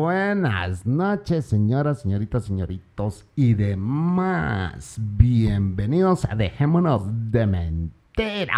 Buenas 0.00 0.86
noches, 0.86 1.46
señoras, 1.46 2.02
señoritas, 2.02 2.44
señoritos 2.44 3.26
y 3.34 3.54
demás. 3.54 4.96
Bienvenidos 4.96 6.24
a 6.24 6.36
Dejémonos 6.36 7.02
de 7.32 7.44
Mentiras. 7.48 8.54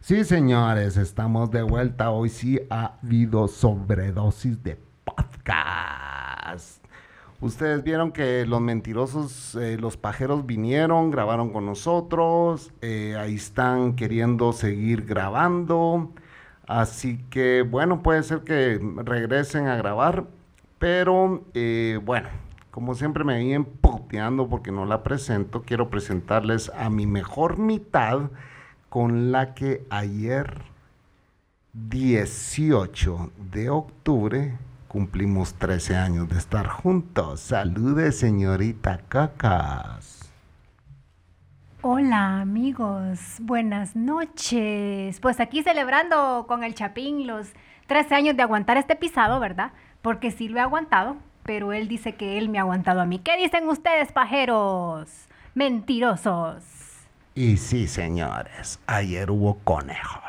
Sí, 0.00 0.24
señores, 0.24 0.98
estamos 0.98 1.50
de 1.50 1.62
vuelta. 1.62 2.10
Hoy 2.10 2.28
sí 2.28 2.60
ha 2.68 2.98
habido 3.02 3.48
sobredosis 3.48 4.62
de 4.62 4.78
podcast. 5.06 6.84
Ustedes 7.40 7.82
vieron 7.82 8.12
que 8.12 8.44
los 8.44 8.60
mentirosos, 8.60 9.54
eh, 9.54 9.78
los 9.80 9.96
pajeros 9.96 10.44
vinieron, 10.44 11.10
grabaron 11.10 11.48
con 11.48 11.64
nosotros, 11.64 12.74
eh, 12.82 13.16
ahí 13.18 13.36
están 13.36 13.96
queriendo 13.96 14.52
seguir 14.52 15.06
grabando. 15.06 16.12
Así 16.66 17.18
que 17.30 17.62
bueno, 17.62 18.02
puede 18.02 18.22
ser 18.22 18.40
que 18.40 18.80
regresen 19.04 19.68
a 19.68 19.76
grabar, 19.76 20.26
pero 20.78 21.44
eh, 21.54 22.00
bueno, 22.04 22.28
como 22.70 22.94
siempre 22.94 23.24
me 23.24 23.38
vienen 23.38 23.64
puteando 23.64 24.48
porque 24.48 24.72
no 24.72 24.84
la 24.84 25.02
presento, 25.02 25.62
quiero 25.62 25.90
presentarles 25.90 26.70
a 26.76 26.90
mi 26.90 27.06
mejor 27.06 27.58
mitad 27.58 28.30
con 28.88 29.32
la 29.32 29.54
que 29.54 29.86
ayer 29.90 30.62
18 31.72 33.32
de 33.52 33.70
octubre 33.70 34.58
cumplimos 34.88 35.54
13 35.54 35.96
años 35.96 36.28
de 36.28 36.38
estar 36.38 36.66
juntos. 36.66 37.40
Salude, 37.40 38.12
señorita 38.12 39.02
Cacas. 39.08 40.15
Hola 41.88 42.40
amigos, 42.40 43.36
buenas 43.38 43.94
noches. 43.94 45.20
Pues 45.20 45.38
aquí 45.38 45.62
celebrando 45.62 46.46
con 46.48 46.64
el 46.64 46.74
Chapín 46.74 47.28
los 47.28 47.52
13 47.86 48.16
años 48.16 48.36
de 48.36 48.42
aguantar 48.42 48.76
este 48.76 48.96
pisado, 48.96 49.38
¿verdad? 49.38 49.70
Porque 50.02 50.32
sí 50.32 50.48
lo 50.48 50.58
he 50.58 50.62
aguantado, 50.62 51.16
pero 51.44 51.72
él 51.72 51.86
dice 51.86 52.16
que 52.16 52.38
él 52.38 52.48
me 52.48 52.58
ha 52.58 52.62
aguantado 52.62 53.00
a 53.00 53.06
mí. 53.06 53.20
¿Qué 53.20 53.36
dicen 53.36 53.68
ustedes, 53.68 54.10
pajeros? 54.10 55.28
Mentirosos. 55.54 56.64
Y 57.36 57.56
sí, 57.56 57.86
señores, 57.86 58.80
ayer 58.88 59.30
hubo 59.30 59.60
conejo. 59.62 60.20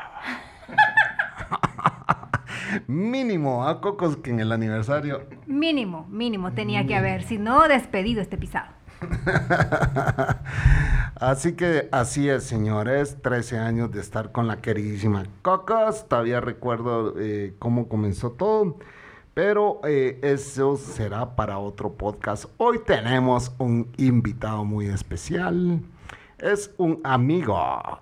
Mínimo 2.86 3.66
a 3.66 3.80
Cocos 3.80 4.18
que 4.18 4.30
en 4.30 4.38
el 4.38 4.52
aniversario. 4.52 5.26
Mínimo, 5.46 6.06
mínimo 6.08 6.52
tenía 6.52 6.86
que 6.86 6.94
haber, 6.94 7.24
si 7.24 7.36
no, 7.36 7.66
despedido 7.66 8.22
este 8.22 8.38
pisado. 8.38 8.77
así 11.16 11.52
que 11.52 11.88
así 11.92 12.28
es, 12.28 12.44
señores. 12.44 13.18
13 13.22 13.58
años 13.58 13.90
de 13.90 14.00
estar 14.00 14.32
con 14.32 14.46
la 14.46 14.58
queridísima 14.58 15.24
Cocos. 15.42 16.08
Todavía 16.08 16.40
recuerdo 16.40 17.14
eh, 17.18 17.54
cómo 17.58 17.88
comenzó 17.88 18.32
todo. 18.32 18.78
Pero 19.34 19.80
eh, 19.84 20.18
eso 20.22 20.76
será 20.76 21.36
para 21.36 21.58
otro 21.58 21.92
podcast. 21.92 22.46
Hoy 22.56 22.80
tenemos 22.84 23.52
un 23.58 23.92
invitado 23.96 24.64
muy 24.64 24.86
especial. 24.86 25.80
Es 26.38 26.72
un 26.76 27.00
amigo, 27.04 27.56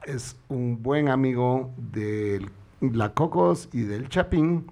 es 0.04 0.36
un 0.48 0.82
buen 0.82 1.08
amigo 1.08 1.72
de 1.76 2.46
la 2.80 3.12
Cocos 3.12 3.68
y 3.72 3.82
del 3.82 4.08
Chapín. 4.08 4.66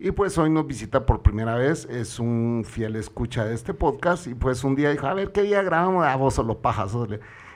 Y 0.00 0.12
pues 0.12 0.38
hoy 0.38 0.48
nos 0.48 0.64
visita 0.64 1.04
por 1.06 1.22
primera 1.22 1.56
vez, 1.56 1.84
es 1.90 2.20
un 2.20 2.64
fiel 2.64 2.94
escucha 2.94 3.44
de 3.44 3.54
este 3.54 3.74
podcast. 3.74 4.28
Y 4.28 4.34
pues 4.34 4.62
un 4.62 4.76
día 4.76 4.90
dijo, 4.90 5.08
a 5.08 5.14
ver 5.14 5.32
qué 5.32 5.42
día 5.42 5.60
grabamos, 5.62 6.06
a 6.06 6.14
vos 6.14 6.34
solo 6.34 6.60
pajas. 6.60 6.96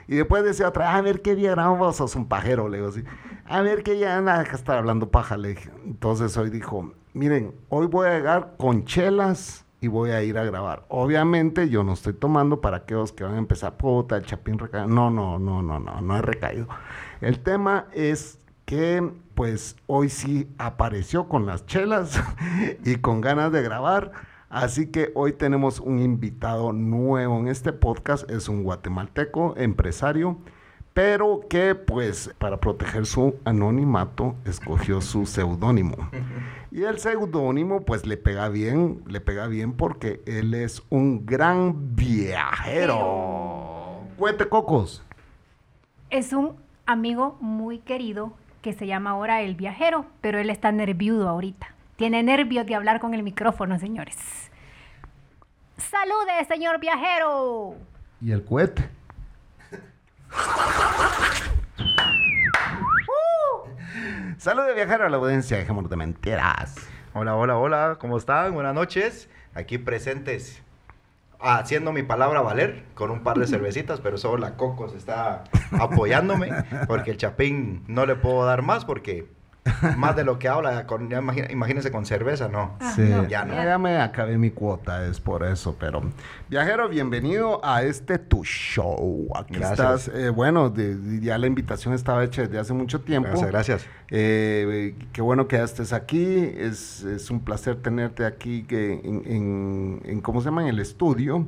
Y 0.09 0.15
después 0.15 0.43
decía 0.43 0.67
otra, 0.67 0.93
a 0.93 1.01
ver 1.01 1.21
qué 1.21 1.35
día 1.35 1.51
grabamos, 1.51 1.79
vos 1.79 1.95
sos 1.95 2.17
un 2.17 2.27
pajero, 2.27 2.67
le 2.67 2.77
digo 2.77 2.89
así. 2.89 3.01
A 3.45 3.61
ver 3.61 3.83
qué 3.83 3.93
día, 3.93 4.19
nada 4.19 4.43
que 4.43 4.55
estar 4.55 4.77
hablando 4.77 5.09
paja, 5.09 5.37
le 5.37 5.49
dije. 5.49 5.71
Entonces 5.85 6.35
hoy 6.35 6.49
dijo, 6.49 6.91
miren, 7.13 7.55
hoy 7.69 7.87
voy 7.87 8.07
a 8.07 8.15
llegar 8.15 8.55
con 8.57 8.83
chelas 8.83 9.65
y 9.79 9.87
voy 9.87 10.09
a 10.11 10.21
ir 10.21 10.37
a 10.37 10.43
grabar. 10.43 10.83
Obviamente 10.89 11.69
yo 11.69 11.85
no 11.85 11.93
estoy 11.93 12.11
tomando 12.11 12.59
para 12.59 12.77
aquellos 12.77 13.13
que 13.13 13.23
van 13.23 13.35
a 13.35 13.37
empezar, 13.37 13.77
puta, 13.77 14.17
el 14.17 14.23
chapín 14.23 14.59
recaído. 14.59 14.87
No, 14.87 15.09
no, 15.09 15.39
no, 15.39 15.61
no, 15.61 15.79
no, 15.79 16.01
no 16.01 16.17
he 16.17 16.21
recaído. 16.21 16.67
El 17.21 17.39
tema 17.39 17.85
es 17.93 18.37
que 18.65 19.13
pues 19.35 19.75
hoy 19.87 20.09
sí 20.09 20.47
apareció 20.57 21.27
con 21.27 21.45
las 21.45 21.65
chelas 21.65 22.21
y 22.85 22.97
con 22.97 23.21
ganas 23.21 23.51
de 23.51 23.61
grabar. 23.61 24.11
Así 24.49 24.87
que 24.87 25.11
hoy 25.15 25.33
tenemos 25.33 25.79
un 25.79 25.99
invitado 25.99 26.73
nuevo 26.73 27.39
en 27.39 27.47
este 27.47 27.73
podcast. 27.73 28.29
Es 28.29 28.49
un 28.49 28.63
guatemalteco, 28.63 29.55
empresario, 29.57 30.37
pero 30.93 31.41
que 31.49 31.73
pues 31.73 32.35
para 32.37 32.59
proteger 32.59 33.07
su 33.07 33.35
anonimato 33.45 34.35
escogió 34.45 35.01
su 35.01 35.25
seudónimo. 35.25 36.09
Y 36.71 36.85
el 36.85 36.97
seudónimo 36.97 37.81
pues 37.81 38.07
le 38.07 38.17
pega 38.17 38.49
bien, 38.49 39.03
le 39.05 39.21
pega 39.21 39.45
bien 39.45 39.73
porque 39.73 40.23
él 40.25 40.55
es 40.55 40.81
un 40.89 41.23
gran 41.23 41.95
viajero. 41.95 43.99
Cuete 44.17 44.49
Cocos. 44.49 45.03
Es 46.09 46.33
un 46.33 46.55
amigo 46.87 47.37
muy 47.39 47.77
querido 47.77 48.33
que 48.63 48.73
se 48.73 48.87
llama 48.87 49.11
ahora 49.11 49.41
El 49.41 49.53
Viajero, 49.55 50.07
pero 50.21 50.39
él 50.39 50.49
está 50.49 50.71
nerviudo 50.71 51.29
ahorita. 51.29 51.67
Tiene 51.97 52.23
nervios 52.23 52.65
de 52.65 52.73
hablar 52.73 52.99
con 52.99 53.13
el 53.13 53.21
micrófono, 53.21 53.77
señores. 53.77 54.49
¡Salude, 55.77 56.43
señor 56.47 56.79
viajero! 56.79 57.75
¿Y 58.21 58.31
el 58.31 58.43
cohete? 58.43 58.89
uh. 63.07 63.67
Salude, 64.37 64.73
viajero, 64.73 65.05
a 65.05 65.09
la 65.09 65.17
audiencia, 65.17 65.57
dejémonos 65.57 65.91
de 65.91 65.97
mentiras. 65.97 66.75
Hola, 67.13 67.35
hola, 67.35 67.57
hola, 67.57 67.97
¿cómo 67.99 68.17
están? 68.17 68.53
Buenas 68.53 68.73
noches. 68.73 69.29
Aquí 69.53 69.77
presentes 69.77 70.63
haciendo 71.43 71.91
mi 71.91 72.03
palabra 72.03 72.41
valer 72.41 72.85
con 72.95 73.11
un 73.11 73.21
par 73.21 73.37
de 73.37 73.47
cervecitas, 73.47 73.99
pero 73.99 74.17
solo 74.17 74.37
la 74.37 74.55
Cocos 74.55 74.93
está 74.93 75.43
apoyándome 75.77 76.49
porque 76.87 77.11
el 77.11 77.17
Chapín 77.17 77.83
no 77.87 78.05
le 78.05 78.15
puedo 78.15 78.45
dar 78.45 78.61
más 78.61 78.85
porque 78.85 79.27
más 79.97 80.15
de 80.15 80.25
lo 80.25 80.39
que 80.39 80.49
habla, 80.49 80.85
con, 80.85 81.09
ya 81.09 81.19
imagínense 81.19 81.91
con 81.91 82.05
cerveza, 82.05 82.49
no. 82.49 82.75
Ah, 82.81 82.91
sí, 82.95 83.09
ya 83.29 83.45
no. 83.45 83.53
Ya 83.53 83.77
me 83.77 83.97
acabé 83.97 84.37
mi 84.37 84.51
cuota, 84.51 85.05
es 85.05 85.21
por 85.21 85.45
eso, 85.45 85.77
pero 85.79 86.01
viajero, 86.49 86.89
bienvenido 86.89 87.61
a 87.63 87.83
este 87.83 88.17
tu 88.17 88.43
show. 88.43 89.29
Aquí 89.35 89.55
gracias. 89.55 90.07
estás, 90.07 90.15
eh, 90.15 90.29
bueno, 90.29 90.73
ya 91.21 91.37
la 91.37 91.47
invitación 91.47 91.93
estaba 91.93 92.23
hecha 92.23 92.41
desde 92.41 92.59
hace 92.59 92.73
mucho 92.73 93.01
tiempo. 93.01 93.29
Gracias, 93.29 93.51
gracias. 93.51 93.87
Eh, 94.09 94.95
qué 95.13 95.21
bueno 95.21 95.47
que 95.47 95.55
ya 95.55 95.63
estés 95.63 95.93
aquí, 95.93 96.51
es, 96.57 97.03
es 97.03 97.29
un 97.31 97.39
placer 97.39 97.77
tenerte 97.77 98.25
aquí 98.25 98.63
que 98.63 98.93
en, 98.93 100.01
en, 100.03 100.21
¿cómo 100.21 100.41
se 100.41 100.45
llama? 100.45 100.63
En 100.63 100.67
el 100.69 100.79
estudio. 100.79 101.47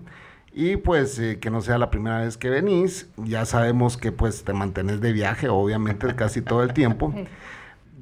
Y 0.57 0.77
pues 0.77 1.19
eh, 1.19 1.37
que 1.39 1.49
no 1.49 1.61
sea 1.61 1.77
la 1.77 1.91
primera 1.91 2.19
vez 2.19 2.37
que 2.37 2.49
venís. 2.49 3.09
Ya 3.17 3.43
sabemos 3.43 3.97
que 3.97 4.13
pues 4.13 4.45
te 4.45 4.53
mantienes 4.53 5.01
de 5.01 5.11
viaje, 5.11 5.49
obviamente, 5.49 6.15
casi 6.15 6.41
todo 6.41 6.63
el 6.63 6.71
tiempo. 6.71 7.13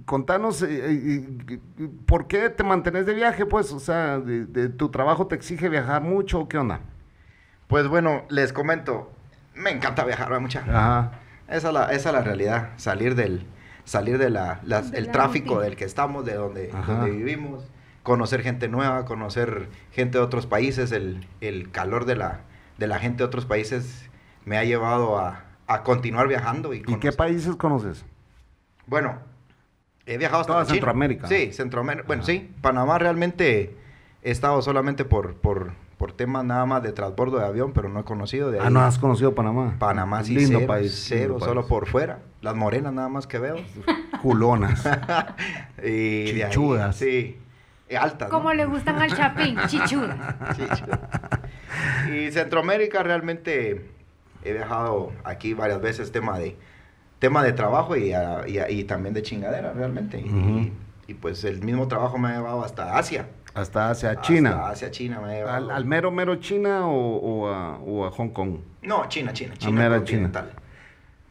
contanos, 0.06 0.62
eh, 0.62 0.68
eh, 1.50 1.60
¿por 2.06 2.28
qué 2.28 2.50
te 2.50 2.64
mantienes 2.64 3.06
de 3.06 3.14
viaje? 3.14 3.46
Pues, 3.46 3.72
o 3.72 3.80
sea, 3.80 4.20
de, 4.20 4.70
tu 4.70 4.90
trabajo 4.90 5.28
te 5.28 5.36
exige 5.36 5.70
viajar 5.70 6.02
mucho 6.02 6.40
o 6.42 6.48
qué 6.50 6.58
onda? 6.58 6.82
Pues 7.68 7.88
bueno, 7.88 8.24
les 8.30 8.54
comento, 8.54 9.12
me 9.56 9.72
encanta 9.72 10.04
viajar, 10.04 10.40
mucha. 10.40 10.60
Ajá. 10.62 11.12
Esa 11.48 11.68
es, 11.70 11.74
la, 11.74 11.84
esa 11.92 12.10
es 12.10 12.16
la 12.16 12.22
realidad, 12.22 12.70
salir 12.78 13.16
del, 13.16 13.46
salir 13.84 14.18
de 14.18 14.30
la, 14.30 14.60
las- 14.64 14.92
De 14.92 15.00
el 15.00 15.06
la 15.08 15.12
tráfico 15.12 15.46
rutina. 15.56 15.64
del 15.66 15.76
que 15.76 15.86
estamos, 15.86 16.26
de 16.26 16.34
donde, 16.36 16.68
donde 16.88 17.12
vivimos, 17.12 17.64
conocer 18.02 18.42
gente 18.42 18.68
nueva, 18.68 19.06
conocer 19.06 19.70
gente 19.92 20.18
de 20.18 20.24
otros 20.24 20.46
países, 20.48 20.92
el, 20.92 21.28
el 21.42 21.72
calor 21.72 22.06
de 22.06 22.16
la, 22.16 22.42
de 22.78 22.88
la 22.88 23.00
gente 23.00 23.20
de 23.20 23.24
otros 23.26 23.46
países 23.46 24.10
me 24.46 24.58
ha 24.58 24.64
llevado 24.64 25.18
a, 25.20 25.44
a 25.68 25.84
continuar 25.84 26.28
viajando. 26.28 26.74
¿Y, 26.74 26.84
¿Y 26.88 26.96
qué 27.00 27.12
países 27.12 27.56
conoces? 27.56 28.04
Bueno, 28.88 29.20
he 30.06 30.18
viajado 30.18 30.42
hasta 30.42 30.54
Toda. 30.54 30.66
Centroamérica. 30.66 31.28
Sí, 31.28 31.52
Centroamérica. 31.54 32.06
Bueno, 32.08 32.24
Ajá. 32.24 32.32
sí. 32.32 32.50
Panamá 32.62 32.98
realmente 32.98 33.76
he 34.22 34.32
estado 34.32 34.62
solamente 34.62 35.06
por, 35.06 35.36
por, 35.36 35.72
por 35.98 36.12
temas 36.14 36.44
nada 36.46 36.66
más 36.66 36.84
de 36.84 36.92
transbordo 36.92 37.38
de 37.40 37.46
avión, 37.46 37.72
pero 37.74 37.90
no 37.90 38.02
he 38.02 38.04
conocido 38.04 38.52
de 38.52 38.60
ahí. 38.60 38.66
Ah, 38.68 38.70
no 38.70 38.82
has 38.82 38.98
conocido 38.98 39.34
Panamá. 39.36 39.76
Panamá 39.80 40.24
sí, 40.24 40.36
Lindo 40.36 40.60
cero, 40.60 40.68
país. 40.68 41.06
cero, 41.08 41.30
lindo 41.34 41.46
solo 41.46 41.62
país. 41.62 41.70
por 41.70 41.88
fuera. 41.88 42.20
Las 42.42 42.56
morenas 42.56 42.94
nada 42.94 43.10
más 43.10 43.28
que 43.28 43.40
veo. 43.40 43.56
Culonas. 44.22 44.86
y 45.84 46.42
ahí, 46.42 46.44
Chichudas. 46.50 46.96
sí. 46.98 47.40
Altas, 48.00 48.30
¿no? 48.30 48.36
¿Cómo 48.36 48.52
le 48.54 48.66
gustan 48.66 49.00
al 49.00 49.16
chapín? 49.16 49.56
Chichuda. 49.68 50.40
Chichudas. 50.56 51.00
y 52.12 52.32
Centroamérica 52.32 53.04
realmente 53.04 53.86
he 54.44 54.54
viajado 54.54 55.12
aquí 55.24 55.54
varias 55.54 55.80
veces, 55.80 56.12
tema 56.12 56.40
de 56.40 56.58
tema 57.24 57.42
de 57.42 57.54
trabajo 57.54 57.96
y, 57.96 58.12
a- 58.12 58.46
y 58.48 58.58
a- 58.60 58.70
y 58.70 58.84
también 58.84 59.14
de 59.14 59.22
chingadera 59.22 59.72
realmente. 59.72 60.20
Y- 60.20 61.14
pues 61.22 61.44
el 61.46 61.62
mismo 61.62 61.88
trabajo 61.88 62.18
me 62.18 62.28
ha 62.30 62.36
llevado 62.38 62.64
hasta 62.66 62.98
Asia. 62.98 63.28
Hasta 63.54 63.92
hacia 63.92 64.10
Hasta 64.12 64.22
China. 64.24 64.68
Asia, 64.68 64.90
China 64.92 65.22
me 65.22 65.28
ha 65.32 65.36
llevado. 65.38 65.56
¿Al, 65.56 65.72
al 65.72 65.86
mero 65.86 66.10
mero 66.12 66.36
China 66.38 66.88
o, 66.88 67.18
o 67.18 67.48
a, 67.50 67.78
o 67.78 68.06
a 68.06 68.12
Hong 68.12 68.30
Kong? 68.30 68.58
No, 68.82 69.08
China, 69.08 69.32
China, 69.32 69.54
China 69.58 69.90
continental. 69.90 70.52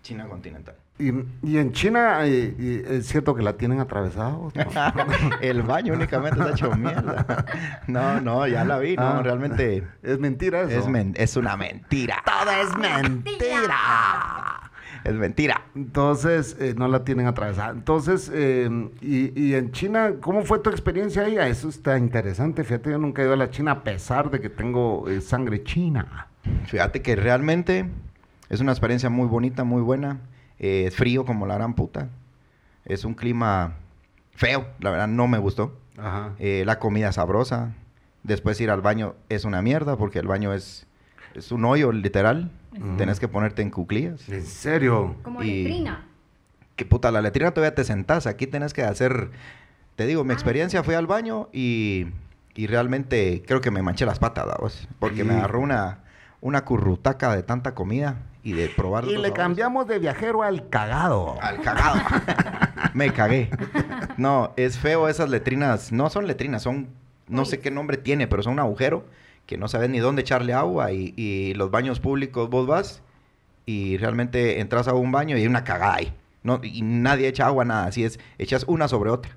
China 0.02 0.26
continental. 0.28 0.74
Y, 0.98 1.10
y 1.42 1.58
en 1.58 1.72
China 1.72 2.18
eh, 2.24 2.84
es 2.88 3.06
cierto 3.08 3.34
que 3.34 3.42
la 3.42 3.54
tienen 3.54 3.80
atravesada. 3.80 4.34
¿o 4.36 4.52
no? 4.54 5.30
el 5.40 5.62
baño 5.62 5.94
únicamente 5.94 6.38
se 6.40 6.48
ha 6.48 6.50
hecho 6.52 6.70
mierda. 6.76 7.44
No, 7.88 8.20
no, 8.20 8.46
ya 8.46 8.64
la 8.64 8.78
vi, 8.78 8.94
no, 8.96 9.02
Ah. 9.02 9.22
realmente 9.22 9.82
Es 10.02 10.18
mentira 10.20 10.62
eso. 10.62 10.78
es, 10.78 10.86
men- 10.88 11.14
es 11.16 11.36
una 11.36 11.56
mentira. 11.56 12.22
Todo 12.24 12.50
es 12.52 12.76
mentira. 12.78 14.60
Es 15.04 15.14
mentira. 15.14 15.62
Entonces, 15.74 16.56
eh, 16.60 16.74
no 16.76 16.86
la 16.86 17.04
tienen 17.04 17.26
atravesada. 17.26 17.70
Entonces, 17.72 18.30
eh, 18.32 18.70
y, 19.00 19.40
y 19.40 19.54
en 19.54 19.72
China, 19.72 20.14
¿cómo 20.20 20.42
fue 20.44 20.60
tu 20.60 20.70
experiencia 20.70 21.22
ahí? 21.24 21.36
Ah, 21.38 21.48
Eso 21.48 21.68
está 21.68 21.98
interesante. 21.98 22.62
Fíjate, 22.62 22.90
yo 22.90 22.98
nunca 22.98 23.22
he 23.22 23.24
ido 23.24 23.34
a 23.34 23.36
la 23.36 23.50
China 23.50 23.72
a 23.72 23.84
pesar 23.84 24.30
de 24.30 24.40
que 24.40 24.48
tengo 24.48 25.08
eh, 25.08 25.20
sangre 25.20 25.64
china. 25.64 26.28
Fíjate 26.66 27.02
que 27.02 27.16
realmente 27.16 27.88
es 28.48 28.60
una 28.60 28.72
experiencia 28.72 29.10
muy 29.10 29.26
bonita, 29.26 29.64
muy 29.64 29.82
buena. 29.82 30.20
Eh, 30.58 30.84
es 30.86 30.94
frío 30.94 31.24
como 31.24 31.46
la 31.46 31.54
gran 31.56 31.74
puta. 31.74 32.08
Es 32.84 33.04
un 33.04 33.14
clima 33.14 33.74
feo, 34.34 34.66
la 34.80 34.90
verdad 34.90 35.08
no 35.08 35.26
me 35.26 35.38
gustó. 35.38 35.76
Ajá. 35.98 36.32
La 36.38 36.78
comida 36.78 37.12
sabrosa. 37.12 37.74
Después 38.22 38.60
ir 38.60 38.70
al 38.70 38.80
baño 38.80 39.14
es 39.28 39.44
una 39.44 39.62
mierda 39.62 39.96
porque 39.96 40.20
el 40.20 40.26
baño 40.28 40.52
es, 40.52 40.86
es 41.34 41.50
un 41.52 41.64
hoyo 41.64 41.90
literal. 41.92 42.50
Tenés 42.96 43.20
que 43.20 43.28
ponerte 43.28 43.62
en 43.62 43.70
cuclillas. 43.70 44.28
¿En 44.28 44.44
serio? 44.46 45.16
Como 45.22 45.42
Y- 45.42 45.62
letrina. 45.64 46.06
Que 46.76 46.86
puta, 46.86 47.10
la 47.10 47.20
letrina 47.20 47.50
todavía 47.52 47.74
te 47.74 47.84
sentás. 47.84 48.26
Aquí 48.26 48.46
tenés 48.46 48.72
que 48.72 48.82
hacer. 48.82 49.30
Te 49.96 50.06
digo, 50.06 50.24
mi 50.24 50.32
experiencia 50.32 50.82
fue 50.82 50.96
al 50.96 51.06
baño 51.06 51.48
y, 51.52 52.06
y 52.54 52.66
realmente 52.66 53.42
creo 53.46 53.60
que 53.60 53.70
me 53.70 53.82
manché 53.82 54.06
las 54.06 54.18
patas, 54.18 54.46
¿vos? 54.58 54.88
Porque 54.98 55.22
me 55.22 55.34
agarró 55.34 55.60
una, 55.60 55.98
una 56.40 56.64
currutaca 56.64 57.34
de 57.36 57.42
tanta 57.42 57.74
comida 57.74 58.16
y 58.42 58.52
de 58.54 58.68
probar. 58.70 59.04
Y 59.04 59.08
le 59.08 59.14
sabores. 59.14 59.32
cambiamos 59.34 59.86
de 59.86 59.98
viajero 59.98 60.42
al 60.42 60.68
cagado. 60.70 61.36
Al 61.42 61.60
cagado. 61.60 62.00
me 62.94 63.12
cagué. 63.12 63.50
No, 64.16 64.54
es 64.56 64.78
feo 64.78 65.08
esas 65.08 65.28
letrinas. 65.28 65.92
No 65.92 66.08
son 66.08 66.26
letrinas, 66.26 66.62
son. 66.62 66.88
No 67.28 67.44
sé 67.44 67.60
qué 67.60 67.70
nombre 67.70 67.98
tiene, 67.98 68.26
pero 68.26 68.42
son 68.42 68.54
un 68.54 68.58
agujero 68.60 69.04
que 69.46 69.56
no 69.58 69.68
sabes 69.68 69.90
ni 69.90 69.98
dónde 69.98 70.22
echarle 70.22 70.52
agua. 70.54 70.92
Y, 70.92 71.14
y 71.16 71.54
los 71.54 71.70
baños 71.70 72.00
públicos 72.00 72.48
vos 72.50 72.66
vas 72.66 73.02
y 73.66 73.96
realmente 73.98 74.60
entras 74.60 74.88
a 74.88 74.94
un 74.94 75.12
baño 75.12 75.36
y 75.36 75.40
hay 75.40 75.46
una 75.46 75.64
cagada 75.64 75.94
ahí. 75.96 76.14
No, 76.42 76.60
y 76.62 76.82
nadie 76.82 77.28
echa 77.28 77.46
agua, 77.46 77.64
nada. 77.64 77.86
Así 77.86 78.04
es, 78.04 78.18
echas 78.38 78.64
una 78.66 78.88
sobre 78.88 79.10
otra. 79.10 79.32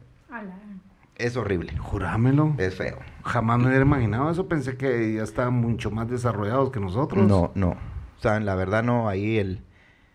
Es 1.17 1.37
horrible. 1.37 1.77
Jurámelo. 1.77 2.55
Es 2.57 2.75
feo. 2.75 2.97
Jamás 3.23 3.59
me 3.59 3.67
hubiera 3.67 3.85
imaginado 3.85 4.29
eso. 4.29 4.47
Pensé 4.49 4.75
que 4.75 5.13
ya 5.13 5.23
estaban 5.23 5.53
mucho 5.53 5.89
más 5.89 6.09
desarrollados 6.09 6.71
que 6.71 6.79
nosotros. 6.81 7.25
No, 7.25 7.51
no. 7.55 7.69
O 7.69 8.21
sea, 8.21 8.39
la 8.41 8.55
verdad 8.55 8.83
no, 8.83 9.07
ahí 9.07 9.37
el... 9.37 9.61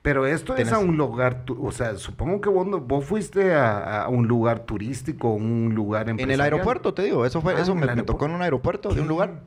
Pero 0.03 0.27
esto 0.27 0.57
es 0.57 0.73
a 0.73 0.79
un 0.79 0.97
lugar, 0.97 1.45
tu- 1.45 1.63
o 1.67 1.73
sea, 1.73 1.95
supongo 1.97 2.41
que 2.41 2.49
vos, 2.49 2.67
no- 2.67 2.81
vos 2.81 3.05
fuiste 3.05 3.55
a, 3.55 4.03
a 4.05 4.09
un 4.09 4.27
lugar 4.29 4.61
turístico, 4.61 5.29
un 5.35 5.73
lugar 5.75 6.09
En 6.09 6.17
el 6.17 6.21
empresarial. 6.23 6.55
aeropuerto, 6.55 6.95
te 6.95 7.03
digo, 7.03 7.27
eso 7.27 7.43
fue, 7.43 7.55
Ah, 7.55 7.61
eso 7.61 7.73
en 7.73 7.81
me, 7.81 8.03
tocó 8.03 8.25
en 8.25 8.33
un 8.33 8.41
aeropuerto 8.43 8.95
de 8.95 9.01
un 9.03 9.09
lugar. 9.09 9.43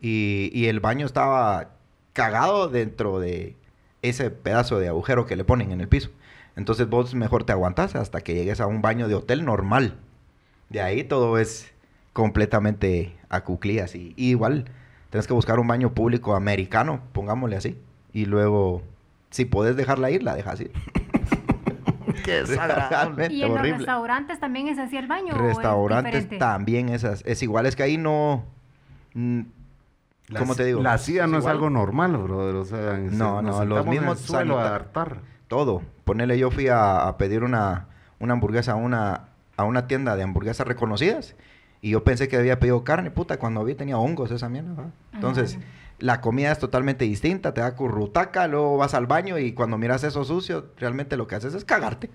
Y, 0.00 0.50
y 0.52 0.66
el 0.66 0.80
baño 0.80 1.06
estaba 1.06 1.70
cagado 2.12 2.68
dentro 2.68 3.20
de 3.20 3.56
ese 4.02 4.30
pedazo 4.30 4.78
de 4.78 4.88
agujero 4.88 5.26
que 5.26 5.36
le 5.36 5.44
ponen 5.44 5.72
en 5.72 5.80
el 5.80 5.88
piso. 5.88 6.10
Entonces 6.56 6.88
vos 6.88 7.14
mejor 7.14 7.44
te 7.44 7.52
aguantás 7.52 7.94
hasta 7.94 8.20
que 8.20 8.34
llegues 8.34 8.60
a 8.60 8.66
un 8.66 8.82
baño 8.82 9.08
de 9.08 9.14
hotel 9.14 9.44
normal. 9.44 9.96
De 10.68 10.80
ahí 10.80 11.04
todo 11.04 11.38
es 11.38 11.72
completamente 12.12 13.16
a 13.28 13.44
cuclillas. 13.44 13.94
Y, 13.94 14.14
y 14.16 14.30
igual 14.30 14.66
tenés 15.10 15.26
que 15.26 15.32
buscar 15.32 15.58
un 15.58 15.66
baño 15.66 15.92
público 15.92 16.34
americano, 16.34 17.00
pongámosle 17.12 17.56
así. 17.56 17.78
Y 18.12 18.26
luego, 18.26 18.82
si 19.30 19.44
podés 19.44 19.76
dejarla 19.76 20.10
ir, 20.10 20.22
la 20.22 20.34
dejas 20.34 20.60
ir. 20.60 20.72
Qué 22.24 22.42
desagradable. 22.42 23.28
¿Y 23.30 23.42
en 23.42 23.54
los 23.54 23.62
restaurantes 23.62 24.40
también 24.40 24.68
es 24.68 24.78
así 24.78 24.96
el 24.96 25.06
baño? 25.06 25.34
o 25.34 25.36
es 25.36 25.56
Restaurantes 25.56 26.38
también 26.38 26.88
esas, 26.88 27.22
es 27.26 27.42
igual, 27.42 27.66
es 27.66 27.76
que 27.76 27.82
ahí 27.82 27.96
no... 27.96 28.44
La 30.30 30.38
¿Cómo 30.40 30.54
te 30.54 30.64
digo? 30.64 30.80
La 30.82 30.96
CIA 30.96 31.26
no 31.26 31.36
es 31.38 31.42
igual. 31.42 31.56
algo 31.56 31.70
normal, 31.70 32.16
brother. 32.16 32.54
O 32.56 32.64
sea, 32.64 32.94
en- 32.94 33.18
No, 33.18 33.42
nos 33.42 33.58
no, 33.58 33.64
los 33.64 33.86
mismos 33.86 34.20
suelo 34.20 34.58
a 34.58 34.74
hartar. 34.74 35.18
Todo. 35.48 35.82
Ponele, 36.04 36.38
yo 36.38 36.50
fui 36.50 36.68
a, 36.68 37.06
a 37.08 37.16
pedir 37.18 37.42
una, 37.42 37.88
una 38.20 38.34
hamburguesa 38.34 38.72
a 38.72 38.74
una, 38.76 39.28
a 39.56 39.64
una 39.64 39.86
tienda 39.88 40.14
de 40.16 40.22
hamburguesas 40.22 40.66
reconocidas 40.66 41.34
y 41.82 41.90
yo 41.90 42.04
pensé 42.04 42.28
que 42.28 42.36
había 42.36 42.60
pedido 42.60 42.84
carne, 42.84 43.10
puta, 43.10 43.38
cuando 43.38 43.64
vi 43.64 43.74
tenía 43.74 43.98
hongos 43.98 44.30
esa 44.30 44.48
mierda. 44.48 44.72
¿va? 44.74 44.84
Entonces, 45.12 45.58
Ah. 45.60 45.64
la 45.98 46.20
comida 46.20 46.52
es 46.52 46.58
totalmente 46.60 47.04
distinta, 47.04 47.52
te 47.52 47.60
da 47.62 47.74
currutaca, 47.74 48.46
luego 48.46 48.76
vas 48.76 48.94
al 48.94 49.06
baño 49.06 49.36
y 49.38 49.52
cuando 49.52 49.78
miras 49.78 50.04
eso 50.04 50.22
sucio, 50.24 50.66
realmente 50.78 51.16
lo 51.16 51.26
que 51.26 51.34
haces 51.34 51.54
es 51.54 51.64
cagarte. 51.64 52.08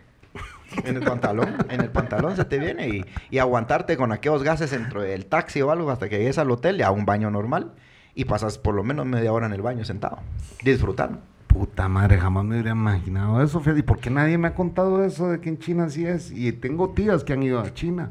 En 0.83 0.95
el 0.97 1.03
pantalón, 1.03 1.55
en 1.69 1.81
el 1.81 1.89
pantalón 1.89 2.35
se 2.35 2.43
te 2.45 2.59
viene 2.59 2.87
y, 2.89 3.05
y 3.29 3.37
aguantarte 3.39 3.95
con 3.97 4.11
aquellos 4.11 4.43
gases 4.43 4.71
dentro 4.71 5.01
del 5.01 5.25
taxi 5.27 5.61
o 5.61 5.71
algo 5.71 5.89
hasta 5.91 6.09
que 6.09 6.17
llegues 6.17 6.37
al 6.37 6.51
hotel, 6.51 6.77
ya 6.77 6.87
a 6.87 6.91
un 6.91 7.05
baño 7.05 7.29
normal 7.29 7.73
y 8.15 8.25
pasas 8.25 8.57
por 8.57 8.73
lo 8.73 8.83
menos 8.83 9.05
media 9.05 9.31
hora 9.33 9.45
en 9.45 9.53
el 9.53 9.61
baño 9.61 9.83
sentado, 9.85 10.19
disfrutando. 10.63 11.19
Puta 11.47 11.87
madre, 11.87 12.17
jamás 12.17 12.43
me 12.43 12.55
hubiera 12.55 12.71
imaginado 12.71 13.41
eso, 13.41 13.59
Fede. 13.61 13.79
¿Y 13.79 13.83
por 13.83 13.99
qué 13.99 14.09
nadie 14.09 14.37
me 14.37 14.47
ha 14.49 14.55
contado 14.55 15.03
eso 15.05 15.29
de 15.29 15.39
que 15.39 15.49
en 15.49 15.57
China 15.59 15.89
sí 15.89 16.05
es? 16.05 16.31
Y 16.31 16.51
tengo 16.51 16.89
tías 16.89 17.23
que 17.23 17.33
han 17.33 17.43
ido 17.43 17.59
a 17.59 17.73
China. 17.73 18.09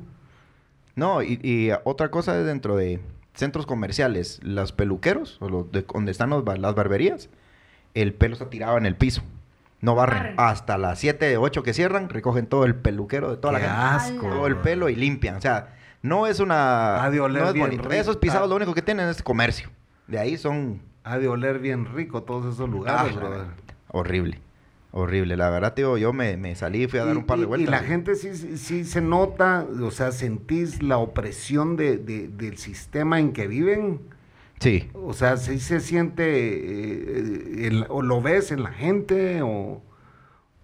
No, 0.96 1.22
y, 1.22 1.40
y 1.42 1.70
otra 1.84 2.10
cosa 2.10 2.38
es 2.38 2.46
dentro 2.46 2.76
de 2.76 3.00
centros 3.34 3.66
comerciales, 3.66 4.40
los 4.42 4.72
peluqueros, 4.72 5.38
o 5.40 5.48
los 5.48 5.72
de, 5.72 5.82
donde 5.82 6.12
están 6.12 6.30
los 6.30 6.44
las 6.58 6.74
barberías, 6.74 7.28
el 7.94 8.14
pelo 8.14 8.34
está 8.34 8.48
tirado 8.48 8.78
en 8.78 8.86
el 8.86 8.96
piso. 8.96 9.22
No 9.80 9.94
barren. 9.94 10.18
Barren. 10.18 10.34
Hasta 10.38 10.78
las 10.78 10.98
7, 11.00 11.36
8 11.36 11.62
que 11.62 11.74
cierran, 11.74 12.08
recogen 12.08 12.46
todo 12.46 12.64
el 12.64 12.74
peluquero 12.74 13.30
de 13.30 13.36
toda 13.36 13.58
Qué 13.60 13.66
la 13.66 13.96
asco. 13.96 14.20
gente. 14.20 14.28
Todo 14.36 14.46
el 14.46 14.56
pelo 14.56 14.88
y 14.88 14.94
limpian. 14.96 15.36
O 15.36 15.40
sea, 15.42 15.74
no 16.00 16.26
es 16.26 16.40
una... 16.40 17.04
Ha 17.04 17.10
de 17.10 17.20
oler 17.20 17.42
no 17.42 17.48
es 17.48 17.54
bien 17.54 17.66
bonito. 17.66 17.82
rico. 17.88 17.94
Esos 17.94 18.16
pisados 18.16 18.46
Ah. 18.46 18.48
lo 18.50 18.56
único 18.56 18.72
que 18.72 18.80
tienen 18.82 19.08
es 19.08 19.22
comercio. 19.22 19.68
De 20.06 20.18
ahí 20.18 20.36
son... 20.36 20.80
Ha 21.04 21.18
de 21.18 21.28
oler 21.28 21.58
bien 21.58 21.86
rico 21.94 22.22
todos 22.22 22.54
esos 22.54 22.68
lugares, 22.70 23.14
Ah, 23.18 23.44
horrible. 23.88 24.40
Horrible. 24.96 25.36
La 25.36 25.50
verdad, 25.50 25.74
tío, 25.74 25.98
yo 25.98 26.12
me, 26.12 26.36
me 26.36 26.54
salí 26.54 26.84
y 26.84 26.86
fui 26.86 26.98
a 27.00 27.04
dar 27.04 27.14
Y- 27.14 27.18
un 27.18 27.24
par 27.26 27.38
de 27.38 27.46
vueltas. 27.46 27.68
Y 27.68 27.70
la 27.70 27.80
gente 27.86 28.14
sí, 28.14 28.34
sí, 28.36 28.56
sí 28.56 28.84
se 28.84 29.00
nota, 29.00 29.66
o 29.82 29.90
sea, 29.90 30.12
sentís 30.12 30.82
la 30.82 30.98
opresión 30.98 31.76
de, 31.76 31.98
de- 31.98 32.28
del 32.28 32.56
sistema 32.58 33.18
en 33.18 33.32
que 33.32 33.46
viven. 33.48 34.00
Sí. 34.60 34.88
O 34.94 35.12
sea, 35.12 35.36
sí 35.36 35.58
se 35.58 35.80
siente, 35.80 36.24
eh, 36.24 37.66
el- 37.66 37.86
o 37.88 38.02
lo 38.02 38.22
ves 38.22 38.50
en 38.52 38.62
la 38.62 38.70
gente, 38.70 39.42
o, 39.42 39.82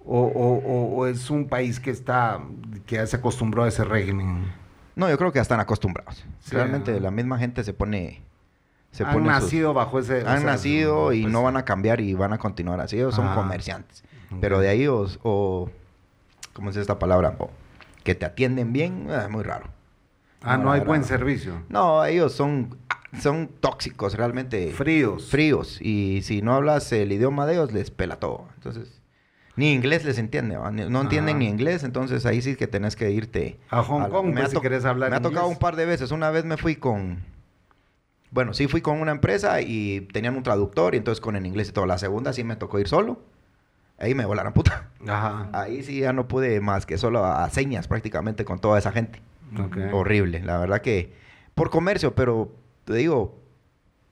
o, 0.04 0.20
o- 0.20 0.96
o- 0.96 1.06
es 1.06 1.28
un 1.28 1.48
país 1.48 1.80
que 1.80 1.90
está, 1.90 2.40
que 2.86 2.96
ya 2.96 3.06
se 3.06 3.16
acostumbró 3.16 3.64
a 3.64 3.68
ese 3.68 3.84
régimen. 3.84 4.44
No, 4.96 5.10
yo 5.10 5.18
creo 5.18 5.32
que 5.32 5.36
ya 5.38 5.42
están 5.42 5.60
acostumbrados. 5.60 6.24
Sí, 6.40 6.54
Realmente 6.54 6.98
la 7.00 7.10
misma 7.10 7.36
gente 7.38 7.62
se 7.64 7.72
pone... 7.74 8.22
Se 8.90 9.04
Han 9.04 9.12
sus- 9.14 9.22
nacido 9.22 9.72
bajo 9.74 9.98
ese... 9.98 10.24
o 10.24 10.28
han 10.28 10.38
sea, 10.38 10.46
nacido 10.50 11.12
y 11.12 11.22
pues, 11.22 11.32
no 11.32 11.42
van 11.42 11.56
a 11.56 11.64
cambiar 11.64 12.00
y 12.00 12.14
van 12.14 12.32
a 12.32 12.38
continuar 12.38 12.80
así. 12.80 12.96
Ellos 12.96 13.14
son 13.14 13.26
Ajá. 13.26 13.36
comerciantes. 13.36 14.02
Pero 14.40 14.60
de 14.60 14.68
ahí 14.68 14.86
os, 14.86 15.18
o... 15.22 15.70
¿Cómo 16.52 16.70
es 16.70 16.76
esta 16.76 16.98
palabra? 16.98 17.36
O, 17.38 17.50
que 18.04 18.14
te 18.14 18.24
atienden 18.26 18.72
bien, 18.72 19.06
eh, 19.08 19.28
muy 19.28 19.42
raro. 19.42 19.66
Ah, 20.42 20.56
no, 20.56 20.72
hay 20.72 20.80
buen 20.80 21.04
servicio. 21.04 21.62
No, 21.68 22.04
ellos 22.04 22.32
son, 22.32 22.76
son 23.20 23.48
tóxicos 23.60 24.14
realmente. 24.14 24.72
Fríos. 24.72 25.30
Fríos. 25.30 25.80
Y 25.82 26.22
si 26.22 26.42
no 26.42 26.54
hablas 26.54 26.90
el 26.92 27.12
idioma 27.12 27.46
de 27.46 27.54
ellos, 27.54 27.72
les 27.72 27.90
pela 27.90 28.16
todo. 28.16 28.48
Entonces, 28.56 29.00
Ni 29.56 29.72
inglés 29.72 30.04
les 30.04 30.16
entiende, 30.18 30.56
no 30.56 31.00
entienden 31.02 31.36
Ajá. 31.36 31.38
ni 31.38 31.46
inglés, 31.48 31.84
entonces 31.84 32.24
ahí 32.24 32.40
sí 32.40 32.56
que 32.56 32.66
tenés 32.66 32.96
que 32.96 33.10
irte... 33.10 33.58
A 33.68 33.82
Hong 33.82 34.08
Kong, 34.08 34.26
me 34.28 34.32
pues, 34.34 34.44
ha 34.46 34.48
si 34.48 34.60
querés 34.60 34.84
hablar 34.84 35.10
Me 35.10 35.16
ha 35.16 35.20
tocado 35.22 35.46
un 35.48 35.58
par 35.58 35.76
de 35.76 35.84
veces. 35.86 36.10
Una 36.10 36.30
vez 36.30 36.44
me 36.44 36.56
fui 36.56 36.76
con... 36.76 37.18
Bueno, 38.30 38.54
sí 38.54 38.68
fui 38.68 38.80
con 38.80 39.00
una 39.00 39.10
empresa 39.10 39.60
y 39.60 40.02
tenían 40.12 40.36
un 40.36 40.42
traductor 40.42 40.94
y 40.94 40.98
entonces 40.98 41.20
con 41.20 41.34
el 41.36 41.46
inglés 41.46 41.68
y 41.70 41.72
todo. 41.72 41.86
La 41.86 41.98
segunda 41.98 42.32
sí 42.32 42.44
me 42.44 42.56
tocó 42.56 42.78
ir 42.78 42.86
solo. 42.88 43.20
Ahí 43.98 44.14
me 44.14 44.24
volaron 44.24 44.52
puta. 44.52 44.88
Ajá. 45.06 45.48
Ahí 45.52 45.82
sí 45.82 46.00
ya 46.00 46.12
no 46.12 46.26
pude 46.28 46.60
más 46.60 46.86
que 46.86 46.96
solo 46.96 47.24
a, 47.24 47.44
a 47.44 47.50
señas 47.50 47.86
prácticamente 47.88 48.44
con 48.44 48.58
toda 48.58 48.78
esa 48.78 48.92
gente. 48.92 49.20
Ok. 49.58 49.76
Horrible, 49.92 50.40
la 50.42 50.58
verdad 50.58 50.80
que 50.80 51.12
por 51.54 51.70
comercio, 51.70 52.14
pero 52.14 52.52
te 52.84 52.94
digo, 52.94 53.36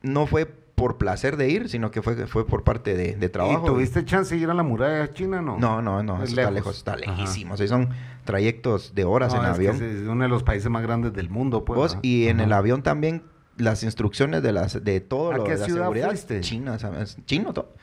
no 0.01 0.27
fue 0.27 0.45
por 0.45 0.97
placer 0.97 1.35
de 1.37 1.49
ir, 1.49 1.69
sino 1.69 1.91
que 1.91 2.01
fue, 2.01 2.27
fue 2.27 2.45
por 2.45 2.63
parte 2.63 2.95
de, 2.95 3.15
de 3.15 3.29
trabajo. 3.29 3.63
¿Y 3.65 3.69
tuviste 3.69 4.05
chance 4.05 4.35
de 4.35 4.41
ir 4.41 4.49
a 4.49 4.53
la 4.53 4.63
muralla 4.63 5.11
china, 5.13 5.41
no? 5.41 5.57
No, 5.57 5.81
no, 5.81 6.03
no, 6.03 6.17
Es 6.23 6.31
eso 6.31 6.39
está 6.41 6.51
lejos. 6.51 6.77
está 6.77 6.95
lejísimo. 6.95 7.53
O 7.53 7.57
sea, 7.57 7.67
son 7.67 7.89
trayectos 8.25 8.93
de 8.95 9.03
horas 9.05 9.33
No, 9.33 9.39
en 9.43 9.51
es 9.51 9.57
que 9.59 9.67
avión. 9.69 9.83
es 9.83 10.07
uno 10.07 10.23
de 10.23 10.29
los 10.29 10.43
países 10.43 10.69
más 10.69 10.83
grandes 10.83 11.13
del 11.13 11.29
mundo, 11.29 11.65
pues. 11.65 11.77
Vos, 11.77 11.97
y 12.01 12.27
en 12.27 12.39
el 12.41 12.53
avión 12.53 12.81
también 12.83 13.23
las 13.59 13.83
instrucciones 13.83 14.41
de 14.41 14.51
las 14.51 14.83
de 14.83 14.99
todo 15.01 15.31
¿A 15.31 15.37
lo 15.37 15.43
qué 15.43 15.51
de 15.53 15.57
la 15.59 15.65
ciudad 15.65 15.81
seguridad 15.83 16.07
fuiste? 16.09 16.41
China, 16.41 16.79
¿sabes? 16.79 17.17
Chino 17.25 17.53
todo. 17.53 17.73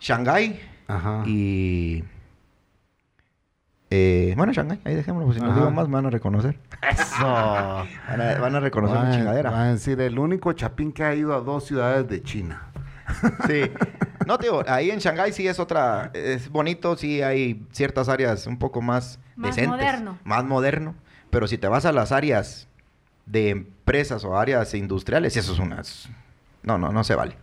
Shanghái 0.00 0.60
Ajá. 0.86 1.22
y 1.26 2.04
eh, 3.90 4.34
bueno, 4.36 4.52
Shanghái, 4.52 4.80
ahí 4.84 4.94
dejémoslo, 4.96 5.26
pues 5.26 5.36
si 5.38 5.42
no 5.42 5.50
Ajá. 5.50 5.60
digo 5.60 5.70
más 5.70 5.86
me 5.88 5.94
van 5.94 6.06
a 6.06 6.10
reconocer. 6.10 6.58
Eso. 6.90 7.24
Van 8.08 8.20
a, 8.20 8.38
van 8.38 8.54
a 8.56 8.60
reconocer 8.60 8.98
mi 8.98 9.04
Van- 9.04 9.12
chingadera. 9.16 9.50
van 9.50 9.60
a 9.60 9.72
decir, 9.72 10.00
el 10.00 10.18
único 10.18 10.52
chapín 10.52 10.92
que 10.92 11.04
ha 11.04 11.14
ido 11.14 11.34
a 11.34 11.40
dos 11.40 11.64
ciudades 11.66 12.08
de 12.08 12.22
China. 12.22 12.70
Sí. 13.46 13.62
No, 14.26 14.38
tío, 14.38 14.68
ahí 14.68 14.90
en 14.90 14.98
Shanghái 14.98 15.32
sí 15.32 15.46
es 15.46 15.60
otra, 15.60 16.10
es 16.14 16.48
bonito, 16.50 16.96
sí 16.96 17.22
hay 17.22 17.64
ciertas 17.70 18.08
áreas 18.08 18.48
un 18.48 18.58
poco 18.58 18.82
más, 18.82 19.20
Más 19.36 19.50
decentes. 19.54 19.68
moderno. 19.70 20.18
Más 20.24 20.42
moderno. 20.44 20.96
Pero 21.30 21.46
si 21.46 21.58
te 21.58 21.68
vas 21.68 21.84
a 21.84 21.92
las 21.92 22.10
áreas 22.10 22.66
de 23.26 23.50
empresas 23.50 24.24
o 24.24 24.38
áreas 24.38 24.72
industriales, 24.74 25.36
eso 25.36 25.52
es 25.52 25.58
unas... 25.58 26.08
No, 26.62 26.78
no, 26.78 26.90
no 26.92 27.04
se 27.04 27.14
vale. 27.14 27.36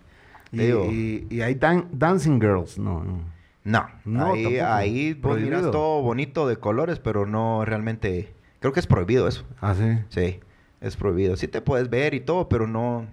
Y, 0.52 0.58
digo, 0.58 0.86
y- 0.92 1.28
y 1.30 1.42
hay 1.42 1.56
dan- 1.56 1.88
dancing 1.92 2.40
girls, 2.40 2.78
no. 2.78 3.04
no. 3.04 3.20
no, 3.63 3.90
No, 4.06 4.34
ahí, 4.34 4.60
ahí 4.60 5.20
miras 5.40 5.72
todo 5.72 6.02
bonito 6.02 6.48
de 6.48 6.58
colores, 6.58 7.00
pero 7.00 7.25
no 7.25 7.63
realmente... 7.66 8.34
Creo 8.60 8.72
que 8.74 8.80
es 8.80 8.88
prohibido 8.88 9.28
eso. 9.28 9.44
¿Ah, 9.62 9.75
sí? 9.75 10.00
Sí, 10.10 10.40
es 10.80 10.96
prohibido. 10.96 11.36
Sí 11.36 11.48
te 11.48 11.60
puedes 11.62 11.90
ver 11.90 12.13
y 12.13 12.20
todo, 12.22 12.48
pero 12.50 12.68
no... 12.68 13.06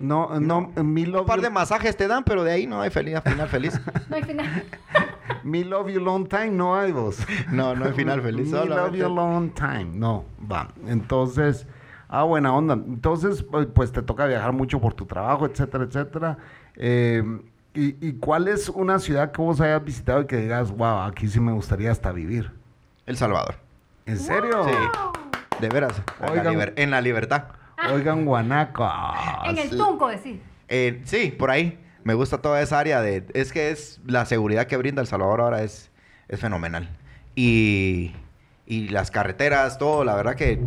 No, 0.00 0.40
no, 0.40 0.72
mi 0.82 1.04
love, 1.04 1.20
Un 1.22 1.26
par 1.26 1.42
de 1.42 1.50
masajes 1.50 1.94
te 1.94 2.08
dan, 2.08 2.24
pero 2.24 2.42
de 2.42 2.52
ahí 2.52 2.66
no 2.66 2.80
hay 2.80 2.88
feliz, 2.88 3.20
final 3.22 3.48
feliz. 3.48 3.78
No 4.08 4.16
hay 4.16 4.22
final. 4.22 4.64
me 5.44 5.62
love 5.62 5.90
you 5.90 6.00
long 6.00 6.26
time, 6.26 6.50
no 6.52 6.74
hay 6.74 6.90
vos. 6.90 7.18
No, 7.52 7.74
no 7.76 7.84
hay 7.84 7.92
final 7.92 8.22
feliz. 8.22 8.48
Me 8.52 8.64
love 8.64 8.94
you 8.94 9.08
long 9.14 9.50
time, 9.50 9.84
no, 9.92 10.24
va. 10.50 10.68
Entonces, 10.88 11.66
ah, 12.10 12.24
buena 12.24 12.54
onda. 12.54 12.74
Entonces, 12.74 13.42
pues, 13.42 13.66
pues, 13.74 13.90
te 13.92 14.02
toca 14.02 14.26
viajar 14.26 14.52
mucho 14.52 14.78
por 14.80 14.92
tu 14.92 15.06
trabajo, 15.06 15.46
etcétera, 15.46 15.84
etcétera. 15.84 16.36
Eh, 16.76 17.22
y, 17.72 18.06
¿Y 18.06 18.12
cuál 18.14 18.48
es 18.48 18.68
una 18.68 18.98
ciudad 18.98 19.32
que 19.32 19.40
vos 19.40 19.60
hayas 19.60 19.82
visitado 19.82 20.20
y 20.22 20.26
que 20.26 20.36
digas, 20.36 20.70
wow, 20.72 21.02
aquí 21.02 21.28
sí 21.28 21.40
me 21.40 21.52
gustaría 21.52 21.90
hasta 21.90 22.12
vivir? 22.12 22.50
El 23.06 23.16
Salvador. 23.16 23.54
¿En 24.06 24.18
serio? 24.18 24.64
Sí. 24.64 24.72
De 25.60 25.68
veras. 25.68 26.02
En 26.20 26.26
la, 26.26 26.32
Oigan. 26.32 26.54
liber- 26.54 26.72
en 26.76 26.90
la 26.90 27.00
libertad. 27.00 27.44
Oigan, 27.92 28.24
Guanaco. 28.24 28.86
En 29.44 29.56
el 29.56 29.70
tunco, 29.70 30.08
decir. 30.08 30.42
Eh, 30.68 31.00
sí, 31.04 31.30
por 31.36 31.50
ahí. 31.50 31.78
Me 32.02 32.14
gusta 32.14 32.38
toda 32.38 32.60
esa 32.62 32.78
área 32.78 33.02
de... 33.02 33.26
Es 33.34 33.52
que 33.52 33.70
es... 33.70 34.00
La 34.06 34.24
seguridad 34.24 34.66
que 34.66 34.76
brinda 34.76 35.02
El 35.02 35.06
Salvador 35.06 35.40
ahora 35.40 35.62
es, 35.62 35.90
es 36.28 36.40
fenomenal. 36.40 36.88
Y... 37.34 38.14
Y 38.66 38.88
las 38.88 39.10
carreteras, 39.10 39.78
todo, 39.78 40.02
la 40.04 40.14
verdad 40.14 40.34
que... 40.34 40.60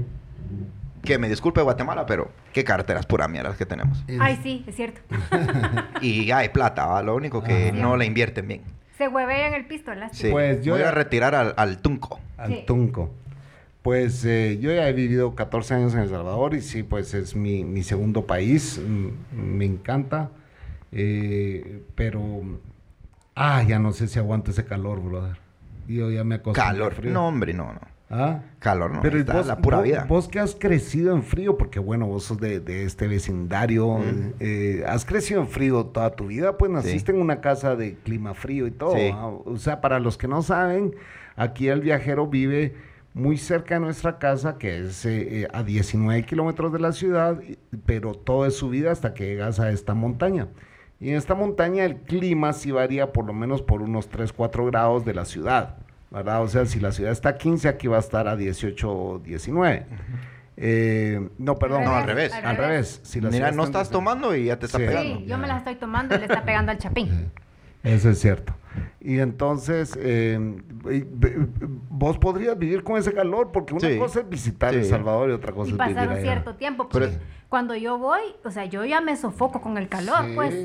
Que 1.04 1.18
me 1.18 1.28
disculpe 1.30 1.62
Guatemala, 1.62 2.06
pero... 2.06 2.32
Qué 2.54 2.64
carreteras 2.64 3.06
pura 3.06 3.28
mierda 3.28 3.50
las 3.50 3.58
que 3.58 3.66
tenemos. 3.66 4.04
Ay, 4.20 4.40
sí, 4.42 4.64
es 4.68 4.76
cierto. 4.76 5.02
Y 6.02 6.32
hay 6.32 6.50
plata, 6.50 6.86
¿va? 6.86 7.04
Lo 7.04 7.16
único 7.16 7.44
que 7.44 7.70
Ajá. 7.70 7.78
no 7.78 7.98
la 7.98 8.06
invierten 8.06 8.48
bien. 8.48 8.62
Se 8.98 9.08
huevean 9.08 9.54
el 9.54 9.66
pisto. 9.66 9.92
Sí. 10.12 10.30
Pues 10.32 10.64
yo 10.64 10.74
Voy 10.74 10.82
ya- 10.82 10.90
a 10.90 10.92
retirar 10.92 11.36
al, 11.36 11.54
al 11.58 11.80
Tunco. 11.80 12.20
Al 12.38 12.52
Sí. 12.52 12.64
Tunco. 12.66 13.12
Pues 13.82 14.24
eh, 14.24 14.60
yo 14.62 14.72
ya 14.74 14.88
he 14.88 14.94
vivido 14.94 15.36
14 15.36 15.74
años 15.74 15.94
en 15.94 16.02
El 16.02 16.10
Salvador 16.10 16.54
y 16.54 16.62
sí, 16.62 16.84
pues 16.84 17.14
es 17.14 17.36
mi, 17.36 17.66
mi 17.66 17.84
segundo 17.84 18.26
país. 18.26 18.80
mm, 18.82 19.08
Me 19.36 19.66
encanta. 19.66 20.30
Eh, 20.94 21.82
pero, 21.96 22.42
ah, 23.36 23.64
ya 23.64 23.80
no 23.80 23.92
sé 23.92 24.08
si 24.08 24.20
aguanto 24.20 24.52
ese 24.52 24.64
calor, 24.64 25.02
brother. 25.02 25.38
Yo 25.88 26.10
ya 26.12 26.24
me 26.24 26.36
acostumbré 26.36 26.62
al 26.64 26.76
Calor. 26.76 26.94
frío. 26.94 27.12
No, 27.12 27.28
hombre, 27.28 27.54
no, 27.54 27.74
no. 27.74 27.82
¿Ah? 28.16 28.44
Calor, 28.60 28.92
no. 28.92 29.02
Pero 29.02 29.14
Pero 29.14 29.18
¿y 29.18 29.22
está 29.22 29.34
vos, 29.38 29.48
la 29.48 29.58
pura 29.58 29.78
vos- 29.78 29.84
vida. 29.86 30.06
vos 30.08 30.28
que 30.28 30.40
has 30.40 30.54
crecido 30.56 31.16
en 31.16 31.24
frío, 31.24 31.58
porque 31.58 31.80
bueno, 31.80 32.06
vos 32.06 32.26
sos 32.26 32.40
de, 32.40 32.60
de 32.60 32.86
este 32.86 33.08
vecindario, 33.08 34.00
eh, 34.40 34.84
has 34.88 35.04
crecido 35.06 35.42
en 35.42 35.48
frío 35.48 35.86
toda 35.88 36.12
tu 36.16 36.28
vida, 36.28 36.58
pues 36.58 36.70
naciste 36.72 37.12
en 37.12 37.20
una 37.20 37.42
casa 37.42 37.76
de 37.76 37.96
clima 37.96 38.34
frío 38.34 38.68
y 38.68 38.72
todo. 38.72 38.96
Sí. 38.96 39.10
¿ah? 39.14 39.28
O 39.46 39.58
sea, 39.58 39.82
para 39.82 40.00
los 40.00 40.18
que 40.18 40.28
no 40.28 40.42
saben, 40.44 40.94
aquí 41.36 41.68
el 41.70 41.82
viajero 41.82 42.28
vive 42.28 42.76
muy 43.16 43.38
cerca 43.38 43.76
de 43.76 43.82
nuestra 43.82 44.18
casa, 44.20 44.58
que 44.58 44.80
es 44.80 45.06
eh, 45.06 45.42
eh, 45.44 45.48
a 45.54 45.64
19 45.64 46.24
kilómetros 46.24 46.72
de 46.74 46.80
la 46.80 46.92
ciudad, 46.92 47.40
pero 47.86 48.14
todo 48.14 48.46
es 48.46 48.56
subida 48.56 48.92
hasta 48.92 49.14
que 49.14 49.26
llegas 49.26 49.60
a 49.60 49.72
esta 49.72 49.94
montaña. 49.94 50.48
Y 51.00 51.10
en 51.10 51.16
esta 51.18 51.36
montaña 51.36 51.84
el 51.84 51.98
clima 51.98 52.54
sí 52.54 52.72
varía 52.72 53.12
por 53.12 53.26
lo 53.26 53.34
menos 53.34 53.62
por 53.62 53.82
unos 53.82 54.08
3, 54.08 54.32
4 54.34 54.66
grados 54.68 55.04
de 55.04 55.14
la 55.14 55.26
ciudad, 55.26 55.78
¿verdad? 56.14 56.44
O 56.44 56.48
sea, 56.48 56.66
si 56.66 56.80
la 56.80 56.92
ciudad 56.92 57.12
está 57.12 57.30
a 57.30 57.38
15, 57.38 57.68
aquí 57.68 57.88
va 57.88 57.98
a 57.98 58.00
estar 58.00 58.28
a 58.28 58.36
18 58.38 58.90
o 58.92 59.20
19. 59.20 59.86
Eh, 60.56 61.30
no, 61.40 61.56
perdón. 61.58 61.84
No, 61.84 61.96
al 61.96 62.06
revés. 62.06 62.32
Al 62.34 62.56
revés. 62.56 63.02
Si 63.04 63.20
la 63.20 63.30
Mira, 63.32 63.52
no 63.52 63.64
está 63.64 63.80
estás 63.82 63.90
18. 63.90 63.92
tomando 63.92 64.36
y 64.36 64.46
ya 64.46 64.60
te 64.60 64.68
está 64.68 64.78
Sí. 64.78 64.86
pegando. 64.86 65.18
Sí, 65.18 65.26
yo 65.26 65.38
me 65.40 65.48
las 65.48 65.58
estoy 65.58 65.76
tomando 65.76 66.16
y 66.16 66.20
le 66.20 66.26
está 66.26 66.44
pegando 66.46 66.72
al 66.72 66.78
chapín. 66.78 67.32
Eso 67.84 68.10
es 68.12 68.20
cierto. 68.20 68.54
Y 69.02 69.20
entonces, 69.20 69.98
eh, 70.00 70.40
vos 71.90 72.18
podrías 72.18 72.58
vivir 72.58 72.84
con 72.84 72.98
ese 72.98 73.14
calor, 73.14 73.52
porque 73.52 73.74
una 73.74 73.88
Sí. 73.90 73.98
cosa 73.98 74.22
es 74.22 74.30
visitar 74.30 74.74
El 74.74 74.84
Sí. 74.84 74.90
Salvador 74.90 75.30
y 75.30 75.34
otra 75.34 75.52
cosa 75.52 75.70
Y 75.70 75.74
es 75.74 75.78
vivir 75.80 75.94
pasar 75.96 76.08
un 76.08 76.14
allá. 76.14 76.22
cierto 76.22 76.56
tiempo. 76.56 76.88
Porque 76.90 77.08
es- 77.08 77.20
cuando 77.50 77.76
yo 77.76 77.98
voy, 77.98 78.22
o 78.44 78.52
sea, 78.52 78.66
yo 78.66 78.86
ya 78.86 79.02
me 79.02 79.16
sofoco 79.18 79.62
con 79.62 79.78
el 79.78 79.90
calor, 79.90 80.26
Sí. 80.28 80.32
pues. 80.36 80.56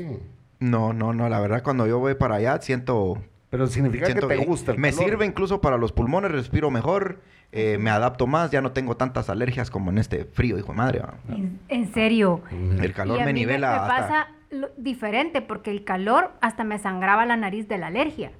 No, 0.59 0.93
no, 0.93 1.13
no. 1.13 1.27
La 1.29 1.39
verdad, 1.39 1.61
cuando 1.63 1.87
yo 1.87 1.99
voy 1.99 2.15
para 2.15 2.35
allá, 2.35 2.59
siento... 2.61 3.17
Pero 3.49 3.65
significa 3.67 4.05
siento 4.05 4.27
que 4.27 4.37
te 4.37 4.45
gusta 4.45 4.71
el 4.73 4.77
Me 4.77 4.91
calor. 4.91 5.03
sirve 5.05 5.25
incluso 5.25 5.59
para 5.61 5.77
los 5.77 5.91
pulmones, 5.91 6.31
respiro 6.31 6.69
mejor, 6.69 7.19
eh, 7.51 7.77
me 7.79 7.89
adapto 7.89 8.27
más, 8.27 8.51
ya 8.51 8.61
no 8.61 8.71
tengo 8.73 8.95
tantas 8.95 9.29
alergias 9.29 9.71
como 9.71 9.89
en 9.89 9.97
este 9.97 10.25
frío, 10.25 10.57
hijo 10.59 10.71
de 10.71 10.77
madre. 10.77 11.01
En, 11.29 11.59
en 11.67 11.91
serio. 11.93 12.41
El 12.51 12.93
calor 12.93 13.17
y 13.17 13.21
a 13.21 13.25
me 13.25 13.33
mí 13.33 13.39
nivela 13.41 13.69
Me, 13.71 13.75
hasta- 13.77 13.87
pasa 14.07 14.27
lo- 14.51 14.69
diferente 14.77 15.41
porque 15.41 15.71
el 15.71 15.83
calor 15.83 16.31
hasta 16.41 16.63
me 16.63 16.77
sangraba 16.77 17.25
la 17.25 17.37
nariz 17.37 17.67
de 17.67 17.79
la 17.79 17.87
alergia. 17.87 18.31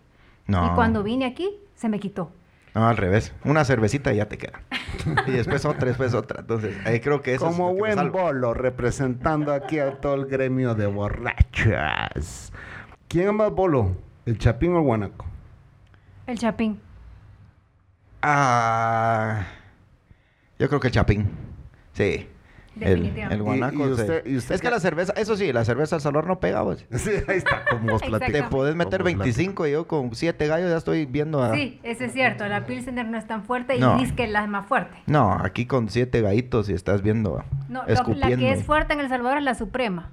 No, 0.46 0.68
Y 0.68 0.70
cuando 0.76 1.02
vine 1.04 1.26
aquí, 1.26 1.50
se 1.76 1.90
me 1.90 2.00
quitó. 2.00 2.32
no, 2.76 2.88
al 2.88 2.98
revés. 2.98 3.34
Una 3.44 3.66
cervecita 3.66 4.14
y 4.14 4.18
ya 4.18 4.28
te 4.28 4.38
queda. 4.38 4.62
y 5.28 5.32
después 5.32 5.66
otra, 5.66 5.88
después 5.88 6.14
otra. 6.14 6.42
Entonces, 6.42 6.78
ahí 6.86 7.00
creo 7.00 7.22
que 7.24 7.34
eso 7.34 7.48
es 7.50 7.52
Como 7.56 7.70
que 7.76 7.82
me 7.82 7.96
buen 7.96 8.12
bolo, 8.12 8.54
representando 8.54 9.54
aquí 9.54 9.80
a 9.80 10.00
todo 10.02 10.14
el 10.14 10.26
gremio 10.28 10.76
de 10.76 10.86
borrachas. 10.88 12.52
¿Quién 13.08 13.28
es 13.30 13.34
más 13.34 13.52
bolo? 13.52 13.96
¿El 14.30 14.38
Chapín 14.38 14.74
o 14.74 14.78
el 14.78 14.84
Guanaco? 14.84 15.26
El 16.28 16.38
chapín. 16.38 16.80
Ah, 18.22 19.44
yo 20.60 20.68
creo 20.68 20.80
que 20.80 20.88
el 20.90 20.94
chapín. 20.94 21.30
Sí. 21.94 22.28
El, 22.80 22.80
Definitivamente. 23.02 23.36
el 23.36 23.42
guanaco. 23.44 23.76
¿Y- 23.80 23.82
y 23.82 23.86
sí. 23.96 24.02
usted- 24.02 24.26
y 24.28 24.38
usted 24.38 24.56
es 24.56 24.62
que 24.62 24.70
la 24.70 24.80
cerveza, 24.80 25.14
eso 25.18 25.36
sí, 25.36 25.52
la 25.52 25.66
cerveza 25.66 25.96
al 25.96 26.02
salor 26.02 26.28
no 26.28 26.40
pega, 26.40 26.62
vos. 26.62 26.86
Sí, 26.96 27.10
ahí 27.28 27.38
está, 27.38 27.66
como 27.72 27.94
vos 27.94 28.04
Exacto. 28.04 28.32
Te 28.32 28.44
podés 28.44 28.76
meter 28.76 29.02
Como 29.02 29.18
25 29.18 29.66
y 29.68 29.72
yo 29.72 29.88
con 29.88 30.14
7 30.14 30.46
gallos 30.48 30.70
ya 30.70 30.78
estoy 30.78 31.08
viendo 31.08 31.42
a... 31.44 31.56
Sí, 31.56 31.80
eso 31.82 32.04
es 32.06 32.14
cierto. 32.14 32.48
La 32.48 32.68
Pilsener 32.68 33.08
no 33.08 33.18
es 33.18 33.26
tan 33.26 33.44
fuerte 33.46 33.76
y 33.78 33.80
No. 33.80 33.98
dice 33.98 34.14
que 34.14 34.28
la 34.28 34.44
es 34.44 34.50
más 34.50 34.68
fuerte. 34.68 34.96
No, 35.08 35.34
aquí 35.44 35.66
con 35.66 35.90
7 35.90 36.22
gallitos 36.22 36.70
y 36.70 36.74
estás 36.74 37.02
viendo, 37.02 37.44
No, 37.68 37.82
lo- 37.82 37.88
la 37.88 37.94
escupiendo. 37.96 38.38
que 38.38 38.52
es 38.54 38.64
fuerte 38.64 38.94
en 38.94 39.00
El 39.00 39.10
Salvador 39.10 39.40
es 39.40 39.44
la 39.44 39.56
Suprema. 39.56 40.12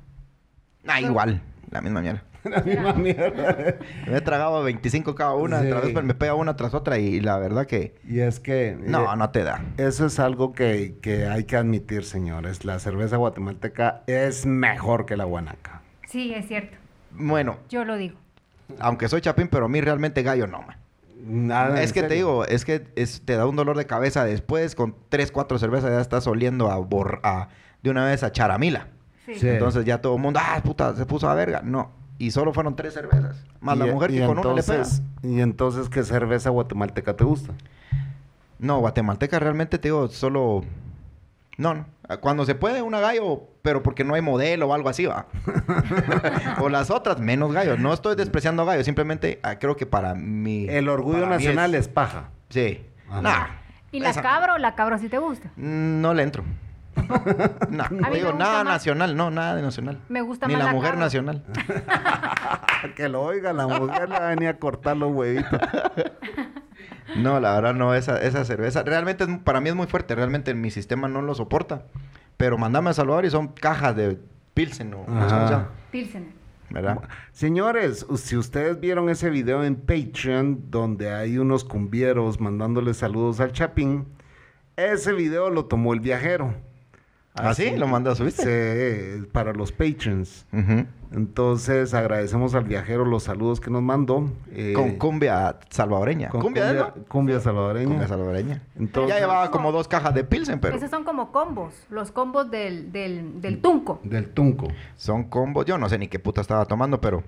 Ah, 0.88 1.02
igual, 1.02 1.42
la 1.70 1.82
misma 1.82 2.00
mierda. 2.00 2.22
La 2.50 2.62
misma 2.62 2.92
mierda. 2.92 3.76
Me 4.06 4.16
he 4.16 4.20
tragado 4.20 4.62
25 4.62 5.14
cada 5.14 5.34
una, 5.34 5.60
Sí. 5.62 5.66
otra 5.70 5.80
vez 5.80 6.04
me 6.04 6.14
pega 6.14 6.34
una 6.34 6.56
tras 6.56 6.74
otra 6.74 6.98
y 6.98 7.20
la 7.20 7.38
verdad 7.38 7.66
que... 7.66 7.94
Y 8.08 8.20
es 8.20 8.40
que... 8.40 8.76
No, 8.80 9.12
eh, 9.12 9.16
no 9.16 9.30
te 9.30 9.42
da. 9.44 9.64
Eso 9.78 10.06
es 10.06 10.18
algo 10.18 10.52
que, 10.52 10.96
que 11.02 11.26
hay 11.26 11.44
que 11.44 11.56
admitir, 11.56 12.04
señores. 12.04 12.64
La 12.64 12.78
cerveza 12.78 13.16
guatemalteca 13.16 14.02
es 14.06 14.46
mejor 14.46 15.06
que 15.06 15.16
la 15.16 15.24
guanaca. 15.24 15.82
Sí, 16.08 16.32
es 16.34 16.46
cierto. 16.48 16.76
Bueno, 17.12 17.56
Yo 17.68 17.84
lo 17.84 17.96
digo. 17.96 18.16
aunque 18.78 19.08
soy 19.08 19.20
chapín, 19.20 19.48
pero 19.48 19.66
a 19.66 19.68
mí 19.68 19.80
realmente 19.80 20.22
gallo 20.22 20.46
no, 20.46 20.62
man. 20.62 20.76
Nada, 21.28 21.82
es 21.82 21.92
que 21.92 22.02
te 22.04 22.14
digo, 22.14 22.44
es 22.44 22.64
que 22.64 22.86
es- 22.94 23.22
te 23.24 23.34
da 23.36 23.46
un 23.46 23.56
dolor 23.56 23.76
de 23.76 23.86
cabeza 23.86 24.24
después, 24.24 24.74
con 24.76 24.94
3, 25.08 25.32
4 25.32 25.58
cervezas 25.58 25.90
ya 25.90 26.00
estás 26.00 26.26
oliendo 26.28 26.70
a, 26.70 26.78
bor- 26.78 27.18
a- 27.24 27.48
de 27.82 27.90
una 27.90 28.04
vez 28.04 28.22
a 28.22 28.30
charamila. 28.30 28.88
Sí. 29.24 29.34
Sí. 29.34 29.48
Entonces 29.48 29.84
ya 29.84 30.00
todo 30.00 30.14
el 30.16 30.22
mundo, 30.22 30.38
ah, 30.40 30.60
puta, 30.62 30.94
se 30.94 31.04
puso 31.04 31.28
a 31.28 31.34
verga. 31.34 31.62
No, 31.64 31.90
y 32.18 32.30
solo 32.30 32.52
fueron 32.52 32.76
tres 32.76 32.94
cervezas. 32.94 33.36
Más 33.60 33.76
la 33.78 33.86
Y- 33.86 33.90
mujer 33.90 34.10
y 34.10 34.18
que 34.18 34.26
con 34.26 34.38
una 34.38 34.54
le 34.54 34.62
pega. 34.62 34.84
Y 35.22 35.40
entonces, 35.40 35.88
¿qué 35.88 36.02
cerveza 36.04 36.50
guatemalteca 36.50 37.14
te 37.14 37.24
gusta? 37.24 37.52
No, 38.58 38.78
guatemalteca 38.80 39.38
realmente 39.38 39.78
te 39.78 39.88
digo, 39.88 40.08
solo... 40.08 40.62
No, 41.58 41.74
no. 41.74 41.86
Cuando 42.20 42.44
se 42.44 42.54
puede, 42.54 42.82
una 42.82 43.00
gallo, 43.00 43.42
pero 43.62 43.82
porque 43.82 44.04
no 44.04 44.14
hay 44.14 44.20
modelo 44.22 44.68
o 44.68 44.74
algo 44.74 44.88
así, 44.88 45.06
va. 45.06 45.26
o 46.60 46.68
las 46.68 46.90
otras, 46.90 47.18
menos 47.20 47.52
gallo. 47.52 47.76
No 47.78 47.92
estoy 47.92 48.14
despreciando 48.14 48.62
a 48.62 48.66
gallo, 48.66 48.84
simplemente 48.84 49.40
ah, 49.42 49.58
creo 49.58 49.76
que 49.76 49.86
para 49.86 50.14
mi... 50.14 50.68
El 50.68 50.88
orgullo 50.88 51.24
mí 51.24 51.30
nacional 51.32 51.74
es, 51.74 51.88
paja. 51.88 52.28
Sí. 52.50 52.82
Ajá. 53.08 53.22
Nah, 53.22 53.46
¿Y 53.92 54.00
la 54.00 54.10
esa- 54.10 54.22
cabra 54.22 54.54
o 54.54 54.58
la 54.58 54.74
cabra 54.74 54.98
si 54.98 55.08
te 55.08 55.18
gusta? 55.18 55.48
Mm, 55.56 56.00
No 56.00 56.12
le 56.14 56.22
entro. 56.22 56.44
No, 57.70 57.84
me 57.90 58.10
digo, 58.16 58.32
nada 58.32 58.64
más- 58.64 58.74
nacional, 58.74 59.16
no, 59.16 59.30
nada 59.30 59.54
de 59.56 59.62
nacional. 59.62 59.98
Me 60.08 60.20
gusta 60.22 60.46
Ni 60.46 60.54
más 60.54 60.60
la, 60.64 60.66
la 60.70 60.72
mujer 60.74 60.96
nacional. 60.96 61.44
que 62.96 63.08
lo 63.08 63.22
oiga, 63.22 63.52
la 63.52 63.66
mujer 63.66 64.08
le 64.08 64.18
va 64.18 64.26
a 64.26 64.30
venir 64.30 64.48
a 64.48 64.58
cortar 64.58 64.96
los 64.96 65.12
huevitos. 65.12 65.60
No, 67.16 67.40
la 67.40 67.54
verdad 67.54 67.72
no, 67.72 67.94
esa, 67.94 68.20
esa 68.20 68.44
cerveza. 68.44 68.82
Realmente 68.82 69.24
es- 69.24 69.38
para 69.38 69.60
mí 69.60 69.68
es 69.70 69.74
muy 69.74 69.86
fuerte, 69.86 70.14
realmente 70.14 70.52
mi 70.54 70.70
sistema 70.70 71.08
no 71.08 71.22
lo 71.22 71.34
soporta. 71.34 71.84
Pero 72.36 72.58
mandame 72.58 72.90
a 72.90 72.94
Salvador 72.94 73.24
y 73.24 73.30
son 73.30 73.48
cajas 73.48 73.96
de 73.96 74.18
Pilsen 74.52 74.92
o 74.92 75.04
no 75.08 75.28
sé 75.28 75.34
cómo 75.34 75.46
se 75.46 75.52
llama, 75.54 75.68
Pilsener. 75.90 76.28
¿verdad? 76.68 76.98
Señores, 77.32 78.04
si 78.16 78.36
ustedes 78.36 78.78
vieron 78.80 79.08
ese 79.08 79.30
video 79.30 79.64
en 79.64 79.76
Patreon 79.76 80.70
donde 80.70 81.10
hay 81.14 81.38
unos 81.38 81.64
cumbieros 81.64 82.40
mandándole 82.40 82.92
saludos 82.92 83.40
al 83.40 83.52
Chapín, 83.52 84.06
ese 84.76 85.12
video 85.12 85.48
lo 85.48 85.64
tomó 85.66 85.94
el 85.94 86.00
viajero. 86.00 86.54
¿Ah, 87.36 87.54
sí? 87.54 87.76
¿Lo 87.76 87.86
mandó, 87.86 88.14
subiste? 88.14 89.18
Sí, 89.20 89.26
para 89.32 89.52
los 89.52 89.72
patrons. 89.72 90.46
Entonces 91.12 91.94
agradecemos 91.94 92.54
al 92.54 92.64
viajero 92.64 93.04
los 93.04 93.22
saludos 93.24 93.60
que 93.60 93.70
nos 93.70 93.82
mandó. 93.82 94.30
eh, 94.50 94.72
Con 94.74 94.96
cumbia 94.96 95.58
salvadoreña. 95.70 96.28
con 96.30 96.40
cumbia, 96.40 96.64
cumbia, 96.66 96.92
¿no? 96.96 97.04
cumbia 97.08 97.40
salvadoreña. 97.40 97.86
Cumbia 97.88 98.08
salvadoreña. 98.08 98.62
Entonces- 98.78 99.14
ya 99.14 99.20
llevaba 99.20 99.50
como 99.50 99.70
dos 99.72 99.86
cajas 99.88 100.14
de 100.14 100.24
Pilsen, 100.24 100.58
pero 100.60 100.76
Esos 100.76 100.90
son 100.90 101.04
como 101.04 101.30
combos, 101.32 101.74
los 101.90 102.10
combos 102.10 102.50
del, 102.50 102.90
del, 102.92 103.40
del 103.40 103.60
tunco. 103.60 104.00
Del 104.02 104.28
Tunco. 104.30 104.68
son 104.96 105.24
combos. 105.24 105.64
Yo 105.64 105.78
no 105.78 105.88
sé 105.88 105.98
ni 105.98 106.08
qué 106.08 106.18
puta 106.18 106.40
estaba 106.40 106.64
tomando, 106.66 107.00
pero 107.00 107.22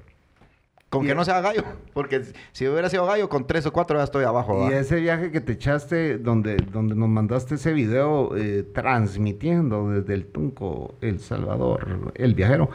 con 0.91 1.05
Y- 1.05 1.09
que 1.09 1.15
no 1.15 1.25
sea 1.25 1.41
gallo. 1.41 1.63
Porque 1.95 2.23
si 2.53 2.67
hubiera 2.67 2.89
sido 2.89 3.05
gallo, 3.07 3.29
con 3.29 3.47
tres 3.47 3.67
o 3.67 3.73
cuatro 3.73 3.99
ya 3.99 4.05
estoy 4.05 4.25
abajo. 4.25 4.69
Y 4.71 4.73
ese 4.75 4.97
viaje 5.01 5.31
que 5.31 5.41
te 5.41 5.53
echaste, 5.53 6.19
donde, 6.19 6.57
donde 6.57 6.95
nos 6.95 7.09
mandaste 7.09 7.57
ese 7.57 7.73
video 7.73 8.37
eh, 8.37 8.65
transmitiendo 8.75 9.91
desde 9.91 10.15
el 10.15 10.27
Tunco, 10.27 10.95
El 11.01 11.21
Salvador, 11.21 12.13
el 12.15 12.35
viajero, 12.35 12.71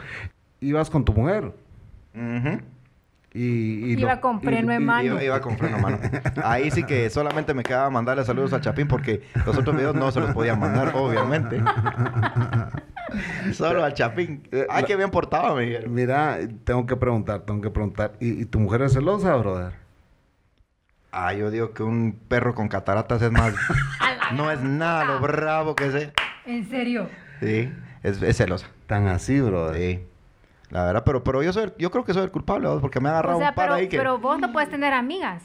ibas 0.60 0.90
con 0.90 1.04
tu 1.04 1.12
mujer. 1.12 1.52
Ujú. 2.14 2.60
Y, 3.36 3.40
y 3.94 3.98
Iba 3.98 4.14
lo- 4.14 4.20
con 4.20 4.36
y- 4.36 4.44
freno 4.44 4.72
en 4.72 4.82
y- 4.82 4.84
mano. 4.84 5.04
Iba, 5.14 5.24
iba 5.24 5.40
con 5.40 5.58
freno, 5.58 5.78
mano. 5.80 5.98
Ahí 6.44 6.70
sí 6.70 6.84
que 6.84 7.10
solamente 7.10 7.52
me 7.52 7.64
quedaba 7.64 7.90
mandarle 7.90 8.24
saludos 8.24 8.52
al 8.52 8.60
Chapín 8.60 8.86
porque 8.86 9.22
los 9.44 9.58
otros 9.58 9.74
videos 9.74 9.96
no 9.96 10.12
se 10.12 10.20
los 10.20 10.30
podía 10.30 10.54
mandar, 10.54 10.92
obviamente. 10.94 11.60
Solo 13.52 13.84
al 13.84 13.94
Chapín. 13.94 14.46
Eh, 14.52 14.66
Ay, 14.70 14.82
la- 14.82 14.86
qué 14.88 14.96
bien 14.96 15.10
portaba, 15.10 15.54
Miguel. 15.54 15.88
Mira, 15.88 16.38
tengo 16.64 16.86
que 16.86 16.96
preguntar, 16.96 17.40
tengo 17.42 17.60
que 17.60 17.70
preguntar. 17.70 18.12
¿Y, 18.20 18.42
y 18.42 18.44
tu 18.44 18.58
mujer 18.60 18.82
es 18.82 18.92
celosa, 18.94 19.34
brother? 19.36 19.72
Ah, 21.12 21.32
yo 21.32 21.50
digo 21.50 21.72
que 21.72 21.82
un 21.82 22.18
perro 22.28 22.54
con 22.54 22.68
cataratas 22.68 23.22
es 23.22 23.30
más... 23.30 23.54
no 24.34 24.50
es 24.50 24.60
nada 24.60 25.04
lo 25.04 25.20
bravo 25.20 25.76
que 25.76 25.90
sé. 25.90 26.12
¿En 26.44 26.68
serio? 26.68 27.08
Sí, 27.40 27.72
es, 28.02 28.20
es 28.20 28.36
celosa. 28.36 28.66
Tan 28.86 29.06
así, 29.06 29.40
brother. 29.40 29.76
Sí. 29.80 30.04
La 30.70 30.84
verdad, 30.86 31.04
pero, 31.04 31.22
pero 31.22 31.42
yo 31.42 31.52
soy, 31.52 31.64
el- 31.64 31.74
yo 31.78 31.90
creo 31.92 32.04
que 32.04 32.12
soy 32.14 32.24
el 32.24 32.30
culpable, 32.32 32.66
¿no? 32.68 32.80
porque 32.80 32.98
me 33.00 33.08
ha 33.08 33.12
agarrado 33.12 33.36
O 33.36 33.40
sea, 33.40 33.50
un 33.50 33.54
par 33.54 33.66
pero, 33.66 33.74
ahí 33.76 33.88
que... 33.88 33.96
pero 33.96 34.18
vos 34.18 34.40
no 34.40 34.52
puedes 34.52 34.70
tener 34.70 34.92
amigas. 34.92 35.42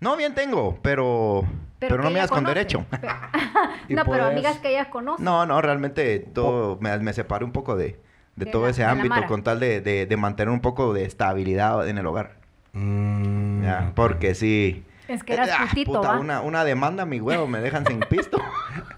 No, 0.00 0.16
bien 0.16 0.34
tengo, 0.34 0.78
pero... 0.82 1.44
Pero, 1.78 1.96
que 1.96 2.02
no 2.02 2.04
me 2.04 2.10
ella 2.10 2.20
das 2.22 2.30
con 2.30 2.38
conoce. 2.38 2.54
derecho. 2.54 2.84
Y 3.88 3.94
no, 3.94 4.02
pero 4.04 4.18
puedes- 4.18 4.26
amigas 4.32 4.58
que 4.58 4.70
ellas 4.70 4.88
conocen. 4.88 5.24
No, 5.24 5.46
no, 5.46 5.60
realmente 5.62 6.18
todo... 6.18 6.76
Me, 6.80 6.96
me 6.98 7.12
separé 7.12 7.44
un 7.44 7.52
poco 7.52 7.74
de, 7.76 7.98
de 8.36 8.44
De 8.44 8.50
todo 8.50 8.64
la- 8.64 8.70
ese 8.70 8.82
de 8.82 8.88
ámbito 8.88 9.14
con 9.26 9.42
tal 9.42 9.60
de, 9.60 9.80
de- 9.80 10.06
de 10.06 10.16
mantener 10.16 10.52
un 10.52 10.60
poco 10.60 10.92
de 10.92 11.04
estabilidad 11.04 11.88
en 11.88 11.98
el 11.98 12.06
hogar. 12.06 12.32
Mm, 12.72 13.62
Ya, 13.64 13.92
porque 13.94 14.34
sí... 14.34 14.84
Es 15.08 15.24
que 15.24 15.32
eras 15.32 15.48
Ah, 15.58 15.66
putito, 15.70 15.92
puta, 15.92 16.08
¿va? 16.12 16.18
una, 16.20 16.40
una 16.42 16.64
demanda, 16.64 17.06
mi 17.06 17.18
huevo, 17.18 17.46
me 17.46 17.60
dejan 17.60 17.86
sin 17.86 18.00
pisto. 18.00 18.38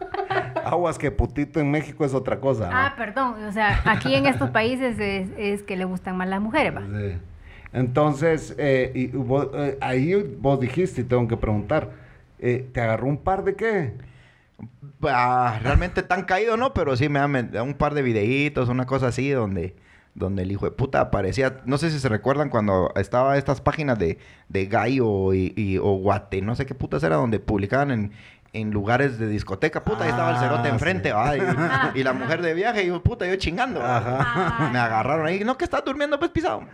Aguas 0.64 0.98
que 0.98 1.10
putito 1.12 1.60
en 1.60 1.70
México 1.70 2.04
es 2.04 2.14
otra 2.14 2.40
cosa. 2.40 2.68
¿no? 2.68 2.76
Ah, 2.76 2.94
perdón. 2.96 3.44
O 3.44 3.52
sea, 3.52 3.80
aquí 3.84 4.14
en 4.16 4.26
estos 4.26 4.50
países 4.50 4.98
es, 4.98 5.28
es 5.38 5.62
que 5.62 5.76
le 5.76 5.84
gustan 5.84 6.16
más 6.16 6.28
las 6.28 6.40
mujeres, 6.40 6.74
¿va? 6.74 6.80
Sí. 6.82 7.16
Entonces, 7.72 8.54
eh, 8.58 8.90
y 8.94 9.06
vos, 9.08 9.48
eh, 9.54 9.78
ahí 9.80 10.14
vos 10.38 10.58
dijiste, 10.58 11.02
y 11.02 11.04
tengo 11.04 11.28
que 11.28 11.36
preguntar, 11.36 11.90
eh, 12.42 12.68
¿te 12.72 12.80
agarró 12.80 13.06
un 13.06 13.18
par 13.18 13.44
de 13.44 13.54
qué? 13.56 13.94
Ah, 15.02 15.58
realmente 15.62 16.02
tan 16.02 16.24
caído, 16.24 16.56
¿no? 16.56 16.74
Pero 16.74 16.96
sí 16.96 17.08
me 17.08 17.18
dan 17.20 17.62
un 17.62 17.74
par 17.74 17.94
de 17.94 18.02
videitos, 18.02 18.68
una 18.68 18.84
cosa 18.86 19.08
así, 19.08 19.30
donde, 19.30 19.74
donde 20.14 20.42
el 20.42 20.52
hijo 20.52 20.66
de 20.66 20.72
puta 20.72 21.00
aparecía. 21.00 21.60
No 21.64 21.78
sé 21.78 21.90
si 21.90 21.98
se 21.98 22.08
recuerdan 22.08 22.50
cuando 22.50 22.92
estaba 22.96 23.38
estas 23.38 23.60
páginas 23.60 23.98
de, 23.98 24.18
de 24.48 24.66
Gallo 24.66 25.32
y, 25.32 25.54
y- 25.56 25.78
o 25.78 25.92
Guate, 25.96 26.42
no 26.42 26.54
sé 26.56 26.66
qué 26.66 26.74
putas 26.74 27.02
era, 27.02 27.16
donde 27.16 27.40
publicaban 27.40 27.90
en, 27.90 28.12
en 28.52 28.70
lugares 28.70 29.18
de 29.18 29.28
discoteca. 29.28 29.82
Puta, 29.84 30.04
ahí 30.04 30.10
estaba 30.10 30.32
el 30.32 30.36
cerote 30.38 30.68
Ah, 30.68 30.72
enfrente, 30.72 31.08
sí. 31.08 31.14
va. 31.14 31.36
Y, 31.36 31.40
y 32.00 32.02
la 32.02 32.12
mujer 32.12 32.42
de 32.42 32.52
viaje, 32.52 32.82
y 32.84 32.88
yo, 32.88 33.02
puta, 33.02 33.26
yo 33.26 33.36
chingando. 33.36 33.80
Ajá. 33.82 34.68
Me 34.72 34.78
agarraron 34.78 35.26
ahí. 35.26 35.42
No, 35.44 35.56
que 35.56 35.64
estás 35.64 35.82
durmiendo, 35.86 36.18
pues 36.18 36.30
pisado. 36.30 36.64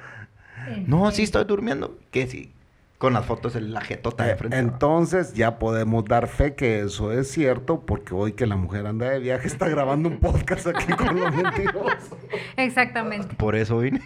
¿En 0.66 0.88
No, 0.90 1.08
sí 1.12 1.22
estoy 1.22 1.44
durmiendo. 1.44 1.96
Que 2.10 2.26
sí. 2.26 2.52
Con 2.98 3.12
las 3.12 3.26
fotos 3.26 3.54
en 3.56 3.72
la 3.72 3.82
jetota 3.82 4.24
de 4.24 4.32
Eh, 4.32 4.36
frente. 4.36 4.56
Entonces 4.58 5.34
ya 5.34 5.58
podemos 5.58 6.04
dar 6.06 6.28
fe 6.28 6.54
que 6.54 6.80
eso 6.80 7.12
es 7.12 7.30
cierto, 7.30 7.84
porque 7.84 8.14
hoy 8.14 8.32
que 8.32 8.46
la 8.46 8.56
mujer 8.56 8.86
anda 8.86 9.10
de 9.10 9.18
viaje 9.18 9.46
está 9.46 9.68
grabando 9.68 10.08
un 10.08 10.18
podcast 10.18 10.66
aquí 10.68 10.92
con 10.94 11.18
los 11.20 11.34
mentirosos. 11.34 12.08
Exactamente. 12.56 13.36
Por 13.36 13.54
eso 13.54 13.78
vine. 13.78 14.00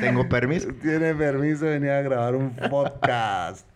Tengo 0.00 0.26
permiso. 0.30 0.68
Tiene 0.80 1.14
permiso 1.14 1.66
de 1.66 1.72
venir 1.72 1.90
a 1.90 2.00
grabar 2.00 2.34
un 2.34 2.56
podcast. 2.70 3.66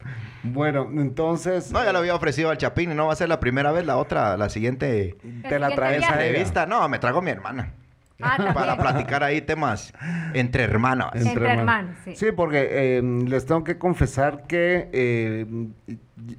Bueno, 0.42 0.88
entonces 0.96 1.70
No, 1.70 1.84
ya 1.84 1.92
lo 1.92 1.98
había 1.98 2.14
ofrecido 2.14 2.48
al 2.50 2.56
Chapín 2.58 2.92
y 2.92 2.94
no 2.94 3.06
va 3.06 3.12
a 3.12 3.16
ser 3.16 3.28
la 3.28 3.40
primera 3.40 3.72
vez, 3.72 3.84
la 3.84 3.98
otra, 3.98 4.36
la 4.38 4.48
siguiente 4.48 5.16
te 5.48 5.58
la 5.58 5.74
traes 5.74 5.96
a 5.96 5.98
viaje. 6.16 6.24
ella. 6.28 6.32
revista. 6.32 6.66
No, 6.66 6.88
me 6.88 6.98
trago 6.98 7.18
a 7.18 7.22
mi 7.22 7.30
hermana. 7.30 7.74
Ah. 8.22 8.36
Para 8.54 8.76
platicar 8.78 9.22
ahí 9.24 9.40
temas 9.40 9.92
entre 10.34 10.62
hermanos. 10.62 11.10
Entre 11.14 11.50
hermanos, 11.50 11.96
sí. 12.04 12.14
Sí, 12.16 12.26
porque 12.34 12.68
eh, 12.70 13.02
les 13.02 13.44
tengo 13.46 13.64
que 13.64 13.76
confesar 13.76 14.46
que 14.46 14.88
eh, 14.92 15.46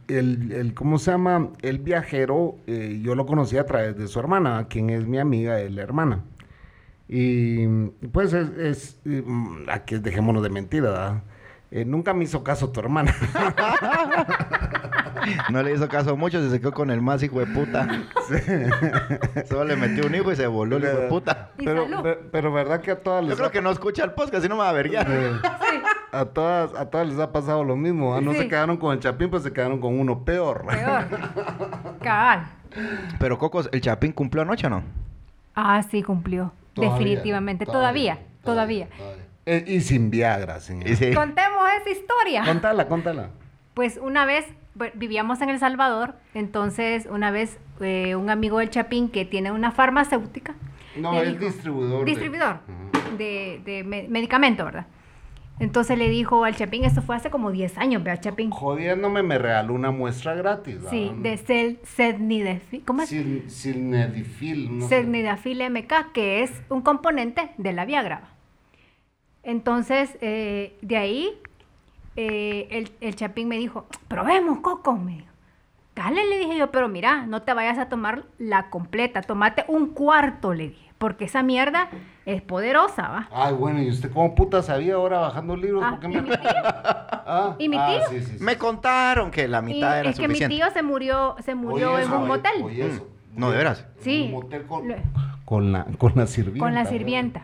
el, 0.08 0.52
el- 0.54 0.74
¿cómo 0.74 0.98
se 0.98 1.12
llama? 1.12 1.50
El 1.62 1.80
viajero, 1.80 2.56
eh, 2.68 3.02
yo 3.04 3.14
lo 3.16 3.26
conocí 3.26 3.58
a 3.58 3.66
través 3.66 3.98
de 3.98 4.08
su 4.08 4.20
hermana, 4.20 4.68
quien 4.70 4.90
es 4.90 5.06
mi 5.06 5.20
amiga, 5.20 5.60
es 5.60 5.72
la 5.74 5.82
hermana. 5.82 6.24
Y 7.08 7.68
pues 8.12 8.34
es, 8.34 8.50
es 8.58 9.00
mm, 9.06 9.70
aquí 9.70 9.98
dejémonos 10.00 10.42
de 10.44 10.50
mentira, 10.50 10.90
¿verdad? 10.90 11.24
Eh, 11.72 11.84
nunca 11.86 12.14
me 12.14 12.24
hizo 12.24 12.44
caso 12.44 12.72
tu 12.72 12.80
hermana. 12.80 13.14
No 15.52 15.64
le 15.64 15.74
hizo 15.74 15.88
caso 15.88 16.16
mucho, 16.18 16.50
se 16.50 16.60
quedó 16.60 16.72
con 16.74 16.90
el 16.92 17.02
más 17.02 17.22
hijo 17.24 17.40
de 17.40 17.48
puta. 17.48 17.88
Solo 19.48 19.66
le 19.66 19.76
metió 19.76 20.06
un 20.08 20.16
hijo 20.16 20.32
y 20.32 20.36
se 20.36 20.48
voló 20.48 20.78
el 20.78 20.84
hijo 20.84 20.94
de 20.98 21.08
puta. 21.08 21.50
Y 21.58 21.66
pero, 21.66 21.88
pero 22.32 22.52
verdad 22.54 22.82
que 22.82 22.92
a 22.92 23.00
todas 23.02 23.24
les 23.24 23.32
Yo 23.32 23.36
creo 23.38 23.48
ha- 23.48 23.52
que 23.52 23.62
no 23.62 23.72
escucha 23.72 24.04
el 24.04 24.12
podcast, 24.12 24.44
si 24.44 24.50
no 24.50 24.56
me 24.56 24.62
va 24.62 24.70
a 24.70 24.74
verguiar. 24.74 25.08
eh, 25.10 25.32
a 26.12 26.26
todas, 26.26 26.74
a 26.76 26.90
todas 26.90 27.08
les 27.08 27.20
ha 27.20 27.32
pasado 27.32 27.64
lo 27.64 27.76
mismo. 27.76 28.20
No 28.22 28.32
Sí. 28.34 28.40
se 28.40 28.48
quedaron 28.48 28.78
con 28.78 28.94
el 28.94 29.00
chapín, 29.00 29.30
pues 29.30 29.44
se 29.44 29.52
quedaron 29.54 29.80
con 29.80 29.98
uno 30.00 30.24
peor. 30.24 30.66
Peor. 30.68 31.06
Cabal. 32.02 32.46
Pero 33.20 33.38
Cocos, 33.38 33.70
¿el 33.72 33.82
Chapín 33.82 34.12
cumplió 34.12 34.42
anoche 34.44 34.68
o 34.68 34.70
no? 34.70 34.84
Ah, 35.56 35.82
sí, 35.90 36.04
cumplió. 36.04 36.52
Todavía, 36.74 36.98
Definitivamente. 36.98 37.66
Todavía. 37.66 38.20
Todavía. 38.44 38.88
Eh, 39.46 39.64
y 39.66 39.80
sin 39.82 40.10
Viagra, 40.12 40.60
señor. 40.60 40.90
Y 40.90 40.96
sí. 40.98 41.14
Contemos 41.14 41.64
esa 41.82 41.90
historia. 41.90 42.44
Contala, 42.44 42.88
contala. 42.88 43.30
Pues 43.74 43.98
una 44.02 44.26
vez 44.26 44.46
vivíamos 44.96 45.42
en 45.42 45.50
El 45.50 45.60
Salvador, 45.60 46.16
entonces 46.34 47.08
una 47.10 47.32
vez 47.32 47.60
eh, 47.82 48.16
un 48.16 48.30
amigo 48.30 48.60
del 48.60 48.70
Chapín 48.70 49.10
que 49.10 49.26
tiene 49.26 49.52
una 49.52 49.72
farmacéutica. 49.72 50.56
No, 50.98 51.22
es 51.22 51.30
dijo- 51.34 51.46
distribuidor. 51.46 52.06
Distribuidor 52.06 52.60
de, 53.18 53.62
de 53.66 53.84
me- 53.84 54.08
medicamento, 54.08 54.66
¿verdad? 54.66 54.88
Entonces 55.58 55.98
le 55.98 56.10
dijo 56.10 56.44
al 56.44 56.54
Chapín, 56.56 56.84
esto 56.84 57.02
fue 57.02 57.16
hace 57.16 57.30
como 57.30 57.50
10 57.50 57.78
años, 57.78 58.04
vea 58.04 58.20
Chapín. 58.20 58.50
Jodiéndome 58.52 59.24
me 59.24 59.38
regaló 59.38 59.74
una 59.74 59.90
muestra 59.90 60.36
gratis. 60.36 60.76
¿verdad? 60.76 60.90
Sí, 60.92 61.12
de 61.18 61.38
cel, 61.38 61.80
sednidefil, 61.84 62.84
¿cómo 62.84 63.02
es? 63.04 63.10
Sil- 63.12 63.48
Silnedifil. 63.48 64.80
no 64.80 64.88
sé. 64.90 65.02
Sednidafil 65.04 65.62
MK, 65.70 66.12
que 66.14 66.44
es 66.44 66.52
un 66.70 66.82
componente 66.82 67.52
de 67.58 67.72
la 67.72 67.86
Viagra. 67.86 68.30
Entonces, 69.44 70.18
eh, 70.22 70.76
de 70.82 70.98
ahí, 70.98 71.30
eh, 72.16 72.68
el, 72.72 72.92
el 73.02 73.16
Chapín 73.16 73.48
me 73.48 73.58
dijo, 73.58 73.86
probemos, 74.08 74.60
Coco, 74.60 74.94
me 74.96 75.18
dijo. 75.18 75.26
Dale, 75.96 76.26
le 76.26 76.40
dije 76.40 76.58
yo, 76.58 76.72
pero 76.72 76.90
mira, 76.90 77.26
no 77.26 77.42
te 77.44 77.54
vayas 77.54 77.78
a 77.78 77.88
tomar 77.88 78.24
la 78.38 78.70
completa, 78.70 79.22
tomate 79.22 79.64
un 79.70 79.88
cuarto, 79.88 80.54
le 80.54 80.70
dije. 80.70 80.92
porque 80.98 81.24
esa 81.26 81.42
mierda 81.42 81.88
es 82.26 82.42
poderosa, 82.42 83.08
¿va? 83.08 83.30
Ay, 83.32 83.54
bueno, 83.54 83.82
¿y 83.82 83.90
usted 83.90 84.12
cómo 84.12 84.36
puta 84.36 84.62
sabía 84.62 84.96
ahora 84.96 85.20
bajando 85.20 85.56
libros? 85.56 85.84
Ah, 85.86 85.92
¿Por 85.92 86.00
qué 86.02 86.08
¿y 86.08 86.10
me... 86.10 86.22
mi 86.22 86.30
tío? 86.38 86.40
Ah, 87.28 87.56
¿Y 87.60 87.70
mi 87.70 87.78
ah, 87.78 87.88
tío? 87.88 88.00
sí, 88.10 88.26
sí, 88.26 88.38
sí. 88.40 88.44
Me 88.44 88.58
contaron 88.58 89.32
que 89.32 89.48
la 89.48 89.60
Y 89.60 89.62
mitad 89.62 90.00
era 90.02 90.10
es 90.10 90.20
que 90.20 90.28
mi 90.28 90.40
tío 90.40 90.70
se 90.72 90.84
murió, 90.84 91.36
se 91.40 91.56
murió 91.56 91.92
Oye, 91.94 92.02
en 92.04 92.08
eso, 92.10 92.20
un 92.20 92.28
motel. 92.28 92.64
oye, 92.64 92.88
eso. 92.88 93.08
Mm, 93.34 93.40
no, 93.40 93.52
de 93.52 93.58
veras. 93.58 93.86
Sí. 94.00 94.24
Un 94.26 94.32
motel 94.32 94.66
con, 94.66 94.88
Lo- 94.90 94.96
con 95.46 95.72
la, 95.72 95.86
con 95.98 96.12
la 96.16 96.28
sirvienta. 96.28 96.60
con 96.66 96.74
la 96.76 96.86
sirvienta. 96.86 97.42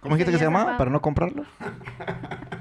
¿Cómo 0.00 0.14
dijiste 0.14 0.32
que 0.32 0.38
se 0.38 0.44
llamaba 0.44 0.78
para 0.78 0.90
no 0.90 1.00
comprarlo? 1.02 1.44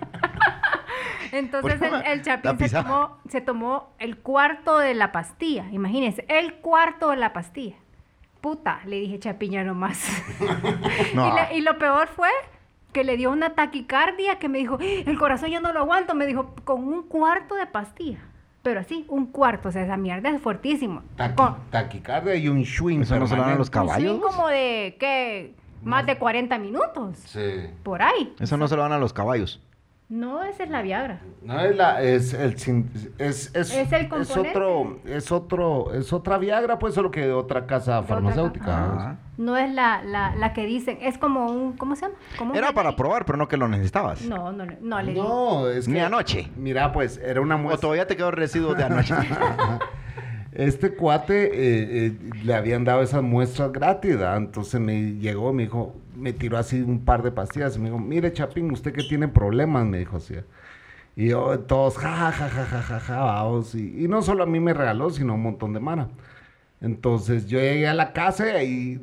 Entonces 1.38 1.82
el, 2.06 2.22
Chapín 2.22 2.58
se 2.60 2.70
tomó, 2.70 3.18
se 3.28 3.42
tomó 3.42 3.90
el 4.00 4.18
cuarto 4.18 4.80
de 4.80 4.94
la 4.94 5.12
pastilla. 5.12 5.66
Imagínense, 5.72 6.26
el 6.30 6.56
cuarto 6.56 7.10
de 7.10 7.18
la 7.18 7.34
pastilla. 7.34 7.76
Puta, 8.42 8.82
le 8.86 9.00
dije 9.00 9.20
Chapiña 9.20 9.64
nomás. 9.64 10.08
No. 11.14 11.34
y, 11.54 11.62
lo 11.62 11.78
peor 11.78 12.08
fue 12.08 12.30
que 12.92 13.04
le 13.04 13.18
dio 13.18 13.32
una 13.32 13.56
taquicardia 13.56 14.38
que 14.38 14.50
me 14.50 14.58
dijo, 14.58 14.78
el 14.80 15.18
corazón 15.18 15.50
yo 15.50 15.60
no 15.62 15.72
lo 15.74 15.80
aguanto. 15.80 16.14
Me 16.16 16.26
dijo, 16.26 16.54
con 16.64 16.84
un 16.88 17.04
cuarto 17.04 17.56
de 17.56 17.66
pastilla. 17.66 18.20
Pero 18.64 18.80
así, 18.80 19.06
un 19.10 19.28
cuarto. 19.28 19.70
O 19.70 19.72
sea, 19.72 19.84
esa 19.84 19.98
mierda 19.98 20.30
es 20.30 20.42
fuertísimo. 20.42 21.04
Taqui- 21.18 21.36
Con 21.36 21.56
taquicardia 21.70 22.36
y 22.36 22.48
un 22.48 22.66
swing. 22.66 23.02
Eso 23.02 23.20
no 23.20 23.28
se 23.28 23.36
lo 23.36 23.44
dan 23.44 23.52
a 23.52 23.56
los 23.56 23.70
permanente. 23.70 24.10
un 24.10 24.20
swing 24.20 24.20
caballos. 24.22 24.36
como 24.36 24.48
de, 24.50 24.98
¿qué? 25.00 25.56
Más 25.84 26.06
de 26.06 26.18
40 26.18 26.58
minutos. 26.58 27.18
Sí. 27.26 27.70
Por 27.84 28.02
ahí. 28.02 28.34
Eso 28.40 28.58
no 28.58 28.68
se 28.68 28.76
lo 28.76 28.82
dan 28.82 28.92
a 28.92 28.98
los 28.98 29.14
caballos. 29.14 29.62
No, 30.08 30.44
esa 30.44 30.64
es 30.64 30.70
la 30.70 30.84
Viagra. 30.84 31.20
No 31.42 31.60
es 31.60 31.76
la, 31.76 32.02
es 32.04 32.34
el 32.36 32.60
sin- 32.60 32.92
es, 33.18 33.48
es, 33.56 33.74
Es 33.74 33.92
el 33.92 34.06
es 34.22 34.38
otro, 34.38 35.00
es 35.04 35.32
otro, 35.32 35.94
es 35.96 36.14
otra 36.14 36.38
Viagra, 36.38 36.78
pues 36.78 36.94
solo 36.94 37.10
que 37.10 37.22
de 37.22 37.34
otra 37.34 37.66
casa 37.66 38.04
farmacéutica. 38.04 38.66
casa. 38.66 38.88
¿no? 38.88 39.00
Ah. 39.02 39.16
No 39.38 39.58
es 39.58 39.74
la, 39.74 40.04
la, 40.04 40.36
la 40.36 40.54
que 40.54 40.66
dicen, 40.68 41.00
es 41.02 41.18
como 41.18 41.48
un, 41.52 41.74
¿cómo 41.76 41.96
se 41.96 42.04
llama? 42.04 42.16
Como 42.38 42.54
Era 42.54 42.72
para 42.72 42.96
probar, 42.96 43.26
pero 43.26 43.38
no 43.40 43.48
que 43.48 43.58
lo 43.58 43.68
necesitabas. 43.68 44.22
No, 44.22 44.52
no, 44.52 44.66
no, 44.66 44.74
no 44.80 45.02
le 45.02 45.14
digo. 45.14 45.24
No, 45.64 45.70
es 45.70 45.86
que 45.88 45.92
Ni 45.94 46.00
anoche. 46.00 46.52
Mira, 46.56 46.92
pues 46.94 47.18
era 47.18 47.42
una 47.42 47.56
O 47.56 47.60
muestra. 47.60 47.82
todavía 47.82 48.06
te 48.06 48.16
quedó 48.16 48.30
residuos 48.30 48.78
de 48.78 48.84
anoche. 48.84 49.16
Este 50.52 50.96
cuate 50.96 51.48
eh, 51.48 52.06
eh, 52.08 52.18
le 52.46 52.54
habían 52.54 52.86
dado 52.86 53.02
esas 53.02 53.22
muestras 53.22 53.74
gratis, 53.74 54.12
¿verdad? 54.18 54.38
entonces 54.38 54.80
me 54.80 55.16
llegó, 55.16 55.52
me 55.52 55.64
dijo, 55.64 55.96
me 56.16 56.34
tiró 56.34 56.58
así 56.58 56.82
un 56.82 57.04
par 57.06 57.24
de 57.24 57.32
pastillas 57.32 57.76
y 57.76 57.80
me 57.80 57.86
dijo, 57.86 58.00
mire 58.00 58.34
Chapín, 58.34 58.72
usted 58.72 58.94
que 58.94 59.04
tiene 59.04 59.28
problemas, 59.28 59.86
me 59.86 60.00
dijo 60.00 60.18
así. 60.18 60.36
Y 61.16 61.30
yo, 61.30 61.60
todos, 61.62 61.98
ja, 61.98 62.32
ja, 62.32 62.50
ja, 62.50 62.66
ja, 62.66 62.82
ja, 62.82 63.00
ja, 63.00 63.20
vamos. 63.20 63.76
Y, 63.76 64.08
no 64.08 64.22
solo 64.22 64.44
a 64.44 64.46
mí 64.46 64.60
me 64.60 64.74
regaló, 64.74 65.10
sino 65.10 65.34
a 65.34 65.36
un 65.36 65.44
montón 65.44 65.74
de 65.74 65.80
mana. 65.80 66.10
Entonces 66.82 67.48
yo 67.48 67.60
llegué 67.60 67.88
a 67.88 67.94
la 67.94 68.14
casa 68.14 68.64
y 68.64 69.00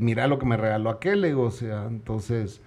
mira 0.00 0.26
lo 0.26 0.38
que 0.38 0.46
me 0.46 0.56
regaló 0.56 0.90
aquel, 0.90 1.20
le 1.22 1.28
digo, 1.28 1.44
o 1.44 1.50
sea, 1.50 1.84
entonces, 1.86 2.62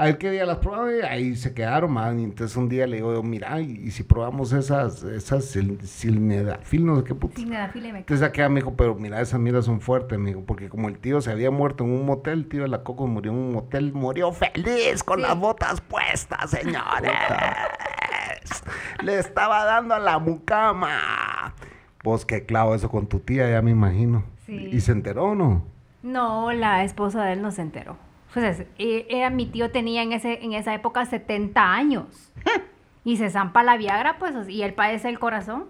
a 0.00 0.04
ver 0.04 0.16
qué 0.18 0.30
día 0.30 0.46
las 0.46 0.58
probaba 0.58 0.92
y 0.94 1.00
ahí 1.00 1.34
se 1.34 1.52
quedaron, 1.52 1.92
man. 1.92 2.20
Y 2.20 2.24
entonces 2.24 2.56
un 2.56 2.68
día 2.68 2.86
le 2.86 2.98
digo, 2.98 3.20
mira, 3.24 3.60
y, 3.60 3.90
si 3.90 4.04
probamos 4.04 4.52
esas, 4.52 5.02
esas 5.02 5.44
sil- 5.50 5.80
silnedafil, 5.82 6.86
no 6.86 6.96
sé 6.98 7.02
qué 7.04 7.14
puto. 7.16 7.34
Sí, 7.36 7.44
me 7.44 7.58
Entonces 7.64 8.22
acá 8.22 8.48
me 8.48 8.60
dijo, 8.60 8.74
pero 8.76 8.94
mira, 8.94 9.20
esas 9.20 9.40
mierdas 9.40 9.64
son 9.64 9.80
fuertes, 9.80 10.16
me 10.16 10.28
dijo, 10.30 10.44
porque 10.46 10.68
como 10.68 10.88
el 10.88 10.98
tío 10.98 11.20
se 11.20 11.32
había 11.32 11.50
muerto 11.50 11.82
en 11.82 11.90
un 11.90 12.06
motel, 12.06 12.38
el 12.38 12.48
tío 12.48 12.62
de 12.62 12.68
la 12.68 12.84
Coco 12.84 13.08
murió 13.08 13.32
en 13.32 13.38
un 13.38 13.52
motel, 13.52 13.92
murió 13.92 14.30
feliz 14.32 15.02
con 15.02 15.16
Sí. 15.18 15.22
las 15.22 15.36
botas 15.36 15.80
puestas, 15.80 16.50
señores. 16.50 17.12
Le 19.02 19.18
estaba 19.18 19.64
dando 19.64 19.94
a 19.94 19.98
la 19.98 20.18
mucama. 20.20 21.54
Pues 22.02 22.24
que 22.24 22.46
clavo 22.46 22.74
eso 22.76 22.88
con 22.88 23.08
tu 23.08 23.18
tía, 23.18 23.50
ya 23.50 23.62
me 23.62 23.72
imagino. 23.72 24.22
Sí. 24.46 24.68
¿Y 24.72 24.80
se 24.80 24.92
enteró 24.92 25.24
o 25.30 25.34
no? 25.34 25.64
No, 26.02 26.52
la 26.52 26.84
esposa 26.84 27.24
de 27.24 27.32
él 27.32 27.42
no 27.42 27.50
se 27.50 27.62
enteró. 27.62 27.96
Pues 28.40 28.60
es- 28.60 28.66
e- 28.78 29.06
era 29.10 29.30
mi 29.30 29.46
tío 29.46 29.70
tenía 29.70 30.02
en 30.02 30.12
ese 30.12 30.44
en 30.44 30.52
esa 30.52 30.74
época 30.74 31.04
70 31.06 31.72
años. 31.74 32.06
y 33.04 33.16
se 33.16 33.30
zampa 33.30 33.62
la 33.62 33.76
Viagra, 33.76 34.18
pues, 34.18 34.48
y 34.48 34.62
él 34.62 34.74
padece 34.74 35.08
el 35.08 35.18
corazón. 35.18 35.64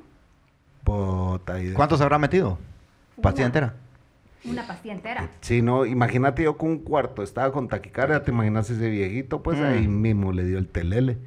Puta 0.84 1.60
idea. 1.60 1.74
¿Cuánto 1.74 1.96
se 1.96 2.02
habrá 2.02 2.18
metido? 2.18 2.58
¿Pastilla 3.20 3.44
Una. 3.46 3.46
entera? 3.46 3.74
Una 4.44 4.66
pastilla 4.66 4.94
entera. 4.94 5.28
Sí, 5.40 5.60
no, 5.62 5.84
imagínate 5.84 6.44
yo 6.44 6.56
con 6.56 6.70
un 6.70 6.78
cuarto, 6.78 7.22
estaba 7.22 7.52
con 7.52 7.68
taquicardia, 7.68 8.22
te 8.22 8.30
imaginas 8.30 8.70
ese 8.70 8.88
viejito, 8.88 9.42
pues 9.42 9.58
Mm. 9.58 9.64
ahí 9.64 9.88
mismo 9.88 10.32
le 10.32 10.44
dio 10.44 10.58
el 10.58 10.68
telele. 10.68 11.18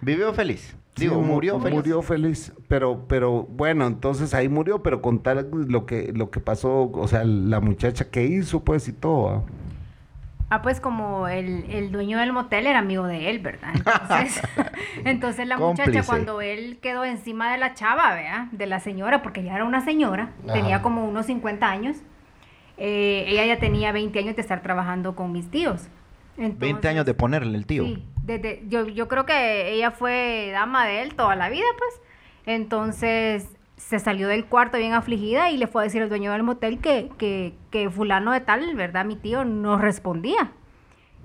¿Vivió 0.00 0.32
feliz? 0.34 0.76
Sí, 0.96 1.02
Digo, 1.02 1.20
mu- 1.20 1.34
murió 1.34 1.60
feliz. 1.60 1.74
Murió 1.76 2.02
feliz, 2.02 2.52
pero, 2.68 3.04
pero 3.06 3.42
bueno, 3.44 3.86
entonces 3.86 4.34
ahí 4.34 4.48
murió, 4.48 4.82
pero 4.82 5.00
contar 5.02 5.46
lo 5.52 5.86
que, 5.86 6.12
lo 6.12 6.30
que 6.30 6.40
pasó, 6.40 6.90
o 6.90 7.06
sea, 7.08 7.22
la 7.24 7.60
muchacha 7.60 8.10
que 8.10 8.24
hizo, 8.24 8.60
pues, 8.64 8.88
y 8.88 8.92
todo. 8.92 9.28
¿ah? 9.30 9.42
Ah, 10.48 10.62
pues 10.62 10.80
como 10.80 11.26
el, 11.26 11.64
el 11.70 11.90
dueño 11.90 12.18
del 12.18 12.32
motel 12.32 12.68
era 12.68 12.78
amigo 12.78 13.04
de 13.06 13.30
él, 13.30 13.40
¿verdad? 13.40 13.70
Entonces, 13.74 14.40
entonces 15.04 15.46
la 15.48 15.58
muchacha 15.58 16.02
cuando 16.04 16.40
él 16.40 16.78
quedó 16.80 17.04
encima 17.04 17.50
de 17.50 17.58
la 17.58 17.74
chava, 17.74 18.14
¿vea? 18.14 18.48
De 18.52 18.66
la 18.66 18.78
señora, 18.78 19.22
porque 19.22 19.40
ella 19.40 19.56
era 19.56 19.64
una 19.64 19.80
señora, 19.84 20.30
Ajá. 20.44 20.52
tenía 20.52 20.82
como 20.82 21.04
unos 21.04 21.26
50 21.26 21.68
años. 21.68 21.96
eh, 22.78 23.24
ella 23.28 23.44
ya 23.46 23.58
tenía 23.58 23.90
20 23.90 24.18
años 24.20 24.36
de 24.36 24.42
estar 24.42 24.62
trabajando 24.62 25.16
con 25.16 25.32
mis 25.32 25.50
tíos. 25.50 25.88
20 26.36 26.66
años 26.88 27.04
de 27.06 27.10
Entonces, 27.10 27.14
ponerle 27.16 27.56
el 27.58 27.66
tío. 27.66 27.84
Sí, 27.84 28.04
desde, 28.22 28.62
yo, 28.68 28.86
yo 28.86 29.08
creo 29.08 29.24
que 29.26 29.72
ella 29.72 29.90
fue 29.90 30.50
dama 30.52 30.86
de 30.86 31.02
él 31.02 31.14
toda 31.14 31.34
la 31.34 31.48
vida, 31.48 31.64
pues. 31.78 32.00
Entonces 32.44 33.48
se 33.76 33.98
salió 33.98 34.28
del 34.28 34.46
cuarto 34.46 34.78
bien 34.78 34.92
afligida 34.92 35.50
y 35.50 35.56
le 35.56 35.66
fue 35.66 35.82
a 35.82 35.84
decir 35.84 36.02
al 36.02 36.08
dueño 36.08 36.32
del 36.32 36.42
motel 36.42 36.80
que, 36.80 37.10
que, 37.18 37.54
que 37.70 37.90
fulano 37.90 38.32
de 38.32 38.40
tal, 38.40 38.74
¿verdad? 38.74 39.04
Mi 39.04 39.16
tío 39.16 39.44
no 39.44 39.78
respondía, 39.78 40.52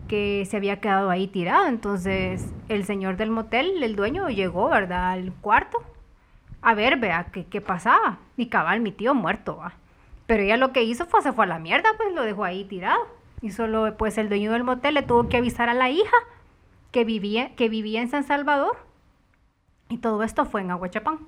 que 0.07 0.45
se 0.49 0.57
había 0.57 0.79
quedado 0.79 1.09
ahí 1.09 1.27
tirado. 1.27 1.67
Entonces 1.67 2.53
el 2.69 2.85
señor 2.85 3.17
del 3.17 3.31
motel, 3.31 3.81
el 3.81 3.95
dueño, 3.95 4.29
llegó, 4.29 4.69
¿verdad? 4.69 5.11
Al 5.11 5.33
cuarto 5.33 5.83
a 6.61 6.75
ver, 6.75 6.97
vea, 6.97 7.25
qué, 7.31 7.45
qué 7.45 7.59
pasaba. 7.59 8.19
Y 8.37 8.47
cabal, 8.47 8.81
mi 8.81 8.91
tío 8.91 9.13
muerto, 9.13 9.57
va. 9.57 9.73
Pero 10.27 10.43
ella 10.43 10.57
lo 10.57 10.71
que 10.71 10.83
hizo 10.83 11.05
fue, 11.05 11.21
se 11.21 11.33
fue 11.33 11.45
a 11.45 11.47
la 11.47 11.59
mierda, 11.59 11.89
pues 11.97 12.13
lo 12.13 12.23
dejó 12.23 12.43
ahí 12.43 12.65
tirado. 12.65 12.99
Y 13.41 13.51
solo, 13.51 13.95
pues 13.97 14.17
el 14.17 14.29
dueño 14.29 14.51
del 14.51 14.63
motel 14.63 14.93
le 14.93 15.01
tuvo 15.01 15.27
que 15.27 15.37
avisar 15.37 15.69
a 15.69 15.73
la 15.73 15.89
hija 15.89 16.15
que 16.91 17.03
vivía, 17.03 17.55
que 17.55 17.69
vivía 17.69 18.01
en 18.01 18.09
San 18.09 18.23
Salvador. 18.23 18.77
Y 19.89 19.97
todo 19.97 20.23
esto 20.23 20.45
fue 20.45 20.61
en 20.61 20.71
Aguachapán. 20.71 21.19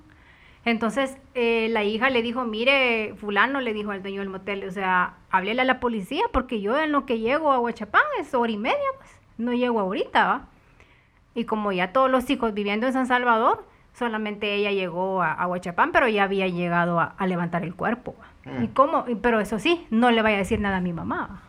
Entonces, 0.64 1.18
eh, 1.34 1.68
la 1.70 1.84
hija 1.84 2.08
le 2.08 2.22
dijo, 2.22 2.44
mire, 2.44 3.14
fulano, 3.16 3.60
le 3.60 3.74
dijo 3.74 3.90
al 3.90 4.02
dueño 4.02 4.20
del 4.20 4.30
motel, 4.30 4.66
o 4.66 4.70
sea, 4.70 5.14
háblele 5.30 5.60
a 5.60 5.64
la 5.64 5.78
policía 5.78 6.24
porque 6.32 6.60
yo 6.60 6.78
en 6.78 6.90
lo 6.90 7.04
que 7.04 7.18
llego 7.18 7.52
a 7.52 7.56
Aguachapán 7.56 8.02
es 8.18 8.32
hora 8.34 8.50
y 8.50 8.56
media, 8.56 8.78
pues, 8.96 9.10
no 9.36 9.52
llego 9.52 9.80
ahorita, 9.80 10.26
¿va? 10.26 10.46
Y 11.34 11.44
como 11.44 11.72
ya 11.72 11.92
todos 11.92 12.10
los 12.10 12.30
hijos 12.30 12.54
viviendo 12.54 12.86
en 12.86 12.92
San 12.92 13.06
Salvador, 13.06 13.66
solamente 13.92 14.54
ella 14.54 14.70
llegó 14.70 15.22
a, 15.22 15.32
a 15.32 15.46
Huachapán, 15.46 15.92
pero 15.92 16.08
ya 16.08 16.24
había 16.24 16.46
llegado 16.48 17.00
a, 17.00 17.14
a 17.16 17.26
levantar 17.26 17.64
el 17.64 17.74
cuerpo. 17.74 18.14
¿va? 18.18 18.62
¿Y 18.62 18.68
cómo? 18.68 19.04
Pero 19.20 19.40
eso 19.40 19.58
sí, 19.58 19.86
no 19.90 20.10
le 20.10 20.22
vaya 20.22 20.36
a 20.36 20.38
decir 20.40 20.60
nada 20.60 20.78
a 20.78 20.80
mi 20.80 20.92
mamá. 20.92 21.42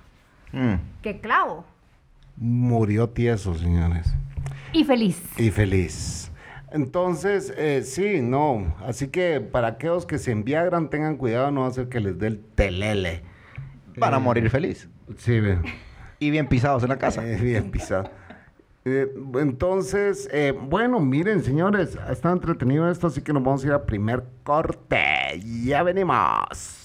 ¿va? 0.53 0.59
Mm. 0.59 0.79
¡Qué 1.01 1.19
clavo! 1.19 1.65
Murió 2.37 3.09
tieso, 3.09 3.53
señores. 3.55 4.13
Y 4.73 4.83
feliz. 4.83 5.21
Y 5.37 5.51
feliz. 5.51 6.31
Entonces, 6.71 7.53
eh, 7.57 7.81
sí, 7.83 8.21
no. 8.21 8.75
Así 8.85 9.07
que 9.07 9.39
para 9.41 9.67
aquellos 9.69 10.05
que 10.05 10.17
se 10.17 10.31
enviagran, 10.31 10.89
tengan 10.89 11.17
cuidado, 11.17 11.51
no 11.51 11.61
va 11.61 11.67
a 11.67 11.69
hacer 11.69 11.89
que 11.89 11.99
les 11.99 12.17
dé 12.19 12.27
el 12.27 12.39
telele. 12.39 13.21
Para 13.99 14.17
Eh, 14.17 14.19
morir 14.19 14.49
feliz. 14.49 14.89
Sí, 15.17 15.39
ve. 15.39 15.57
Y 16.19 16.31
bien 16.31 16.47
pisados 16.47 16.83
en 16.83 16.89
la 16.89 16.97
casa. 16.97 17.25
Eh, 17.25 17.37
bien 17.41 17.71
pisado. 17.71 18.09
Eh, 18.83 19.07
entonces, 19.39 20.29
eh, 20.31 20.53
bueno, 20.59 20.99
miren, 20.99 21.43
señores, 21.43 21.97
estado 22.09 22.35
entretenido 22.35 22.89
esto, 22.91 23.07
así 23.07 23.21
que 23.21 23.33
nos 23.33 23.43
vamos 23.43 23.63
a 23.63 23.67
ir 23.67 23.73
a 23.73 23.83
primer 23.85 24.23
corte. 24.43 25.39
Ya 25.63 25.81
venimos. 25.81 26.84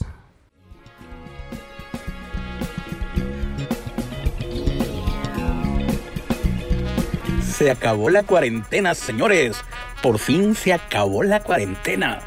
Se 7.60 7.70
acabó 7.70 8.08
la 8.08 8.22
cuarentena, 8.22 8.94
señores. 8.94 9.54
Por 10.02 10.18
fin 10.18 10.54
se 10.54 10.72
acabó 10.72 11.22
la 11.22 11.40
cuarentena. 11.40 12.20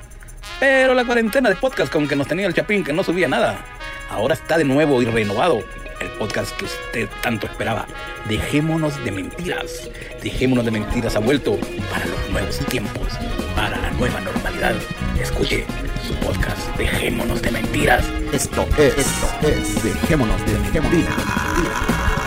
Pero 0.59 0.93
la 0.93 1.05
cuarentena 1.05 1.49
de 1.49 1.55
podcast 1.55 1.91
con 1.91 2.07
que 2.07 2.15
nos 2.15 2.27
tenía 2.27 2.45
el 2.45 2.53
Chapín, 2.53 2.83
que 2.83 2.93
no 2.93 3.03
subía 3.03 3.27
nada, 3.27 3.57
ahora 4.11 4.35
está 4.35 4.59
de 4.59 4.63
nuevo 4.63 5.01
y 5.01 5.05
renovado. 5.05 5.63
El 5.99 6.09
podcast 6.19 6.55
que 6.55 6.65
usted 6.65 7.09
tanto 7.23 7.47
esperaba. 7.47 7.87
Dejémonos 8.29 9.03
de 9.03 9.11
mentiras. 9.11 9.89
Dejémonos 10.21 10.65
de 10.65 10.69
mentiras 10.69 11.15
ha 11.15 11.19
vuelto 11.19 11.57
para 11.89 12.05
los 12.05 12.29
nuevos 12.29 12.59
tiempos, 12.67 13.07
para 13.55 13.75
la 13.79 13.89
nueva 13.89 14.21
normalidad. 14.21 14.75
Escuche 15.19 15.65
su 16.07 16.13
podcast. 16.17 16.77
Dejémonos 16.77 17.41
de 17.41 17.49
mentiras. 17.49 18.05
Esto 18.31 18.67
es, 18.77 18.99
esto 18.99 19.47
es, 19.47 19.83
dejémonos 19.83 20.39
de 20.45 20.79
mentiras. 20.79 22.22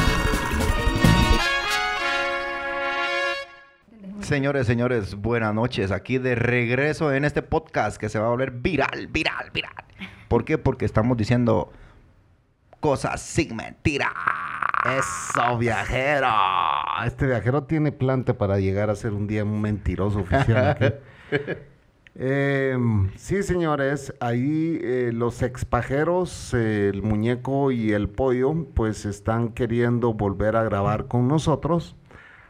Señores, 4.26 4.66
señores, 4.66 5.14
buenas 5.14 5.54
noches. 5.54 5.92
Aquí 5.92 6.18
de 6.18 6.34
regreso 6.34 7.12
en 7.12 7.24
este 7.24 7.42
podcast 7.42 7.96
que 7.96 8.08
se 8.08 8.18
va 8.18 8.26
a 8.26 8.30
volver 8.30 8.50
viral, 8.50 9.06
viral, 9.06 9.52
viral. 9.54 9.72
¿Por 10.26 10.44
qué? 10.44 10.58
Porque 10.58 10.84
estamos 10.84 11.16
diciendo 11.16 11.70
cosas 12.80 13.22
sin 13.22 13.54
mentira. 13.54 14.12
Eso, 14.98 15.56
viajero. 15.58 16.26
Este 17.04 17.24
viajero 17.28 17.62
tiene 17.62 17.92
plante 17.92 18.34
para 18.34 18.58
llegar 18.58 18.90
a 18.90 18.96
ser 18.96 19.12
un 19.12 19.28
día 19.28 19.44
un 19.44 19.60
mentiroso 19.60 20.18
oficial. 20.18 20.70
aquí. 20.70 20.86
Eh, 22.18 22.74
sí, 23.16 23.42
señores, 23.42 24.14
ahí 24.20 24.78
eh, 24.80 25.10
los 25.12 25.42
expajeros, 25.42 26.54
eh, 26.54 26.88
el 26.88 27.02
muñeco 27.02 27.70
y 27.70 27.92
el 27.92 28.08
pollo, 28.08 28.54
pues 28.72 29.04
están 29.04 29.50
queriendo 29.50 30.14
volver 30.14 30.56
a 30.56 30.64
grabar 30.64 31.08
con 31.08 31.28
nosotros. 31.28 31.94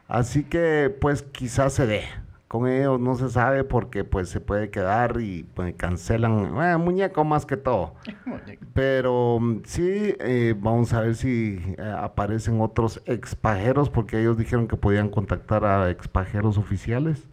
Así 0.08 0.44
que, 0.44 0.94
pues 1.00 1.22
quizás 1.22 1.72
se 1.72 1.86
dé. 1.86 2.04
Con 2.48 2.68
ellos 2.68 3.00
no 3.00 3.16
se 3.16 3.28
sabe 3.28 3.64
porque 3.64 4.04
pues 4.04 4.28
se 4.28 4.40
puede 4.40 4.70
quedar 4.70 5.20
y 5.20 5.42
pues, 5.54 5.74
cancelan. 5.76 6.54
Bueno, 6.54 6.78
muñeco 6.78 7.24
más 7.24 7.44
que 7.44 7.56
todo. 7.56 7.94
Pero 8.74 9.38
mm, 9.40 9.62
sí, 9.64 10.14
eh, 10.20 10.54
vamos 10.56 10.92
a 10.92 11.00
ver 11.00 11.16
si 11.16 11.60
eh, 11.76 11.94
aparecen 11.98 12.60
otros 12.60 13.02
expajeros, 13.06 13.90
porque 13.90 14.20
ellos 14.20 14.38
dijeron 14.38 14.68
que 14.68 14.76
podían 14.76 15.08
contactar 15.08 15.64
a 15.64 15.90
expajeros 15.90 16.56
oficiales. 16.56 17.28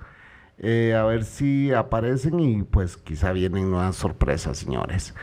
Eh, 0.57 0.95
a 0.95 1.03
ver 1.03 1.25
si 1.25 1.73
aparecen 1.73 2.39
y 2.39 2.63
pues 2.63 2.97
quizá 2.97 3.33
vienen 3.33 3.69
nuevas 3.69 3.95
sorpresas, 3.95 4.57
señores. 4.57 5.13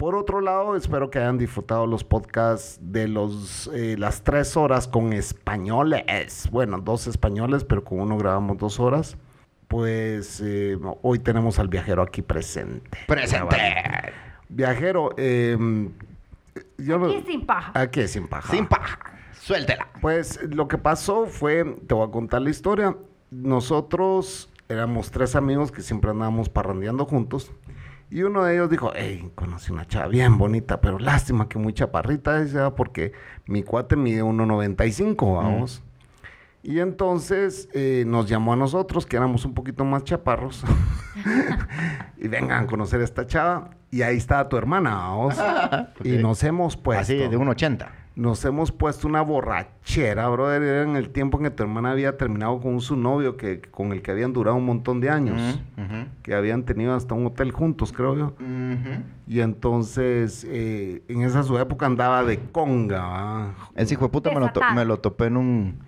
Por 0.00 0.16
otro 0.16 0.40
lado, 0.40 0.76
espero 0.76 1.10
que 1.10 1.18
hayan 1.18 1.36
disfrutado 1.36 1.86
los 1.86 2.04
podcasts 2.04 2.78
de 2.80 3.06
los, 3.06 3.70
eh, 3.74 3.96
las 3.98 4.22
tres 4.22 4.56
horas 4.56 4.88
con 4.88 5.12
españoles. 5.12 6.48
Bueno, 6.50 6.78
dos 6.80 7.06
españoles, 7.06 7.64
pero 7.64 7.84
con 7.84 8.00
uno 8.00 8.16
grabamos 8.16 8.56
dos 8.56 8.80
horas. 8.80 9.18
Pues 9.68 10.40
eh, 10.42 10.78
hoy 11.02 11.18
tenemos 11.18 11.58
al 11.58 11.68
viajero 11.68 12.00
aquí 12.00 12.22
presente. 12.22 12.88
Presente. 13.06 13.58
Viajero, 14.48 15.10
eh, 15.18 15.58
yo 16.78 16.98
no- 16.98 17.04
Aquí 17.10 17.22
sin 17.26 17.44
paja. 17.44 17.72
Aquí 17.78 18.08
sin 18.08 18.26
paja. 18.26 18.50
Sin 18.52 18.66
paja. 18.66 18.98
Suéltela. 19.38 19.86
Pues 20.00 20.40
lo 20.44 20.66
que 20.66 20.78
pasó 20.78 21.26
fue, 21.26 21.76
te 21.86 21.92
voy 21.92 22.08
a 22.08 22.10
contar 22.10 22.40
la 22.40 22.48
historia. 22.48 22.96
Nosotros 23.30 24.48
éramos 24.70 25.10
tres 25.10 25.36
amigos 25.36 25.70
que 25.70 25.82
siempre 25.82 26.10
andábamos 26.10 26.48
parrandeando 26.48 27.04
juntos. 27.04 27.52
Y 28.10 28.22
uno 28.24 28.42
de 28.42 28.54
ellos 28.54 28.68
dijo, 28.68 28.90
hey, 28.94 29.30
conocí 29.36 29.70
una 29.70 29.86
chava 29.86 30.08
bien 30.08 30.36
bonita, 30.36 30.80
pero 30.80 30.98
lástima 30.98 31.48
que 31.48 31.58
muy 31.58 31.72
chaparrita 31.72 32.42
es, 32.42 32.52
¿verdad? 32.52 32.74
porque 32.74 33.12
mi 33.46 33.62
cuate 33.62 33.94
mide 33.94 34.24
1,95, 34.24 35.36
vamos. 35.36 35.82
Y 36.62 36.80
entonces 36.80 37.68
eh, 37.72 38.04
nos 38.06 38.28
llamó 38.28 38.52
a 38.52 38.56
nosotros, 38.56 39.06
que 39.06 39.16
éramos 39.16 39.44
un 39.44 39.54
poquito 39.54 39.84
más 39.84 40.02
chaparros, 40.02 40.64
y 42.18 42.26
vengan 42.26 42.64
a 42.64 42.66
conocer 42.66 43.00
a 43.00 43.04
esta 43.04 43.26
chava. 43.26 43.70
Y 43.90 44.02
ahí 44.02 44.16
está 44.16 44.48
tu 44.48 44.56
hermana, 44.56 44.94
vamos. 44.94 45.36
Y 46.04 46.10
nos 46.18 46.42
hemos 46.44 46.76
puesto 46.76 47.02
Así, 47.02 47.16
de 47.16 47.36
un 47.36 47.48
80. 47.48 47.90
nos 48.14 48.44
hemos 48.44 48.70
puesto 48.70 49.08
una 49.08 49.20
borrachera, 49.22 50.28
brother. 50.28 50.62
Era 50.62 50.82
en 50.82 50.96
el 50.96 51.10
tiempo 51.10 51.38
en 51.38 51.44
que 51.44 51.50
tu 51.50 51.62
hermana 51.62 51.90
había 51.90 52.16
terminado 52.16 52.60
con 52.60 52.80
su 52.80 52.96
novio, 52.96 53.36
que, 53.36 53.60
con 53.60 53.92
el 53.92 54.02
que 54.02 54.10
habían 54.12 54.32
durado 54.32 54.56
un 54.56 54.64
montón 54.66 55.00
de 55.00 55.10
años. 55.10 55.60
Que 56.22 56.34
habían 56.34 56.62
tenido 56.64 56.94
hasta 56.94 57.14
un 57.14 57.26
hotel 57.26 57.50
juntos, 57.50 57.92
creo 57.92 58.16
yo. 58.16 58.34
Y 59.26 59.40
entonces, 59.40 60.46
eh, 60.48 61.02
en 61.08 61.22
esa 61.22 61.42
su 61.42 61.58
época 61.58 61.86
andaba 61.86 62.22
de 62.24 62.38
conga, 62.38 63.02
¿va? 63.02 63.54
Ese 63.74 63.94
hijo 63.94 64.04
de 64.04 64.10
puta 64.10 64.30
me 64.30 64.40
lo, 64.40 64.50
me 64.74 64.84
lo 64.84 64.98
topé 64.98 65.26
en 65.26 65.36
un, 65.36 65.78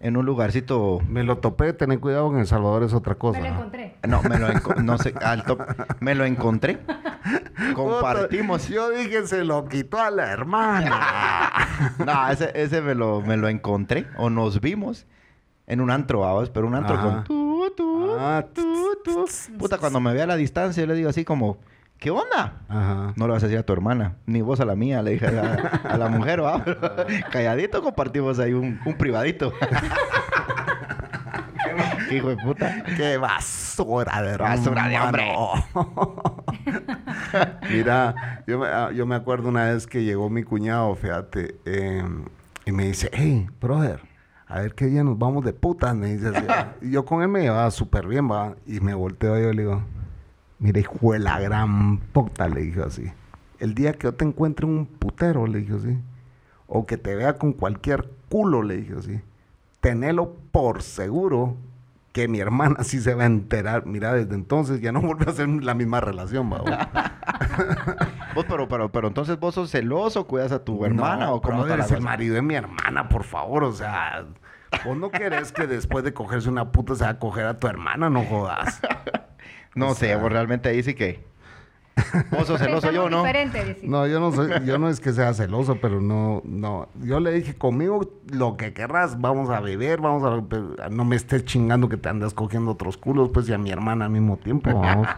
en 0.00 0.16
un 0.16 0.24
lugarcito. 0.26 1.00
Me 1.08 1.24
lo 1.24 1.38
topé, 1.38 1.72
tener 1.72 1.98
cuidado, 2.00 2.30
en 2.32 2.38
El 2.40 2.46
Salvador 2.46 2.82
es 2.84 2.92
otra 2.94 3.14
cosa. 3.16 3.40
Me 3.40 3.48
lo 3.48 3.54
encontré. 3.54 3.96
No, 4.06 4.22
me 4.22 4.38
lo, 4.38 4.48
enco- 4.48 4.76
no 4.82 4.98
sé, 4.98 5.14
al 5.22 5.44
top- 5.44 5.60
me 6.00 6.14
lo 6.14 6.24
encontré. 6.24 6.78
Compartimos. 7.74 8.68
Yo 8.68 8.90
dije, 8.90 9.26
se 9.26 9.44
lo 9.44 9.66
quitó 9.66 10.00
a 10.00 10.10
la 10.10 10.30
hermana. 10.30 11.00
No, 12.04 12.28
ese, 12.28 12.50
ese 12.54 12.80
me, 12.82 12.96
lo, 12.96 13.20
me 13.20 13.36
lo 13.36 13.46
encontré 13.48 14.06
o 14.16 14.30
nos 14.30 14.60
vimos 14.60 15.06
en 15.68 15.80
un 15.80 15.92
antro, 15.92 16.20
¿vamos? 16.20 16.50
pero 16.50 16.66
un 16.66 16.74
antro 16.74 16.96
Ajá. 16.96 17.02
con 17.04 17.24
tú, 17.24 17.72
tú, 17.76 18.16
Ah, 18.18 18.44
tú, 18.52 18.98
tú. 19.04 19.24
Puta, 19.56 19.78
cuando 19.78 20.00
me 20.00 20.12
ve 20.12 20.22
a 20.22 20.26
la 20.26 20.34
distancia, 20.34 20.82
yo 20.82 20.88
le 20.88 20.94
digo 20.94 21.08
así 21.08 21.24
como, 21.24 21.58
¿qué 21.98 22.10
onda? 22.10 22.62
Ajá. 22.68 23.12
No 23.16 23.26
le 23.26 23.32
vas 23.32 23.42
a 23.42 23.46
decir 23.46 23.58
a 23.58 23.62
tu 23.62 23.72
hermana, 23.72 24.16
ni 24.26 24.40
vos 24.40 24.60
a 24.60 24.64
la 24.64 24.74
mía, 24.76 25.02
le 25.02 25.12
dije 25.12 25.26
a 25.26 25.32
la, 25.32 25.54
a 25.84 25.98
la 25.98 26.08
mujer, 26.08 26.42
¿va? 26.42 26.64
Calladito 27.30 27.82
compartimos 27.82 28.38
ahí 28.38 28.52
un, 28.52 28.80
un 28.84 28.94
privadito. 28.94 29.52
Qué 32.08 32.16
hijo 32.16 32.30
de 32.30 32.36
puta. 32.38 32.84
¡Qué 32.96 33.18
basura 33.18 34.22
de 34.22 34.36
Basura 34.38 34.88
de 34.88 34.94
hermano! 34.94 35.52
Mira, 37.70 38.42
yo 38.46 38.58
me, 38.58 38.66
ah, 38.66 38.90
yo 38.92 39.04
me 39.04 39.14
acuerdo 39.14 39.48
una 39.50 39.64
vez 39.66 39.86
que 39.86 40.02
llegó 40.04 40.30
mi 40.30 40.42
cuñado, 40.42 40.94
fíjate, 40.94 41.56
eh, 41.66 42.02
y 42.64 42.72
me 42.72 42.86
dice, 42.86 43.10
hey, 43.12 43.46
brother, 43.60 44.00
a 44.46 44.60
ver 44.60 44.74
qué 44.74 44.86
día 44.86 45.04
nos 45.04 45.18
vamos 45.18 45.44
de 45.44 45.52
putas, 45.52 45.94
me 45.94 46.14
dice 46.14 46.28
así. 46.28 46.46
y 46.80 46.90
yo 46.92 47.04
con 47.04 47.20
él 47.22 47.28
me 47.28 47.42
llevaba 47.42 47.70
súper 47.70 48.06
bien, 48.06 48.30
va, 48.30 48.56
y 48.66 48.80
me 48.80 48.94
volteo 48.94 49.38
yo 49.38 49.50
y 49.50 49.54
le 49.54 49.62
digo, 49.62 49.82
mira, 50.58 50.80
hijo 50.80 51.12
de 51.12 51.18
la 51.18 51.38
gran 51.40 51.98
puta, 51.98 52.48
le 52.48 52.62
dije 52.62 52.82
así. 52.82 53.10
El 53.58 53.74
día 53.74 53.92
que 53.92 54.04
yo 54.04 54.14
te 54.14 54.24
encuentre 54.24 54.66
un 54.66 54.86
putero, 54.86 55.46
le 55.46 55.58
dije 55.58 55.74
así, 55.74 55.98
o 56.66 56.86
que 56.86 56.96
te 56.96 57.14
vea 57.14 57.38
con 57.38 57.52
cualquier 57.52 58.08
culo, 58.28 58.62
le 58.62 58.76
dije 58.76 58.94
así, 58.98 59.20
tenelo 59.80 60.36
por 60.52 60.82
seguro 60.82 61.56
que 62.12 62.28
mi 62.28 62.40
hermana 62.40 62.84
sí 62.84 63.00
se 63.00 63.14
va 63.14 63.24
a 63.24 63.26
enterar. 63.26 63.86
Mira, 63.86 64.12
desde 64.12 64.34
entonces 64.34 64.80
ya 64.80 64.92
no 64.92 65.00
vuelve 65.00 65.30
a 65.30 65.34
ser 65.34 65.48
la 65.48 65.74
misma 65.74 66.00
relación, 66.00 66.52
va. 66.52 66.58
Vos, 68.34 68.44
pero, 68.48 68.68
pero, 68.68 68.90
pero 68.92 69.08
entonces 69.08 69.38
vos 69.38 69.54
sos 69.54 69.70
celoso, 69.70 70.26
cuidas 70.26 70.52
a 70.52 70.62
tu 70.62 70.84
hermana 70.84 71.26
No, 71.26 71.34
o 71.34 71.42
cómo 71.42 71.62
brother, 71.62 71.80
es 71.80 71.90
el 71.90 72.02
marido 72.02 72.36
de 72.36 72.42
mi 72.42 72.54
hermana, 72.54 73.08
por 73.08 73.24
favor, 73.24 73.64
o 73.64 73.72
sea... 73.72 74.26
Vos 74.84 74.96
no 74.96 75.10
querés 75.10 75.50
que 75.50 75.66
después 75.66 76.04
de 76.04 76.12
cogerse 76.12 76.48
una 76.48 76.70
puta 76.70 76.94
se 76.94 77.02
va 77.02 77.10
a 77.10 77.18
coger 77.18 77.46
a 77.46 77.58
tu 77.58 77.66
hermana, 77.66 78.10
no 78.10 78.22
jodas. 78.24 78.80
No 79.74 79.88
O 79.90 79.94
sé, 79.94 80.06
sea- 80.06 80.18
vos 80.18 80.30
realmente 80.32 80.68
ahí 80.68 80.82
sí 80.82 80.94
que. 80.94 81.26
Vos 82.30 82.46
sos 82.46 82.60
celoso, 82.60 82.92
yo 82.92 83.10
no. 83.10 83.24
No, 83.82 84.06
yo 84.06 84.20
no 84.20 84.30
soy, 84.30 84.52
yo 84.64 84.78
no 84.78 84.88
es 84.88 85.00
que 85.00 85.12
sea 85.12 85.34
celoso, 85.34 85.78
pero 85.80 86.00
no, 86.00 86.42
no. 86.44 86.88
Yo 87.02 87.18
le 87.18 87.32
dije, 87.32 87.56
conmigo 87.56 88.20
lo 88.30 88.56
que 88.56 88.72
querrás, 88.72 89.20
vamos 89.20 89.50
a 89.50 89.58
beber, 89.58 90.00
vamos 90.00 90.22
a... 90.22 90.88
No 90.90 91.04
me 91.04 91.16
estés 91.16 91.44
chingando 91.44 91.88
que 91.88 91.96
te 91.96 92.08
andas 92.08 92.34
cogiendo 92.34 92.70
otros 92.70 92.96
culos, 92.98 93.30
pues, 93.34 93.48
y 93.48 93.52
a 93.52 93.58
mi 93.58 93.70
hermana 93.72 94.04
al 94.04 94.12
mismo 94.12 94.36
tiempo, 94.36 94.72
vamos. 94.78 95.08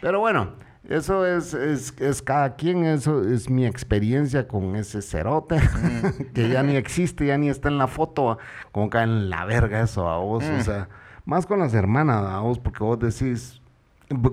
Pero 0.00 0.18
bueno, 0.18 0.54
eso 0.88 1.24
es, 1.24 1.54
es, 1.54 1.94
es 2.00 2.20
cada 2.20 2.56
quien, 2.56 2.84
eso 2.84 3.22
es 3.22 3.48
mi 3.48 3.64
experiencia 3.64 4.48
con 4.48 4.74
ese 4.74 5.02
cerote, 5.02 5.60
que 6.34 6.48
ya 6.48 6.64
ni 6.64 6.74
existe, 6.74 7.26
ya 7.26 7.38
ni 7.38 7.48
está 7.48 7.68
en 7.68 7.78
la 7.78 7.86
foto, 7.86 8.38
como 8.72 8.90
cae 8.90 9.04
en 9.04 9.30
la 9.30 9.44
verga 9.44 9.80
eso 9.82 10.08
a 10.08 10.18
vos, 10.18 10.42
o 10.44 10.62
sea, 10.64 10.88
más 11.24 11.46
con 11.46 11.58
las 11.58 11.74
hermanas 11.74 12.40
vos, 12.40 12.58
porque 12.58 12.82
vos 12.82 12.98
decís, 12.98 13.60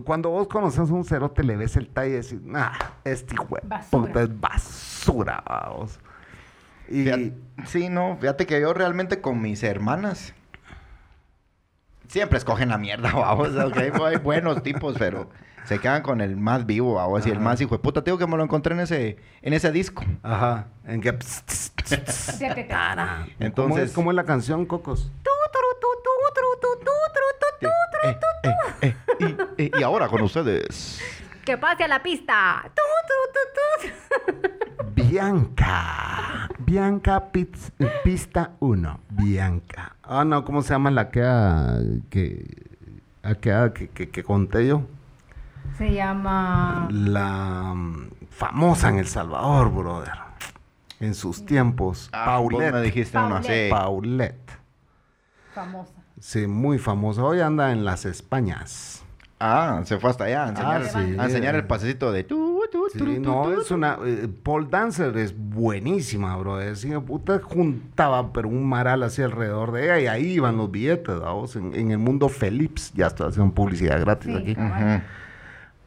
cuando 0.06 0.30
vos 0.30 0.48
conoces 0.48 0.80
a 0.90 0.94
un 0.94 1.06
cerote, 1.06 1.44
le 1.44 1.56
ves 1.58 1.76
el 1.76 1.88
talle 1.90 2.10
y 2.10 2.14
decís, 2.14 2.42
nah, 2.42 2.72
este 3.04 3.36
Basura. 3.36 3.80
puta 3.92 4.22
es 4.24 4.40
basura, 4.40 5.44
a 5.46 5.70
vos. 5.70 6.00
Y, 6.90 7.04
Fíjate- 7.04 7.34
sí, 7.66 7.90
no, 7.90 8.18
fíjate 8.20 8.46
que 8.46 8.60
yo 8.62 8.74
realmente 8.74 9.20
con 9.22 9.42
mis 9.42 9.62
hermanas 9.64 10.34
siempre 12.08 12.38
escogen 12.38 12.70
la 12.70 12.78
mierda, 12.78 13.12
vamos. 13.16 13.50
ok, 13.56 13.78
hay 14.06 14.16
buenos 14.18 14.64
tipos, 14.64 14.96
pero 14.98 15.30
se 15.66 15.80
quedan 15.80 16.02
con 16.02 16.22
el 16.22 16.38
más 16.38 16.66
vivo, 16.66 16.94
vamos, 16.96 17.28
y 17.28 17.30
el 17.30 17.40
más 17.42 17.60
hijo 17.60 17.76
de 17.76 17.80
puta. 17.84 18.02
Te 18.02 18.10
digo 18.12 18.18
que 18.18 18.26
me 18.26 18.38
lo 18.38 18.44
encontré 18.44 18.74
en 18.74 18.80
ese, 18.80 19.18
en 19.42 19.52
ese 19.54 19.72
disco. 19.72 20.04
ajá, 20.24 20.68
en 20.86 21.02
que... 21.02 21.12
Fíjate. 21.88 22.68
¿Cómo, 22.68 23.22
es, 23.22 23.36
Entonces- 23.40 23.92
¿Cómo 23.94 24.12
es 24.12 24.16
la 24.16 24.24
canción, 24.24 24.66
Cocos? 24.66 25.12
Tú, 25.24 25.30
Eh, 28.04 28.18
eh, 28.44 28.56
eh, 28.82 28.96
eh, 29.18 29.36
y, 29.58 29.82
eh, 29.82 29.84
ahora 29.84 30.08
con 30.08 30.22
ustedes. 30.22 31.02
Que 31.44 31.58
pase 31.58 31.84
a 31.84 31.88
la 31.88 32.04
pista. 32.04 32.64
Bianca. 34.94 36.50
Bianca 36.60 37.30
Pista 38.04 38.52
1. 38.60 39.00
Bianca. 39.10 39.96
Ah, 40.04 40.26
no, 40.26 40.44
¿cómo 40.44 40.62
se 40.62 40.74
llama 40.74 40.92
la 40.92 41.10
que, 41.10 41.24
ah, 41.24 41.80
que, 42.10 42.46
que, 43.42 43.90
que, 43.94 44.10
que 44.10 44.24
conté 44.24 44.68
yo? 44.68 44.84
Se 45.78 45.92
llama. 45.92 46.88
La 46.92 47.74
mm, 47.76 48.10
famosa 48.30 48.90
en 48.90 49.00
El 49.00 49.08
Salvador, 49.08 49.72
brother. 49.72 50.14
En 51.00 51.14
sus 51.14 51.46
tiempos. 51.46 52.10
Ah, 52.12 52.26
Paulette. 52.26 52.74
me 52.74 52.82
dijiste 52.82 53.18
uno 53.18 53.36
así. 53.38 53.70
Paulette. 53.70 53.70
Paulette. 53.70 54.52
Famosa. 55.54 55.97
Sí, 56.20 56.48
muy 56.48 56.78
famosa. 56.80 57.24
Hoy 57.24 57.40
anda 57.42 57.72
en 57.72 57.86
las 57.86 58.06
Españas. 58.06 59.04
Ah, 59.40 59.82
se 59.86 60.00
fue 60.00 60.10
hasta 60.10 60.24
allá 60.24 60.46
a 60.46 60.50
enseñar, 60.50 60.82
Ah, 60.82 60.90
sí. 60.90 61.16
a 61.20 61.26
enseñar 61.26 61.54
el 61.56 61.68
pasecito 61.68 62.12
de 62.12 62.24
tu, 62.24 62.60
tu, 62.72 62.90
Sí, 62.92 62.98
tu, 62.98 63.06
tu, 63.06 63.20
no, 63.22 63.44
tu, 63.44 63.62
es 63.62 63.70
una... 63.70 64.00
eh, 64.04 64.28
Paul 64.42 64.70
Dancer 64.72 65.16
es 65.18 65.36
buenísima, 65.38 66.36
bro. 66.38 66.58
De 66.58 67.00
puta 67.02 67.40
juntaba, 67.44 68.34
pero 68.34 68.50
un 68.50 68.68
maral 68.68 69.04
así 69.04 69.22
alrededor 69.22 69.72
de 69.74 69.84
ella 69.84 70.00
y 70.00 70.08
ahí 70.08 70.32
iban 70.34 70.58
los 70.58 70.72
billetes, 70.72 71.20
vamos. 71.20 71.56
En, 71.56 71.76
en 71.76 71.92
el 71.92 72.00
mundo 72.00 72.30
Philips, 72.30 72.92
ya 72.96 73.08
estoy 73.08 73.30
haciendo 73.30 73.54
publicidad 73.54 74.00
gratis 74.02 74.32
Sí. 74.36 74.38
aquí. 74.42 74.58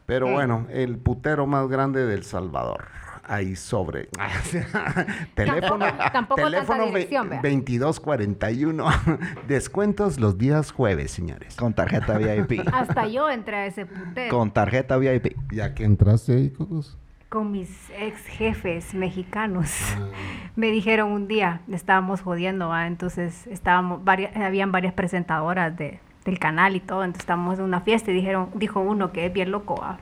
Pero 0.05 0.31
bueno, 0.31 0.65
el 0.69 0.97
putero 0.97 1.45
más 1.45 1.67
grande 1.67 2.05
del 2.05 2.23
Salvador. 2.23 2.85
Ahí 3.27 3.55
sobre. 3.55 4.09
teléfono 5.35 5.85
Tampoco- 5.85 6.11
tampoco 6.11 6.41
tanta 6.41 6.51
teléfono 6.51 6.79
ve- 6.85 6.89
dirección, 6.89 7.29
vea. 7.29 7.41
2241. 7.41 8.85
Descuentos 9.47 10.19
los 10.19 10.37
días 10.37 10.71
jueves, 10.71 11.11
señores. 11.11 11.55
Con 11.55 11.73
tarjeta 11.73 12.17
VIP. 12.17 12.67
Hasta 12.73 13.07
yo 13.07 13.29
entré 13.29 13.55
a 13.57 13.65
ese 13.67 13.85
putero. 13.85 14.35
Con 14.37 14.51
tarjeta 14.51 14.97
VIP. 14.97 15.35
Ya 15.51 15.73
que 15.73 15.83
entraste 15.83 16.33
ahí, 16.33 16.49
Cocos. 16.51 16.97
con 17.29 17.51
mis 17.51 17.89
ex 17.97 18.25
jefes 18.25 18.93
mexicanos. 18.93 19.71
Ah. 19.97 20.07
Me 20.55 20.67
dijeron 20.67 21.11
un 21.11 21.27
día, 21.27 21.61
estábamos 21.71 22.21
jodiendo, 22.21 22.67
¿va? 22.69 22.87
entonces 22.87 23.47
estábamos, 23.47 24.03
varias, 24.03 24.35
habían 24.35 24.71
varias 24.73 24.93
presentadoras 24.93 25.75
de, 25.77 25.99
del 26.25 26.39
canal 26.39 26.75
y 26.75 26.81
todo, 26.81 27.03
entonces 27.05 27.21
estábamos 27.23 27.57
en 27.59 27.63
una 27.65 27.79
fiesta 27.81 28.11
y 28.11 28.13
dijeron, 28.15 28.49
dijo 28.55 28.81
uno 28.81 29.13
que 29.13 29.27
es 29.27 29.33
bien 29.33 29.49
loco, 29.51 29.75
¿va? 29.79 29.97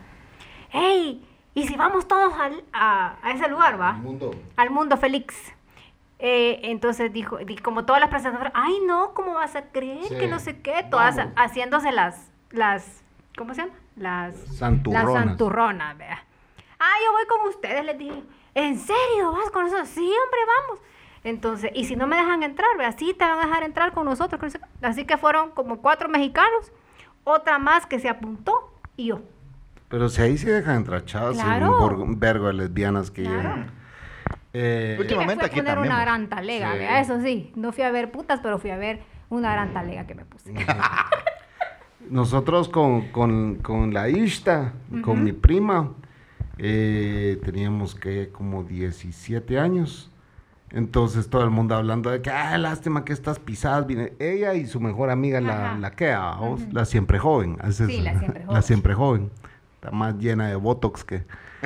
¡Hey! 0.71 1.23
¿Y 1.53 1.67
si 1.67 1.75
vamos 1.75 2.07
todos 2.07 2.33
al- 2.35 2.63
a, 2.73 3.15
a 3.21 3.31
ese 3.31 3.47
lugar, 3.49 3.79
va? 3.79 3.93
mundo. 3.93 4.31
Al 4.55 4.69
mundo 4.69 4.97
Félix. 4.97 5.35
Eh, 6.19 6.59
entonces 6.63 7.13
dijo, 7.13 7.37
di- 7.37 7.57
como 7.57 7.85
todas 7.85 8.01
las 8.01 8.09
presentadoras, 8.09 8.51
ay 8.55 8.79
no, 8.85 9.13
¿cómo 9.13 9.33
vas 9.35 9.55
a 9.55 9.63
creer 9.71 10.03
Sí, 10.03 10.15
que 10.17 10.27
no 10.27 10.39
sé 10.39 10.61
qué? 10.61 10.85
Todas 10.89 11.15
vamos. 11.15 11.33
haciéndose 11.37 11.91
las, 11.93 12.29
las, 12.51 13.03
¿cómo 13.37 13.53
se 13.53 13.61
llama? 13.61 13.73
Las 13.95 14.35
Santurronas. 14.57 15.13
Las 15.13 15.23
santurronas, 15.25 15.97
vea. 15.97 16.23
Ah, 16.79 16.93
yo 17.05 17.11
voy 17.13 17.25
con 17.25 17.47
ustedes, 17.49 17.85
les 17.85 17.97
dije. 17.97 18.23
¿En 18.53 18.77
serio? 18.77 19.31
¿Vas 19.31 19.49
con 19.51 19.63
nosotros? 19.63 19.87
Sí, 19.89 20.01
hombre, 20.01 20.39
vamos. 20.67 20.79
Entonces, 21.23 21.71
y 21.73 21.85
si 21.85 21.95
no 21.95 22.07
me 22.07 22.15
dejan 22.17 22.43
entrar, 22.43 22.69
vea, 22.77 22.91
sí 22.93 23.13
te 23.13 23.25
van 23.25 23.39
a 23.39 23.45
dejar 23.45 23.63
entrar 23.63 23.91
con 23.93 24.05
nosotros. 24.05 24.57
Así 24.81 25.05
que 25.05 25.17
fueron 25.17 25.51
como 25.51 25.81
cuatro 25.81 26.07
mexicanos, 26.09 26.71
otra 27.23 27.59
más 27.59 27.85
que 27.85 27.99
se 27.99 28.07
apuntó 28.09 28.73
y 28.97 29.07
yo. 29.07 29.19
Pero 29.89 30.07
si 30.09 30.21
ahí 30.21 30.37
se 30.37 30.51
dejan 30.51 30.81
y 31.39 31.41
Claro. 31.43 31.71
un 31.99 32.19
vergo 32.19 32.47
de 32.47 32.53
lesbianas 32.53 33.11
que 33.11 33.23
Claro. 33.23 33.37
llegan. 33.37 33.71
Eh, 34.53 34.95
Últimamente 34.99 35.45
aquí 35.45 35.57
poner 35.57 35.73
también, 35.75 35.93
una 35.93 36.01
gran 36.01 36.27
talega, 36.29 36.73
Sí. 36.73 36.83
eso 37.11 37.21
sí. 37.21 37.51
No 37.55 37.71
fui 37.71 37.83
a 37.83 37.91
ver 37.91 38.11
putas, 38.11 38.39
pero 38.41 38.57
fui 38.59 38.69
a 38.71 38.77
ver 38.77 39.01
una 39.29 39.51
gran 39.51 39.73
talega 39.73 40.07
que 40.07 40.15
me 40.15 40.25
puse. 40.25 40.53
Nosotros 42.09 42.69
con, 42.69 43.09
con, 43.09 43.55
con 43.55 43.93
la 43.93 44.09
Ishta, 44.09 44.73
con 45.03 45.23
mi 45.23 45.33
prima, 45.33 45.91
eh, 46.57 47.39
teníamos 47.43 47.93
que 47.93 48.29
como 48.31 48.63
17 48.63 49.59
años. 49.59 50.09
Entonces 50.71 51.29
todo 51.29 51.43
el 51.43 51.49
mundo 51.49 51.75
hablando 51.75 52.09
de 52.09 52.21
que, 52.21 52.29
ah, 52.29 52.57
lástima 52.57 53.03
que 53.03 53.13
estas 53.13 53.37
pisadas 53.39 53.85
viene. 53.85 54.13
Ella 54.19 54.53
y 54.53 54.65
su 54.65 54.79
mejor 54.79 55.09
amiga, 55.09 55.41
la, 55.41 55.71
Ajá. 55.71 55.79
la 55.79 55.91
Kea, 55.91 56.35
¿vos? 56.35 56.61
la 56.71 56.85
siempre 56.85 57.19
joven. 57.19 57.57
Sí, 57.71 58.01
la 58.01 58.17
siempre 58.17 58.39
La 58.45 58.45
joven. 58.47 58.63
siempre 58.63 58.93
joven. 58.93 59.31
Está 59.79 59.91
más 59.91 60.17
llena 60.17 60.49
de 60.49 60.57
botox 60.57 61.05
que, 61.05 61.23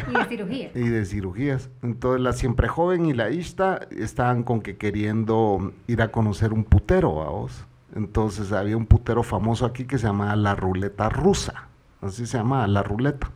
Y 0.08 0.14
de 0.14 0.26
cirugía. 0.26 0.72
y 0.76 0.88
de 0.88 1.06
cirugías. 1.06 1.72
Entonces 1.82 2.22
la 2.22 2.34
siempre 2.34 2.68
joven 2.68 3.08
y 3.08 3.14
la 3.14 3.32
Ishta 3.32 3.88
estaban 3.90 4.44
con 4.44 4.62
que 4.62 4.78
queriendo 4.78 5.74
ir 5.88 6.00
a 6.04 6.12
conocer 6.12 6.54
un 6.54 6.64
putero, 6.64 7.10
vos. 7.10 7.66
Entonces 7.96 8.52
había 8.52 8.78
un 8.78 8.86
putero 8.86 9.24
famoso 9.24 9.66
aquí 9.66 9.86
que 9.86 9.98
se 9.98 10.06
llamaba 10.06 10.36
La 10.36 10.54
Ruleta 10.54 11.10
Rusa. 11.10 11.70
Así 12.02 12.28
se 12.28 12.38
llamaba, 12.38 12.68
La 12.68 12.84
Ruleta. 12.84 13.32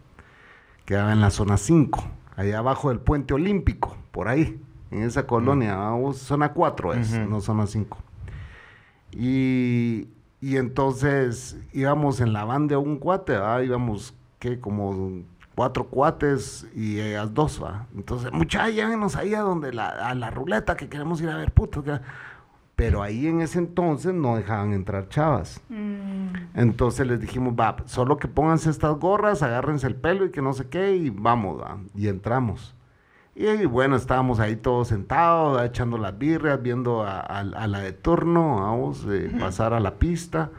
Quedaba 0.85 1.11
en 1.11 1.21
la 1.21 1.31
zona 1.31 1.57
5, 1.57 2.03
allá 2.35 2.59
abajo 2.59 2.89
del 2.89 2.99
puente 2.99 3.33
olímpico, 3.33 3.97
por 4.11 4.27
ahí, 4.27 4.61
en 4.91 5.01
esa 5.01 5.25
colonia, 5.25 5.75
vamos, 5.75 6.17
zona 6.17 6.53
4 6.53 6.93
es, 6.93 7.17
no 7.27 7.41
zona 7.41 7.67
5. 7.67 7.97
Y, 9.11 10.07
y 10.39 10.55
entonces 10.55 11.57
íbamos 11.73 12.21
en 12.21 12.31
la 12.31 12.45
van 12.45 12.67
de 12.67 12.77
un 12.77 12.99
cuate, 12.99 13.37
¿va? 13.37 13.63
íbamos, 13.63 14.13
¿qué? 14.39 14.59
Como 14.59 15.23
cuatro 15.55 15.85
cuates 15.87 16.67
y 16.75 16.99
ellas 16.99 17.33
dos, 17.33 17.61
¿va? 17.63 17.87
Entonces, 17.95 18.31
muchachos, 18.31 18.75
llévenos 18.75 19.15
ahí 19.15 19.33
a 19.33 19.41
donde 19.41 19.73
la, 19.73 19.87
a 19.89 20.13
la 20.15 20.29
ruleta 20.29 20.75
que 20.77 20.87
queremos 20.89 21.21
ir 21.21 21.29
a 21.29 21.37
ver 21.37 21.51
putos. 21.51 21.83
que-". 21.83 21.99
Pero 22.75 23.01
ahí 23.01 23.25
en 23.25 23.41
ese 23.41 23.57
entonces 23.57 24.13
no 24.13 24.35
dejaban 24.35 24.71
entrar 24.73 25.09
chavas. 25.09 25.61
Mm, 25.69 26.27
Entonces 26.53 27.07
les 27.07 27.19
dijimos, 27.19 27.55
va, 27.59 27.77
solo 27.85 28.17
que 28.17 28.27
pónganse 28.27 28.69
estas 28.69 28.95
gorras, 28.99 29.41
agárrense 29.41 29.87
el 29.87 29.95
pelo 29.95 30.25
y 30.25 30.31
que 30.31 30.43
no 30.43 30.53
sé 30.53 30.67
qué, 30.69 30.95
y 30.95 31.09
vamos, 31.09 31.59
va. 31.59 31.79
Y 31.95 32.07
entramos. 32.07 32.75
Y, 33.33 33.65
bueno, 33.65 33.95
estábamos 33.95 34.39
ahí 34.39 34.55
todos 34.55 34.87
sentados, 34.89 35.61
echando 35.63 35.97
las 35.97 36.17
birrias, 36.17 36.61
viendo 36.61 37.03
a, 37.03 37.19
a- 37.19 37.39
a 37.39 37.67
la 37.67 37.79
de 37.79 37.93
turno, 37.93 38.57
vamos, 38.61 39.05
eh, 39.09 39.31
pasar 39.39 39.73
a 39.73 39.79
la 39.79 39.95
pista. 39.95 40.49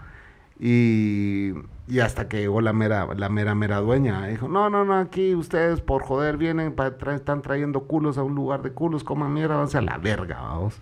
Y, 0.60 1.52
y 1.86 2.00
hasta 2.00 2.28
que 2.28 2.38
llegó 2.38 2.60
la 2.60 2.72
mera, 2.72 3.06
la 3.14 3.28
mera, 3.28 3.54
mera 3.54 3.78
dueña. 3.78 4.26
Dijo, 4.26 4.48
no, 4.48 4.68
no, 4.70 4.84
no, 4.84 4.94
aquí 4.98 5.34
ustedes 5.34 5.80
por 5.80 6.02
joder 6.02 6.36
vienen, 6.36 6.74
pa- 6.74 6.98
tra- 6.98 7.14
están 7.14 7.42
trayendo 7.42 7.82
culos 7.84 8.18
a 8.18 8.22
un 8.24 8.34
lugar 8.34 8.62
de 8.62 8.72
culos, 8.72 9.04
coman 9.04 9.32
mierda, 9.32 9.54
váyanse 9.54 9.78
a 9.78 9.82
la 9.82 9.98
verga, 9.98 10.40
vamos. 10.40 10.80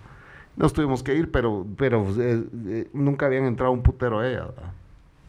Nos 0.57 0.73
tuvimos 0.73 1.03
que 1.03 1.15
ir, 1.15 1.31
pero, 1.31 1.67
pero 1.77 2.07
eh, 2.19 2.43
eh, 2.69 2.89
nunca 2.95 3.27
habían 3.27 3.45
entrado 3.45 3.73
un 3.73 3.83
putero 3.83 4.21
a 4.21 4.29
ella, 4.29 4.47
¿verdad? 4.47 4.73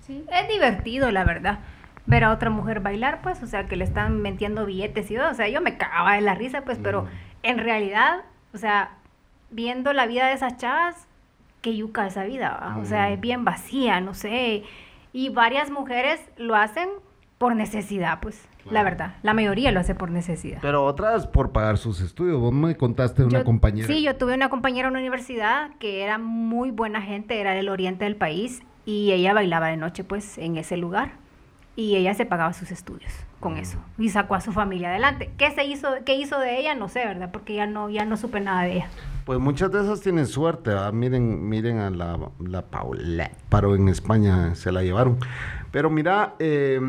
sí, 0.06 0.24
es 0.32 0.48
divertido, 0.48 1.12
la 1.12 1.26
verdad. 1.26 1.60
Ver 2.06 2.24
a 2.24 2.32
otra 2.32 2.50
mujer 2.50 2.80
bailar, 2.80 3.20
pues, 3.22 3.44
o 3.44 3.48
sea, 3.48 3.68
que 3.68 3.76
le 3.76 3.84
están 3.84 4.22
metiendo 4.22 4.66
billetes 4.66 5.12
y 5.12 5.16
todo. 5.18 5.30
O 5.30 5.34
sea, 5.34 5.50
yo 5.50 5.60
me 5.60 5.78
cagaba 5.78 6.14
de 6.14 6.22
la 6.22 6.34
risa, 6.36 6.62
pues, 6.62 6.80
pero 6.82 7.02
Mm. 7.04 7.08
en 7.44 7.58
realidad, 7.58 8.22
o 8.54 8.58
sea, 8.58 8.92
viendo 9.52 9.92
la 9.92 10.08
vida 10.08 10.28
de 10.28 10.34
esas 10.34 10.56
chavas, 10.56 11.07
qué 11.68 11.76
yuca 11.76 12.08
esa 12.08 12.24
vida, 12.24 12.78
o 12.80 12.86
sea, 12.86 13.10
Mm. 13.10 13.14
es 13.14 13.20
bien 13.20 13.44
vacía, 13.46 14.00
no 14.00 14.14
sé. 14.14 14.64
Y 15.12 15.30
varias 15.30 15.70
mujeres 15.70 16.22
lo 16.38 16.56
hacen 16.56 16.88
por 17.38 17.56
necesidad, 17.58 18.20
pues, 18.22 18.48
la 18.72 18.84
verdad. 18.84 19.16
La 19.22 19.34
mayoría 19.34 19.72
lo 19.74 19.80
hace 19.82 19.94
por 19.96 20.10
necesidad. 20.12 20.60
Pero 20.62 20.86
otras 20.86 21.28
por 21.28 21.52
pagar 21.52 21.78
sus 21.78 22.00
estudios. 22.02 22.40
Vos 22.40 22.54
me 22.54 22.76
contaste 22.78 23.22
de 23.24 23.28
una 23.28 23.40
Yo- 23.40 23.44
compañera. 23.46 23.86
Sí, 23.88 24.02
yo 24.02 24.16
tuve 24.16 24.34
una 24.36 24.50
compañera 24.50 24.88
en 24.88 24.94
la 24.94 25.00
universidad 25.02 25.72
que 25.80 26.04
era 26.04 26.18
muy 26.18 26.72
buena 26.72 27.02
gente, 27.02 27.40
era 27.40 27.54
del 27.54 27.68
oriente 27.70 28.06
del 28.06 28.16
país 28.16 28.62
y 28.86 29.12
ella 29.12 29.34
bailaba 29.34 29.68
de 29.68 29.76
noche 29.78 30.04
pues 30.06 30.38
en 30.38 30.56
ese 30.58 30.78
lugar 30.78 31.12
y 31.76 31.96
ella 31.98 32.14
se 32.14 32.26
pagaba 32.26 32.54
sus 32.54 32.72
estudios 32.72 33.12
con 33.42 33.54
Mm. 33.56 33.58
eso 33.58 33.78
y 33.98 34.10
sacó 34.10 34.36
a 34.36 34.42
su 34.42 34.52
familia 34.54 34.90
adelante. 34.90 35.32
¿Qué 35.38 35.52
se 35.52 35.66
hizo, 35.66 35.90
qué 36.06 36.16
hizo 36.16 36.40
de 36.40 36.60
ella? 36.60 36.76
No 36.76 36.88
sé, 36.88 37.06
¿verdad? 37.06 37.30
Porque 37.32 37.56
ya 37.56 37.68
no, 37.68 37.90
ya 37.90 38.06
no 38.06 38.16
supe 38.18 38.40
nada 38.40 38.64
de 38.64 38.78
ella. 38.78 38.88
Pues 39.28 39.40
muchas 39.40 39.70
de 39.74 39.82
esas 39.82 40.00
tienen 40.00 40.26
suerte, 40.26 40.70
¿verdad? 40.70 40.94
Miren, 40.94 41.50
miren 41.50 41.80
a 41.80 41.90
la, 41.90 42.18
la 42.40 42.62
Paula. 42.62 43.30
Paro 43.50 43.76
en 43.76 43.90
España, 43.90 44.56
se 44.56 44.72
la 44.72 44.84
llevaron. 44.84 45.20
Pero 45.70 45.90
mira, 45.90 46.36
eh, 46.40 46.80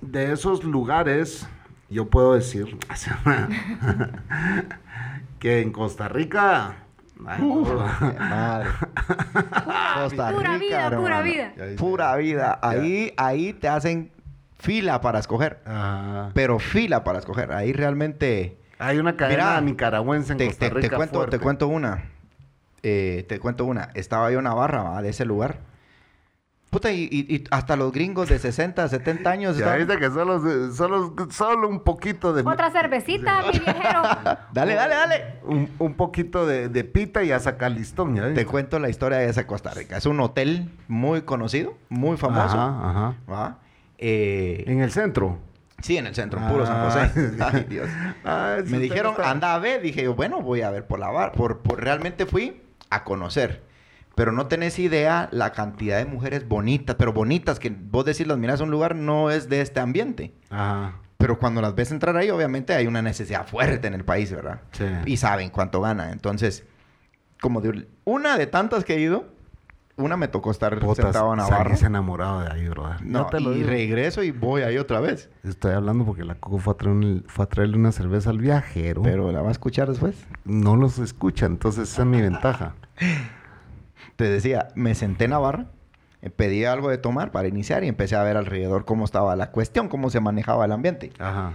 de 0.00 0.32
esos 0.32 0.64
lugares, 0.64 1.48
yo 1.88 2.10
puedo 2.10 2.34
decir 2.34 2.76
que 5.38 5.60
en 5.60 5.70
Costa 5.70 6.08
Rica... 6.08 6.78
ay, 7.24 7.42
Madre. 8.18 8.70
Costa 9.94 10.32
Pura 10.32 10.58
Rica, 10.58 10.88
vida, 10.88 10.98
pura 10.98 11.22
vida. 11.22 11.52
Ya 11.56 11.66
dice. 11.66 11.78
Pura 11.78 12.16
vida. 12.16 12.58
Ahí, 12.60 13.14
ahí 13.16 13.52
te 13.52 13.68
hacen 13.68 14.10
fila 14.58 15.00
para 15.00 15.20
escoger. 15.20 15.62
Ajá. 15.64 16.32
Pero 16.34 16.58
fila 16.58 17.04
para 17.04 17.20
escoger. 17.20 17.52
Ahí 17.52 17.72
realmente... 17.72 18.63
Hay 18.86 18.98
una 18.98 19.16
cadena 19.16 19.44
Mira, 19.44 19.60
nicaragüense 19.60 20.32
en 20.32 20.38
Te, 20.38 20.46
Costa 20.46 20.66
te- 20.66 20.74
te 20.74 20.80
Rica 20.80 20.96
cuento, 20.96 21.14
fuerte. 21.16 21.38
te 21.38 21.42
cuento 21.42 21.68
una. 21.68 22.04
Eh, 22.82 23.24
te 23.28 23.38
cuento 23.40 23.64
una. 23.64 23.88
Estaba 23.94 24.30
yo 24.30 24.38
en 24.38 24.44
Navarra, 24.44 24.82
¿va? 24.82 25.02
de 25.02 25.08
ese 25.10 25.24
lugar. 25.24 25.58
Puta, 26.70 26.90
y, 26.90 27.04
y- 27.04 27.32
y 27.36 27.44
hasta 27.52 27.76
los 27.76 27.92
gringos 27.92 28.28
de 28.28 28.36
60, 28.38 28.88
70 28.88 29.30
años. 29.30 29.56
Ya 29.56 29.76
viste 29.76 29.96
que 29.96 30.10
solo, 30.10 30.72
solo, 30.72 31.14
solo 31.30 31.68
un 31.68 31.84
poquito 31.84 32.32
de... 32.32 32.42
Otra 32.42 32.70
cervecita, 32.72 33.42
mi 33.42 33.58
viejero. 33.60 34.02
Dale, 34.52 34.74
dale, 34.74 34.94
dale. 34.94 35.24
Un, 35.44 35.70
un 35.78 35.94
poquito 35.94 36.46
de, 36.46 36.68
de 36.68 36.82
pita 36.82 37.22
y 37.22 37.30
a 37.30 37.38
sacar 37.38 37.70
listón, 37.70 38.16
¿ya 38.16 38.34
Te 38.34 38.44
cuento 38.44 38.80
la 38.80 38.88
historia 38.88 39.18
de 39.18 39.28
esa 39.28 39.46
Costa 39.46 39.70
Rica. 39.70 39.96
Es 39.96 40.06
un 40.06 40.18
hotel 40.20 40.68
muy 40.88 41.22
conocido, 41.22 41.74
muy 41.88 42.16
famoso. 42.16 42.56
Ajá, 42.58 42.90
ajá. 42.90 43.14
¿va? 43.32 43.58
Eh, 43.98 44.64
En 44.66 44.80
el 44.80 44.90
centro. 44.90 45.38
Sí, 45.84 45.96
en 45.98 46.06
el 46.06 46.14
centro, 46.14 46.40
en 46.40 46.48
puro 46.48 46.66
San 46.66 46.76
Ah. 46.78 46.90
José. 46.90 47.32
Ay, 47.40 47.66
Dios. 47.68 47.88
Ah, 48.24 48.56
Me 48.66 48.78
dijeron, 48.78 49.12
está- 49.12 49.30
anda 49.30 49.54
a 49.54 49.58
ver. 49.58 49.82
Dije 49.82 50.02
yo, 50.02 50.14
bueno, 50.14 50.40
voy 50.42 50.62
a 50.62 50.70
ver 50.70 50.86
por 50.86 50.98
la 50.98 51.08
bar. 51.10 51.32
Por, 51.32 51.60
por- 51.62 51.80
realmente 51.82 52.26
fui 52.26 52.62
a 52.90 53.04
conocer. 53.04 53.62
Pero 54.16 54.30
no 54.32 54.46
tenés 54.46 54.78
idea 54.78 55.28
la 55.32 55.50
cantidad 55.52 55.98
de 55.98 56.04
mujeres 56.06 56.46
bonitas, 56.46 56.94
pero 56.96 57.12
bonitas, 57.12 57.58
que 57.58 57.70
vos 57.70 58.04
decís, 58.04 58.26
las 58.26 58.38
miras 58.38 58.60
a 58.60 58.64
un 58.64 58.70
lugar, 58.70 58.94
no 58.94 59.30
es 59.30 59.48
de 59.48 59.60
este 59.60 59.80
ambiente. 59.80 60.32
Ajá. 60.50 61.00
Pero 61.18 61.38
cuando 61.38 61.60
las 61.60 61.74
ves 61.74 61.90
entrar 61.90 62.16
ahí, 62.16 62.30
obviamente 62.30 62.74
hay 62.74 62.86
una 62.86 63.02
necesidad 63.02 63.46
fuerte 63.46 63.88
en 63.88 63.94
el 63.94 64.04
país, 64.04 64.30
¿verdad? 64.30 64.60
Sí. 64.72 64.84
Y 65.06 65.16
saben 65.16 65.50
cuánto 65.50 65.80
gana. 65.80 66.12
Entonces, 66.12 66.64
como 67.40 67.60
de 67.60 67.88
una 68.04 68.36
de 68.38 68.46
tantas 68.46 68.84
que 68.84 68.94
he 68.94 69.00
ido, 69.00 69.33
una 69.96 70.16
me 70.16 70.28
tocó 70.28 70.50
estar 70.50 70.78
Putas, 70.80 71.04
sentado 71.04 71.32
en 71.32 71.38
Navarra. 71.38 71.64
salís 71.64 71.82
enamorado 71.84 72.40
de 72.40 72.50
ahí, 72.52 72.68
brother. 72.68 73.02
No, 73.04 73.26
te 73.26 73.40
lo 73.40 73.52
y 73.52 73.58
digo. 73.58 73.68
regreso 73.70 74.22
y 74.22 74.30
voy 74.32 74.62
ahí 74.62 74.76
otra 74.78 75.00
vez. 75.00 75.30
Estoy 75.44 75.72
hablando 75.72 76.04
porque 76.04 76.24
la 76.24 76.34
Coco 76.34 76.58
fue 76.58 76.72
a, 76.74 76.76
traer 76.76 76.94
un- 76.96 77.24
fue 77.28 77.44
a 77.44 77.48
traerle 77.48 77.76
una 77.76 77.92
cerveza 77.92 78.30
al 78.30 78.38
viajero. 78.38 79.02
Pero 79.02 79.30
la 79.32 79.40
va 79.42 79.48
a 79.48 79.52
escuchar 79.52 79.88
después. 79.88 80.16
no 80.44 80.76
los 80.76 80.98
escucha, 80.98 81.46
entonces 81.46 81.90
esa 81.92 82.02
es 82.02 82.08
mi 82.08 82.20
ventaja. 82.20 82.74
Te 84.16 84.24
decía, 84.28 84.68
me 84.74 84.94
senté 84.94 85.24
en 85.24 85.30
Navarra, 85.30 85.66
eh, 86.22 86.30
pedí 86.30 86.64
algo 86.64 86.88
de 86.88 86.98
tomar 86.98 87.32
para 87.32 87.48
iniciar 87.48 87.84
y 87.84 87.88
empecé 87.88 88.16
a 88.16 88.22
ver 88.22 88.36
alrededor 88.36 88.84
cómo 88.84 89.04
estaba 89.04 89.34
la 89.36 89.50
cuestión, 89.50 89.88
cómo 89.88 90.10
se 90.10 90.20
manejaba 90.20 90.64
el 90.64 90.72
ambiente. 90.72 91.12
Ajá. 91.18 91.52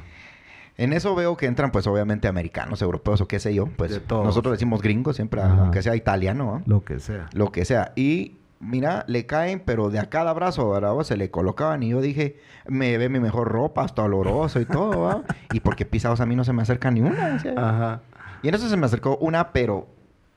En 0.79 0.93
eso 0.93 1.13
veo 1.13 1.35
que 1.37 1.45
entran, 1.45 1.71
pues, 1.71 1.85
obviamente, 1.87 2.27
americanos, 2.27 2.81
europeos 2.81 3.19
o 3.21 3.27
qué 3.27 3.39
sé 3.39 3.53
yo. 3.53 3.67
Pues, 3.75 3.91
De 3.91 3.99
todos. 3.99 4.23
nosotros 4.25 4.53
decimos 4.53 4.81
gringos 4.81 5.17
siempre, 5.17 5.41
Ajá. 5.41 5.57
aunque 5.61 5.81
sea 5.81 5.95
italiano, 5.95 6.55
¿ah? 6.55 6.61
Lo 6.65 6.83
que 6.85 6.99
sea. 6.99 7.27
lo 7.33 7.51
que 7.51 7.65
sea. 7.65 7.91
Y 7.95 8.37
mira, 8.61 9.03
le 9.07 9.25
caen, 9.25 9.61
pero 9.65 9.89
de 9.89 9.99
a 9.99 10.09
cada 10.09 10.31
brazo, 10.33 10.69
¿verdad? 10.69 10.97
Se 11.03 11.17
le 11.17 11.29
colocaban 11.31 11.83
y 11.83 11.89
yo 11.89 12.01
dije, 12.01 12.39
me 12.67 12.97
ve 12.97 13.09
mi 13.09 13.19
mejor 13.19 13.49
ropa, 13.49 13.83
hasta 13.83 14.03
oloroso 14.03 14.59
y 14.61 14.65
todo, 14.65 15.01
¿va? 15.01 15.23
Y 15.53 15.59
porque 15.59 15.85
pisados 15.85 16.21
a 16.21 16.25
mí 16.25 16.35
no 16.35 16.43
se 16.45 16.53
me 16.53 16.61
acerca 16.61 16.89
ni 16.91 17.01
una. 17.01 17.41
yo. 17.43 17.51
Ajá. 17.59 18.01
Y 18.41 18.47
en 18.47 18.55
eso 18.55 18.69
se 18.69 18.77
me 18.77 18.85
acercó 18.85 19.17
una, 19.17 19.51
pero, 19.51 19.87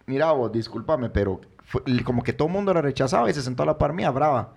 mira 0.06 0.32
vos, 0.32 0.50
discúlpame, 0.50 1.08
pero 1.08 1.40
fue- 1.64 1.82
como 2.04 2.24
que 2.24 2.32
todo 2.32 2.48
el 2.48 2.54
mundo 2.54 2.74
la 2.74 2.82
rechazaba 2.82 3.30
y 3.30 3.32
se 3.34 3.42
sentó 3.42 3.62
a 3.62 3.66
la 3.66 3.78
par 3.78 3.92
mía, 3.92 4.10
brava. 4.10 4.54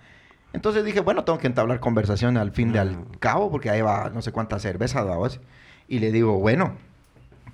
Entonces 0.51 0.83
dije, 0.83 1.01
bueno, 1.01 1.23
tengo 1.25 1.37
que 1.37 1.47
entablar 1.47 1.79
conversación 1.79 2.37
al 2.37 2.51
fin 2.51 2.71
de 2.71 2.79
al 2.79 2.97
cabo, 3.19 3.51
porque 3.51 3.69
ahí 3.69 3.81
va 3.81 4.09
no 4.11 4.21
sé 4.23 4.31
cuántas 4.31 4.61
cervezas, 4.61 5.05
¿va? 5.05 5.17
Y 5.87 5.99
le 5.99 6.11
digo, 6.11 6.39
bueno, 6.39 6.73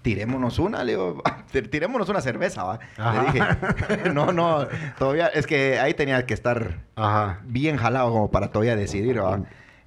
tirémonos 0.02 0.58
una, 0.60 0.84
le 0.84 0.94
digo, 0.94 1.22
"Tir- 1.52 1.70
tirémonos 1.70 2.10
una 2.10 2.22
cerveza, 2.22 2.64
¿va? 2.64 2.80
Ajá. 2.98 3.24
Le 3.24 3.32
dije, 3.32 4.10
no, 4.14 4.32
no, 4.32 4.68
todavía, 4.98 5.28
es 5.28 5.46
que 5.48 5.80
ahí 5.80 5.94
tenía 5.94 6.26
que 6.26 6.34
estar 6.34 6.80
Ajá. 6.96 7.40
bien 7.46 7.78
jalado 7.78 8.12
como 8.12 8.32
para 8.32 8.52
todavía 8.52 8.76
decidir, 8.76 9.22
¿va? 9.22 9.42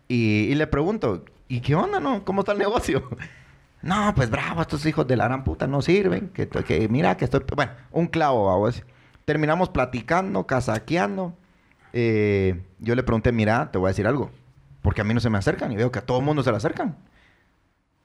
Y, 0.08 0.46
y 0.50 0.54
le 0.54 0.66
pregunto, 0.66 1.24
¿y 1.48 1.60
qué 1.60 1.74
onda, 1.74 1.98
no? 2.00 2.24
¿Cómo 2.24 2.40
está 2.42 2.52
el 2.52 2.58
negocio? 2.58 3.08
No, 3.82 4.14
pues 4.16 4.30
bravo, 4.30 4.62
estos 4.62 4.86
hijos 4.86 5.06
de 5.06 5.14
la 5.14 5.24
gran 5.24 5.44
puta 5.44 5.66
no 5.66 5.82
sirven. 5.82 6.30
Que, 6.30 6.48
que 6.48 6.88
mira 6.88 7.18
que 7.18 7.26
estoy... 7.26 7.42
Bueno, 7.54 7.72
un 7.90 8.06
clavo, 8.06 8.46
vamos. 8.46 8.82
Terminamos 9.26 9.68
platicando, 9.68 10.46
casaqueando. 10.46 11.34
Eh, 11.92 12.62
yo 12.78 12.94
le 12.94 13.02
pregunté, 13.02 13.30
mira, 13.30 13.70
te 13.70 13.76
voy 13.76 13.88
a 13.88 13.90
decir 13.90 14.06
algo. 14.06 14.30
Porque 14.80 15.02
a 15.02 15.04
mí 15.04 15.12
no 15.12 15.20
se 15.20 15.28
me 15.28 15.36
acercan 15.36 15.70
y 15.70 15.76
veo 15.76 15.92
que 15.92 15.98
a 15.98 16.02
todo 16.06 16.18
el 16.20 16.24
mundo 16.24 16.42
se 16.42 16.50
le 16.50 16.56
acercan. 16.56 16.96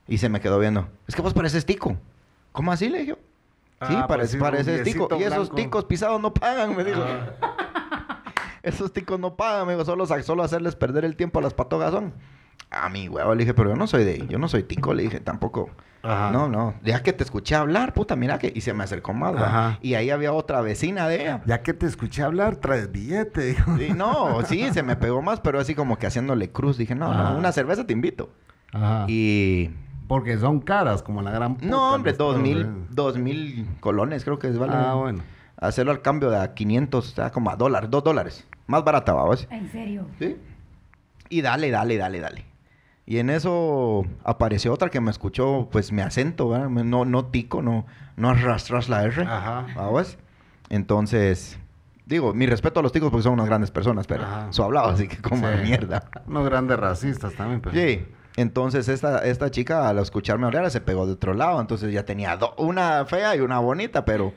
Y 0.09 0.17
se 0.17 0.27
me 0.29 0.39
quedó 0.41 0.59
viendo. 0.59 0.89
Es 1.07 1.15
que 1.15 1.21
vos 1.21 1.33
pareces 1.33 1.65
tico. 1.65 1.97
¿Cómo 2.51 2.71
así? 2.71 2.89
Le 2.89 2.99
dije. 2.99 3.13
Sí, 3.87 3.93
Ah, 3.95 4.05
pues 4.07 4.35
pareces 4.35 4.79
un 4.79 4.83
tico. 4.83 5.07
Y 5.17 5.23
esos 5.23 5.53
ticos 5.55 5.85
pisados 5.85 6.19
no 6.19 6.33
pagan, 6.33 6.75
me 6.75 6.83
dijo. 6.83 7.01
Esos 8.63 8.91
ticos 8.91 9.17
no 9.19 9.35
pagan, 9.35 9.61
amigo. 9.61 9.85
Solo, 9.85 10.05
solo 10.05 10.43
hacerles 10.43 10.75
perder 10.75 11.05
el 11.05 11.15
tiempo 11.15 11.39
a 11.39 11.41
las 11.41 11.53
patogas 11.53 11.91
son. 11.91 12.13
A 12.71 12.89
mi 12.89 13.07
huevo, 13.07 13.33
le 13.33 13.43
dije, 13.43 13.53
pero 13.53 13.69
yo 13.71 13.75
no 13.75 13.87
soy 13.87 14.03
de... 14.03 14.27
Yo 14.27 14.37
no 14.37 14.47
soy 14.47 14.63
tico, 14.63 14.93
le 14.93 15.03
dije, 15.03 15.19
tampoco. 15.21 15.69
Ajá. 16.03 16.29
No, 16.31 16.47
no. 16.49 16.75
Ya 16.83 17.01
que 17.01 17.13
te 17.13 17.23
escuché 17.23 17.55
hablar, 17.55 17.93
puta, 17.93 18.15
mira 18.15 18.37
que... 18.37 18.51
Y 18.53 18.61
se 18.61 18.73
me 18.73 18.83
acercó 18.83 19.13
más. 19.13 19.35
Ajá. 19.35 19.79
Y 19.81 19.95
ahí 19.95 20.11
había 20.11 20.33
otra 20.33 20.61
vecina 20.61 21.07
de 21.07 21.21
ella. 21.21 21.41
Ya 21.45 21.63
que 21.63 21.73
te 21.73 21.87
escuché 21.87 22.21
hablar, 22.21 22.57
traes 22.57 22.91
billete. 22.91 23.41
dijo. 23.41 23.77
Sí, 23.77 23.89
no, 23.95 24.41
sí, 24.43 24.69
se 24.73 24.83
me 24.83 24.97
pegó 24.97 25.21
más, 25.21 25.39
pero 25.39 25.59
así 25.59 25.73
como 25.73 25.97
que 25.97 26.05
haciéndole 26.05 26.51
cruz. 26.51 26.77
Dije, 26.77 26.93
no, 26.95 27.11
no, 27.13 27.37
una 27.37 27.51
cerveza 27.53 27.87
te 27.87 27.93
invito. 27.93 28.29
Ajá. 28.71 29.05
Y... 29.07 29.71
Porque 30.09 30.39
son 30.39 30.59
caras, 30.59 31.03
como 31.03 31.21
la 31.21 31.29
gran 31.29 31.53
puta. 31.53 31.67
No, 31.67 31.93
hombre, 31.93 32.13
dos 32.13 32.39
mil, 32.39 32.61
¿eh? 32.63 32.67
dos 32.89 33.15
mil 33.19 33.67
colones 33.79 34.23
creo 34.23 34.39
que 34.39 34.49
vale. 34.49 34.73
Ah, 34.75 34.95
bueno. 34.95 35.21
Hacerlo 35.55 35.91
al 35.91 36.01
cambio 36.01 36.31
de 36.31 36.37
a 36.39 36.55
500, 36.55 37.11
o 37.11 37.15
sea, 37.15 37.31
como 37.31 37.51
a 37.51 37.55
dólares, 37.55 37.91
dos 37.91 38.03
dólares. 38.03 38.47
Más 38.65 38.83
barata, 38.83 39.13
vamos. 39.13 39.47
¿En 39.51 39.71
serio? 39.71 40.07
¿Sí? 40.17 40.35
Y 41.29 41.41
dale, 41.43 41.69
dale, 41.69 41.95
dale, 41.97 42.19
dale. 42.21 42.45
Y 43.05 43.19
en 43.19 43.29
eso 43.29 44.03
apareció 44.23 44.73
otra 44.73 44.89
que 44.89 44.99
me 44.99 45.11
escuchó, 45.11 45.69
pues, 45.71 45.91
mi 45.91 46.01
acento, 46.01 46.49
¿verdad? 46.49 46.69
No, 46.69 47.05
no 47.05 47.25
tico, 47.27 47.61
no, 47.61 47.85
no 48.17 48.29
arrastras 48.29 48.89
la 48.89 49.03
R. 49.03 49.21
Ajá. 49.23 49.67
¿Vamos? 49.75 50.17
Entonces, 50.69 51.59
digo, 52.07 52.33
mi 52.33 52.47
respeto 52.47 52.79
a 52.79 52.83
los 52.83 52.91
ticos 52.91 53.11
porque 53.11 53.23
son 53.23 53.33
unas 53.33 53.45
grandes 53.45 53.69
personas, 53.69 54.07
pero 54.07 54.23
Ajá. 54.23 54.47
su 54.51 54.63
hablado, 54.63 54.89
así 54.89 55.07
que 55.07 55.17
como 55.21 55.47
Sí. 55.47 55.55
mierda. 55.63 56.03
Unos 56.25 56.45
grandes 56.45 56.79
racistas 56.79 57.33
también, 57.35 57.61
pero... 57.61 57.75
Sí. 57.75 58.05
Entonces 58.35 58.87
esta, 58.87 59.25
esta 59.25 59.51
chica 59.51 59.89
al 59.89 59.99
escucharme 59.99 60.45
hablar 60.45 60.69
se 60.71 60.81
pegó 60.81 61.05
de 61.05 61.13
otro 61.13 61.33
lado. 61.33 61.59
Entonces 61.59 61.91
ya 61.93 62.05
tenía 62.05 62.37
do- 62.37 62.53
una 62.57 63.05
fea 63.05 63.35
y 63.35 63.39
una 63.41 63.59
bonita, 63.59 64.05
pero 64.05 64.33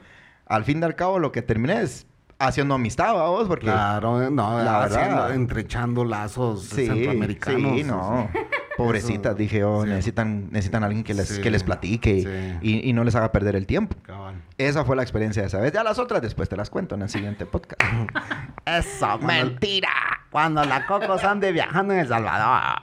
al 0.47 0.64
fin 0.64 0.80
y 0.80 0.84
al 0.84 0.97
cabo 0.97 1.18
lo 1.18 1.30
que 1.32 1.43
terminé 1.43 1.82
es 1.82 2.07
haciendo 2.38 2.74
amistad, 2.74 3.14
vos, 3.14 3.47
porque... 3.47 3.66
Claro, 3.66 4.28
no, 4.30 4.61
La 4.62 4.82
haciendo- 4.84 5.16
verdad. 5.16 5.34
entrechando 5.34 6.05
lazos 6.05 6.64
Sí, 6.64 6.86
centroamericanos. 6.86 7.76
sí, 7.76 7.84
no. 7.84 8.28
Pobrecitas, 8.76 9.32
Eso- 9.32 9.38
dije, 9.38 9.62
oh, 9.62 9.84
sí. 9.84 9.90
necesitan, 9.90 10.51
necesitan 10.51 10.82
alguien 10.82 11.05
que 11.05 11.14
les, 11.14 11.28
Sí, 11.28 11.40
que 11.40 11.51
les 11.53 11.62
platique 11.62 12.22
sí. 12.22 12.59
y, 12.62 12.88
y 12.88 12.93
no 12.95 13.05
les 13.05 13.14
haga 13.14 13.30
perder 13.30 13.55
el 13.55 13.66
tiempo. 13.66 13.97
Cabal. 14.03 14.43
Esa 14.59 14.84
fue 14.84 14.97
la 14.97 15.03
experiencia 15.03 15.43
de 15.43 15.49
esa 15.49 15.59
vez. 15.61 15.72
Ya 15.72 15.84
las 15.84 16.01
otras 16.01 16.20
después 16.20 16.49
te 16.49 16.57
las 16.57 16.68
cuento 16.70 16.97
en 16.97 17.03
el 17.03 17.09
siguiente 17.11 17.47
podcast. 17.47 17.80
Eso, 18.66 19.18
¡Mentira! 19.18 19.90
cuando 20.30 20.64
la 20.64 20.86
Cocos 20.86 21.22
ande 21.24 21.53
viajando 21.53 21.93
en 21.93 22.01
El 22.01 22.09
Salvador. 22.09 22.78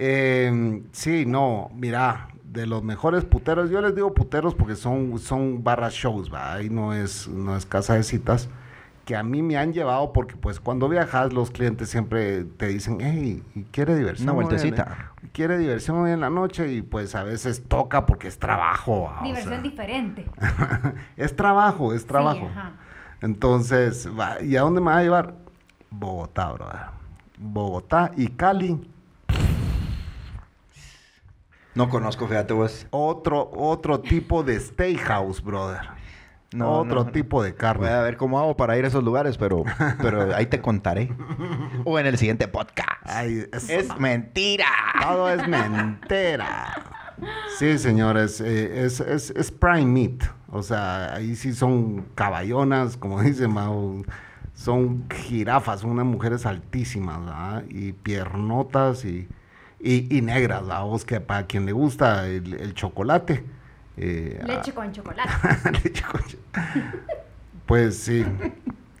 Eh, 0.00 0.82
sí, 0.92 1.26
no, 1.26 1.70
mira, 1.74 2.28
de 2.44 2.66
los 2.66 2.84
mejores 2.84 3.24
puteros, 3.24 3.68
yo 3.68 3.80
les 3.80 3.96
digo 3.96 4.14
puteros 4.14 4.54
porque 4.54 4.76
son, 4.76 5.18
son 5.18 5.64
barra 5.64 5.88
shows, 5.90 6.32
¿va? 6.32 6.54
Ahí 6.54 6.70
no 6.70 6.92
es, 6.94 7.26
no 7.26 7.56
es 7.56 7.66
casa 7.66 7.94
de 7.94 8.04
citas, 8.04 8.48
que 9.04 9.16
a 9.16 9.24
mí 9.24 9.42
me 9.42 9.56
han 9.56 9.72
llevado 9.72 10.12
porque 10.12 10.36
pues 10.36 10.60
cuando 10.60 10.88
viajas 10.88 11.32
los 11.32 11.50
clientes 11.50 11.88
siempre 11.90 12.44
te 12.44 12.68
dicen, 12.68 12.98
hey, 13.00 13.42
¿quiere 13.72 13.96
diversión? 13.96 14.28
Una 14.30 14.38
hoy 14.38 14.44
en 14.44 14.48
la- 14.50 14.56
vueltecita. 14.84 15.12
¿Quiere 15.32 15.58
diversión 15.58 15.96
hoy 15.98 16.12
en 16.12 16.20
la 16.20 16.30
noche? 16.30 16.72
Y 16.72 16.82
pues 16.82 17.16
a 17.16 17.24
veces 17.24 17.64
toca 17.66 18.06
porque 18.06 18.28
es 18.28 18.38
trabajo. 18.38 19.02
¿va? 19.04 19.20
O 19.20 19.24
Diversión 19.24 19.54
sea, 19.54 19.62
diferente. 19.62 20.24
es 21.16 21.34
trabajo, 21.34 21.92
es 21.92 22.06
trabajo. 22.06 22.46
Sí, 22.46 22.52
ajá. 22.56 22.72
Entonces, 23.20 24.08
va, 24.16 24.40
¿y 24.42 24.54
a 24.56 24.60
dónde 24.60 24.80
me 24.80 24.86
va 24.92 24.98
a 24.98 25.02
llevar? 25.02 25.34
Bogotá, 25.90 26.52
brother. 26.52 26.80
Bogotá 27.36 28.12
y 28.16 28.28
Cali. 28.28 28.80
No 31.78 31.88
conozco, 31.88 32.26
fíjate 32.26 32.52
vos. 32.54 32.86
Otro, 32.90 33.50
otro 33.54 34.00
tipo 34.00 34.42
de 34.42 34.58
steakhouse, 34.60 35.42
brother. 35.42 35.80
No, 36.52 36.72
otro 36.78 37.04
no. 37.04 37.10
tipo 37.12 37.42
de 37.42 37.54
carne. 37.54 37.86
Voy 37.86 37.94
a 37.94 38.00
ver 38.02 38.16
cómo 38.16 38.38
hago 38.38 38.56
para 38.56 38.76
ir 38.78 38.84
a 38.84 38.88
esos 38.88 39.04
lugares, 39.04 39.36
pero, 39.38 39.64
pero 40.02 40.34
ahí 40.34 40.46
te 40.46 40.60
contaré. 40.60 41.14
O 41.84 41.98
en 41.98 42.06
el 42.06 42.18
siguiente 42.18 42.48
podcast. 42.48 42.88
Ay, 43.04 43.44
es- 43.52 43.68
es 43.70 43.98
mentira. 44.00 44.66
Todo 45.00 45.28
es 45.30 45.46
mentira. 45.46 46.74
Sí, 47.58 47.78
señores, 47.78 48.40
eh, 48.40 48.84
es, 48.84 49.00
es, 49.00 49.30
es 49.30 49.50
prime 49.50 49.84
meat. 49.86 50.22
O 50.50 50.62
sea, 50.62 51.14
ahí 51.14 51.36
sí 51.36 51.52
son 51.52 52.06
caballonas, 52.14 52.96
como 52.96 53.20
dice 53.22 53.46
Mau. 53.48 54.04
Son 54.54 55.04
jirafas, 55.10 55.84
unas 55.84 56.06
mujeres 56.06 56.44
altísimas, 56.46 57.20
¿verdad? 57.20 57.64
Y 57.68 57.92
piernotas 57.92 59.04
y, 59.04 59.28
y, 59.80 60.16
y 60.16 60.22
negras, 60.22 60.62
la 60.64 60.80
voz 60.80 61.04
que 61.04 61.20
para 61.20 61.46
quien 61.46 61.66
le 61.66 61.72
gusta 61.72 62.26
el, 62.26 62.54
el 62.54 62.74
chocolate. 62.74 63.44
eh, 63.96 64.42
Leche 64.46 64.72
con 64.72 64.90
chocolate. 64.92 65.30
Leche 65.84 66.02
con 66.10 66.20
ch- 66.22 66.38
Pues 67.66 67.98
sí. 67.98 68.24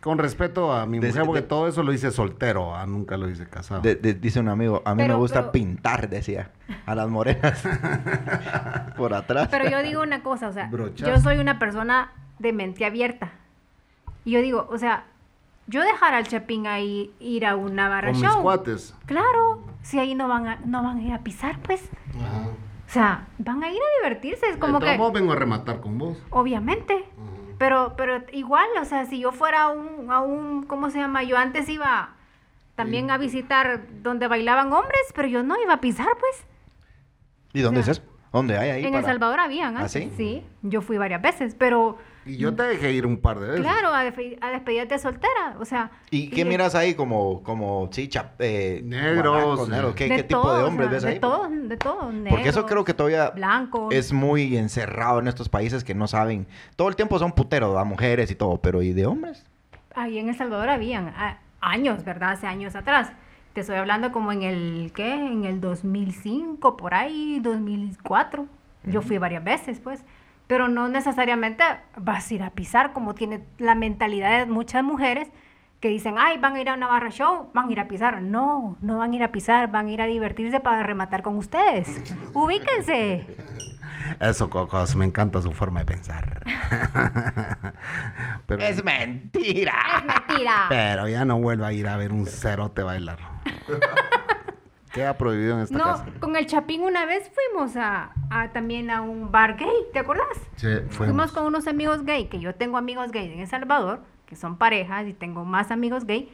Con 0.00 0.16
respeto 0.18 0.72
a 0.72 0.86
mi 0.86 1.00
De- 1.00 1.08
mujer, 1.08 1.24
porque 1.26 1.40
de- 1.42 1.46
todo 1.48 1.66
eso 1.66 1.82
lo 1.82 1.92
hice 1.92 2.10
soltero, 2.12 2.74
ah, 2.76 2.86
nunca 2.86 3.16
lo 3.16 3.28
hice 3.28 3.46
casado. 3.48 3.80
De- 3.80 3.96
de- 3.96 4.14
dice 4.14 4.38
un 4.40 4.48
amigo, 4.48 4.80
a 4.84 4.94
mí 4.94 5.02
Pero- 5.02 5.14
me 5.14 5.18
gusta 5.20 5.40
pero- 5.40 5.52
pintar, 5.52 6.08
decía, 6.08 6.52
a 6.86 6.94
las 6.94 7.08
morenas. 7.08 7.60
Por 8.96 9.14
atrás. 9.14 9.48
Pero 9.50 9.68
yo 9.68 9.82
digo 9.82 10.02
una 10.02 10.22
cosa, 10.22 10.48
o 10.48 10.52
sea, 10.52 10.68
Brochazo. 10.68 11.10
yo 11.10 11.20
soy 11.20 11.38
una 11.38 11.58
persona 11.58 12.12
de 12.38 12.52
mente 12.52 12.84
abierta. 12.84 13.32
Y 14.24 14.32
yo 14.32 14.40
digo, 14.40 14.68
o 14.70 14.78
sea, 14.78 15.06
yo 15.68 15.82
dejar 15.82 16.14
al 16.14 16.26
Chapín 16.26 16.66
ahí 16.66 17.14
ir 17.20 17.46
a 17.46 17.54
una 17.54 17.88
barra 17.88 18.12
Con 18.12 18.20
mis 18.20 18.30
show. 18.30 18.42
cuates. 18.42 18.94
Claro, 19.06 19.62
si 19.82 19.98
ahí 19.98 20.14
no 20.14 20.26
van 20.26 20.46
a, 20.46 20.56
no 20.64 20.82
van 20.82 20.98
a 20.98 21.02
ir 21.02 21.12
a 21.12 21.20
pisar, 21.20 21.58
pues. 21.60 21.88
O 22.16 22.90
sea, 22.90 23.28
van 23.38 23.62
a 23.62 23.70
ir 23.70 23.78
a 23.78 24.02
divertirse. 24.02 24.48
Es 24.48 24.56
como 24.56 24.80
que, 24.80 24.96
modos 24.96 25.12
vengo 25.12 25.32
a 25.32 25.36
rematar 25.36 25.80
con 25.80 25.98
vos. 25.98 26.18
obviamente. 26.30 27.04
Pero, 27.58 27.94
pero 27.96 28.24
igual, 28.32 28.68
o 28.80 28.84
sea, 28.84 29.04
si 29.04 29.18
yo 29.18 29.32
fuera 29.32 29.62
a 29.64 29.68
un, 29.70 30.10
a 30.10 30.20
un, 30.20 30.62
¿cómo 30.62 30.90
se 30.90 30.98
llama? 30.98 31.22
Yo 31.24 31.36
antes 31.36 31.68
iba 31.68 32.10
también 32.76 33.10
a 33.10 33.18
visitar 33.18 33.82
donde 34.02 34.28
bailaban 34.28 34.72
hombres, 34.72 35.02
pero 35.14 35.26
yo 35.26 35.42
no 35.42 35.60
iba 35.60 35.74
a 35.74 35.80
pisar, 35.80 36.06
pues. 36.20 36.46
¿Y 37.52 37.60
dónde 37.60 37.80
o 37.80 37.82
sea, 37.82 37.92
es 37.92 37.98
eso? 37.98 38.08
¿Dónde 38.32 38.56
hay 38.56 38.70
ahí? 38.70 38.86
en 38.86 38.94
El 38.94 39.04
Salvador 39.04 39.40
habían, 39.40 39.76
¿Ah, 39.76 39.80
antes, 39.80 39.92
sí? 39.92 40.12
Sí, 40.16 40.44
yo 40.62 40.82
fui 40.82 40.98
varias 40.98 41.20
veces, 41.20 41.56
pero 41.58 41.98
Y 42.28 42.36
yo 42.36 42.54
te 42.54 42.62
dejé 42.64 42.92
ir 42.92 43.06
un 43.06 43.16
par 43.16 43.40
de 43.40 43.46
veces. 43.48 43.62
claro, 43.62 43.88
a, 43.88 44.04
despe- 44.04 44.36
a 44.40 44.50
despedida 44.50 44.98
soltera, 44.98 45.56
o 45.58 45.64
sea. 45.64 45.90
¿Y 46.10 46.28
qué 46.28 46.44
miras 46.44 46.74
ahí 46.74 46.94
como, 46.94 47.42
como, 47.42 47.88
sí, 47.90 48.06
chap, 48.08 48.32
eh, 48.40 48.82
Negros, 48.84 49.68
negros? 49.68 49.94
¿Qué, 49.94 50.08
de 50.08 50.16
qué 50.16 50.22
tipo 50.24 50.52
de 50.54 50.62
o 50.62 50.66
hombres 50.66 50.88
sea, 50.88 50.94
ves 50.94 51.02
de 51.04 51.08
ahí? 51.10 51.18
todo, 51.20 51.48
de 51.48 51.76
todo, 51.76 52.12
Porque 52.28 52.48
eso 52.48 52.66
creo 52.66 52.84
que 52.84 52.94
todavía 52.94 53.30
blancos. 53.30 53.94
es 53.94 54.12
muy 54.12 54.56
encerrado 54.56 55.20
en 55.20 55.28
estos 55.28 55.48
países 55.48 55.84
que 55.84 55.94
no 55.94 56.06
saben. 56.06 56.46
Todo 56.76 56.88
el 56.88 56.96
tiempo 56.96 57.18
son 57.18 57.32
puteros, 57.32 57.76
a 57.78 57.84
mujeres 57.84 58.30
y 58.30 58.34
todo, 58.34 58.60
pero 58.60 58.82
¿y 58.82 58.92
de 58.92 59.06
hombres? 59.06 59.44
Ahí 59.94 60.18
en 60.18 60.28
El 60.28 60.36
Salvador 60.36 60.68
habían 60.68 61.08
a- 61.08 61.38
años, 61.60 62.04
¿verdad? 62.04 62.32
Hace 62.32 62.46
años 62.46 62.76
atrás. 62.76 63.10
Te 63.54 63.62
estoy 63.62 63.76
hablando 63.76 64.12
como 64.12 64.30
en 64.30 64.42
el, 64.42 64.92
¿qué? 64.94 65.12
En 65.14 65.44
el 65.44 65.60
2005, 65.60 66.76
por 66.76 66.94
ahí, 66.94 67.40
2004. 67.42 68.46
Yo 68.84 69.02
fui 69.02 69.18
varias 69.18 69.42
veces, 69.42 69.80
pues. 69.80 70.04
Pero 70.48 70.66
no 70.66 70.88
necesariamente 70.88 71.62
vas 71.96 72.30
a 72.30 72.34
ir 72.34 72.42
a 72.42 72.50
pisar, 72.50 72.92
como 72.92 73.14
tiene 73.14 73.44
la 73.58 73.74
mentalidad 73.76 74.38
de 74.38 74.46
muchas 74.46 74.82
mujeres, 74.82 75.28
que 75.80 75.88
dicen, 75.88 76.16
ay, 76.18 76.38
van 76.38 76.56
a 76.56 76.60
ir 76.60 76.68
a 76.68 76.74
una 76.74 76.88
barra 76.88 77.10
show, 77.10 77.50
van 77.54 77.68
a 77.68 77.72
ir 77.72 77.78
a 77.78 77.86
pisar. 77.86 78.20
No, 78.20 78.76
no 78.80 78.98
van 78.98 79.12
a 79.12 79.16
ir 79.16 79.22
a 79.22 79.30
pisar, 79.30 79.70
van 79.70 79.86
a 79.86 79.90
ir 79.92 80.02
a 80.02 80.06
divertirse 80.06 80.58
para 80.58 80.82
rematar 80.82 81.22
con 81.22 81.36
ustedes. 81.36 81.88
Ubíquense. 82.34 83.26
Eso, 84.20 84.48
Cocos, 84.50 84.96
me 84.96 85.04
encanta 85.04 85.40
su 85.42 85.52
forma 85.52 85.80
de 85.80 85.86
pensar. 85.86 86.42
pero, 88.46 88.62
Es 88.62 88.82
mentira. 88.82 89.74
Es 89.98 90.04
mentira. 90.04 90.66
pero 90.68 91.08
ya 91.08 91.24
no 91.24 91.38
vuelva 91.38 91.68
a 91.68 91.72
ir 91.72 91.86
a 91.86 91.96
ver 91.96 92.12
un 92.12 92.26
cerote 92.26 92.82
bailar. 92.82 93.18
Queda 94.92 95.16
prohibido 95.18 95.54
en 95.54 95.60
esta 95.60 95.76
No, 95.78 95.84
casa. 95.84 96.06
con 96.20 96.36
el 96.36 96.46
Chapín 96.46 96.82
una 96.82 97.04
vez 97.06 97.30
fuimos 97.34 97.76
a, 97.76 98.12
a 98.30 98.52
también 98.52 98.90
a 98.90 99.02
un 99.02 99.30
bar 99.30 99.56
gay, 99.56 99.68
¿te 99.92 99.98
acuerdas? 99.98 100.26
Sí, 100.56 100.66
Fuimos 100.88 100.96
fuimos. 100.96 101.32
con 101.32 101.44
unos 101.46 101.66
amigos 101.66 102.04
gay, 102.04 102.26
que 102.26 102.40
yo 102.40 102.54
tengo 102.54 102.76
amigos 102.78 103.10
gay 103.12 103.32
en 103.32 103.40
El 103.40 103.46
Salvador, 103.48 104.00
que 104.26 104.36
son 104.36 104.56
parejas 104.56 105.06
y 105.06 105.12
tengo 105.14 105.44
más 105.44 105.70
amigos 105.70 106.04
gay. 106.04 106.30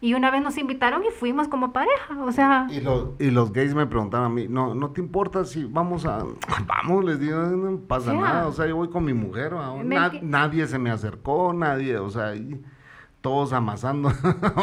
Y 0.00 0.12
una 0.12 0.30
vez 0.30 0.42
nos 0.42 0.58
invitaron 0.58 1.02
y 1.02 1.10
fuimos 1.12 1.48
como 1.48 1.72
pareja, 1.72 2.22
o 2.22 2.30
sea, 2.30 2.66
Y 2.70 2.80
los, 2.82 3.10
y 3.18 3.30
los 3.30 3.52
gays 3.54 3.74
me 3.74 3.86
preguntaban 3.86 4.26
a 4.26 4.28
mí, 4.34 4.48
no, 4.48 4.74
no 4.74 4.90
te 4.90 5.00
importa 5.00 5.44
si 5.46 5.64
vamos 5.64 6.04
a... 6.04 6.18
Vamos, 6.66 7.04
les 7.06 7.18
digo, 7.18 7.38
no 7.38 7.78
pasa 7.78 8.12
nada. 8.12 8.46
O 8.48 8.52
sea, 8.52 8.66
yo 8.66 8.76
voy 8.76 8.90
con 8.90 9.02
mi 9.04 9.14
mujer. 9.14 9.54
¿va? 9.54 9.74
Me 9.76 9.94
Na- 9.94 10.12
enti- 10.12 10.20
nadie 10.20 10.66
se 10.66 10.78
me 10.78 10.90
acercó, 10.90 11.54
nadie, 11.54 11.96
o 11.96 12.10
sea, 12.10 12.34
y 12.34 12.60
todos 13.24 13.54
amasando. 13.54 14.12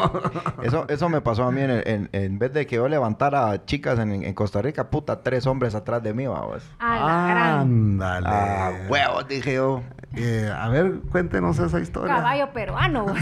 Eso, 0.62 0.86
eso 0.88 1.10
me 1.10 1.20
pasó 1.20 1.46
a 1.46 1.52
mí 1.52 1.62
en, 1.62 1.72
en, 1.72 2.10
en 2.12 2.38
vez 2.38 2.54
de 2.54 2.68
que 2.68 2.76
yo 2.76 2.88
levantara 2.88 3.66
chicas 3.66 3.98
en, 3.98 4.12
en 4.24 4.34
Costa 4.36 4.62
Rica, 4.62 4.92
puta, 4.92 5.24
tres 5.24 5.48
hombres 5.48 5.74
atrás 5.74 6.04
de 6.04 6.14
mí, 6.14 6.28
vamos. 6.28 6.62
a 6.78 7.00
la 7.00 7.28
gran 7.34 7.60
Ándale. 7.62 8.28
Ah, 8.30 8.72
huevos, 8.88 9.28
dije 9.28 9.56
yo. 9.56 9.82
Eh, 10.16 10.48
a 10.56 10.70
ver, 10.70 11.00
cuéntenos 11.12 11.58
esa 11.58 11.80
historia. 11.80 12.14
caballo 12.18 12.54
peruano. 12.54 13.08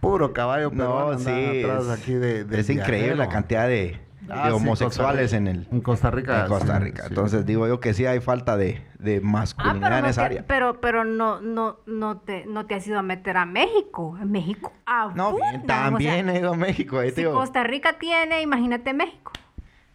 Puro 0.00 0.34
caballo 0.34 0.70
peruano 0.70 1.12
No, 1.12 1.18
sí. 1.18 1.62
atrás 1.64 1.86
Es, 1.86 1.90
aquí 2.02 2.12
de, 2.12 2.44
del 2.44 2.60
es 2.60 2.68
increíble 2.68 3.16
la 3.16 3.30
cantidad 3.30 3.66
de, 3.66 3.98
Ah, 4.30 4.48
sí, 4.48 4.52
homosexuales 4.52 5.32
en 5.32 5.46
el 5.48 5.66
En 5.70 5.80
Costa 5.80 6.10
Rica. 6.10 6.42
en 6.42 6.48
Costa 6.48 6.78
Rica. 6.78 7.02
sí. 7.02 7.08
Entonces 7.10 7.46
digo 7.46 7.66
yo 7.66 7.80
que 7.80 7.94
sí 7.94 8.06
hay 8.06 8.20
falta 8.20 8.56
de, 8.56 8.82
de 8.98 9.16
Ah, 9.16 9.20
masculinidad 9.22 9.80
pero 9.88 9.96
en 9.96 10.02
no, 10.04 10.08
esa 10.08 10.20
te, 10.22 10.26
área. 10.26 10.44
pero, 10.46 10.80
pero 10.80 11.04
no, 11.04 11.40
no, 11.40 11.78
no 11.86 12.18
te, 12.18 12.44
no 12.46 12.66
te 12.66 12.74
has 12.74 12.86
ido 12.86 12.98
a 12.98 13.02
meter 13.02 13.36
a 13.36 13.46
México. 13.46 14.16
En 14.20 14.30
México 14.30 14.72
No, 15.14 15.32
bien, 15.34 15.44
abundan, 15.46 15.66
también 15.66 16.24
o 16.28 16.28
sea, 16.28 16.36
he 16.36 16.40
ido 16.40 16.52
a 16.52 16.56
México. 16.56 16.98
ahí 16.98 17.08
te 17.10 17.14
si 17.16 17.20
digo. 17.22 17.34
Costa 17.34 17.64
Rica 17.64 17.98
tiene, 17.98 18.42
imagínate 18.42 18.92
México. 18.92 19.32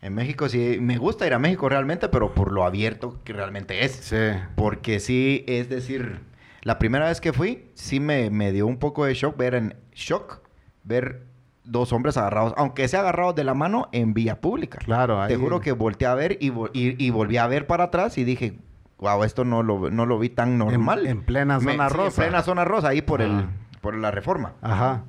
En 0.01 0.13
México 0.15 0.49
sí, 0.49 0.79
me 0.81 0.97
gusta 0.97 1.25
ir 1.25 1.33
a 1.33 1.39
México 1.39 1.69
realmente, 1.69 2.09
pero 2.09 2.33
por 2.33 2.51
lo 2.51 2.65
abierto 2.65 3.21
que 3.23 3.31
realmente 3.33 3.85
es. 3.85 3.93
Sí. 3.93 4.17
Porque 4.55 4.99
sí, 4.99 5.45
es 5.47 5.69
decir, 5.69 6.19
la 6.61 6.77
primera 6.77 7.07
vez 7.07 7.21
que 7.21 7.31
fui, 7.31 7.69
sí 7.73 7.99
me, 8.01 8.29
me 8.29 8.51
dio 8.51 8.67
un 8.67 8.77
poco 8.79 9.05
de 9.05 9.13
shock 9.13 9.37
ver 9.37 9.55
en 9.55 9.75
shock 9.93 10.41
ver 10.83 11.23
dos 11.65 11.93
hombres 11.93 12.17
agarrados, 12.17 12.53
aunque 12.57 12.87
sea 12.87 12.99
agarrados 13.01 13.35
de 13.35 13.43
la 13.43 13.53
mano 13.53 13.89
en 13.91 14.13
vía 14.13 14.41
pública. 14.41 14.79
Claro, 14.79 15.21
ahí- 15.21 15.29
Te 15.29 15.37
juro 15.37 15.59
que 15.61 15.71
volteé 15.71 16.07
a 16.07 16.15
ver 16.15 16.37
y, 16.41 16.49
vol- 16.51 16.71
y, 16.73 17.03
y 17.03 17.09
volví 17.09 17.37
a 17.37 17.47
ver 17.47 17.67
para 17.67 17.85
atrás 17.85 18.17
y 18.17 18.23
dije, 18.23 18.59
wow, 18.99 19.23
esto 19.23 19.45
no 19.45 19.63
lo, 19.63 19.89
no 19.89 20.05
lo 20.05 20.19
vi 20.19 20.29
tan 20.29 20.57
normal. 20.57 21.05
en 21.07 21.23
plena 21.23 21.59
zona 21.59 21.89
rosa. 21.89 22.21
En 22.23 22.29
plena 22.29 22.43
zona 22.43 22.65
rosa, 22.65 22.89
ahí 22.89 23.01
por, 23.01 23.21
el, 23.21 23.31
Ajá. 23.31 23.47
por 23.81 23.95
la 23.95 24.11
reforma. 24.11 24.53
Ajá. 24.61 25.03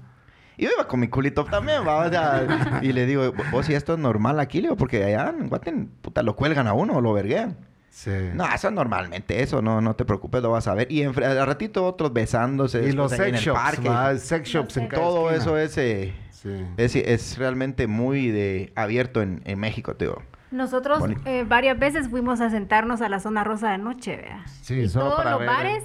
Y 0.56 0.64
yo 0.64 0.70
iba 0.76 0.86
con 0.86 1.00
mi 1.00 1.08
culito 1.08 1.44
también, 1.44 1.82
¿va? 1.86 2.06
O 2.06 2.08
sea, 2.08 2.78
y 2.80 2.92
le 2.92 3.06
digo, 3.06 3.32
vos 3.50 3.66
si 3.66 3.74
esto 3.74 3.94
es 3.94 3.98
normal 3.98 4.38
aquí, 4.38 4.58
le 4.58 4.68
digo, 4.68 4.76
porque 4.76 5.02
allá 5.02 5.34
en 5.36 5.48
Guaten, 5.48 5.88
puta, 6.00 6.22
lo 6.22 6.36
cuelgan 6.36 6.68
a 6.68 6.72
uno 6.74 6.94
o 6.98 7.00
lo 7.00 7.12
verguean. 7.12 7.56
Sí. 7.90 8.10
No, 8.34 8.44
eso 8.52 8.68
es 8.68 8.74
normalmente, 8.74 9.42
eso 9.42 9.62
no, 9.62 9.80
no 9.80 9.94
te 9.96 10.04
preocupes, 10.04 10.42
lo 10.42 10.50
vas 10.52 10.66
a 10.68 10.74
ver. 10.74 10.90
Y 10.90 11.02
en, 11.02 11.08
al 11.24 11.46
ratito 11.46 11.84
otros 11.84 12.12
besándose. 12.12 12.84
y 12.88 12.92
los 12.92 13.10
después 13.10 13.26
ahí 13.26 13.32
en 13.34 13.38
sex 13.38 13.46
el 13.48 13.52
shops, 13.52 13.60
parque. 13.60 14.18
Sex 14.18 14.48
shops 14.48 14.76
en 14.76 14.88
Todo 14.88 15.30
esquina. 15.30 15.42
eso 15.42 15.58
es, 15.58 15.78
eh, 15.78 16.12
Sí. 16.44 16.64
es, 16.76 16.94
es 16.94 17.38
realmente 17.38 17.88
muy 17.88 18.28
de 18.28 18.72
abierto 18.76 19.22
en, 19.22 19.42
en 19.44 19.58
México, 19.58 19.96
te 19.96 20.04
digo. 20.04 20.22
Nosotros 20.52 21.02
eh, 21.24 21.44
varias 21.48 21.76
veces 21.78 22.08
fuimos 22.08 22.40
a 22.40 22.48
sentarnos 22.50 23.00
a 23.02 23.08
la 23.08 23.18
zona 23.18 23.42
rosa 23.42 23.72
de 23.72 23.78
noche, 23.78 24.16
vea. 24.16 24.44
Sí, 24.62 24.74
y 24.74 24.88
solo 24.88 25.06
todos 25.06 25.16
para 25.16 25.30
los 25.32 25.40
ver, 25.40 25.48
Mm, 25.48 25.52
bares 25.52 25.84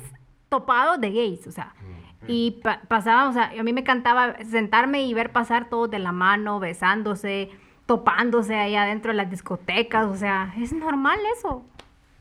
topados 0.50 1.02
de 1.02 1.10
gays, 1.12 1.48
o 1.48 1.52
sea. 1.52 1.74
Y 2.28 2.60
pa- 2.64 2.82
pasaba, 2.88 3.30
o 3.30 3.34
sea, 3.34 3.52
a 3.58 3.64
mí 3.64 3.74
me 3.74 3.82
encantaba 3.82 4.36
sentarme 4.44 5.02
y 5.04 5.14
ver 5.16 5.32
pasar 5.32 5.70
todos 5.70 5.90
de 5.90 5.98
la 6.00 6.12
mano, 6.12 6.60
besándose, 6.60 7.50
topándose 7.86 8.56
ahí 8.56 8.76
adentro 8.76 9.12
de 9.12 9.18
las 9.18 9.30
discotecas, 9.32 10.06
o 10.06 10.16
sea, 10.16 10.54
es 10.60 10.74
normal 10.74 11.18
eso. 11.38 11.64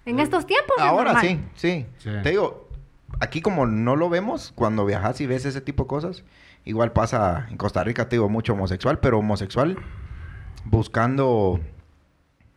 En 0.07 0.19
estos 0.21 0.47
tiempos 0.47 0.75
es 0.79 0.83
Ahora 0.85 1.13
normal. 1.13 1.27
sí, 1.27 1.41
sí, 1.55 1.87
Sí. 1.99 2.11
Te 2.23 2.31
digo, 2.31 2.69
aquí 3.21 3.43
como 3.43 3.67
no 3.67 3.97
lo 3.97 4.09
vemos, 4.09 4.53
cuando 4.55 4.87
viajas 4.87 5.21
y 5.21 5.27
ves 5.27 5.45
ese 5.45 5.61
tipo 5.61 5.83
de 5.83 5.89
cosas, 5.89 6.25
igual 6.69 6.93
pasa 6.93 7.47
en 7.51 7.57
Costa 7.57 7.83
Rica, 7.83 8.09
te 8.09 8.17
digo, 8.17 8.29
mucho 8.29 8.53
homosexual, 8.53 8.99
pero 9.01 9.19
homosexual 9.19 9.79
buscando 10.65 11.61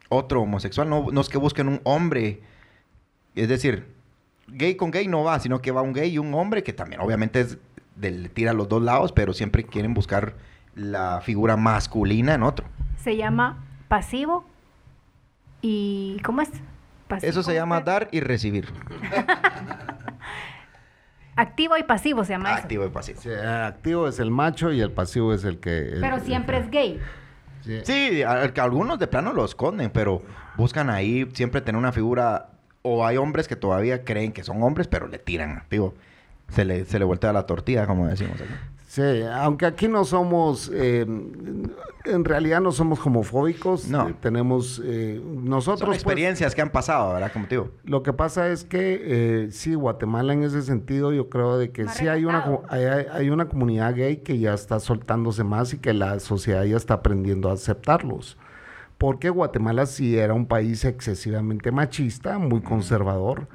otro 0.09 0.41
homosexual, 0.41 0.89
no, 0.89 1.07
no 1.11 1.21
es 1.21 1.29
que 1.29 1.37
busquen 1.37 1.69
un 1.69 1.79
hombre, 1.85 2.41
es 3.35 3.47
decir, 3.47 3.87
gay 4.47 4.75
con 4.75 4.91
gay 4.91 5.07
no 5.07 5.23
va, 5.23 5.39
sino 5.39 5.61
que 5.61 5.71
va 5.71 5.81
un 5.81 5.93
gay 5.93 6.11
y 6.11 6.17
un 6.17 6.33
hombre 6.33 6.61
que 6.61 6.73
también 6.73 6.99
obviamente 6.99 7.39
es 7.39 7.57
del 7.95 8.29
tira 8.31 8.51
a 8.51 8.53
los 8.53 8.67
dos 8.67 8.81
lados, 8.81 9.13
pero 9.13 9.31
siempre 9.33 9.63
quieren 9.63 9.93
buscar 9.93 10.35
la 10.75 11.21
figura 11.21 11.55
masculina 11.55 12.33
en 12.33 12.43
otro. 12.43 12.65
Se 12.97 13.15
llama 13.15 13.63
pasivo 13.87 14.43
y 15.61 16.19
¿cómo 16.23 16.41
es? 16.41 16.49
Pasivo, 17.07 17.29
Eso 17.29 17.43
se 17.43 17.51
¿cómo 17.51 17.59
llama 17.59 17.81
dar 17.81 18.09
y 18.11 18.19
recibir. 18.19 18.67
Activo 21.41 21.77
y 21.77 21.83
pasivo 21.83 22.23
se 22.23 22.33
llama 22.33 22.51
eso. 22.53 22.61
Activo 22.61 22.85
y 22.85 22.89
pasivo. 22.89 23.19
Sí, 23.21 23.29
el 23.29 23.47
activo 23.47 24.07
es 24.07 24.19
el 24.19 24.31
macho 24.31 24.71
y 24.71 24.79
el 24.81 24.91
pasivo 24.91 25.33
es 25.33 25.43
el 25.43 25.59
que... 25.59 25.79
el- 25.93 26.01
Pero 26.01 26.15
el 26.17 26.21
siempre 26.21 26.57
que- 26.57 26.63
es 26.65 26.71
gay. 26.71 26.99
Sí. 27.61 27.79
Sí, 27.83 28.23
a- 28.23 28.43
algunos 28.63 28.97
de 28.99 29.07
plano 29.07 29.33
lo 29.33 29.45
esconden, 29.45 29.89
pero 29.91 30.21
buscan 30.57 30.89
ahí 30.89 31.29
siempre 31.33 31.61
tener 31.61 31.77
una 31.79 31.91
figura. 31.91 32.47
O 32.83 33.05
hay 33.05 33.17
hombres 33.17 33.47
que 33.47 33.55
todavía 33.55 34.03
creen 34.03 34.31
que 34.31 34.43
son 34.43 34.63
hombres, 34.63 34.87
pero 34.87 35.07
le 35.07 35.19
tiran, 35.19 35.63
digo. 35.69 35.93
Se 36.49 36.65
le, 36.65 36.83
se 36.85 36.97
le 36.99 37.05
voltea 37.05 37.31
la 37.31 37.45
tortilla, 37.45 37.85
como 37.85 38.07
decimos 38.07 38.41
aquí. 38.41 38.51
Sí, 38.91 39.21
aunque 39.33 39.65
aquí 39.65 39.87
no 39.87 40.03
somos, 40.03 40.69
eh, 40.73 41.05
en 42.03 42.25
realidad 42.25 42.59
no 42.59 42.73
somos 42.73 42.99
homofóbicos. 43.05 43.87
No. 43.87 44.09
eh, 44.09 44.15
tenemos, 44.19 44.81
eh, 44.83 45.21
nosotros... 45.25 45.79
Son 45.79 45.87
pues, 45.87 45.99
experiencias 45.99 46.53
que 46.53 46.61
han 46.61 46.71
pasado, 46.71 47.13
¿verdad? 47.13 47.31
Como 47.31 47.45
te 47.47 47.55
digo. 47.55 47.69
Lo 47.85 48.03
que 48.03 48.11
pasa 48.11 48.49
es 48.49 48.65
que 48.65 48.99
eh, 49.45 49.47
sí, 49.51 49.75
Guatemala 49.75 50.33
en 50.33 50.43
ese 50.43 50.61
sentido 50.61 51.13
yo 51.13 51.29
creo 51.29 51.57
de 51.57 51.71
que 51.71 51.87
sí 51.87 52.09
hay 52.09 52.25
una, 52.25 52.43
hay- 52.67 52.83
hay 53.09 53.29
una 53.29 53.47
comunidad 53.47 53.95
gay 53.95 54.17
que 54.17 54.39
ya 54.39 54.53
está 54.53 54.77
soltándose 54.81 55.45
más 55.45 55.73
y 55.73 55.77
que 55.77 55.93
la 55.93 56.19
sociedad 56.19 56.65
ya 56.65 56.75
está 56.75 56.95
aprendiendo 56.95 57.49
a 57.49 57.53
aceptarlos. 57.53 58.37
Porque 58.97 59.29
Guatemala 59.29 59.85
sí 59.85 60.17
era 60.17 60.33
un 60.33 60.47
país 60.47 60.83
excesivamente 60.83 61.71
machista, 61.71 62.37
muy 62.39 62.59
conservador. 62.61 63.47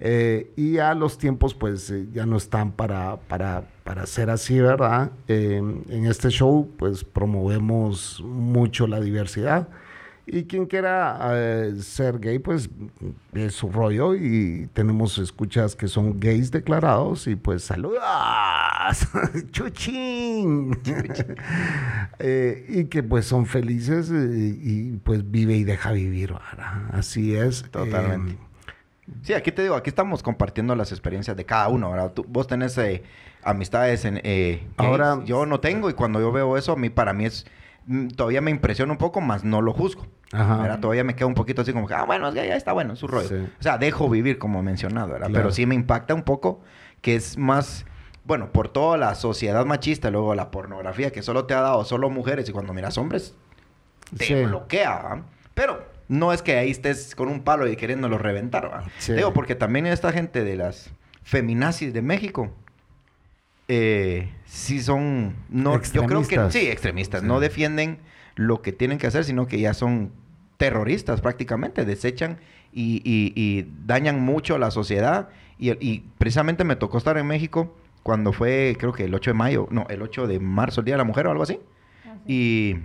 Eh, 0.00 0.52
y 0.56 0.72
ya 0.72 0.94
los 0.94 1.18
tiempos 1.18 1.54
pues 1.54 1.90
eh, 1.90 2.06
ya 2.12 2.26
no 2.26 2.36
están 2.36 2.72
para, 2.72 3.16
para, 3.16 3.64
para 3.84 4.06
ser 4.06 4.30
así, 4.30 4.60
¿verdad? 4.60 5.10
Eh, 5.28 5.56
en 5.56 6.06
este 6.06 6.30
show 6.30 6.68
pues 6.78 7.04
promovemos 7.04 8.22
mucho 8.24 8.86
la 8.86 9.00
diversidad. 9.00 9.68
Y 10.28 10.44
quien 10.44 10.66
quiera 10.66 11.20
eh, 11.34 11.76
ser 11.80 12.18
gay, 12.18 12.40
pues 12.40 12.68
es 13.32 13.54
su 13.54 13.70
rollo 13.70 14.16
y 14.16 14.68
tenemos 14.72 15.18
escuchas 15.18 15.76
que 15.76 15.86
son 15.86 16.18
gays 16.18 16.50
declarados 16.50 17.28
y 17.28 17.36
pues 17.36 17.62
saludos, 17.62 18.02
chuchín. 19.52 20.76
Eh, 22.18 22.64
y 22.68 22.84
que 22.84 23.02
pues 23.02 23.26
son 23.26 23.44
felices 23.44 24.10
eh, 24.10 24.58
y 24.58 24.96
pues 25.04 25.30
vive 25.30 25.54
y 25.54 25.64
deja 25.64 25.92
vivir, 25.92 26.32
¿verdad? 26.32 26.88
Así 26.92 27.36
es. 27.36 27.62
Totalmente. 27.70 28.38
Sí, 29.22 29.32
aquí 29.34 29.52
te 29.52 29.62
digo, 29.62 29.74
aquí 29.76 29.90
estamos 29.90 30.22
compartiendo 30.22 30.74
las 30.74 30.90
experiencias 30.92 31.36
de 31.36 31.44
cada 31.44 31.68
uno, 31.68 31.90
¿verdad? 31.90 32.12
Tú- 32.12 32.24
vos 32.28 32.46
tenés 32.46 32.76
eh, 32.78 33.02
amistades 33.44 34.04
en... 34.04 34.20
eh, 34.24 34.66
Ahora- 34.76 35.20
Yo 35.24 35.46
no 35.46 35.60
tengo 35.60 35.88
y 35.90 35.94
cuando 35.94 36.20
yo 36.20 36.32
veo 36.32 36.56
eso, 36.56 36.72
a 36.72 36.76
mí, 36.76 36.90
para 36.90 37.12
mí 37.12 37.24
es... 37.26 37.46
mm, 37.86 38.08
Todavía 38.08 38.40
me 38.40 38.50
impresiona 38.50 38.90
un 38.92 38.98
poco, 38.98 39.20
más 39.20 39.44
no 39.44 39.62
lo 39.62 39.72
juzgo. 39.72 40.06
Ajá. 40.32 40.56
¿verdad? 40.58 40.80
Todavía 40.80 41.04
me 41.04 41.14
queda 41.14 41.26
un 41.26 41.34
poquito 41.34 41.62
así 41.62 41.72
como 41.72 41.86
que, 41.86 41.94
ah, 41.94 42.02
bueno, 42.04 42.32
que 42.32 42.46
ya 42.48 42.56
está 42.56 42.72
bueno, 42.72 42.94
es 42.94 42.98
su 42.98 43.06
rollo. 43.06 43.28
Sí. 43.28 43.34
O 43.60 43.62
sea, 43.62 43.78
dejo 43.78 44.08
vivir, 44.10 44.38
como 44.38 44.60
mencionado, 44.62 45.06
¿verdad? 45.12 45.28
Claro. 45.28 45.42
Pero 45.44 45.52
sí 45.54 45.66
me 45.66 45.76
impacta 45.76 46.14
un 46.14 46.22
poco 46.24 46.60
que 47.00 47.14
es 47.14 47.38
más, 47.38 47.86
bueno, 48.24 48.50
por 48.50 48.68
toda 48.68 48.96
la 48.98 49.14
sociedad 49.14 49.64
machista, 49.66 50.10
luego 50.10 50.34
la 50.34 50.50
pornografía 50.50 51.12
que 51.12 51.22
solo 51.22 51.44
te 51.44 51.54
ha 51.54 51.60
dado 51.60 51.84
solo 51.84 52.10
mujeres 52.10 52.48
y 52.48 52.52
cuando 52.52 52.74
miras 52.74 52.98
hombres, 52.98 53.36
te 54.18 54.24
Sí. 54.24 54.34
bloquea, 54.46 54.90
¿va? 54.98 55.22
Pero 55.54 55.84
no 56.08 56.32
es 56.32 56.42
que 56.42 56.56
ahí 56.56 56.70
estés 56.70 57.14
con 57.14 57.28
un 57.28 57.42
palo 57.42 57.68
y 57.68 57.76
queriéndolo 57.76 58.18
reventar, 58.18 58.70
¿va? 58.72 58.84
Sí. 58.98 59.12
Digo, 59.14 59.32
porque 59.32 59.54
también 59.54 59.86
esta 59.86 60.12
gente 60.12 60.44
de 60.44 60.56
las 60.56 60.90
feminazis 61.22 61.92
de 61.92 62.02
México, 62.02 62.50
eh, 63.68 64.30
sí 64.44 64.80
son, 64.80 65.34
no, 65.48 65.80
yo 65.82 66.04
creo 66.04 66.22
que, 66.26 66.50
sí, 66.50 66.68
extremistas, 66.68 67.22
Sí. 67.22 67.26
no 67.26 67.40
defienden 67.40 67.98
lo 68.36 68.62
que 68.62 68.72
tienen 68.72 68.98
que 68.98 69.06
hacer, 69.08 69.24
sino 69.24 69.46
que 69.46 69.58
ya 69.58 69.74
son 69.74 70.12
terroristas 70.56 71.20
prácticamente, 71.20 71.84
desechan 71.84 72.38
y, 72.72 73.02
y- 73.04 73.32
y 73.34 73.68
dañan 73.86 74.20
mucho 74.20 74.54
a 74.54 74.58
la 74.58 74.70
sociedad. 74.70 75.28
Y, 75.58 75.70
y 75.84 76.04
precisamente 76.18 76.64
me 76.64 76.76
tocó 76.76 76.98
estar 76.98 77.16
en 77.18 77.26
México 77.26 77.74
cuando 78.02 78.32
fue, 78.32 78.76
creo 78.78 78.92
que 78.92 79.04
el 79.04 79.14
8 79.14 79.30
de 79.30 79.34
mayo, 79.34 79.66
no, 79.70 79.86
el 79.88 80.02
8 80.02 80.26
de 80.26 80.38
marzo, 80.38 80.80
el 80.80 80.84
Día 80.84 80.94
de 80.94 80.98
la 80.98 81.04
Mujer 81.04 81.26
o 81.26 81.30
algo 81.32 81.42
así. 81.42 81.58
Y 82.26 82.76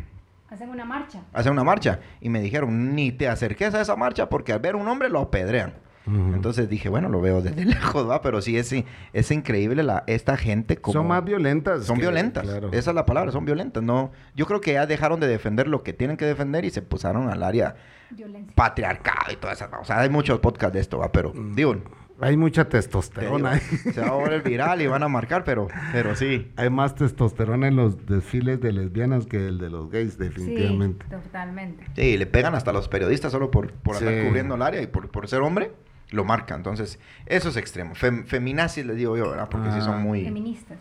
Hacen 0.52 0.70
una 0.70 0.86
marcha. 0.86 1.22
hacen 1.34 1.54
una 1.54 1.64
marcha. 1.64 2.00
Y 2.20 2.30
me 2.30 2.42
dijeron, 2.42 2.94
ni 2.96 3.12
te 3.12 3.28
acerques 3.28 3.74
a 3.74 3.82
esa 3.82 3.96
marcha 3.96 4.30
porque 4.30 4.54
al 4.54 4.60
ver 4.60 4.76
un 4.76 4.88
hombre 4.88 5.10
lo 5.10 5.20
apedrean. 5.22 5.74
Entonces 6.08 6.68
dije, 6.68 6.90
bueno, 6.90 7.08
lo 7.10 7.22
veo 7.22 7.42
desde 7.42 7.64
lejos, 7.66 8.10
va, 8.10 8.22
pero 8.22 8.42
sí 8.42 8.58
es, 8.58 8.74
es 9.14 9.32
increíble 9.32 9.82
la, 9.84 10.04
esta 10.08 10.36
gente 10.36 10.76
como... 10.78 10.94
Son 10.94 11.08
más 11.08 11.24
violentas. 11.24 11.86
Son 11.86 11.96
que- 11.96 12.02
violentas. 12.02 12.44
claro. 12.44 12.70
Esa 12.74 12.92
es 12.92 12.96
la 12.96 13.06
palabra, 13.06 13.32
son 13.32 13.46
violentas. 13.46 13.82
No, 13.82 14.12
yo 14.36 14.46
creo 14.48 14.60
que 14.62 14.74
ya 14.74 14.86
dejaron 14.88 15.20
de 15.22 15.28
defender 15.28 15.68
lo 15.68 15.84
que 15.84 15.94
tienen 15.94 16.18
que 16.18 16.26
defender 16.26 16.66
y 16.66 16.70
se 16.72 16.82
pusieron 16.82 17.30
al 17.30 17.44
área 17.44 17.76
Violencia. 18.10 18.52
patriarcado 18.56 19.32
y 19.32 19.36
todas 19.38 19.58
esas 19.58 19.70
cosas. 19.70 19.84
O 19.84 19.86
sea, 19.86 20.00
hay 20.00 20.10
muchos 20.10 20.40
podcasts 20.40 20.74
de 20.74 20.80
esto, 20.82 20.98
va, 20.98 21.12
pero 21.12 21.34
Mm. 21.34 21.54
digo, 21.54 21.76
Hay 22.22 22.38
mucha 22.38 22.66
te 22.70 22.78
digo, 22.78 22.88
testosterona. 22.90 23.52
ahí. 23.52 23.60
se 23.60 24.02
va 24.02 24.08
a 24.08 24.12
volver 24.12 24.42
viral 24.44 24.82
y 24.82 24.88
van 24.88 25.04
a 25.04 25.08
marcar, 25.08 25.44
pero, 25.44 25.68
pero 25.92 26.16
sí. 26.16 26.52
Hay 26.56 26.70
más 26.70 26.96
testosterona 26.96 27.68
en 27.68 27.76
los 27.76 28.06
desfiles 28.06 28.62
de 28.62 28.72
lesbianas 28.72 29.26
que 29.26 29.48
el 29.48 29.58
de 29.58 29.70
los 29.70 29.90
gays, 29.90 30.14
Sí, 30.14 30.20
definitivamente. 30.20 31.06
totalmente. 31.10 31.86
Sí, 31.96 32.18
le 32.18 32.26
pegan 32.28 32.56
hasta 32.56 32.72
a 32.72 32.74
los 32.74 32.88
periodistas 32.88 33.32
solo 33.32 33.52
por, 33.52 33.72
por 33.74 33.96
andar 33.98 34.14
Sí. 34.14 34.28
cubriendo 34.28 34.56
el 34.56 34.62
área 34.62 34.82
y 34.82 34.88
por, 34.88 35.10
por 35.10 35.28
ser 35.28 35.42
hombre, 35.42 35.72
lo 36.12 36.24
marcan. 36.26 36.58
Entonces, 36.58 37.00
eso 37.26 37.50
es 37.50 37.58
extremo. 37.58 37.96
Fem- 37.96 38.26
feminazis 38.26 38.86
les 38.86 38.98
digo 38.98 39.18
yo, 39.18 39.30
¿verdad? 39.30 39.48
Porque 39.50 39.70
sí 39.72 39.78
Ah. 39.80 39.86
son 39.86 40.02
muy... 40.02 40.24
Feministas. 40.24 40.78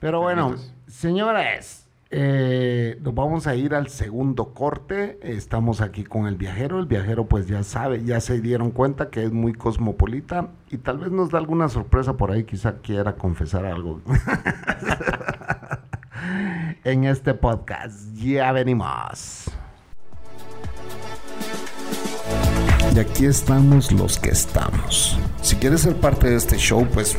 Pero 0.00 0.20
bueno, 0.20 0.50
Feministas. 0.50 0.74
señores, 0.94 1.85
eh, 2.10 2.98
nos 3.02 3.14
vamos 3.14 3.46
a 3.46 3.56
ir 3.56 3.74
al 3.74 3.88
segundo 3.88 4.54
corte. 4.54 5.18
Estamos 5.22 5.80
aquí 5.80 6.04
con 6.04 6.26
el 6.26 6.36
viajero. 6.36 6.78
El 6.78 6.86
viajero, 6.86 7.26
pues 7.26 7.48
ya 7.48 7.62
sabe, 7.62 8.04
ya 8.04 8.20
se 8.20 8.40
dieron 8.40 8.70
cuenta 8.70 9.10
que 9.10 9.24
es 9.24 9.32
muy 9.32 9.52
cosmopolita 9.52 10.50
y 10.70 10.78
tal 10.78 10.98
vez 10.98 11.10
nos 11.10 11.30
da 11.30 11.38
alguna 11.38 11.68
sorpresa 11.68 12.16
por 12.16 12.30
ahí. 12.30 12.44
Quizá 12.44 12.78
quiera 12.78 13.16
confesar 13.16 13.64
algo 13.64 14.00
en 16.84 17.04
este 17.04 17.34
podcast. 17.34 18.14
Ya 18.14 18.52
venimos. 18.52 19.50
Y 22.94 22.98
aquí 22.98 23.26
estamos 23.26 23.92
los 23.92 24.18
que 24.18 24.30
estamos. 24.30 25.18
Si 25.42 25.56
quieres 25.56 25.82
ser 25.82 25.96
parte 25.96 26.30
de 26.30 26.36
este 26.36 26.56
show, 26.56 26.86
pues 26.94 27.18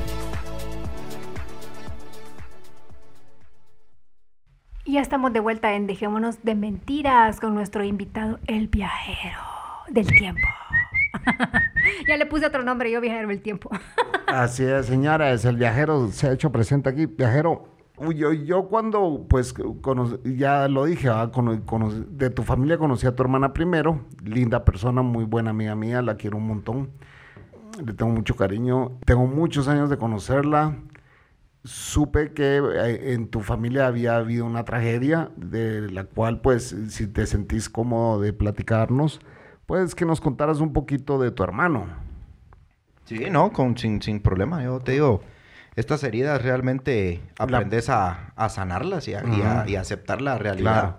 Y 4.91 4.95
ya 4.95 4.99
estamos 5.01 5.31
de 5.31 5.39
vuelta 5.39 5.73
en 5.73 5.87
Dejémonos 5.87 6.43
de 6.43 6.53
Mentiras 6.53 7.39
con 7.39 7.55
nuestro 7.55 7.81
invitado, 7.85 8.39
el 8.45 8.67
viajero 8.67 9.39
del 9.87 10.05
tiempo. 10.05 10.41
ya 12.09 12.17
le 12.17 12.25
puse 12.25 12.45
otro 12.45 12.61
nombre, 12.63 12.91
yo 12.91 12.99
viajero 12.99 13.29
del 13.29 13.41
tiempo. 13.41 13.69
Así 14.27 14.65
es, 14.65 14.87
señores, 14.87 15.45
el 15.45 15.55
viajero 15.55 16.09
se 16.09 16.27
ha 16.27 16.33
hecho 16.33 16.51
presente 16.51 16.89
aquí. 16.89 17.05
Viajero, 17.05 17.69
yo, 18.13 18.33
yo 18.33 18.67
cuando, 18.67 19.25
pues, 19.29 19.53
cono- 19.53 20.19
ya 20.25 20.67
lo 20.67 20.83
dije. 20.83 21.07
Cono- 21.31 21.65
cono- 21.65 21.89
de 21.93 22.29
tu 22.29 22.43
familia 22.43 22.77
conocí 22.77 23.07
a 23.07 23.15
tu 23.15 23.23
hermana 23.23 23.53
primero, 23.53 24.01
linda 24.25 24.65
persona, 24.65 25.01
muy 25.01 25.23
buena 25.23 25.51
amiga 25.51 25.73
mía, 25.73 26.01
la 26.01 26.15
quiero 26.17 26.35
un 26.35 26.47
montón, 26.47 26.89
le 27.81 27.93
tengo 27.93 28.11
mucho 28.11 28.35
cariño, 28.35 28.91
tengo 29.05 29.25
muchos 29.25 29.69
años 29.69 29.89
de 29.89 29.95
conocerla. 29.97 30.75
Supe 31.63 32.33
que 32.33 32.57
eh, 32.57 33.13
en 33.13 33.27
tu 33.27 33.41
familia 33.41 33.85
había 33.87 34.15
habido 34.17 34.45
una 34.45 34.63
tragedia 34.65 35.29
de 35.35 35.91
la 35.91 36.05
cual, 36.05 36.41
pues, 36.41 36.75
si 36.89 37.05
te 37.07 37.27
sentís 37.27 37.69
cómodo 37.69 38.19
de 38.19 38.33
platicarnos, 38.33 39.21
pues 39.67 39.93
que 39.93 40.05
nos 40.05 40.21
contaras 40.21 40.59
un 40.59 40.73
poquito 40.73 41.19
de 41.19 41.29
tu 41.31 41.43
hermano. 41.43 41.85
Sí, 43.05 43.29
no, 43.29 43.51
con, 43.51 43.77
sin, 43.77 44.01
sin 44.01 44.21
problema. 44.21 44.63
Yo 44.63 44.79
te 44.79 44.93
digo, 44.93 45.21
estas 45.75 46.03
heridas 46.03 46.41
realmente 46.41 47.21
La- 47.37 47.43
aprendes 47.43 47.89
a, 47.89 48.31
a 48.35 48.49
sanarlas 48.49 49.07
y 49.07 49.13
a, 49.13 49.23
y 49.23 49.41
a- 49.43 49.65
y 49.67 49.75
a 49.75 49.81
aceptar 49.81 50.21
la 50.21 50.37
realidad. 50.39 50.71
Claro. 50.71 50.97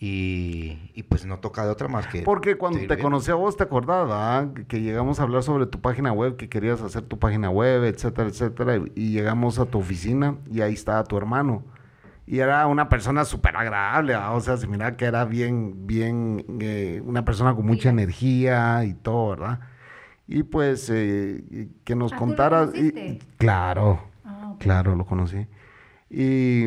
Y, 0.00 0.92
y 0.94 1.02
pues 1.02 1.26
no 1.26 1.40
toca 1.40 1.64
de 1.64 1.70
otra 1.72 1.88
más 1.88 2.06
que... 2.06 2.22
Porque 2.22 2.56
cuando 2.56 2.78
te 2.86 2.98
conocí 2.98 3.30
a 3.32 3.34
vos, 3.34 3.56
te 3.56 3.64
acordás, 3.64 4.06
¿verdad? 4.06 4.52
Que- 4.52 4.64
Que 4.66 4.80
llegamos 4.80 5.18
a 5.18 5.24
hablar 5.24 5.42
sobre 5.42 5.66
tu 5.66 5.80
página 5.80 6.12
web, 6.12 6.36
que 6.36 6.48
querías 6.48 6.80
hacer 6.82 7.02
tu 7.02 7.18
página 7.18 7.50
web, 7.50 7.82
etcétera, 7.84 8.28
etcétera. 8.28 8.76
Y, 8.76 8.92
y 8.94 9.10
llegamos 9.12 9.58
a 9.58 9.64
tu 9.66 9.78
oficina 9.78 10.36
y 10.50 10.60
ahí 10.60 10.74
estaba 10.74 11.02
tu 11.02 11.16
hermano. 11.16 11.64
Y 12.26 12.38
era 12.38 12.64
una 12.68 12.88
persona 12.88 13.24
súper 13.24 13.56
agradable, 13.56 14.12
¿verdad? 14.12 14.36
O 14.36 14.40
sea, 14.40 14.56
se 14.56 14.68
miraba 14.68 14.96
que 14.96 15.06
era 15.06 15.24
bien, 15.24 15.86
bien, 15.86 16.44
eh, 16.60 17.02
una 17.04 17.24
persona 17.24 17.54
con 17.56 17.66
mucha 17.66 17.88
energía 17.88 18.84
y 18.84 18.94
todo, 18.94 19.30
¿verdad? 19.30 19.60
Y 20.28 20.42
pues, 20.44 20.88
eh, 20.94 21.70
que 21.84 21.96
nos 21.96 22.12
Ah, 22.12 22.16
¿tú 22.18 22.20
lo 22.22 22.26
contaras. 22.28 22.70
y- 22.74 23.18
claro. 23.38 24.00
Ah. 24.24 24.54
Claro, 24.60 24.94
lo 24.94 25.06
conocí. 25.06 25.46
Y, 26.10 26.66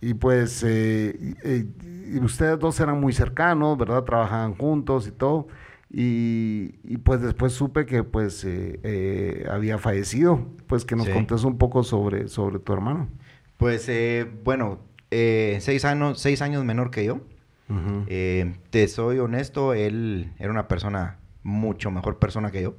y 0.00 0.14
pues 0.14 0.64
eh, 0.66 1.34
y- 1.44 2.16
y 2.16 2.18
ustedes 2.20 2.58
dos 2.58 2.78
eran 2.80 3.00
muy 3.00 3.12
cercanos, 3.12 3.76
¿verdad? 3.78 4.02
Trabajaban 4.04 4.54
juntos 4.54 5.06
y 5.06 5.12
todo. 5.12 5.46
Y, 5.92 6.76
y, 6.84 6.98
pues 6.98 7.20
después 7.20 7.52
supe 7.52 7.84
que 7.84 8.04
pues 8.04 8.44
eh, 8.44 8.78
eh, 8.84 9.46
había 9.50 9.76
fallecido. 9.78 10.46
Pues 10.68 10.84
que 10.84 10.94
nos 10.96 11.06
Sí. 11.06 11.12
contes 11.12 11.42
un 11.44 11.58
poco 11.58 11.82
sobre, 11.82 12.28
sobre 12.28 12.58
tu 12.60 12.72
hermano. 12.72 13.08
Pues 13.56 13.88
eh, 13.88 14.30
bueno, 14.44 14.78
eh, 15.10 15.58
seis, 15.60 15.84
años, 15.84 16.20
seis 16.20 16.42
años 16.42 16.64
menor 16.64 16.90
que 16.90 17.04
yo. 17.04 17.20
Te 18.08 18.88
soy 18.88 19.18
honesto, 19.18 19.74
él 19.74 20.32
era 20.38 20.50
una 20.50 20.66
persona 20.68 21.18
mucho 21.42 21.90
mejor 21.90 22.18
persona 22.18 22.50
que 22.50 22.62
yo. 22.62 22.74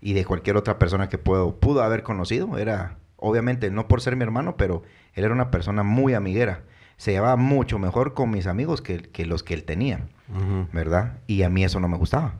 Y 0.00 0.12
de 0.12 0.24
cualquier 0.24 0.56
otra 0.56 0.78
persona 0.78 1.08
que 1.08 1.18
puedo, 1.18 1.58
pudo 1.58 1.82
haber 1.82 2.02
conocido. 2.02 2.56
Era, 2.58 2.98
obviamente, 3.18 3.70
no 3.70 3.86
por 3.88 4.00
ser 4.00 4.16
mi 4.16 4.22
hermano, 4.22 4.56
pero 4.56 4.82
él 5.14 5.24
era 5.24 5.34
una 5.34 5.50
persona 5.50 5.82
muy 5.82 6.14
amiguera. 6.14 6.62
Se 6.96 7.12
llevaba 7.12 7.36
mucho 7.36 7.78
mejor 7.78 8.14
con 8.14 8.30
mis 8.30 8.46
amigos 8.46 8.80
que, 8.82 8.98
que 8.98 9.26
los 9.26 9.42
que 9.42 9.54
él 9.54 9.64
tenía, 9.64 10.08
Ujú. 10.34 10.66
¿verdad? 10.72 11.18
Y 11.26 11.42
a 11.42 11.48
mí 11.48 11.62
eso 11.62 11.78
no 11.78 11.86
me 11.88 11.96
gustaba. 11.96 12.34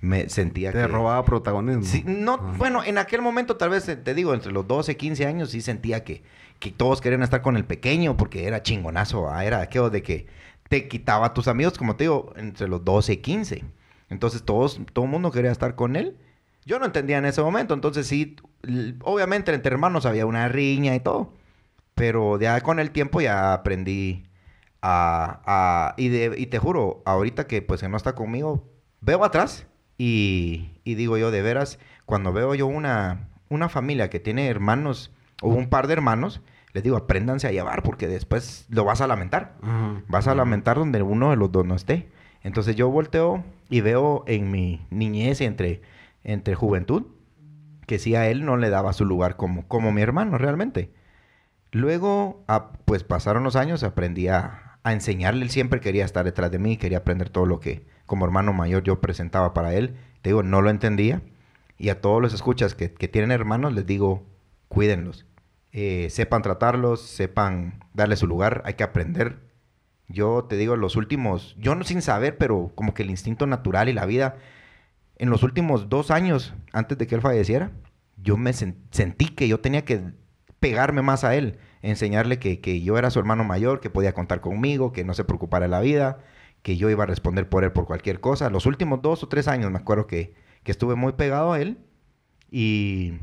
Me 0.00 0.28
sentía 0.28 0.70
Te 0.72 0.78
que... 0.78 0.86
robaba 0.86 1.24
protagonismo. 1.24 1.82
Sí, 1.82 2.04
no, 2.06 2.38
bueno, 2.38 2.84
en 2.84 2.98
aquel 2.98 3.22
momento 3.22 3.56
tal 3.56 3.70
vez, 3.70 3.84
te 3.86 4.14
digo, 4.14 4.34
entre 4.34 4.52
los 4.52 4.66
12, 4.66 4.96
15 4.96 5.26
años 5.26 5.50
sí 5.50 5.60
sentía 5.60 6.04
que, 6.04 6.22
que 6.60 6.70
todos 6.70 7.00
querían 7.00 7.22
estar 7.22 7.40
con 7.42 7.56
el 7.56 7.64
pequeño 7.64 8.16
porque 8.16 8.46
era 8.46 8.62
chingonazo, 8.62 9.30
ah, 9.30 9.44
era 9.44 9.60
aquello 9.60 9.90
de 9.90 10.02
que 10.02 10.26
te 10.68 10.86
quitaba 10.86 11.26
a 11.26 11.34
tus 11.34 11.48
amigos, 11.48 11.78
como 11.78 11.96
te 11.96 12.04
digo, 12.04 12.32
entre 12.36 12.68
los 12.68 12.84
12 12.84 13.14
y 13.14 13.16
15. 13.18 13.64
Entonces 14.10 14.42
todos, 14.42 14.80
todo 14.92 15.04
el 15.06 15.10
mundo 15.10 15.30
quería 15.32 15.50
estar 15.50 15.74
con 15.74 15.96
él. 15.96 16.16
Yo 16.64 16.78
no 16.78 16.84
entendía 16.84 17.18
en 17.18 17.24
ese 17.24 17.40
momento, 17.42 17.74
entonces 17.74 18.06
sí, 18.06 18.36
obviamente 19.02 19.52
entre 19.54 19.72
hermanos 19.72 20.06
había 20.06 20.26
una 20.26 20.48
riña 20.48 20.94
y 20.94 21.00
todo. 21.00 21.32
Pero 21.94 22.38
ya 22.38 22.60
con 22.60 22.78
el 22.78 22.90
tiempo 22.90 23.20
ya 23.20 23.52
aprendí 23.54 24.24
a... 24.82 25.40
a- 25.46 25.94
y, 25.96 26.08
de- 26.08 26.34
y 26.38 26.46
te 26.46 26.58
juro, 26.58 27.02
ahorita 27.06 27.46
que 27.46 27.62
pues 27.62 27.80
que 27.80 27.88
no 27.88 27.96
está 27.96 28.14
conmigo, 28.14 28.68
veo 29.00 29.24
atrás 29.24 29.66
y, 29.98 30.70
y 30.84 30.94
digo 30.94 31.16
yo, 31.16 31.30
de 31.30 31.40
veras, 31.42 31.78
cuando 32.04 32.32
veo 32.32 32.54
yo 32.54 32.66
una, 32.66 33.28
una 33.48 33.68
familia 33.68 34.10
que 34.10 34.20
tiene 34.20 34.48
hermanos 34.48 35.10
o 35.42 35.48
un 35.48 35.68
par 35.70 35.86
de 35.86 35.94
hermanos, 35.94 36.42
les 36.74 36.82
digo, 36.82 36.96
apréndanse 36.98 37.46
a 37.46 37.52
llevar 37.52 37.82
porque 37.82 38.06
después 38.08 38.66
lo 38.68 38.84
vas 38.84 39.00
a 39.00 39.06
lamentar. 39.06 39.54
Vas 40.08 40.28
a 40.28 40.34
lamentar 40.34 40.76
donde 40.76 41.00
uno 41.00 41.30
de 41.30 41.36
los 41.36 41.50
dos 41.50 41.64
no 41.64 41.74
esté. 41.74 42.10
Entonces 42.42 42.76
yo 42.76 42.90
volteo 42.90 43.42
y 43.70 43.80
veo 43.80 44.22
en 44.26 44.50
mi 44.50 44.86
niñez 44.90 45.40
entre, 45.40 45.80
entre 46.24 46.54
juventud 46.54 47.04
que 47.86 47.98
sí 47.98 48.14
a 48.14 48.28
él 48.28 48.44
no 48.44 48.56
le 48.56 48.70
daba 48.70 48.92
su 48.92 49.04
lugar 49.04 49.36
como, 49.36 49.66
como 49.68 49.92
mi 49.92 50.02
hermano 50.02 50.38
realmente. 50.38 50.92
Luego, 51.72 52.44
pues 52.84 53.04
pasaron 53.04 53.44
los 53.44 53.56
años, 53.56 53.82
aprendí 53.82 54.28
a, 54.28 54.62
enseñarle. 54.84 55.42
Él 55.42 55.50
siempre 55.50 55.80
quería 55.80 56.04
estar 56.04 56.24
detrás 56.24 56.50
de 56.50 56.58
mí, 56.60 56.76
quería 56.76 56.98
aprender 56.98 57.28
todo 57.28 57.44
lo 57.44 57.58
que 57.58 57.86
como 58.06 58.24
hermano 58.24 58.52
mayor 58.52 58.84
yo 58.84 59.00
presentaba 59.00 59.52
para 59.52 59.74
él. 59.74 59.96
Te 60.22 60.30
digo, 60.30 60.42
no 60.42 60.62
lo 60.62 60.70
entendía. 60.70 61.22
Y 61.76 61.88
a 61.88 62.00
todos 62.00 62.22
los 62.22 62.32
escuchas 62.32 62.74
que, 62.74 62.92
que 62.92 63.08
tienen 63.08 63.32
hermanos, 63.32 63.72
les 63.72 63.84
digo, 63.84 64.24
cuídenlos. 64.68 65.26
Eh, 65.72 66.08
sepan 66.08 66.40
tratarlos, 66.40 67.02
sepan 67.02 67.84
darle 67.92 68.16
su 68.16 68.26
lugar, 68.26 68.62
hay 68.64 68.74
que 68.74 68.84
aprender. 68.84 69.40
Yo 70.08 70.44
te 70.44 70.56
digo, 70.56 70.76
los 70.76 70.96
últimos, 70.96 71.54
yo 71.58 71.74
no 71.74 71.84
sin 71.84 72.00
saber, 72.00 72.38
pero 72.38 72.72
como 72.74 72.94
que 72.94 73.02
el 73.02 73.10
instinto 73.10 73.46
natural 73.46 73.88
y 73.88 73.92
la 73.92 74.06
vida, 74.06 74.36
en 75.18 75.30
los 75.30 75.42
últimos 75.42 75.88
dos 75.88 76.10
años, 76.10 76.54
antes 76.72 76.98
de 76.98 77.06
que 77.06 77.14
él 77.14 77.20
falleciera, 77.20 77.70
yo 78.16 78.36
me 78.36 78.50
sen- 78.52 78.76
sentí 78.90 79.26
que 79.26 79.48
yo 79.48 79.60
tenía 79.60 79.84
que 79.84 80.02
pegarme 80.60 81.02
más 81.02 81.24
a 81.24 81.34
él, 81.34 81.58
enseñarle 81.82 82.38
que, 82.38 82.60
que 82.60 82.80
yo 82.82 82.98
era 82.98 83.10
su 83.10 83.18
hermano 83.18 83.44
mayor, 83.44 83.80
que 83.80 83.90
podía 83.90 84.14
contar 84.14 84.40
conmigo, 84.40 84.92
que 84.92 85.04
no 85.04 85.14
se 85.14 85.24
preocupara 85.24 85.66
de 85.66 85.70
la 85.70 85.80
vida, 85.80 86.18
que 86.62 86.76
yo 86.76 86.90
iba 86.90 87.04
a 87.04 87.06
responder 87.06 87.48
por 87.48 87.62
él 87.64 87.72
por 87.72 87.86
cualquier 87.86 88.20
cosa. 88.20 88.50
Los 88.50 88.66
últimos 88.66 89.00
dos 89.02 89.22
o 89.22 89.28
tres 89.28 89.48
años 89.48 89.70
me 89.70 89.78
acuerdo 89.78 90.06
que, 90.06 90.34
que 90.64 90.72
estuve 90.72 90.94
muy 90.96 91.12
pegado 91.12 91.52
a 91.52 91.60
él 91.60 91.78
y 92.50 93.14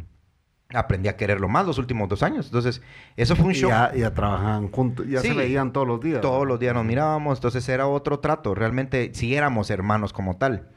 aprendí 0.74 1.10
a 1.10 1.18
quererlo 1.18 1.48
más 1.50 1.66
los 1.66 1.78
últimos 1.78 2.10
dos 2.10 2.24
años. 2.24 2.46
Entonces, 2.48 2.82
eso 3.18 3.36
fue 3.36 3.46
un 3.48 3.52
Y 3.52 3.56
shock. 3.56 3.70
ya, 3.70 3.94
ya 3.96 4.14
trabajaban 4.14 4.70
juntos, 4.72 5.08
ya 5.08 5.22
se 5.22 5.30
Sí. 5.30 5.34
veían 5.36 5.72
todos 5.74 5.88
los 5.88 6.00
días. 6.02 6.22
Todos 6.22 6.48
los 6.48 6.60
días 6.60 6.74
nos 6.74 6.86
mirábamos, 6.86 7.38
entonces 7.40 7.68
era 7.70 7.88
otro 7.88 8.20
trato. 8.20 8.56
Realmente, 8.56 9.12
si 9.14 9.36
éramos 9.36 9.70
hermanos 9.70 10.14
como 10.14 10.38
tal, 10.38 10.70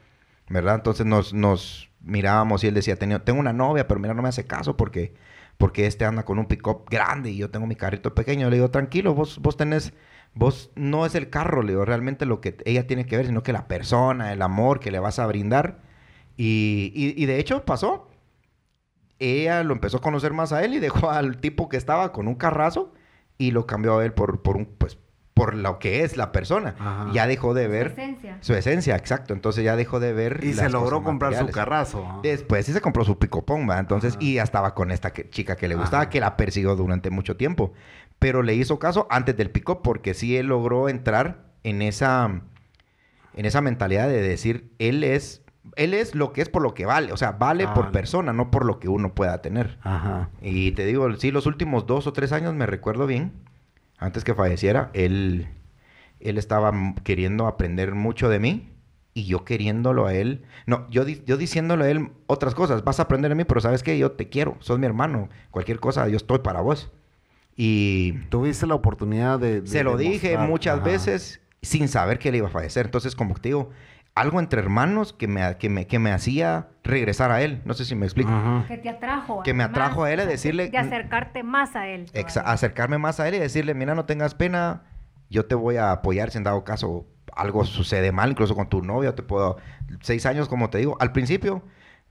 ¿verdad? 0.49 0.77
Entonces 0.77 1.07
nos, 1.07 1.33
nos 1.35 1.91
mirábamos 2.01 2.65
y 2.65 2.69
él 2.69 2.75
decía, 2.75 2.97
tengo, 2.97 3.41
una 3.41 3.53
novia, 3.53 3.87
pero 3.89 4.01
mira, 4.01 4.15
no 4.15 4.23
me 4.23 4.29
hace 4.29 4.47
caso 4.47 4.77
porque, 4.77 5.15
porque 5.59 5.87
este 5.87 6.05
anda 6.05 6.25
con 6.25 6.39
un 6.39 6.47
pick-up 6.47 6.85
grande 6.91 7.31
y 7.31 7.37
yo 7.39 7.51
tengo 7.51 7.67
mi 7.67 7.77
carrito 7.77 8.15
pequeño. 8.15 8.49
Le 8.51 8.57
digo, 8.57 8.71
tranquilo, 8.71 9.15
vos, 9.15 9.39
vos 9.41 9.57
tenés, 9.57 9.93
vos 10.35 10.71
no 10.77 11.07
es 11.07 11.15
el 11.15 11.31
carro, 11.31 11.63
le 11.63 11.73
digo, 11.73 11.85
realmente 11.85 12.27
lo 12.27 12.41
que 12.41 12.57
ella 12.65 12.87
tiene 12.87 13.07
que 13.07 13.17
ver, 13.17 13.27
sino 13.27 13.43
que 13.43 13.53
la 13.53 13.69
persona, 13.69 14.33
el 14.33 14.43
amor 14.43 14.81
que 14.81 14.91
le 14.91 14.99
vas 15.01 15.19
a 15.19 15.27
brindar. 15.27 15.81
Y, 16.37 16.93
y- 16.95 17.23
y 17.23 17.27
de 17.27 17.39
hecho 17.39 17.65
pasó. 17.65 18.09
Ella 19.19 19.63
lo 19.65 19.73
empezó 19.73 19.99
a 19.99 20.01
conocer 20.01 20.33
más 20.33 20.53
a 20.53 20.63
él 20.65 20.75
y 20.75 20.79
dejó 20.79 21.11
al 21.11 21.39
tipo 21.41 21.69
que 21.69 21.77
estaba 21.79 22.13
con 22.13 22.29
un 22.29 22.35
carrazo 22.35 22.93
y 23.39 23.51
lo 23.51 23.67
cambió 23.67 23.99
a 23.99 24.05
él 24.05 24.13
por, 24.13 24.43
por 24.43 24.57
un, 24.57 24.67
pues, 24.67 24.99
por 25.37 25.55
lo 25.55 25.79
que 25.79 26.03
es 26.03 26.17
la 26.17 26.33
persona. 26.33 26.75
Ajá. 26.79 27.11
Ya 27.13 27.27
dejó 27.27 27.53
de 27.53 27.69
ver 27.69 27.89
esencia. 27.89 28.39
su 28.41 28.55
esencia, 28.55 28.97
exacto. 28.97 29.35
Entonces 29.35 29.65
ya 29.65 29.77
dejó 29.77 30.01
de 30.01 30.15
ver. 30.15 30.41
Y 30.43 30.55
se 30.55 30.71
logró 30.71 30.97
cosas 30.97 31.05
comprar 31.05 31.35
su 31.35 31.47
carrazo. 31.49 32.21
Después 32.23 32.65
sí 32.65 32.73
se 32.73 32.81
compró 32.81 33.05
su 33.05 33.19
picopón, 33.19 33.69
¿va? 33.69 33.79
Entonces, 33.79 34.15
Ajá. 34.15 34.25
y 34.25 34.35
ya 34.37 34.43
estaba 34.43 34.75
con 34.75 34.91
esta 34.91 35.13
que- 35.13 35.29
chica 35.29 35.57
que 35.57 35.69
le 35.69 35.75
gustaba, 35.75 36.05
Ajá. 36.05 36.11
que 36.11 36.21
la 36.21 36.39
persiguió 36.39 36.75
durante 36.75 37.11
mucho 37.11 37.37
tiempo. 37.37 37.75
Pero 38.19 38.43
le 38.43 38.55
hizo 38.55 38.79
caso 38.79 39.07
antes 39.11 39.37
del 39.37 39.51
pick 39.51 39.77
porque 39.83 40.15
sí 40.15 40.39
él 40.39 40.47
logró 40.47 40.89
entrar 40.89 41.45
en 41.65 41.83
esa, 41.83 42.41
en 43.35 43.45
esa 43.45 43.61
mentalidad 43.61 44.09
de 44.09 44.23
decir, 44.23 44.73
él 44.79 45.05
es, 45.05 45.43
él 45.75 45.93
es 45.93 46.15
lo 46.15 46.33
que 46.33 46.41
es 46.41 46.49
por 46.49 46.63
lo 46.63 46.73
que 46.73 46.87
vale. 46.87 47.13
O 47.13 47.19
sea, 47.19 47.33
vale 47.33 47.65
Ah, 47.69 47.75
por 47.75 47.91
persona, 47.93 48.33
no 48.33 48.51
por 48.51 48.65
lo 48.65 48.79
que 48.81 48.89
uno 48.89 49.15
pueda 49.15 49.43
tener. 49.43 49.79
Ajá. 49.83 50.31
Y 50.41 50.73
te 50.73 50.87
digo, 50.87 51.13
sí, 51.17 51.31
los 51.31 51.45
últimos 51.45 51.87
dos 51.87 52.07
o 52.07 52.15
tres 52.15 52.33
años 52.33 52.55
me 52.55 52.65
recuerdo 52.65 53.07
bien, 53.07 53.33
antes 53.99 54.25
que 54.25 54.35
falleciera, 54.35 54.91
él, 54.95 55.49
él 56.21 56.39
estaba 56.39 56.73
queriendo 57.05 57.47
aprender 57.47 57.95
mucho 57.95 58.29
de 58.29 58.39
mí 58.39 58.71
y 59.15 59.25
yo 59.25 59.45
queriéndolo 59.45 60.07
a 60.07 60.15
él. 60.15 60.45
No, 60.67 60.87
yo, 60.91 61.07
yo 61.07 61.37
diciéndole 61.37 61.85
a 61.85 61.91
él 61.91 62.11
otras 62.27 62.55
cosas, 62.55 62.85
vas 62.85 63.01
a 63.01 63.05
aprender 63.05 63.31
de 63.31 63.35
mí, 63.35 63.45
pero 63.45 63.61
sabes 63.61 63.83
que 63.83 63.97
yo 63.99 64.13
te 64.13 64.29
quiero, 64.29 64.57
sos 64.61 64.79
mi 64.79 64.87
hermano, 64.87 65.29
cualquier 65.51 65.81
cosa, 65.81 66.09
yo 66.09 66.17
estoy 66.17 66.41
para 66.41 66.61
vos. 66.61 66.93
Y 67.57 68.13
Tuviste 68.29 68.67
la 68.67 68.75
oportunidad 68.75 69.39
de... 69.39 69.63
de 69.63 69.67
se 69.67 69.83
lo 69.83 69.97
dije 69.97 70.37
muchas 70.37 70.77
Ajá. 70.77 70.85
veces 70.85 71.41
sin 71.63 71.89
saber 71.89 72.19
que 72.19 72.31
le 72.31 72.39
iba 72.39 72.49
a 72.49 72.51
fallecer. 72.51 72.85
Entonces, 72.87 73.17
como 73.17 73.35
te 73.35 73.49
digo, 73.49 73.71
algo 74.17 74.41
entre 74.41 74.61
hermanos 74.61 75.13
que 75.13 75.29
me, 75.29 75.57
que 75.59 75.69
me, 75.69 75.87
que 75.87 75.99
me 76.01 76.11
hacía 76.11 76.69
regresar 76.83 77.31
a 77.31 77.43
él. 77.43 77.61
No 77.65 77.75
sé 77.75 77.85
si 77.85 77.95
me 77.95 78.07
explico. 78.07 78.31
Ajá. 78.33 78.65
Que 78.67 78.79
te 78.79 78.89
atrajo. 78.89 79.43
Que 79.45 79.53
me 79.55 79.63
más, 79.63 79.71
atrajo 79.71 80.03
a 80.05 80.13
él 80.13 80.19
a 80.21 80.27
de- 80.27 80.33
decirle- 80.33 80.71
De 80.71 80.79
acercarte 80.79 81.43
más 81.45 81.77
a 81.77 81.87
él. 81.87 82.07
Exa- 82.15 82.43
acercarme 82.45 82.99
más 82.99 83.21
a 83.21 83.29
él 83.29 83.35
y 83.37 83.39
decirle, 83.39 83.75
mira, 83.75 83.95
no 83.95 84.07
tengas 84.07 84.35
pena, 84.35 84.83
yo 85.31 85.45
te 85.47 85.55
voy 85.55 85.77
a 85.77 85.93
apoyar 85.93 86.31
si 86.31 86.39
en 86.39 86.45
dado 86.45 86.65
caso 86.65 87.07
algo 87.37 87.65
sucede 87.65 88.11
mal, 88.11 88.31
incluso 88.31 88.55
con 88.57 88.69
tu 88.69 88.83
novia, 88.83 89.15
te 89.15 89.23
puedo... 89.23 89.59
Seis 90.01 90.25
años, 90.27 90.49
como 90.49 90.71
te 90.71 90.79
digo, 90.79 90.97
al 91.01 91.13
principio, 91.13 91.63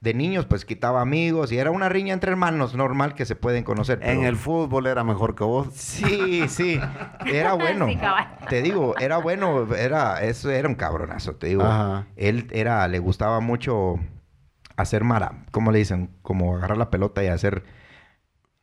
de 0.05 0.13
niños, 0.13 0.45
pues 0.45 0.63
quitaba 0.63 1.01
amigos 1.01 1.51
y 1.51 1.57
era 1.57 1.71
una 1.71 1.89
riña 1.89 2.13
entre 2.13 2.29
hermanos, 2.31 2.75
normal 2.75 3.15
que 3.15 3.25
se 3.25 3.35
pueden 3.35 3.63
conocer. 3.63 3.99
En 4.03 4.23
el 4.23 4.37
fútbol 4.37 4.85
era 4.85 5.03
mejor 5.03 5.35
que 5.35 5.43
vos. 5.43 5.67
Sí, 5.73 6.47
sí, 6.47 6.79
era 7.25 7.53
bueno. 7.55 7.87
Sí, 7.87 7.97
te 8.47 8.61
digo, 8.61 8.95
era 8.99 9.17
bueno, 9.17 9.67
era, 9.75 10.21
eso 10.23 10.51
era 10.51 10.69
un 10.69 10.75
cabronazo, 10.75 11.35
te 11.35 11.47
digo. 11.47 11.63
Ajá. 11.63 12.05
Él 12.15 12.47
era, 12.51 12.87
le 12.87 12.99
gustaba 12.99 13.39
mucho 13.39 13.95
hacer 14.77 15.03
mara, 15.03 15.43
¿cómo 15.51 15.71
le 15.71 15.79
dicen? 15.79 16.11
Como 16.21 16.55
agarrar 16.55 16.77
la 16.77 16.91
pelota 16.91 17.23
y 17.23 17.27
hacer 17.27 17.63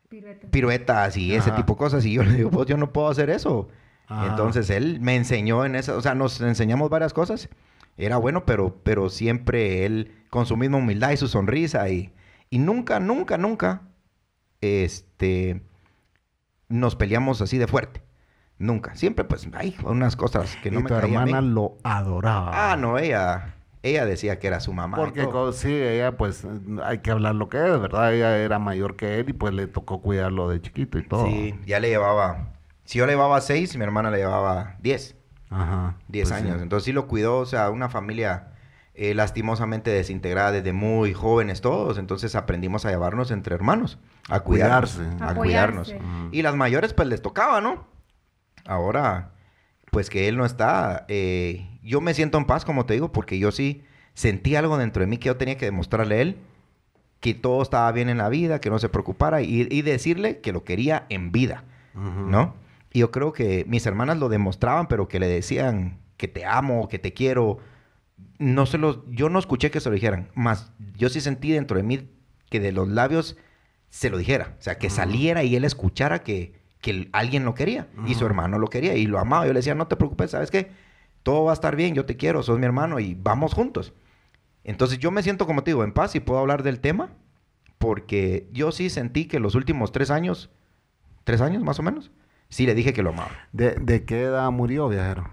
Pirueta. 0.09 0.47
piruetas 0.49 1.17
y 1.17 1.35
ese 1.35 1.51
tipo 1.51 1.73
de 1.73 1.77
cosas. 1.77 2.05
Y 2.05 2.13
yo 2.13 2.23
le 2.23 2.33
digo, 2.33 2.49
pues 2.51 2.67
yo 2.67 2.77
no 2.77 2.93
puedo 2.93 3.09
hacer 3.09 3.29
eso. 3.29 3.67
Ajá. 4.07 4.27
Entonces 4.27 4.69
él 4.69 4.99
me 5.01 5.15
enseñó 5.15 5.65
en 5.65 5.75
eso, 5.75 5.97
o 5.97 6.01
sea, 6.01 6.15
nos 6.15 6.39
enseñamos 6.39 6.89
varias 6.89 7.13
cosas. 7.13 7.49
Era 7.97 8.17
bueno, 8.17 8.45
pero, 8.45 8.81
pero 8.83 9.09
siempre 9.09 9.85
él 9.85 10.25
con 10.29 10.45
su 10.45 10.57
misma 10.57 10.77
humildad 10.77 11.11
y 11.11 11.17
su 11.17 11.27
sonrisa 11.27 11.89
y, 11.89 12.13
y 12.49 12.57
nunca, 12.59 12.99
nunca, 12.99 13.37
nunca, 13.37 13.81
este, 14.61 15.61
nos 16.69 16.95
peleamos 16.95 17.41
así 17.41 17.57
de 17.57 17.67
fuerte. 17.67 18.01
Nunca. 18.57 18.95
Siempre, 18.95 19.25
pues, 19.25 19.47
hay 19.53 19.75
unas 19.83 20.15
cosas 20.15 20.55
que 20.63 20.71
no 20.71 20.79
y 20.79 20.83
me 20.83 20.89
tu 20.89 20.95
hermana 20.95 21.41
lo 21.41 21.77
adoraba. 21.83 22.71
Ah, 22.71 22.77
no, 22.77 22.97
ella, 22.97 23.55
ella 23.83 24.05
decía 24.05 24.39
que 24.39 24.47
era 24.47 24.59
su 24.59 24.73
mamá. 24.73 24.97
Porque 24.97 25.27
sí, 25.53 25.71
ella 25.71 26.17
pues 26.17 26.47
hay 26.83 26.99
que 26.99 27.11
hablar 27.11 27.35
lo 27.35 27.49
que 27.49 27.57
es, 27.57 27.79
¿verdad? 27.79 28.13
Ella 28.13 28.37
era 28.37 28.57
mayor 28.57 28.95
que 28.95 29.19
él 29.19 29.29
y 29.29 29.33
pues 29.33 29.53
le 29.53 29.67
tocó 29.67 30.01
cuidarlo 30.01 30.49
de 30.49 30.61
chiquito 30.61 30.97
y 30.97 31.07
todo. 31.07 31.27
Sí, 31.27 31.53
ya 31.65 31.79
le 31.79 31.89
llevaba, 31.89 32.53
si 32.85 32.99
yo 32.99 33.05
le 33.05 33.13
llevaba 33.13 33.41
seis, 33.41 33.75
mi 33.75 33.83
hermana 33.83 34.09
le 34.09 34.17
llevaba 34.17 34.77
diez. 34.79 35.15
Ajá. 35.53 35.95
10 36.07 36.29
Pues 36.29 36.39
sí. 36.41 36.45
años. 36.47 36.61
Entonces 36.61 36.85
sí 36.85 36.91
lo 36.91 37.07
cuidó, 37.07 37.37
o 37.37 37.45
sea, 37.45 37.69
una 37.69 37.89
familia 37.89 38.47
eh, 38.95 39.13
lastimosamente 39.13 39.91
desintegrada 39.91 40.51
desde 40.51 40.73
muy 40.73 41.13
jóvenes 41.13 41.61
todos. 41.61 41.97
Entonces 41.97 42.35
aprendimos 42.35 42.85
a 42.85 42.89
llevarnos 42.91 43.31
entre 43.31 43.55
hermanos, 43.55 43.99
a 44.29 44.39
cuidarnos, 44.41 44.95
cuidarse. 44.95 45.23
a 45.23 45.35
cuidarnos. 45.35 45.95
Y 46.31 46.41
las 46.41 46.55
mayores 46.55 46.93
pues 46.93 47.07
les 47.07 47.21
tocaba, 47.21 47.61
¿no? 47.61 47.87
Ahora, 48.65 49.31
pues 49.91 50.09
que 50.09 50.27
él 50.27 50.37
no 50.37 50.45
está, 50.45 51.05
eh, 51.07 51.67
yo 51.83 52.01
me 52.01 52.13
siento 52.13 52.37
en 52.37 52.45
paz, 52.45 52.65
como 52.65 52.85
te 52.85 52.93
digo, 52.93 53.11
porque 53.11 53.37
yo 53.39 53.51
sí 53.51 53.83
sentí 54.13 54.55
algo 54.55 54.77
dentro 54.77 55.01
de 55.01 55.07
mí 55.07 55.17
que 55.17 55.27
yo 55.27 55.37
tenía 55.37 55.57
que 55.57 55.65
demostrarle 55.65 56.15
a 56.15 56.21
él 56.21 56.37
que 57.19 57.33
todo 57.33 57.61
estaba 57.61 57.91
bien 57.93 58.09
en 58.09 58.17
la 58.17 58.27
vida, 58.29 58.59
que 58.59 58.69
no 58.69 58.79
se 58.79 58.89
preocupara 58.89 59.41
y, 59.41 59.67
y 59.71 59.81
decirle 59.81 60.39
que 60.41 60.51
lo 60.51 60.63
quería 60.65 61.05
en 61.09 61.31
vida. 61.31 61.63
¿no? 61.95 62.53
Y 62.93 62.99
yo 62.99 63.11
creo 63.11 63.33
que 63.33 63.65
mis 63.67 63.85
hermanas 63.85 64.17
lo 64.17 64.29
demostraban, 64.29 64.87
pero 64.87 65.07
que 65.07 65.19
le 65.19 65.27
decían 65.27 65.99
que 66.15 66.27
te 66.27 66.45
amo, 66.45 66.87
que 66.87 66.99
te 66.99 67.13
quiero. 67.13 67.57
No 68.37 68.67
se 68.67 68.77
los, 68.77 68.99
yo 69.09 69.29
no 69.29 69.39
escuché 69.39 69.71
que 69.71 69.79
se 69.79 69.89
lo 69.89 69.95
dijeran, 69.95 70.29
más 70.35 70.71
yo 70.95 71.09
sí 71.09 71.19
sentí 71.19 71.51
dentro 71.51 71.77
de 71.77 71.83
mí 71.83 72.09
que 72.49 72.59
de 72.59 72.71
los 72.71 72.87
labios 72.87 73.35
se 73.89 74.09
lo 74.09 74.17
dijera, 74.17 74.55
o 74.59 74.61
sea, 74.61 74.77
que 74.77 74.89
saliera 74.89 75.43
y 75.43 75.55
él 75.55 75.65
escuchara 75.65 76.23
que, 76.23 76.53
que 76.81 77.09
alguien 77.11 77.45
lo 77.45 77.53
quería 77.53 77.87
y 78.07 78.13
su 78.13 78.25
hermano 78.25 78.59
lo 78.59 78.67
quería 78.67 78.95
y 78.95 79.07
lo 79.07 79.19
amaba. 79.19 79.45
Yo 79.47 79.53
le 79.53 79.59
decía, 79.59 79.75
no 79.75 79.87
te 79.87 79.95
preocupes, 79.95 80.31
¿sabes 80.31 80.51
qué? 80.51 80.71
Todo 81.23 81.45
va 81.45 81.51
a 81.51 81.53
estar 81.53 81.75
bien, 81.75 81.95
yo 81.95 82.05
te 82.05 82.15
quiero, 82.15 82.43
sos 82.43 82.59
mi 82.59 82.65
hermano 82.65 82.99
y 82.99 83.15
vamos 83.15 83.53
juntos. 83.53 83.93
Entonces 84.63 84.99
yo 84.99 85.11
me 85.11 85.23
siento, 85.23 85.45
como 85.45 85.63
te 85.63 85.71
digo, 85.71 85.83
en 85.83 85.93
paz 85.93 86.15
y 86.15 86.19
puedo 86.19 86.39
hablar 86.39 86.63
del 86.63 86.79
tema 86.79 87.11
porque 87.77 88.49
yo 88.51 88.71
sí 88.71 88.89
sentí 88.89 89.25
que 89.25 89.39
los 89.39 89.55
últimos 89.55 89.91
tres 89.91 90.11
años, 90.11 90.49
tres 91.23 91.41
años 91.41 91.63
más 91.63 91.79
o 91.79 91.83
menos, 91.83 92.11
sí 92.53 92.65
le 92.65 92.75
dije 92.75 92.93
que 92.93 93.01
lo 93.03 93.09
amaba. 93.09 93.31
¿De, 93.51 93.71
de 93.75 94.05
qué 94.05 94.23
edad 94.23 94.49
murió, 94.51 94.87
viajero? 94.89 95.29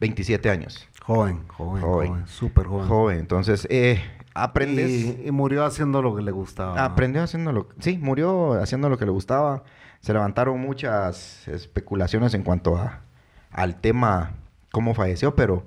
27 0.00 0.50
años. 0.50 0.88
Joven, 1.04 1.46
joven, 1.48 1.82
Joven. 1.82 2.08
joven, 2.10 2.26
súper 2.26 2.66
joven. 2.66 2.88
Joven. 2.88 3.18
Entonces, 3.18 3.66
eh, 3.70 4.02
aprendes. 4.34 4.90
Y, 4.90 5.22
y 5.26 5.30
murió 5.30 5.64
haciendo 5.64 6.02
lo 6.02 6.16
que 6.16 6.22
le 6.22 6.32
gustaba. 6.32 6.82
Aprendió 6.84 7.22
haciendo 7.22 7.52
lo 7.52 7.68
Sí, 7.78 7.98
murió 7.98 8.54
haciendo 8.54 8.88
lo 8.88 8.98
que 8.98 9.04
le 9.04 9.10
gustaba. 9.10 9.62
Se 10.00 10.12
levantaron 10.12 10.58
muchas 10.60 11.46
especulaciones 11.48 12.34
en 12.34 12.42
cuanto 12.42 12.76
a, 12.76 13.00
al 13.50 13.80
tema, 13.80 14.32
cómo 14.72 14.92
falleció, 14.94 15.34
pero 15.34 15.64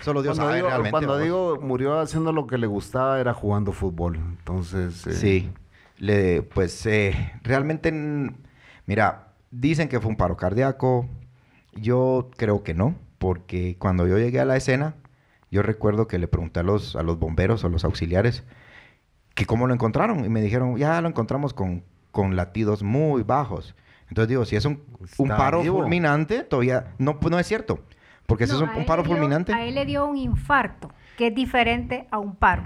solo 0.00 0.22
Dios 0.22 0.36
Cuando, 0.36 0.50
sabe 0.50 0.56
digo, 0.56 0.68
realmente. 0.68 0.90
cuando 0.90 1.18
digo 1.18 1.58
murió 1.60 2.00
haciendo 2.00 2.32
lo 2.32 2.46
que 2.48 2.58
le 2.58 2.66
gustaba 2.66 3.20
era 3.20 3.32
jugando 3.34 3.72
fútbol. 3.72 4.16
Entonces, 4.16 5.06
eh, 5.06 5.12
Sí. 5.12 5.52
Le, 5.98 6.42
pues 6.42 6.84
eh, 6.86 7.32
realmente, 7.44 7.92
mira, 8.86 9.23
dicen 9.60 9.88
que 9.88 10.00
fue 10.00 10.10
un 10.10 10.16
paro 10.16 10.36
cardíaco. 10.36 11.08
Yo 11.72 12.30
creo 12.36 12.62
que 12.62 12.74
no, 12.74 12.94
porque 13.18 13.76
cuando 13.78 14.06
yo 14.06 14.18
llegué 14.18 14.40
a 14.40 14.44
la 14.44 14.56
escena, 14.56 14.94
yo 15.50 15.62
recuerdo 15.62 16.06
que 16.06 16.18
le 16.18 16.28
pregunté 16.28 16.60
a 16.60 16.62
los, 16.62 16.96
a 16.96 17.02
los 17.02 17.18
bomberos 17.18 17.64
o 17.64 17.68
los 17.68 17.84
auxiliares 17.84 18.44
que 19.34 19.46
cómo 19.46 19.66
lo 19.66 19.74
encontraron. 19.74 20.24
Y 20.24 20.28
me 20.28 20.40
dijeron, 20.40 20.76
ya 20.76 21.00
lo 21.00 21.08
encontramos 21.08 21.52
con, 21.54 21.84
con 22.12 22.36
latidos 22.36 22.82
muy 22.82 23.22
bajos. 23.22 23.74
Entonces 24.08 24.28
digo, 24.28 24.44
si 24.44 24.54
es 24.56 24.64
un, 24.64 24.82
un 25.18 25.28
paro 25.28 25.62
vivo. 25.62 25.80
fulminante, 25.80 26.44
todavía 26.44 26.94
no, 26.98 27.18
no 27.28 27.38
es 27.38 27.46
cierto. 27.46 27.80
Porque 28.26 28.46
si 28.46 28.52
No, 28.52 28.64
es 28.64 28.76
un, 28.78 28.86
paro 28.86 29.02
dio- 29.02 29.12
fulminante... 29.12 29.52
A 29.52 29.64
él 29.64 29.74
le 29.74 29.84
dio 29.84 30.06
un 30.06 30.16
infarto, 30.16 30.90
que 31.18 31.26
es 31.28 31.34
diferente 31.34 32.06
a 32.10 32.18
un 32.18 32.36
paro. 32.36 32.62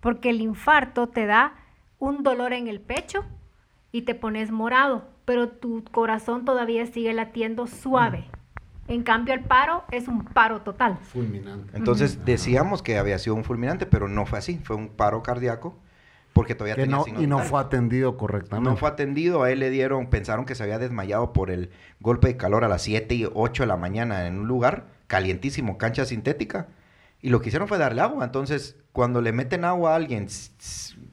Porque 0.00 0.30
el 0.30 0.40
infarto 0.40 1.08
te 1.08 1.26
da 1.26 1.54
un 1.98 2.22
dolor 2.22 2.52
en 2.52 2.68
el 2.68 2.80
pecho 2.80 3.24
y 3.92 4.02
te 4.02 4.14
pones 4.14 4.50
morado, 4.50 5.09
pero 5.30 5.48
tu 5.48 5.84
corazón 5.92 6.44
todavía 6.44 6.84
sigue 6.86 7.12
latiendo 7.14 7.68
suave. 7.68 8.24
En 8.88 9.04
cambio, 9.04 9.32
el 9.32 9.44
paro 9.44 9.84
es 9.92 10.08
un 10.08 10.24
paro 10.24 10.62
total. 10.62 10.98
fulminante. 11.00 11.76
Entonces 11.76 12.24
decíamos 12.24 12.82
que 12.82 12.98
había 12.98 13.16
sido 13.20 13.36
un 13.36 13.44
fulminante, 13.44 13.86
pero 13.86 14.08
no 14.08 14.26
fue 14.26 14.40
así. 14.40 14.58
Fue 14.64 14.74
un 14.74 14.88
paro 14.88 15.22
cardíaco 15.22 15.76
porque 16.32 16.56
todavía 16.56 16.74
Que 16.74 16.82
tenía 16.82 16.96
no, 16.96 17.04
y 17.22 17.28
no 17.28 17.38
fue 17.38 17.60
atendido 17.60 18.16
correctamente. 18.16 18.68
No 18.68 18.76
fue 18.76 18.88
atendido, 18.88 19.44
a 19.44 19.52
él 19.52 19.60
le 19.60 19.70
dieron, 19.70 20.08
pensaron 20.08 20.46
que 20.46 20.56
se 20.56 20.64
había 20.64 20.80
desmayado 20.80 21.32
por 21.32 21.52
el 21.52 21.70
golpe 22.00 22.26
de 22.26 22.36
calor 22.36 22.64
a 22.64 22.68
las 22.68 22.82
7 22.82 23.14
y 23.14 23.28
8 23.32 23.62
de 23.62 23.66
la 23.68 23.76
mañana 23.76 24.26
en 24.26 24.36
un 24.40 24.48
lugar, 24.48 24.86
calientísimo, 25.06 25.78
cancha 25.78 26.06
sintética. 26.06 26.66
Y 27.22 27.30
lo 27.30 27.40
que 27.40 27.50
hicieron 27.50 27.68
fue 27.68 27.78
darle 27.78 28.00
agua. 28.00 28.24
Entonces, 28.24 28.76
cuando 28.90 29.20
le 29.20 29.30
meten 29.30 29.64
agua 29.64 29.92
a 29.92 29.94
alguien 29.94 30.26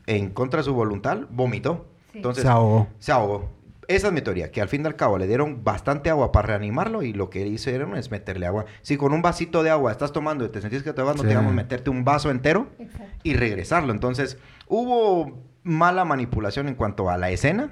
en 0.07 0.31
contra 0.31 0.61
de 0.61 0.63
su 0.63 0.73
voluntad, 0.73 1.19
vomitó. 1.29 1.85
Sí. 2.13 2.17
Entonces, 2.17 2.41
Se 2.41 2.49
ahogó. 2.49 2.87
se 2.97 3.11
ahogó. 3.11 3.56
Esa 3.87 4.07
es 4.07 4.13
mi 4.13 4.21
teoría, 4.21 4.51
que 4.51 4.61
al 4.61 4.67
fin 4.67 4.83
y 4.83 4.85
al 4.87 4.95
cabo 4.97 5.17
le 5.17 5.27
dieron 5.27 5.63
bastante 5.63 6.09
agua 6.09 6.31
para 6.33 6.47
reanimarlo 6.47 7.03
y 7.03 7.13
lo 7.13 7.29
que 7.29 7.47
hicieron 7.47 7.95
es 7.95 8.11
meterle 8.11 8.45
agua. 8.45 8.65
Si 8.81 8.97
con 8.97 9.13
un 9.13 9.21
vasito 9.21 9.63
de 9.63 9.69
agua 9.69 9.91
estás 9.91 10.11
tomando 10.11 10.43
y 10.43 10.49
te 10.49 10.59
sentís 10.61 10.83
que 10.83 10.91
te 10.91 11.01
vas, 11.01 11.15
no 11.15 11.23
Sí. 11.23 11.29
te 11.29 11.35
vamos 11.35 11.53
a 11.53 11.55
meterte 11.55 11.89
un 11.89 12.03
vaso 12.03 12.29
entero 12.29 12.67
Exacto. 12.79 13.05
y 13.23 13.33
regresarlo. 13.35 13.93
Entonces, 13.93 14.37
hubo 14.67 15.41
mala 15.63 16.03
manipulación 16.03 16.67
en 16.67 16.75
cuanto 16.75 17.09
a 17.09 17.17
la 17.17 17.29
escena. 17.29 17.71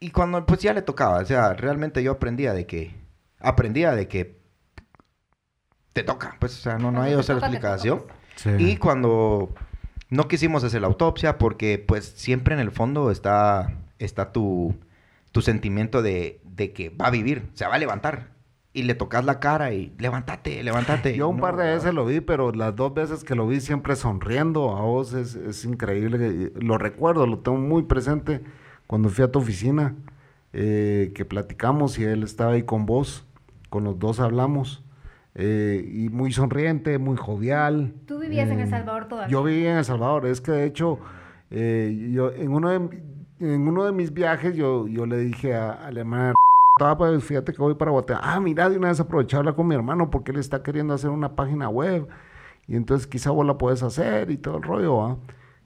Y 0.00 0.10
cuando 0.10 0.44
pues 0.46 0.60
ya 0.60 0.72
le 0.72 0.82
tocaba, 0.82 1.18
o 1.18 1.24
sea, 1.24 1.52
realmente 1.52 2.02
yo 2.02 2.12
aprendía 2.12 2.52
de 2.52 2.66
que 2.66 2.94
aprendía 3.38 3.92
de 3.94 4.08
que 4.08 4.40
te 5.92 6.02
toca, 6.02 6.36
pues 6.40 6.54
o 6.58 6.60
sea, 6.62 6.78
no, 6.78 6.90
no 6.90 7.02
hay 7.02 7.14
otra 7.14 7.36
explicación. 7.36 8.04
Sí. 8.36 8.50
Y 8.58 8.76
cuando 8.78 9.52
no 10.08 10.26
quisimos 10.28 10.64
hacer 10.64 10.80
la 10.80 10.86
autopsia 10.86 11.38
porque 11.38 11.78
pues 11.86 12.04
siempre 12.16 12.54
en 12.54 12.60
el 12.60 12.70
fondo 12.70 13.10
está 13.10 13.72
está 13.98 14.32
tu 14.32 14.74
tu 15.32 15.40
sentimiento 15.42 16.02
de, 16.02 16.40
de 16.44 16.72
que 16.72 16.90
va 16.90 17.06
a 17.06 17.10
vivir, 17.10 17.48
se 17.54 17.66
va 17.66 17.74
a 17.74 17.78
levantar 17.78 18.30
y 18.72 18.84
le 18.84 18.94
tocas 18.94 19.24
la 19.24 19.40
cara 19.40 19.72
y 19.72 19.92
levántate, 19.98 20.62
levántate. 20.62 21.16
Yo 21.16 21.28
un 21.28 21.36
No, 21.36 21.42
par 21.42 21.56
de 21.56 21.64
veces 21.74 21.92
lo 21.92 22.04
vi, 22.06 22.20
pero 22.20 22.52
las 22.52 22.74
dos 22.76 22.94
veces 22.94 23.24
que 23.24 23.34
lo 23.34 23.46
vi 23.48 23.60
siempre 23.60 23.96
sonriendo. 23.96 24.76
A 24.76 24.82
vos 24.82 25.12
es, 25.12 25.34
es 25.34 25.64
increíble. 25.64 26.52
Lo 26.60 26.78
recuerdo, 26.78 27.26
lo 27.26 27.38
tengo 27.40 27.58
muy 27.58 27.82
presente 27.82 28.40
cuando 28.86 29.08
fui 29.08 29.24
a 29.24 29.30
tu 29.32 29.40
oficina, 29.40 29.96
eh, 30.52 31.12
que 31.14 31.24
platicamos 31.24 31.98
y 31.98 32.04
él 32.04 32.22
estaba 32.22 32.52
ahí 32.52 32.62
con 32.62 32.86
vos. 32.86 33.26
Con 33.70 33.84
los 33.84 33.98
dos 33.98 34.20
hablamos. 34.20 34.84
eh, 35.36 35.88
y 35.92 36.08
muy 36.08 36.32
sonriente, 36.32 36.98
muy 36.98 37.16
jovial. 37.16 37.94
Tú 38.06 38.18
vivías 38.18 38.48
en 38.50 38.58
Eh, 38.60 38.62
El 38.64 38.70
Salvador 38.70 39.06
todavía. 39.08 39.30
Yo 39.32 39.42
viví 39.44 39.64
en 39.66 39.76
El 39.78 39.84
Salvador. 39.84 40.26
Es 40.26 40.40
que 40.40 40.50
de 40.52 40.64
hecho, 40.64 40.98
eh, 41.50 42.10
yo 42.12 42.32
en 42.32 42.50
uno 42.52 42.68
de, 42.70 43.00
en 43.40 43.66
uno 43.68 43.84
de 43.84 43.92
mis 43.92 44.12
viajes, 44.12 44.54
yo, 44.54 44.86
yo 44.86 45.06
le 45.06 45.18
dije 45.18 45.54
a, 45.54 45.72
a 45.72 45.90
la 45.90 46.00
hermana, 46.00 46.34
"Ah, 46.80 46.96
pues, 46.96 47.24
fíjate 47.24 47.52
que 47.52 47.58
voy 47.62 47.74
para 47.74 47.90
Guatemala. 47.90 48.34
Ah, 48.34 48.40
mira, 48.40 48.68
de 48.70 48.76
una 48.78 48.88
vez 48.88 49.00
aproveché 49.00 49.36
a 49.36 49.40
hablar 49.40 49.54
con 49.54 49.66
mi 49.68 49.74
hermano 49.74 50.10
porque 50.10 50.30
él 50.32 50.38
está 50.38 50.62
queriendo 50.62 50.94
hacer 50.94 51.10
una 51.10 51.34
página 51.36 51.68
web. 51.68 52.06
Y 52.68 52.76
entonces 52.76 53.06
quizá 53.06 53.30
vos 53.30 53.46
la 53.46 53.58
puedes 53.58 53.82
hacer 53.82 54.30
y 54.30 54.36
todo 54.36 54.58
el 54.58 54.62
rollo, 54.62 54.96
¿va? 54.96 55.16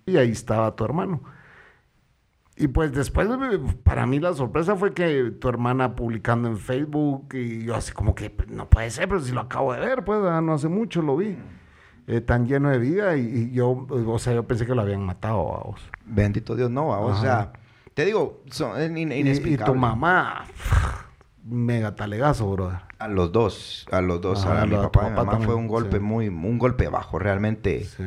Y 0.07 0.17
ahí 0.17 0.31
estaba 0.31 0.75
tu 0.75 0.85
hermano. 0.85 1.21
Y 2.57 2.69
pues 2.69 2.93
después, 2.93 3.29
eh, 3.29 3.59
para 3.83 4.07
mí 4.07 4.21
la 4.21 4.33
sorpresa 4.33 4.77
fue 4.77 4.95
que 4.95 5.33
tu 5.41 5.49
hermana 5.49 5.97
publicando 5.97 6.49
en 6.49 6.57
Facebook 6.57 7.35
y 7.35 7.65
yo 7.65 7.75
así 7.75 7.93
como 7.93 8.15
que 8.15 8.31
"Pues, 8.31 8.49
no 8.49 8.71
puede 8.71 8.91
ser, 8.91 9.09
pero 9.09 9.21
si 9.21 9.33
lo 9.33 9.41
acabo 9.41 9.73
de 9.73 9.81
ver, 9.81 10.05
pues 10.05 10.21
ah, 10.25 10.41
no 10.41 10.55
hace 10.55 10.69
mucho 10.69 11.03
lo 11.03 11.17
vi. 11.17 11.37
Eh, 12.07 12.21
tan 12.21 12.47
lleno 12.47 12.69
de 12.71 12.79
vida 12.79 13.17
y, 13.17 13.23
y 13.27 13.51
yo, 13.53 13.87
eh, 13.91 14.05
o 14.07 14.19
sea, 14.19 14.35
yo 14.35 14.45
pensé 14.47 14.67
que 14.67 14.75
lo 14.75 14.83
habían 14.83 15.05
matado 15.05 15.57
a 15.57 15.65
vos. 15.65 15.81
Bendito 16.07 16.55
Dios, 16.55 16.71
no, 16.71 16.89
o 16.89 17.11
Ajá. 17.11 17.21
sea, 17.21 17.53
te 17.95 18.05
digo, 18.05 18.43
son, 18.51 18.97
in- 18.99 19.13
Y- 19.13 19.57
tu 19.57 19.75
mamá, 19.75 20.45
mega 21.45 21.95
talegazo, 21.95 22.51
brother. 22.51 22.79
A 22.99 23.09
los 23.09 23.33
dos, 23.33 23.87
a 23.91 24.01
los 24.01 24.21
dos, 24.21 24.45
Ajá, 24.45 24.63
a 24.63 24.67
mi 24.67 24.77
papá 24.77 25.07
y 25.07 25.11
mi 25.11 25.17
mamá 25.17 25.39
fue 25.41 25.55
un 25.55 25.67
golpe 25.69 25.99
sí. 25.99 26.03
muy, 26.03 26.29
un 26.29 26.59
golpe 26.59 26.89
bajo, 26.89 27.19
realmente. 27.19 27.85
Sí. 27.85 28.03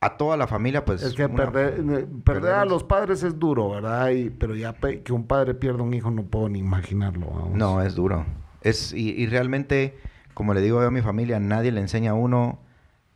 A 0.00 0.16
toda 0.18 0.36
la 0.36 0.46
familia, 0.46 0.84
pues. 0.84 1.02
Es 1.02 1.14
que 1.14 1.24
una- 1.24 1.34
perder, 1.36 1.74
eh, 1.78 1.82
perder 1.82 2.06
perder 2.24 2.52
a 2.54 2.64
los 2.66 2.84
padres 2.84 3.22
es 3.22 3.38
duro, 3.38 3.70
¿verdad? 3.70 4.10
Y, 4.10 4.28
pero 4.30 4.54
ya 4.54 4.72
pe- 4.74 5.02
que 5.02 5.12
un 5.12 5.26
padre 5.26 5.54
pierda 5.54 5.82
un 5.82 5.94
hijo 5.94 6.10
no 6.10 6.24
puedo 6.24 6.48
ni 6.48 6.58
imaginarlo. 6.58 7.26
vamos. 7.26 7.50
No, 7.52 7.80
es 7.80 7.94
duro. 7.94 8.26
Es, 8.62 8.92
y, 8.92 9.10
y 9.12 9.26
realmente, 9.26 9.96
como 10.34 10.52
le 10.52 10.60
digo 10.60 10.80
yo 10.82 10.88
a 10.88 10.90
mi 10.90 11.00
familia, 11.00 11.38
nadie 11.40 11.72
le 11.72 11.80
enseña 11.80 12.10
a 12.10 12.14
uno 12.14 12.58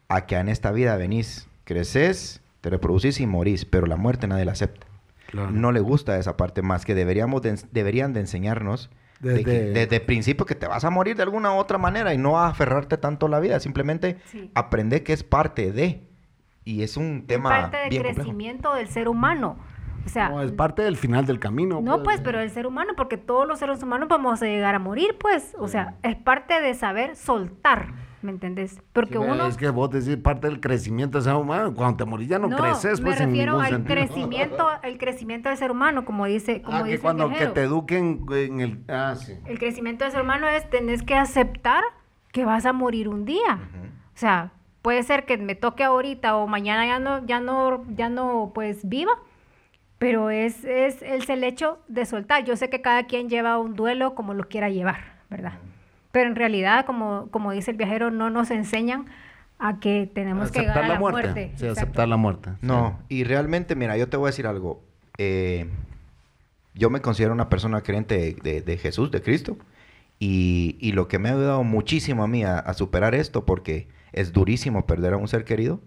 a 0.09 0.25
que 0.27 0.37
en 0.37 0.49
esta 0.49 0.71
vida 0.73 0.97
venís, 0.97 1.47
creces, 1.65 2.41
te 2.63 2.71
reproducís 2.71 3.21
y 3.21 3.27
morís, 3.27 3.65
pero 3.67 3.87
la 3.87 3.97
muerte 3.97 4.27
nadie 4.27 4.45
la 4.47 4.53
acepta. 4.53 4.87
Claro. 5.29 5.51
No 5.51 5.73
le 5.73 5.81
gusta 5.81 6.19
esa 6.19 6.37
parte 6.37 6.63
más 6.63 6.85
que 6.85 6.95
deberíamos 6.95 7.43
de 7.43 7.55
deberían 7.71 8.13
de 8.15 8.21
enseñarnos 8.21 8.91
de 9.21 9.45
que 9.45 9.51
Desde- 9.51 9.73
desde 9.73 9.97
el 9.97 10.03
principio 10.03 10.47
que 10.47 10.55
te 10.55 10.67
vas 10.67 10.85
a 10.85 10.91
morir 10.91 11.17
de 11.17 11.23
alguna 11.23 11.53
u 11.53 11.57
otra 11.57 11.77
manera 11.77 12.15
y 12.15 12.19
no 12.19 12.39
a 12.39 12.49
aferrarte 12.49 12.97
tanto 12.99 13.27
a 13.27 13.29
la 13.29 13.41
vida, 13.41 13.61
simplemente 13.61 14.19
Sí. 14.27 14.51
aprende 14.55 15.03
que 15.03 15.13
es 15.13 15.23
parte 15.25 15.71
de 15.73 16.09
y 16.65 16.83
es 16.83 16.97
un 16.97 17.27
tema 17.27 17.51
parte 17.51 17.77
del 17.79 17.89
bien 17.91 18.03
complejo. 18.05 18.21
crecimiento 18.23 18.75
del 18.75 18.89
ser 18.89 19.09
humano. 19.09 19.59
O 20.07 20.09
sea, 20.09 20.31
No, 20.31 20.41
es 20.43 20.53
parte 20.53 20.83
del 20.83 20.97
final 20.97 21.27
del 21.27 21.39
camino. 21.41 21.81
No, 21.83 22.03
pues, 22.03 22.21
pero 22.23 22.41
el 22.41 22.49
ser 22.51 22.67
humano, 22.67 22.93
porque 22.97 23.19
todos 23.19 23.47
los 23.47 23.59
seres 23.59 23.83
humanos 23.83 24.09
vamos 24.09 24.41
a 24.43 24.47
llegar 24.47 24.75
a 24.75 24.79
morir, 24.79 25.17
pues. 25.21 25.55
O 25.59 25.69
sea, 25.69 25.97
es 26.03 26.17
parte 26.17 26.61
de 26.63 26.73
saber 26.75 27.17
soltar, 27.17 27.89
¿me 28.23 28.31
entendés? 28.33 28.81
Porque 28.93 29.15
Sí, 29.15 29.19
uno... 29.19 29.47
Es 29.47 29.57
que 29.57 29.71
vos 29.71 29.91
decís 29.91 30.17
parte 30.17 30.49
del 30.49 30.61
crecimiento 30.61 31.19
del 31.19 31.25
ser 31.25 31.35
humano. 31.35 31.75
Cuando 31.75 31.97
te 31.99 32.05
morís 32.05 32.29
ya 32.29 32.39
no, 32.39 32.49
creces, 32.49 33.01
me 33.01 33.07
pues, 33.11 33.21
en 33.21 33.31
refiero 33.31 33.61
al 33.61 33.69
sentido. 33.71 33.95
crecimiento, 33.95 34.69
el 34.83 34.99
crecimiento 34.99 35.49
del 35.49 35.59
ser 35.59 35.71
humano, 35.71 36.05
como 36.05 36.27
dice, 36.27 36.63
como 36.63 36.79
Ah, 36.79 36.83
que 36.85 36.91
dice 36.91 37.03
cuando 37.03 37.29
que 37.31 37.47
te 37.47 37.63
eduquen 37.63 38.25
en 38.31 38.61
el... 38.61 38.85
Ah, 38.89 39.15
sí. 39.17 39.35
El 39.47 39.59
crecimiento 39.59 40.05
del 40.05 40.13
ser 40.13 40.23
humano 40.23 40.49
es 40.49 40.69
tenés 40.71 41.03
que 41.03 41.15
aceptar 41.15 41.83
que 42.33 42.45
vas 42.45 42.67
a 42.67 42.73
morir 42.73 43.09
un 43.09 43.25
día. 43.25 43.59
O 44.15 44.19
sea, 44.19 44.53
puede 44.83 45.03
ser 45.03 45.25
que 45.25 45.39
me 45.39 45.55
toque 45.55 45.85
ahorita 45.85 46.37
o 46.37 46.47
mañana 46.47 46.87
ya 46.87 46.99
no, 46.99 47.25
ya 47.27 47.41
no, 47.41 47.85
ya 47.95 48.09
no, 48.09 48.53
pues 48.55 48.89
viva. 48.89 49.13
Pero 49.99 50.31
es, 50.31 50.65
es, 50.65 51.03
es 51.03 51.29
el 51.29 51.43
hecho 51.43 51.81
de 51.89 52.07
soltar. 52.07 52.45
Yo 52.45 52.55
sé 52.57 52.71
que 52.71 52.81
cada 52.81 53.07
quien 53.07 53.29
lleva 53.29 53.59
un 53.59 53.75
duelo 53.75 54.15
como 54.15 54.33
lo 54.33 54.45
quiera 54.49 54.69
llevar, 54.69 54.99
¿verdad? 55.29 55.55
Pero 56.19 56.31
en 56.31 56.35
realidad, 56.35 56.85
como, 56.85 57.29
como 57.31 57.53
dice 57.53 57.71
el 57.71 57.77
viajero, 57.77 58.11
no 58.11 58.29
nos 58.29 58.51
enseñan 58.51 59.07
a 59.61 59.79
que 59.79 60.11
tenemos 60.13 60.51
que 60.51 60.59
aceptar 60.59 60.83
a 60.83 60.89
la, 60.89 60.95
la 60.95 60.99
muerte. 60.99 61.23
muerte. 61.29 61.53
Sí, 61.55 61.65
Exacto. 61.67 61.81
aceptar 61.81 62.09
la 62.09 62.17
muerte. 62.17 62.51
No, 62.61 62.99
y 63.09 63.23
realmente, 63.23 63.77
mira, 63.77 63.97
yo 63.97 64.09
te 64.09 64.17
voy 64.17 64.27
a 64.27 64.31
decir 64.31 64.49
algo. 64.49 64.83
Eh, 65.17 65.69
yo 66.75 66.91
me 66.91 67.01
considero 67.01 67.33
una 67.33 67.49
persona 67.49 67.83
creyente 67.83 68.19
de, 68.19 68.35
de- 68.43 68.63
de 68.63 68.79
Jesús, 68.79 69.13
de 69.13 69.23
Cristo. 69.23 69.59
Y, 70.19 70.77
y 70.81 70.91
lo 70.91 71.07
que 71.07 71.21
me 71.21 71.29
ha 71.29 71.35
ayudado 71.35 71.63
muchísimo 71.63 72.25
a 72.25 72.27
mí 72.27 72.43
a, 72.43 72.59
a 72.59 72.75
superar 72.75 73.15
esto, 73.15 73.45
porque 73.47 73.87
es 74.13 74.33
durísimo 74.33 74.87
perder 74.87 75.13
a 75.13 75.19
un 75.19 75.29
ser 75.29 75.45
querido, 75.45 75.81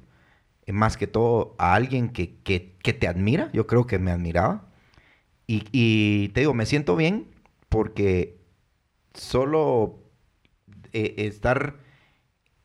eh, 0.65 0.71
más 0.71 0.95
que 0.95 1.07
todo 1.07 1.55
a 1.57 1.73
alguien 1.73 2.07
que, 2.07 2.35
que- 2.45 2.71
que 2.81 2.93
te 2.93 3.09
admira, 3.09 3.49
yo 3.51 3.67
creo 3.67 3.85
que 3.85 3.99
me 3.99 4.11
admiraba. 4.11 4.63
Y, 5.45 5.65
y 5.73 6.29
te 6.29 6.39
digo, 6.39 6.53
me 6.53 6.65
siento 6.65 6.95
bien 6.95 7.27
porque 7.67 8.37
solo 9.13 9.97
eh, 10.93 11.15
estar 11.17 11.75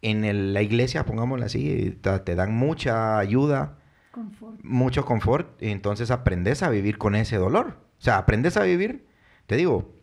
en 0.03 0.25
el- 0.25 0.55
la 0.55 0.63
iglesia, 0.63 1.05
pongámoslo 1.05 1.45
así, 1.47 1.97
te, 2.01 2.19
te 2.21 2.35
dan 2.35 2.55
mucha 2.55 3.19
ayuda, 3.19 3.79
Confort. 4.13 4.61
mucho 4.63 5.05
confort, 5.05 5.61
y 5.63 5.69
entonces 5.71 6.11
aprendes 6.11 6.63
a 6.63 6.71
vivir 6.71 6.99
con 6.99 7.15
ese 7.15 7.37
dolor. 7.37 7.79
O 7.99 8.03
sea, 8.03 8.19
aprendes 8.19 8.57
a 8.57 8.63
vivir, 8.63 9.07
te 9.47 9.57
digo, 9.57 9.95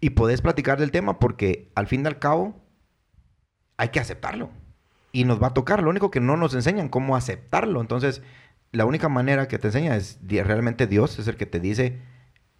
y 0.00 0.10
podés 0.10 0.40
platicar 0.42 0.78
del 0.78 0.90
tema 0.90 1.18
porque 1.18 1.70
al 1.74 1.86
fin 1.86 2.02
y 2.04 2.06
al 2.06 2.18
cabo 2.18 2.60
hay 3.76 3.88
que 3.90 4.00
aceptarlo. 4.00 4.50
Y 5.12 5.24
nos 5.24 5.42
va 5.42 5.48
a 5.48 5.54
tocar, 5.54 5.82
lo 5.82 5.90
único 5.90 6.10
que 6.10 6.20
no 6.20 6.36
nos 6.36 6.54
enseñan 6.54 6.88
cómo 6.88 7.16
aceptarlo. 7.16 7.80
Entonces, 7.80 8.22
la 8.72 8.84
única 8.84 9.08
manera 9.08 9.48
que 9.48 9.58
te 9.58 9.68
enseña 9.68 9.96
es 9.96 10.18
realmente 10.28 10.86
Dios 10.86 11.18
es 11.18 11.28
el 11.28 11.36
que 11.36 11.46
te 11.46 11.60
dice, 11.60 12.00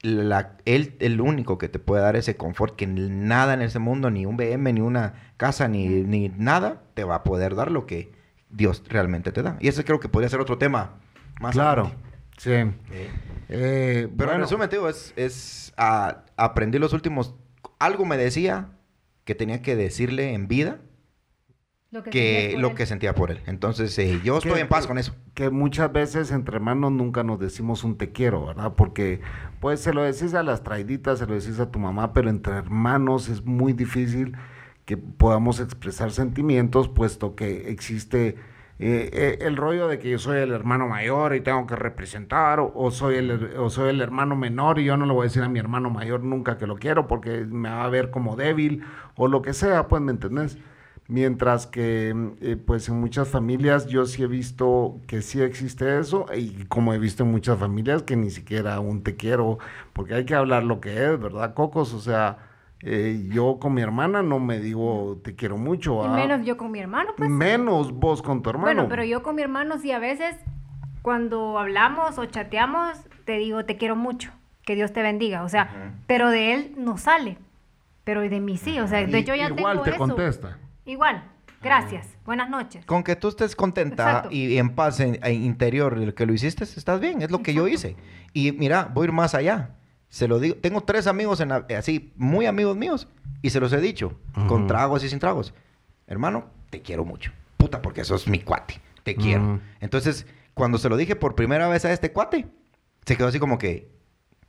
la, 0.02 0.56
él 0.64 0.94
el 1.00 1.20
único 1.20 1.58
que 1.58 1.68
te 1.68 1.78
puede 1.78 2.02
dar 2.02 2.16
ese 2.16 2.36
confort 2.36 2.76
que 2.76 2.86
nada 2.86 3.54
en 3.54 3.62
ese 3.62 3.78
mundo, 3.78 4.10
ni 4.10 4.26
un 4.26 4.36
BM, 4.36 4.72
ni 4.72 4.80
una 4.80 5.32
casa, 5.36 5.68
ni, 5.68 5.86
ni 5.88 6.28
nada, 6.28 6.82
te 6.94 7.04
va 7.04 7.16
a 7.16 7.24
poder 7.24 7.54
dar 7.54 7.70
lo 7.70 7.86
que 7.86 8.12
Dios 8.50 8.82
realmente 8.88 9.32
te 9.32 9.42
da. 9.42 9.56
Y 9.60 9.68
ese 9.68 9.84
creo 9.84 10.00
que 10.00 10.08
podría 10.08 10.28
ser 10.28 10.40
otro 10.40 10.56
tema 10.58 10.94
más 11.40 11.52
Claro, 11.52 11.82
adelante. 11.86 12.08
sí. 12.38 12.50
Eh, 12.94 13.10
Eh, 13.50 14.08
Pero 14.16 14.32
en 14.32 14.40
resumen, 14.40 14.68
digo, 14.70 14.88
es, 14.90 15.12
es 15.16 15.72
ah, 15.78 16.24
aprendí 16.36 16.78
los 16.78 16.92
últimos... 16.92 17.34
Algo 17.78 18.04
me 18.04 18.16
decía 18.18 18.68
que 19.24 19.34
tenía 19.34 19.62
que 19.62 19.74
decirle 19.74 20.34
en 20.34 20.48
vida 20.48 20.80
Lo 21.90 22.02
que, 22.02 22.10
que 22.10 22.56
lo 22.58 22.68
él. 22.68 22.74
que 22.74 22.84
sentía 22.86 23.14
por 23.14 23.30
él. 23.30 23.40
Entonces, 23.46 23.98
eh, 23.98 24.20
yo 24.22 24.40
que- 24.40 24.48
estoy 24.48 24.60
en 24.60 24.68
paz 24.68 24.86
con 24.86 24.98
eso. 24.98 25.14
Que 25.34 25.50
muchas 25.50 25.90
veces 25.92 26.30
entre 26.32 26.56
hermanos 26.56 26.92
nunca 26.92 27.22
nos 27.24 27.38
decimos 27.38 27.82
un 27.84 27.96
te 27.96 28.12
quiero, 28.12 28.46
¿verdad? 28.46 28.74
Porque 28.76 29.20
pues 29.60 29.80
se 29.80 29.94
lo 29.94 30.02
decís 30.02 30.34
a 30.34 30.42
las 30.42 30.62
traiditas, 30.62 31.18
se 31.18 31.26
lo 31.26 31.34
decís 31.34 31.58
a 31.60 31.70
tu 31.70 31.78
mamá, 31.78 32.12
pero 32.12 32.28
entre 32.30 32.54
hermanos 32.56 33.28
es 33.28 33.44
muy 33.44 33.72
difícil 33.72 34.36
que 34.84 34.96
podamos 34.96 35.60
expresar 35.60 36.10
sentimientos, 36.10 36.88
puesto 36.88 37.34
que 37.34 37.70
existe 37.70 38.36
eh, 38.80 39.10
eh, 39.12 39.38
el 39.42 39.56
rollo 39.56 39.88
de 39.88 39.98
que 39.98 40.10
yo 40.10 40.18
soy 40.18 40.38
el 40.38 40.52
hermano 40.52 40.88
mayor 40.88 41.34
y 41.34 41.40
tengo 41.40 41.66
que 41.66 41.74
representar, 41.76 42.60
o, 42.60 42.72
o 42.74 42.90
soy 42.90 43.16
el, 43.16 43.56
o 43.58 43.70
soy 43.70 43.90
el 43.90 44.00
hermano 44.00 44.36
menor 44.36 44.78
y 44.78 44.84
yo 44.84 44.96
no 44.96 45.04
le 45.06 45.12
voy 45.12 45.22
a 45.22 45.24
decir 45.24 45.42
a 45.42 45.48
mi 45.48 45.58
hermano 45.58 45.90
mayor 45.90 46.22
nunca 46.22 46.58
que 46.58 46.66
lo 46.66 46.76
quiero 46.76 47.06
porque 47.08 47.44
me 47.44 47.68
va 47.70 47.84
a 47.84 47.88
ver 47.88 48.10
como 48.10 48.36
débil, 48.36 48.84
o 49.16 49.26
lo 49.28 49.42
que 49.42 49.52
sea, 49.52 49.88
pues, 49.88 50.00
¿me 50.02 50.12
entendés? 50.12 50.58
Mientras 51.10 51.66
que, 51.66 52.14
eh, 52.42 52.56
pues 52.56 52.88
en 52.90 53.00
muchas 53.00 53.28
familias 53.28 53.86
yo 53.86 54.04
sí 54.04 54.22
he 54.22 54.26
visto 54.26 55.00
que 55.06 55.22
sí 55.22 55.40
existe 55.40 55.98
eso, 55.98 56.26
y 56.36 56.64
como 56.66 56.92
he 56.92 56.98
visto 56.98 57.22
en 57.24 57.30
muchas 57.30 57.58
familias 57.58 58.02
que 58.02 58.14
ni 58.14 58.30
siquiera 58.30 58.78
un 58.78 59.02
te 59.02 59.16
quiero, 59.16 59.58
porque 59.94 60.12
hay 60.14 60.26
que 60.26 60.34
hablar 60.34 60.64
lo 60.64 60.80
que 60.80 60.90
es, 61.06 61.18
¿verdad, 61.18 61.54
Cocos? 61.54 61.94
O 61.94 62.00
sea, 62.00 62.38
Eh, 62.82 63.26
yo 63.32 63.58
con 63.58 63.74
mi 63.74 63.82
hermana 63.82 64.22
no 64.22 64.38
me 64.38 64.60
digo 64.60 65.18
te 65.24 65.34
quiero 65.34 65.56
mucho. 65.58 66.00
Y 66.04 66.06
¿ah? 66.06 66.10
menos 66.10 66.46
yo 66.46 66.56
con 66.56 66.70
mi 66.70 66.78
hermano, 66.78 67.10
pues. 67.16 67.28
Menos 67.28 67.90
vos 67.92 68.22
con 68.22 68.40
tu 68.40 68.50
hermano. 68.50 68.66
Bueno, 68.66 68.88
pero 68.88 69.02
yo 69.02 69.24
con 69.24 69.34
mi 69.34 69.42
hermano 69.42 69.78
sí 69.78 69.90
a 69.90 69.98
veces 69.98 70.36
cuando 71.02 71.58
hablamos 71.58 72.18
o 72.18 72.24
chateamos 72.26 72.96
te 73.24 73.32
digo 73.38 73.64
te 73.64 73.76
quiero 73.78 73.96
mucho, 73.96 74.30
que 74.62 74.76
Dios 74.76 74.92
te 74.92 75.02
bendiga, 75.02 75.42
o 75.42 75.48
sea, 75.48 75.96
pero 76.06 76.30
de 76.30 76.54
él 76.54 76.74
no 76.76 76.98
sale, 76.98 77.38
pero 78.04 78.20
de 78.20 78.38
mí 78.38 78.56
sí, 78.56 78.78
o 78.78 78.86
sea, 78.86 79.04
de 79.04 79.24
yo 79.24 79.34
ya 79.34 79.48
igual 79.48 79.72
tengo 79.78 79.82
te 79.82 79.90
eso. 79.90 79.98
contesta. 79.98 80.58
Igual, 80.88 81.22
gracias, 81.62 82.06
buenas 82.24 82.48
noches. 82.48 82.84
Con 82.86 83.04
que 83.04 83.14
tú 83.14 83.28
estés 83.28 83.54
contenta 83.54 84.04
Exacto. 84.08 84.28
y, 84.32 84.46
y 84.54 84.58
en 84.58 84.74
paz 84.74 85.00
en, 85.00 85.18
en 85.22 85.42
interior 85.44 85.98
de 85.98 86.06
lo 86.06 86.14
que 86.14 86.24
lo 86.24 86.32
hiciste, 86.32 86.64
estás 86.64 86.98
bien, 86.98 87.20
es 87.20 87.30
lo 87.30 87.42
que 87.42 87.52
yo 87.52 87.68
hice. 87.68 87.94
Y 88.32 88.52
mira, 88.52 88.90
voy 88.92 89.04
a 89.04 89.08
ir 89.08 89.12
más 89.12 89.34
allá. 89.34 89.76
Se 90.08 90.26
lo 90.26 90.40
digo, 90.40 90.56
tengo 90.56 90.80
tres 90.80 91.06
amigos 91.06 91.40
en 91.40 91.50
la- 91.50 91.66
así, 91.78 92.14
muy 92.16 92.46
amigos 92.46 92.74
míos, 92.76 93.06
y 93.42 93.50
se 93.50 93.60
los 93.60 93.70
he 93.74 93.80
dicho, 93.80 94.18
con 94.48 94.66
tragos 94.66 95.04
y 95.04 95.10
sin 95.10 95.18
tragos. 95.18 95.52
Hermano, 96.06 96.46
te 96.70 96.80
quiero 96.80 97.04
mucho. 97.04 97.32
Puta, 97.58 97.82
porque 97.82 98.02
sos 98.04 98.26
mi 98.26 98.40
cuate. 98.40 98.80
Te 99.02 99.14
quiero. 99.14 99.42
Ujú. 99.44 99.60
Entonces, 99.80 100.26
cuando 100.54 100.78
se 100.78 100.88
lo 100.88 100.96
dije 100.96 101.16
por 101.16 101.34
primera 101.34 101.68
vez 101.68 101.84
a 101.84 101.92
este 101.92 102.12
cuate, 102.12 102.46
se 103.04 103.16
quedó 103.16 103.26
así 103.28 103.38
como 103.38 103.58
que, 103.58 103.90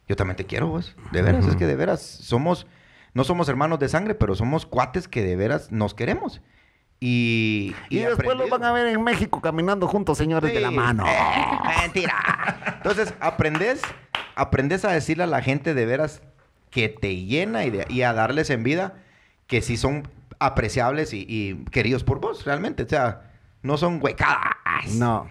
yo 0.07 0.15
también 0.15 0.37
te 0.37 0.45
quiero 0.45 0.67
vos. 0.67 0.95
De 1.11 1.21
veras, 1.21 1.45
es 1.45 1.55
que 1.57 1.67
de 1.67 1.75
veras 1.75 2.01
somos, 2.01 2.65
no 3.19 3.25
somos 3.25 3.49
hermanos 3.49 3.79
de 3.79 3.89
sangre, 3.89 4.15
pero 4.15 4.33
somos 4.33 4.65
cuates 4.65 5.09
que 5.09 5.21
de 5.21 5.35
veras 5.35 5.73
nos 5.73 5.93
queremos. 5.93 6.41
Y, 7.01 7.75
Y, 7.89 7.99
después 7.99 8.37
los 8.37 8.49
van 8.49 8.63
a 8.63 8.71
ver 8.71 8.87
en 8.87 9.03
México 9.03 9.41
caminando 9.41 9.87
juntos, 9.89 10.17
señores 10.17 10.53
de 10.53 10.61
la 10.61 10.71
mano. 10.71 11.05
Eh, 11.05 11.17
mentira. 11.81 12.15
Entonces, 12.77 13.13
aprendes, 13.19 13.81
aprendes 14.35 14.85
a 14.85 14.91
decirle 14.93 15.23
a 15.25 15.27
la 15.27 15.41
gente 15.41 15.73
de 15.73 15.85
veras 15.85 16.21
que 16.69 16.87
te 16.87 17.15
llena 17.17 17.65
y, 17.65 17.71
de- 17.71 17.85
y 17.89 18.03
a 18.03 18.13
darles 18.13 18.49
en 18.51 18.63
vida 18.63 18.93
que 19.47 19.61
sí 19.61 19.75
son 19.75 20.07
apreciables 20.39 21.13
y, 21.13 21.25
y 21.27 21.55
queridos 21.71 22.05
por 22.05 22.21
vos, 22.21 22.45
realmente. 22.45 22.83
O 22.83 22.87
sea, 22.87 23.31
no 23.63 23.75
son 23.75 23.99
huecadas. 24.01 24.93
No. 24.93 25.29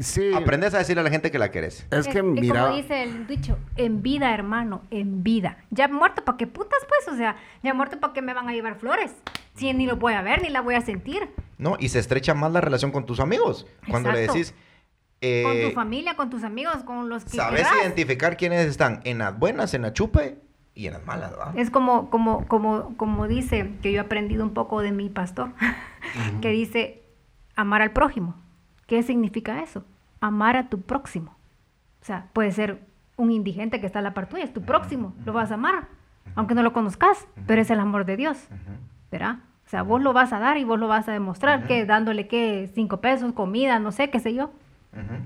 Sí. 0.00 0.32
Aprendes 0.34 0.74
a 0.74 0.78
decirle 0.78 1.00
a 1.00 1.04
la 1.04 1.10
gente 1.10 1.30
que 1.30 1.38
la 1.38 1.50
querés. 1.50 1.86
Es 1.90 2.08
que 2.08 2.18
Eh, 2.18 2.22
mira. 2.22 2.64
Como 2.66 2.76
dice 2.76 3.02
el 3.02 3.26
dicho, 3.26 3.58
en 3.76 4.02
vida, 4.02 4.32
hermano, 4.34 4.82
en 4.90 5.22
vida. 5.22 5.58
Ya 5.70 5.88
muerto, 5.88 6.24
¿para 6.24 6.36
qué 6.38 6.46
putas, 6.46 6.80
pues? 6.88 7.14
O 7.14 7.16
sea, 7.16 7.36
ya 7.62 7.74
muerto, 7.74 7.98
¿para 8.00 8.12
qué 8.12 8.22
me 8.22 8.34
van 8.34 8.48
a 8.48 8.52
llevar 8.52 8.76
flores? 8.78 9.14
Si 9.54 9.72
ni 9.72 9.86
lo 9.86 9.96
voy 9.96 10.14
a 10.14 10.22
ver, 10.22 10.42
ni 10.42 10.48
la 10.50 10.60
voy 10.60 10.74
a 10.76 10.80
sentir. 10.80 11.28
¿No? 11.58 11.76
Y 11.78 11.88
se 11.88 11.98
estrecha 11.98 12.34
más 12.34 12.52
la 12.52 12.60
relación 12.60 12.92
con 12.92 13.06
tus 13.06 13.20
amigos. 13.20 13.66
Cuando 13.88 14.12
le 14.12 14.20
decís. 14.20 14.52
con 14.52 14.58
eh, 15.20 15.66
tu 15.68 15.74
familia, 15.74 16.14
con 16.14 16.30
tus 16.30 16.44
amigos, 16.44 16.76
con 16.84 17.08
los 17.08 17.24
que 17.24 17.30
Sabes 17.36 17.62
querrás. 17.62 17.82
identificar 17.82 18.36
quiénes 18.36 18.66
están 18.66 19.00
en 19.04 19.18
las 19.18 19.36
buenas, 19.36 19.74
en 19.74 19.82
la 19.82 19.92
chupe 19.92 20.38
y 20.74 20.86
en 20.86 20.92
las 20.92 21.04
malas, 21.04 21.32
¿verdad? 21.32 21.58
Es 21.58 21.70
como, 21.70 22.08
como, 22.08 22.46
como, 22.46 22.96
como 22.96 23.26
dice, 23.26 23.72
que 23.82 23.90
yo 23.90 23.98
he 23.98 24.00
aprendido 24.04 24.44
un 24.44 24.54
poco 24.54 24.80
de 24.80 24.92
mi 24.92 25.08
pastor, 25.08 25.50
que 26.40 26.50
dice 26.50 27.02
amar 27.56 27.82
al 27.82 27.90
prójimo. 27.92 28.36
¿Qué 28.88 29.02
significa 29.02 29.62
eso? 29.62 29.84
Amar 30.20 30.56
a 30.56 30.68
tu 30.70 30.80
próximo. 30.80 31.36
O 32.02 32.04
sea, 32.04 32.28
puede 32.32 32.50
ser 32.50 32.80
un 33.16 33.30
indigente 33.30 33.80
que 33.80 33.86
está 33.86 33.98
a 33.98 34.02
la 34.02 34.14
par 34.14 34.28
tuya, 34.28 34.44
es 34.44 34.52
tu 34.52 34.62
próximo, 34.62 35.14
lo 35.26 35.32
vas 35.32 35.50
a 35.50 35.54
amar, 35.54 35.88
aunque 36.34 36.54
no 36.54 36.62
lo 36.62 36.72
conozcas, 36.72 37.26
pero 37.46 37.60
es 37.60 37.70
el 37.70 37.80
amor 37.80 38.06
de 38.06 38.16
Dios, 38.16 38.38
¿verdad? 39.10 39.40
O 39.66 39.68
sea, 39.68 39.82
vos 39.82 40.00
lo 40.00 40.12
vas 40.12 40.32
a 40.32 40.38
dar 40.38 40.56
y 40.56 40.64
vos 40.64 40.78
lo 40.78 40.88
vas 40.88 41.06
a 41.08 41.12
demostrar, 41.12 41.66
que 41.66 41.84
dándole, 41.84 42.28
que 42.28 42.70
Cinco 42.74 43.00
pesos, 43.00 43.32
comida, 43.34 43.78
no 43.78 43.92
sé, 43.92 44.08
qué 44.08 44.20
sé 44.20 44.32
yo, 44.32 44.52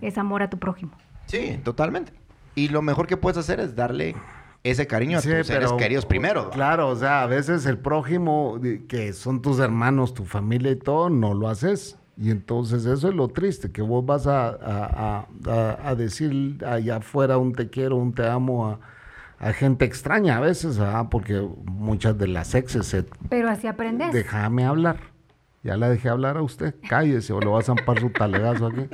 es 0.01 0.19
amor 0.19 0.43
a 0.43 0.51
tu 0.51 0.59
prójimo. 0.59 0.93
Sí, 1.27 1.61
totalmente. 1.63 2.13
Y 2.57 2.69
lo 2.69 2.83
mejor 2.83 3.07
que 3.07 3.17
puedes 3.17 3.39
hacer 3.39 3.61
es 3.61 3.77
darle 3.77 4.17
ese 4.65 4.89
cariño 4.89 5.19
a 5.19 5.23
tus 5.23 5.47
seres 5.47 5.73
queridos 5.75 6.05
primero. 6.05 6.51
Claro, 6.51 6.89
o 6.89 6.97
sea, 6.97 7.23
a 7.23 7.27
veces 7.27 7.67
el 7.67 7.79
prójimo, 7.79 8.59
que 8.89 9.13
son 9.13 9.41
tus 9.41 9.61
hermanos, 9.61 10.15
tu 10.15 10.25
familia 10.25 10.73
y 10.73 10.77
todo, 10.77 11.11
no 11.11 11.35
lo 11.35 11.49
haces. 11.49 11.99
Y 12.17 12.31
entonces 12.31 12.85
eso 12.85 13.09
es 13.09 13.15
lo 13.15 13.29
triste, 13.29 13.73
que 13.73 13.83
vos 13.83 14.05
vas 14.05 14.27
a, 14.27 14.49
a- 14.51 15.27
a- 15.47 15.89
a- 15.89 15.95
decir 15.95 16.63
allá 16.65 16.97
afuera 16.97 17.39
un 17.39 17.53
te 17.53 17.71
quiero, 17.71 17.97
un 17.97 18.13
te 18.13 18.27
amo 18.29 18.69
a, 18.69 18.81
a 19.39 19.53
gente 19.53 19.85
extraña 19.85 20.37
a 20.37 20.41
veces, 20.41 20.79
¿verdad? 20.79 21.07
porque 21.11 21.41
muchas 21.65 22.17
de 22.19 22.29
las 22.29 22.55
exes 22.55 22.87
se... 22.87 23.05
Pero 23.29 23.49
así 23.49 23.67
aprendes. 23.67 24.13
Déjame 24.13 24.65
hablar. 24.65 24.97
Ya 25.65 25.77
la 25.77 25.89
dejé 25.89 26.09
hablar 26.11 26.37
a 26.37 26.43
usted. 26.43 26.75
Cállese 26.89 27.33
o 27.33 27.41
le 27.41 27.47
vas 27.47 27.65
a 27.69 27.75
zampar 27.75 27.99
su 28.01 28.11
talegazo 28.11 28.67
aquí. 28.67 28.89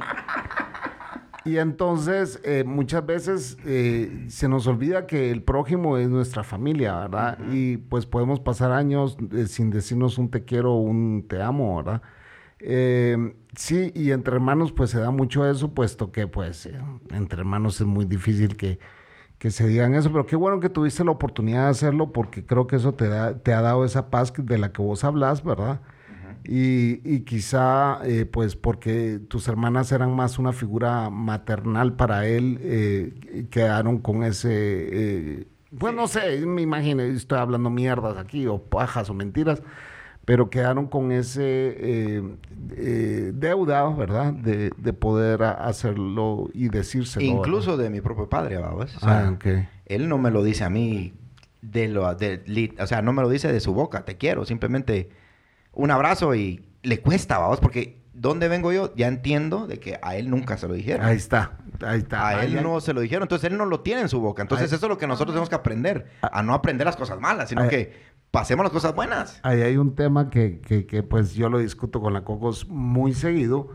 Y 1.44 1.56
entonces, 1.56 2.40
eh, 2.44 2.62
muchas 2.66 3.06
veces 3.06 3.56
eh, 3.64 4.26
se 4.28 4.48
nos 4.48 4.66
olvida 4.66 5.06
que 5.06 5.30
el 5.30 5.42
prójimo 5.42 5.96
es 5.96 6.08
nuestra 6.10 6.44
familia, 6.44 6.98
¿verdad? 6.98 7.38
Y 7.50 7.78
pues 7.78 8.04
podemos 8.04 8.38
pasar 8.40 8.70
años 8.72 9.16
eh, 9.32 9.46
sin 9.46 9.70
decirnos 9.70 10.18
un 10.18 10.30
te 10.30 10.44
quiero 10.44 10.74
o 10.74 10.80
un 10.80 11.24
te 11.26 11.40
amo, 11.40 11.76
¿verdad? 11.78 12.02
Eh, 12.60 13.34
sí, 13.56 13.92
y 13.94 14.10
entre 14.10 14.34
hermanos 14.34 14.72
pues 14.72 14.90
se 14.90 14.98
da 14.98 15.10
mucho 15.10 15.48
eso, 15.48 15.72
puesto 15.74 16.10
que 16.10 16.26
pues 16.26 16.66
eh, 16.66 16.80
entre 17.10 17.40
hermanos 17.40 17.80
es 17.80 17.86
muy 17.86 18.04
difícil 18.04 18.56
que, 18.56 18.78
que 19.38 19.50
se 19.50 19.66
digan 19.68 19.94
eso, 19.94 20.10
pero 20.10 20.26
qué 20.26 20.36
bueno 20.36 20.60
que 20.60 20.68
tuviste 20.68 21.04
la 21.04 21.12
oportunidad 21.12 21.64
de 21.64 21.70
hacerlo 21.70 22.12
porque 22.12 22.44
creo 22.44 22.66
que 22.66 22.76
eso 22.76 22.94
te, 22.94 23.08
da, 23.08 23.38
te 23.38 23.52
ha 23.54 23.62
dado 23.62 23.84
esa 23.84 24.10
paz 24.10 24.32
de 24.36 24.58
la 24.58 24.72
que 24.72 24.82
vos 24.82 25.04
hablas, 25.04 25.44
¿verdad? 25.44 25.80
Y, 26.44 27.00
y 27.04 27.20
quizá, 27.24 28.00
eh, 28.04 28.24
pues, 28.24 28.56
porque 28.56 29.20
tus 29.28 29.48
hermanas 29.48 29.92
eran 29.92 30.14
más 30.14 30.38
una 30.38 30.52
figura 30.52 31.10
maternal 31.10 31.94
para 31.94 32.26
él, 32.26 33.48
quedaron 33.50 33.98
con 33.98 34.22
ese. 34.22 35.46
pues 35.78 35.94
no 35.94 36.06
sé, 36.08 36.46
me 36.46 36.62
imagino, 36.62 37.02
estoy 37.02 37.38
hablando 37.38 37.70
mierdas 37.70 38.16
aquí, 38.16 38.46
o 38.46 38.62
pajas 38.62 39.10
o 39.10 39.14
mentiras, 39.14 39.62
pero 40.28 40.50
quedaron 40.50 40.88
con 40.88 41.10
ese 41.10 41.42
eh, 41.42 42.22
eh, 42.76 43.32
deuda, 43.34 43.88
¿verdad? 43.88 44.34
De, 44.34 44.70
de 44.76 44.92
poder 44.92 45.42
hacerlo 45.42 46.50
y 46.52 46.68
decírselo. 46.68 47.24
¿verdad? 47.24 47.38
Incluso 47.38 47.78
de 47.78 47.88
mi 47.88 48.02
propio 48.02 48.28
padre, 48.28 48.58
vamos. 48.58 48.94
O 48.96 49.00
sea, 49.00 49.28
Ah, 49.28 49.30
ok. 49.32 49.46
Él 49.86 50.06
no 50.06 50.18
me 50.18 50.30
lo 50.30 50.42
dice 50.42 50.64
a 50.64 50.68
mí 50.68 51.14
de 51.62 51.88
lo 51.88 52.14
de, 52.14 52.74
o 52.78 52.86
sea, 52.86 53.00
no 53.00 53.14
me 53.14 53.22
lo 53.22 53.30
dice 53.30 53.50
de 53.50 53.60
su 53.60 53.72
boca, 53.72 54.04
te 54.04 54.18
quiero, 54.18 54.44
simplemente 54.44 55.08
un 55.72 55.90
abrazo 55.90 56.34
y 56.34 56.62
le 56.82 57.00
cuesta, 57.00 57.38
vamos, 57.38 57.58
porque 57.60 57.96
donde 58.12 58.48
vengo 58.48 58.70
yo 58.70 58.94
ya 58.96 59.08
entiendo 59.08 59.66
de 59.66 59.78
que 59.80 59.98
a 60.02 60.16
él 60.16 60.28
nunca 60.28 60.58
se 60.58 60.68
lo 60.68 60.74
dijeron. 60.74 61.06
Ahí 61.06 61.16
está, 61.16 61.56
ahí 61.86 62.00
está. 62.00 62.20
A 62.20 62.28
Ahí 62.40 62.46
él 62.52 62.58
hay- 62.58 62.62
no 62.64 62.80
se 62.82 62.92
lo 62.92 63.00
dijeron, 63.00 63.22
entonces 63.22 63.50
él 63.50 63.56
no 63.56 63.64
lo 63.64 63.80
tiene 63.80 64.02
en 64.02 64.08
su 64.10 64.20
boca. 64.20 64.42
Entonces 64.42 64.70
eso 64.70 64.84
es 64.84 64.90
lo 64.90 64.98
que 64.98 65.06
nosotros 65.06 65.32
tenemos 65.32 65.48
que 65.48 65.54
aprender, 65.54 66.06
a 66.20 66.42
no 66.42 66.52
aprender 66.52 66.84
las 66.86 66.96
cosas 66.96 67.18
malas, 67.18 67.48
sino 67.48 67.66
que 67.68 68.17
pasemos 68.38 68.62
las 68.62 68.72
cosas 68.72 68.94
buenas. 68.94 69.40
Ahí 69.42 69.62
hay 69.62 69.76
un 69.78 69.96
tema 69.96 70.30
que, 70.30 70.60
que, 70.60 70.86
que, 70.86 71.02
pues 71.02 71.34
yo 71.34 71.48
lo 71.48 71.58
discuto 71.58 72.00
con 72.00 72.12
la 72.12 72.22
Cocos 72.22 72.68
muy 72.68 73.12
seguido, 73.12 73.70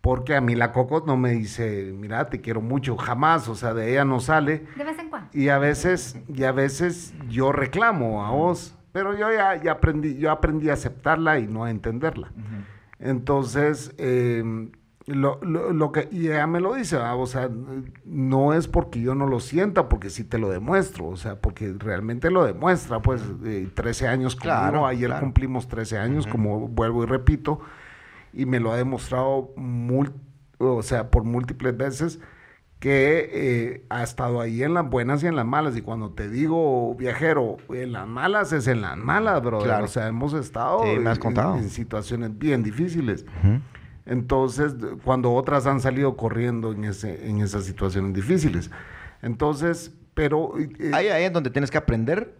porque 0.00 0.36
a 0.36 0.40
mí 0.40 0.54
la 0.54 0.70
Cocos 0.70 1.04
no 1.04 1.16
me 1.16 1.32
dice, 1.32 1.92
mira, 1.92 2.30
te 2.30 2.40
quiero 2.40 2.60
mucho, 2.60 2.96
jamás, 2.96 3.48
o 3.48 3.56
sea, 3.56 3.74
de 3.74 3.90
ella 3.90 4.04
no 4.04 4.20
sale. 4.20 4.66
De 4.76 4.84
vez 4.84 4.96
en 5.00 5.10
cuando. 5.10 5.28
Y 5.36 5.48
a 5.48 5.58
veces, 5.58 6.16
y 6.32 6.44
a 6.44 6.52
veces 6.52 7.12
yo 7.28 7.50
reclamo 7.50 8.24
a 8.24 8.30
vos, 8.30 8.76
pero 8.92 9.18
yo 9.18 9.32
ya, 9.32 9.60
ya 9.60 9.72
aprendí, 9.72 10.16
yo 10.16 10.30
aprendí 10.30 10.70
a 10.70 10.74
aceptarla 10.74 11.40
y 11.40 11.48
no 11.48 11.64
a 11.64 11.72
entenderla. 11.72 12.30
Entonces, 13.00 13.96
eh, 13.98 14.70
lo, 15.06 15.38
lo- 15.42 15.72
lo 15.72 15.92
que, 15.92 16.08
y 16.10 16.28
ella 16.28 16.46
me 16.46 16.60
lo 16.60 16.74
dice, 16.74 16.96
o 16.96 17.26
sea, 17.26 17.50
no 18.04 18.54
es 18.54 18.68
porque 18.68 19.00
yo 19.00 19.14
no 19.14 19.26
lo 19.26 19.38
sienta, 19.40 19.88
porque 19.88 20.08
sí 20.10 20.24
te 20.24 20.38
lo 20.38 20.48
demuestro, 20.48 21.06
o 21.08 21.16
sea, 21.16 21.40
porque 21.40 21.74
realmente 21.78 22.30
lo 22.30 22.44
demuestra, 22.44 23.00
pues, 23.02 23.22
eh, 23.44 23.68
13 23.74 24.08
años 24.08 24.34
conmigo, 24.34 24.56
Claro, 24.56 24.86
ayer 24.86 25.08
claro. 25.08 25.20
cumplimos 25.24 25.68
13 25.68 25.98
años, 25.98 26.26
como 26.26 26.68
vuelvo 26.68 27.02
y 27.02 27.06
repito, 27.06 27.60
y 28.32 28.46
me 28.46 28.60
lo 28.60 28.72
ha 28.72 28.76
demostrado, 28.76 29.52
mul- 29.56 30.12
o 30.58 30.82
sea, 30.82 31.10
por 31.10 31.24
múltiples 31.24 31.76
veces, 31.76 32.20
que 32.80 33.30
eh, 33.32 33.86
ha 33.88 34.02
estado 34.02 34.40
ahí 34.42 34.62
en 34.62 34.74
las 34.74 34.88
buenas 34.90 35.22
y 35.22 35.26
en 35.26 35.36
las 35.36 35.46
malas. 35.46 35.74
Y 35.76 35.80
cuando 35.80 36.10
te 36.10 36.28
digo, 36.28 36.94
viajero, 36.96 37.56
en 37.70 37.92
las 37.92 38.06
malas 38.06 38.52
es 38.52 38.66
en 38.68 38.82
las 38.82 38.96
malas, 38.98 39.40
brother. 39.42 39.66
Claro. 39.68 39.84
O 39.86 39.88
sea, 39.88 40.06
hemos 40.08 40.34
estado 40.34 40.82
Sí, 40.82 40.98
me 40.98 41.08
has 41.08 41.16
en- 41.16 41.22
contado. 41.22 41.56
en 41.56 41.70
situaciones 41.70 42.36
bien 42.38 42.62
difíciles. 42.62 43.24
Entonces, 44.06 44.74
cuando 45.04 45.32
otras 45.32 45.66
han 45.66 45.80
salido 45.80 46.16
corriendo 46.16 46.72
en, 46.72 46.84
ese, 46.84 47.28
en 47.28 47.40
esas 47.40 47.64
situaciones 47.64 48.12
difíciles. 48.12 48.70
Entonces, 49.22 49.92
pero... 50.14 50.52
eh, 50.58 50.90
Ahí, 50.92 51.08
ahí 51.08 51.24
es 51.24 51.32
donde 51.32 51.50
tienes 51.50 51.70
que 51.70 51.78
aprender 51.78 52.36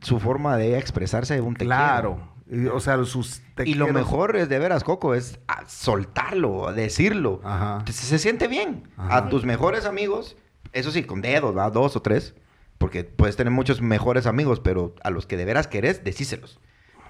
su 0.00 0.20
forma 0.20 0.56
de 0.56 0.78
expresarse 0.78 1.34
de 1.34 1.40
un 1.40 1.54
te 1.54 1.64
claro. 1.64 2.34
Y, 2.50 2.66
o 2.66 2.78
sea, 2.80 3.02
sus... 3.04 3.40
te 3.54 3.68
Y 3.68 3.74
lo 3.74 3.88
mejor 3.88 4.36
es 4.36 4.48
de 4.48 4.58
veras, 4.58 4.84
Coco, 4.84 5.14
es 5.14 5.40
ah, 5.48 5.64
soltarlo, 5.66 6.72
decirlo. 6.72 7.40
Ajá. 7.42 7.82
Se, 7.86 7.92
se 7.92 8.18
siente 8.18 8.46
bien. 8.46 8.84
Ajá. 8.96 9.16
A 9.16 9.28
tus 9.30 9.44
mejores 9.44 9.84
amigos, 9.86 10.36
eso 10.72 10.90
sí, 10.90 11.02
con 11.04 11.22
dedos, 11.22 11.56
¿va? 11.56 11.70
Dos 11.70 11.96
o 11.96 12.02
tres. 12.02 12.34
Porque 12.78 13.04
puedes 13.04 13.36
tener 13.36 13.50
muchos 13.50 13.80
mejores 13.80 14.26
amigos, 14.26 14.60
pero 14.60 14.94
a 15.02 15.08
los 15.10 15.26
que 15.26 15.38
de 15.38 15.46
veras 15.46 15.66
querés, 15.66 16.04
decíselos. 16.04 16.60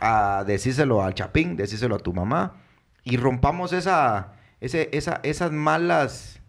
A, 0.01 0.45
decíselo 0.47 1.03
al 1.03 1.15
chapín, 1.15 1.57
decíselo 1.57 1.97
a 1.97 1.99
tu 1.99 2.13
mamá. 2.15 2.63
Y 3.07 3.17
rompamos 3.17 3.73
esa, 3.73 4.33
ese, 4.61 4.91
esa, 4.93 5.21
esas 5.23 5.53
malas... 5.53 6.41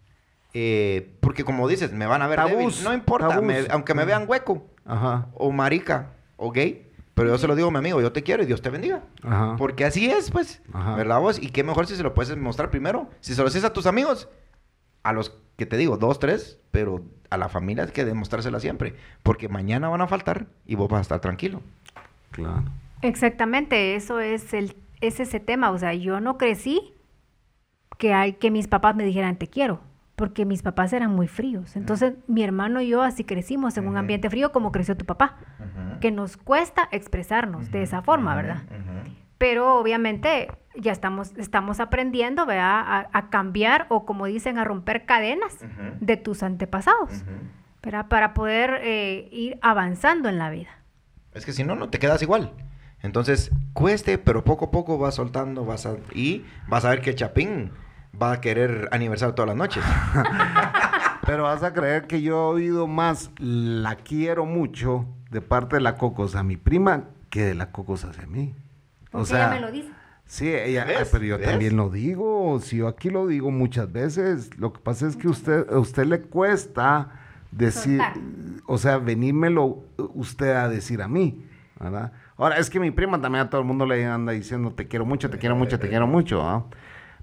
eh, 0.53 1.15
porque 1.21 1.43
como 1.45 1.67
dices, 1.67 1.93
me 1.93 2.05
van 2.07 2.21
a 2.21 2.27
ver 2.27 2.37
Tabús, 2.37 2.57
débil. 2.77 2.83
No 2.83 2.93
importa, 2.93 3.39
me- 3.41 3.67
aunque 3.69 3.93
me 3.93 4.03
vean 4.05 4.25
hueco 4.27 4.65
Ajá. 4.85 5.27
o 5.35 5.51
marica 5.51 6.07
o 6.35 6.51
gay, 6.51 6.89
Pero 7.13 7.29
yo 7.29 7.37
se 7.37 7.47
lo 7.47 7.55
digo 7.55 7.67
a 7.67 7.71
mi 7.71 7.77
amigo, 7.77 8.01
yo 8.01 8.11
te 8.11 8.23
quiero 8.23 8.41
y 8.43 8.45
Dios 8.47 8.61
te 8.61 8.69
bendiga. 8.71 9.03
Ajá. 9.23 9.55
Porque 9.57 9.85
así 9.85 10.09
es, 10.09 10.29
pues. 10.31 10.61
Ajá. 10.73 10.95
¿Verdad 10.95 11.19
vos? 11.19 11.39
Y 11.41 11.49
qué 11.51 11.63
mejor 11.63 11.85
si 11.87 11.95
se 11.95 12.03
lo 12.03 12.13
puedes 12.13 12.35
mostrar 12.37 12.69
primero. 12.71 13.07
Si 13.21 13.33
se 13.35 13.41
lo 13.41 13.47
haces 13.47 13.63
a 13.63 13.71
tus 13.73 13.85
amigos, 13.85 14.27
a 15.03 15.13
los 15.13 15.37
que 15.57 15.65
te 15.67 15.77
digo, 15.77 15.97
dos, 15.97 16.19
tres, 16.19 16.59
pero 16.71 17.03
a 17.29 17.37
la 17.37 17.49
familia 17.49 17.83
hay 17.85 17.91
que 17.91 18.05
demostrársela 18.05 18.59
siempre. 18.59 18.95
Porque 19.23 19.47
mañana 19.49 19.89
van 19.89 20.01
a 20.01 20.07
faltar 20.07 20.45
y 20.65 20.75
vos 20.75 20.89
vas 20.89 20.99
a 20.99 21.01
estar 21.01 21.19
tranquilo. 21.19 21.61
Claro. 22.31 22.63
Exactamente, 23.01 23.95
eso 23.95 24.19
es 24.19 24.53
el 24.53 24.75
es 25.01 25.19
ese 25.19 25.39
tema, 25.39 25.71
o 25.71 25.77
sea, 25.77 25.93
yo 25.93 26.19
no 26.19 26.37
crecí 26.37 26.93
que 27.97 28.13
hay 28.13 28.33
que 28.33 28.51
mis 28.51 28.67
papás 28.67 28.95
me 28.95 29.03
dijeran 29.03 29.37
te 29.37 29.47
quiero, 29.47 29.81
porque 30.15 30.45
mis 30.45 30.63
papás 30.63 30.93
eran 30.93 31.11
muy 31.11 31.27
fríos. 31.27 31.75
Entonces, 31.75 32.15
mi 32.27 32.43
hermano 32.43 32.81
y 32.81 32.89
yo 32.89 33.03
así 33.03 33.23
crecimos 33.23 33.77
en 33.77 33.87
un 33.87 33.97
ambiente 33.97 34.29
frío 34.29 34.51
como 34.51 34.71
creció 34.71 34.97
tu 34.97 35.05
papá, 35.05 35.37
que 36.01 36.11
nos 36.11 36.37
cuesta 36.37 36.87
expresarnos 36.91 37.71
de 37.71 37.83
esa 37.83 38.01
forma, 38.01 38.35
¿verdad? 38.35 38.63
Pero 39.37 39.77
obviamente 39.77 40.47
ya 40.75 40.91
estamos, 40.91 41.33
estamos 41.37 41.79
aprendiendo 41.79 42.45
¿verdad? 42.45 42.79
A, 42.79 43.09
a 43.13 43.29
cambiar 43.29 43.85
o 43.89 44.05
como 44.05 44.25
dicen, 44.25 44.57
a 44.57 44.63
romper 44.63 45.05
cadenas 45.05 45.59
de 45.99 46.17
tus 46.17 46.43
antepasados, 46.43 47.23
¿verdad? 47.83 48.07
Para 48.07 48.33
poder 48.33 48.79
eh, 48.83 49.29
ir 49.31 49.59
avanzando 49.61 50.29
en 50.29 50.39
la 50.39 50.49
vida. 50.49 50.69
Es 51.33 51.45
que 51.45 51.53
si 51.53 51.63
no, 51.63 51.75
no 51.75 51.89
te 51.89 51.99
quedas 51.99 52.21
igual. 52.23 52.51
Entonces, 53.01 53.51
cueste, 53.73 54.17
pero 54.17 54.43
poco 54.43 54.65
a 54.65 54.71
poco 54.71 54.97
vas 54.97 55.15
soltando, 55.15 55.65
vas 55.65 55.85
a... 55.85 55.95
Y 56.13 56.45
vas 56.67 56.83
a 56.85 56.89
ver 56.89 57.01
que 57.01 57.15
Chapín 57.15 57.71
va 58.19 58.33
a 58.33 58.41
querer 58.41 58.89
aniversario 58.91 59.35
todas 59.35 59.47
las 59.49 59.57
noches. 59.57 59.83
Pero 61.25 61.43
vas 61.43 61.61
a 61.61 61.73
creer 61.73 62.07
que 62.07 62.21
yo 62.21 62.35
he 62.35 62.53
oído 62.55 62.87
más 62.87 63.31
la 63.37 63.95
quiero 63.97 64.45
mucho 64.45 65.05
de 65.29 65.41
parte 65.41 65.75
de 65.75 65.81
la 65.81 65.97
Cocos 65.97 66.35
a 66.35 66.43
mi 66.43 66.55
prima 66.55 67.03
que 67.29 67.43
de 67.43 67.53
la 67.53 67.71
Cocos 67.71 68.05
hacia 68.05 68.25
mí. 68.25 68.55
Porque 69.11 69.33
ella 69.33 69.49
me 69.49 69.59
lo 69.59 69.71
dice. 69.71 69.89
Sí, 70.25 70.53
ella, 70.53 70.85
pero 71.11 71.25
yo 71.25 71.37
¿Ves? 71.37 71.47
también 71.49 71.75
lo 71.75 71.89
digo. 71.89 72.59
Si 72.61 72.77
yo 72.77 72.87
aquí 72.87 73.09
lo 73.09 73.27
digo 73.27 73.51
muchas 73.51 73.91
veces, 73.91 74.57
lo 74.57 74.71
que 74.71 74.79
pasa 74.79 75.05
es 75.05 75.17
que 75.17 75.27
usted, 75.27 75.69
a 75.69 75.79
usted 75.79 76.05
le 76.05 76.21
cuesta 76.21 77.09
decir, 77.51 77.97
Soltar. 77.97 78.17
o 78.65 78.77
sea, 78.77 78.97
venírmelo 78.97 79.83
usted 79.97 80.55
a 80.55 80.69
decir 80.69 81.01
a 81.01 81.09
mí, 81.09 81.45
¿verdad? 81.79 82.13
Ahora, 82.37 82.57
es 82.57 82.69
que 82.69 82.79
mi 82.79 82.91
prima 82.91 83.19
también 83.19 83.45
a 83.45 83.49
todo 83.49 83.61
el 83.61 83.67
mundo 83.67 83.85
le 83.85 84.05
anda 84.05 84.31
diciendo 84.31 84.71
te 84.73 84.87
quiero 84.87 85.05
mucho, 85.05 85.29
te 85.29 85.39
quiero 85.39 85.55
mucho, 85.55 85.79
te 85.79 85.89
quiero 85.89 86.05
mucho, 86.07 86.43
¿ah? 86.43 86.67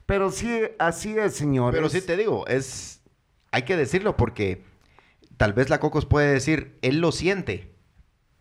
Pero 0.07 0.31
sí, 0.31 0.63
así 0.79 1.17
es, 1.17 1.35
señores. 1.35 1.79
Pero 1.79 1.89
sí 1.89 2.01
te 2.03 2.17
digo, 2.17 2.47
es... 2.47 3.03
Hay 3.53 3.63
que 3.63 3.77
decirlo 3.77 4.17
porque 4.17 4.65
tal 5.37 5.53
vez 5.53 5.71
la 5.71 5.79
Cocos 5.79 6.07
puede 6.07 6.33
decir, 6.33 6.79
él 6.83 6.99
lo 7.01 7.13
siente, 7.13 7.73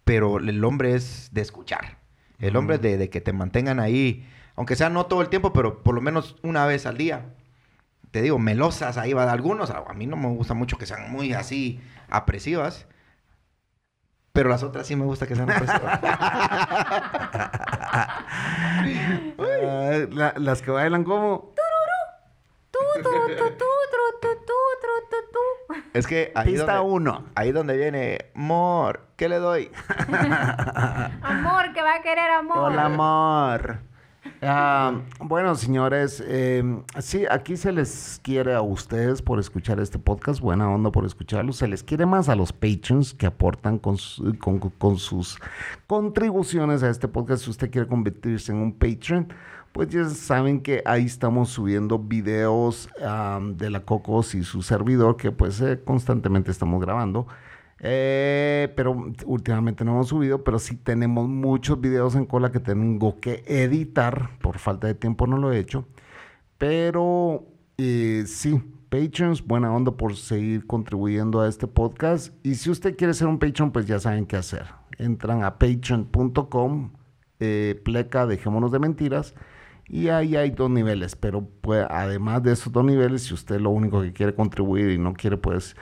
pero 0.04 0.40
el 0.40 0.64
hombre 0.64 0.96
es 0.96 1.30
de 1.32 1.42
escuchar. 1.42 2.00
El 2.40 2.56
hombre 2.56 2.76
es 2.76 2.82
de, 2.82 2.98
de 2.98 3.10
que 3.10 3.22
te 3.22 3.32
mantengan 3.32 3.80
ahí, 3.80 4.28
aunque 4.56 4.76
sea 4.76 4.90
no 4.90 5.06
todo 5.06 5.22
el 5.22 5.30
tiempo, 5.30 5.54
pero 5.54 5.84
por 5.84 5.94
lo 5.96 6.02
menos 6.02 6.36
una 6.42 6.66
vez 6.66 6.86
al 6.86 6.98
día. 6.98 7.36
Te 8.12 8.22
digo, 8.22 8.40
melosas 8.40 8.98
ahí 8.98 9.14
va 9.14 9.26
de 9.26 9.32
algunos. 9.32 9.70
A 9.70 9.78
a 9.88 9.94
mí 9.94 10.08
no 10.08 10.18
me 10.18 10.28
gusta 10.28 10.54
mucho 10.54 10.78
que 10.78 10.86
sean 10.86 11.12
muy 11.12 11.34
así 11.34 11.80
apresivas. 12.10 12.88
Pero 14.34 14.50
las 14.50 14.64
otras 14.64 14.88
sí 14.88 14.96
me 14.96 15.06
gusta 15.06 15.28
que 15.28 15.36
sean 15.36 15.48
uh, 15.48 15.54
la, 20.10 20.34
las 20.38 20.64
que 20.64 20.72
bailan 20.72 21.04
como... 21.04 21.54
Es 25.94 26.08
que 26.08 26.32
ahí 26.34 26.56
está 26.56 26.82
uno. 26.82 27.26
Ahí 27.36 27.52
donde 27.52 27.78
viene, 27.78 28.32
amor, 28.34 29.02
¿qué 29.18 29.30
le 29.30 29.38
doy? 29.38 29.72
amor, 31.22 31.72
que 31.74 31.84
va 31.84 31.96
a 31.98 32.02
querer 32.02 32.32
amor. 32.32 32.58
Hola, 32.58 32.86
amor. 32.86 33.93
Ah, 34.42 35.02
bueno, 35.20 35.56
señores, 35.56 36.24
eh, 36.26 36.64
sí, 37.00 37.26
aquí 37.30 37.58
se 37.58 37.72
les 37.72 38.20
quiere 38.24 38.54
a 38.54 38.62
ustedes 38.62 39.22
por 39.22 39.40
escuchar 39.40 39.80
este 39.80 40.00
podcast, 40.00 40.40
buena 40.40 40.70
onda 40.70 40.92
por 40.92 41.06
escucharlo. 41.06 41.54
Se 41.54 41.68
les 41.68 41.84
quiere 41.84 42.06
más 42.06 42.30
a 42.30 42.36
los 42.36 42.52
patrons 42.54 43.14
que 43.14 43.26
aportan 43.26 43.80
con, 43.80 43.98
con- 44.78 44.98
sus 44.98 45.38
contribuciones 45.88 46.84
a 46.84 46.90
este 46.90 47.08
podcast. 47.08 47.44
Si 47.44 47.50
usted 47.50 47.70
quiere 47.72 47.88
convertirse 47.88 48.52
en 48.52 48.60
un 48.60 48.74
patron, 48.74 49.28
pues 49.72 49.90
ya 49.90 50.08
saben 50.10 50.62
que 50.62 50.82
ahí 50.86 51.06
estamos 51.06 51.50
subiendo 51.50 52.00
videos 52.00 52.90
de 52.98 53.70
la 53.70 53.80
Cocos 53.82 54.36
y 54.36 54.44
su 54.44 54.62
servidor, 54.62 55.18
que 55.18 55.32
pues 55.32 55.60
eh, 55.62 55.82
constantemente 55.84 56.52
estamos 56.52 56.82
grabando. 56.82 57.28
Eh, 57.86 58.72
pero 58.78 59.12
últimamente 59.26 59.84
no 59.84 59.92
hemos 59.92 60.08
subido, 60.08 60.44
pero 60.46 60.58
sí 60.58 60.78
tenemos 60.78 61.28
muchos 61.28 61.82
videos 61.82 62.16
en 62.16 62.26
cola 62.26 62.50
que 62.50 62.62
tengo 62.62 63.20
que 63.20 63.44
editar. 63.46 64.40
Por 64.40 64.58
falta 64.58 64.88
de 64.88 64.96
tiempo 64.96 65.28
no 65.28 65.38
lo 65.38 65.52
he 65.52 65.60
hecho. 65.60 65.86
Pero 66.58 67.46
eh, 67.78 68.24
sí, 68.26 68.62
Patrons, 68.90 69.46
buena 69.46 69.74
onda 69.74 69.92
por 69.92 70.16
seguir 70.16 70.66
contribuyendo 70.66 71.42
a 71.42 71.50
este 71.50 71.68
podcast. 71.68 72.34
Y 72.46 72.56
si 72.56 72.70
usted 72.70 72.96
quiere 72.96 73.14
ser 73.14 73.28
un 73.28 73.38
Patreon, 73.38 73.72
pues 73.72 73.86
ya 73.86 74.00
saben 74.00 74.26
qué 74.28 74.38
hacer. 74.38 74.66
Entran 74.98 75.44
a 75.44 75.60
patreon.com, 75.60 76.94
eh, 77.42 77.82
pleca, 77.84 78.26
dejémonos 78.26 78.72
de 78.72 78.80
mentiras. 78.80 79.36
Y 79.90 80.08
ahí 80.08 80.38
hay 80.38 80.52
dos 80.52 80.70
niveles, 80.70 81.18
pero 81.18 81.46
pues, 81.62 81.86
además 81.90 82.44
de 82.44 82.54
esos 82.54 82.72
dos 82.72 82.86
niveles, 82.86 83.24
si 83.24 83.34
usted 83.34 83.60
lo 83.60 83.72
único 83.72 84.02
que 84.02 84.14
quiere 84.14 84.34
contribuir 84.34 84.92
y 84.92 84.98
no 84.98 85.14
quiere 85.14 85.36
pues 85.36 85.76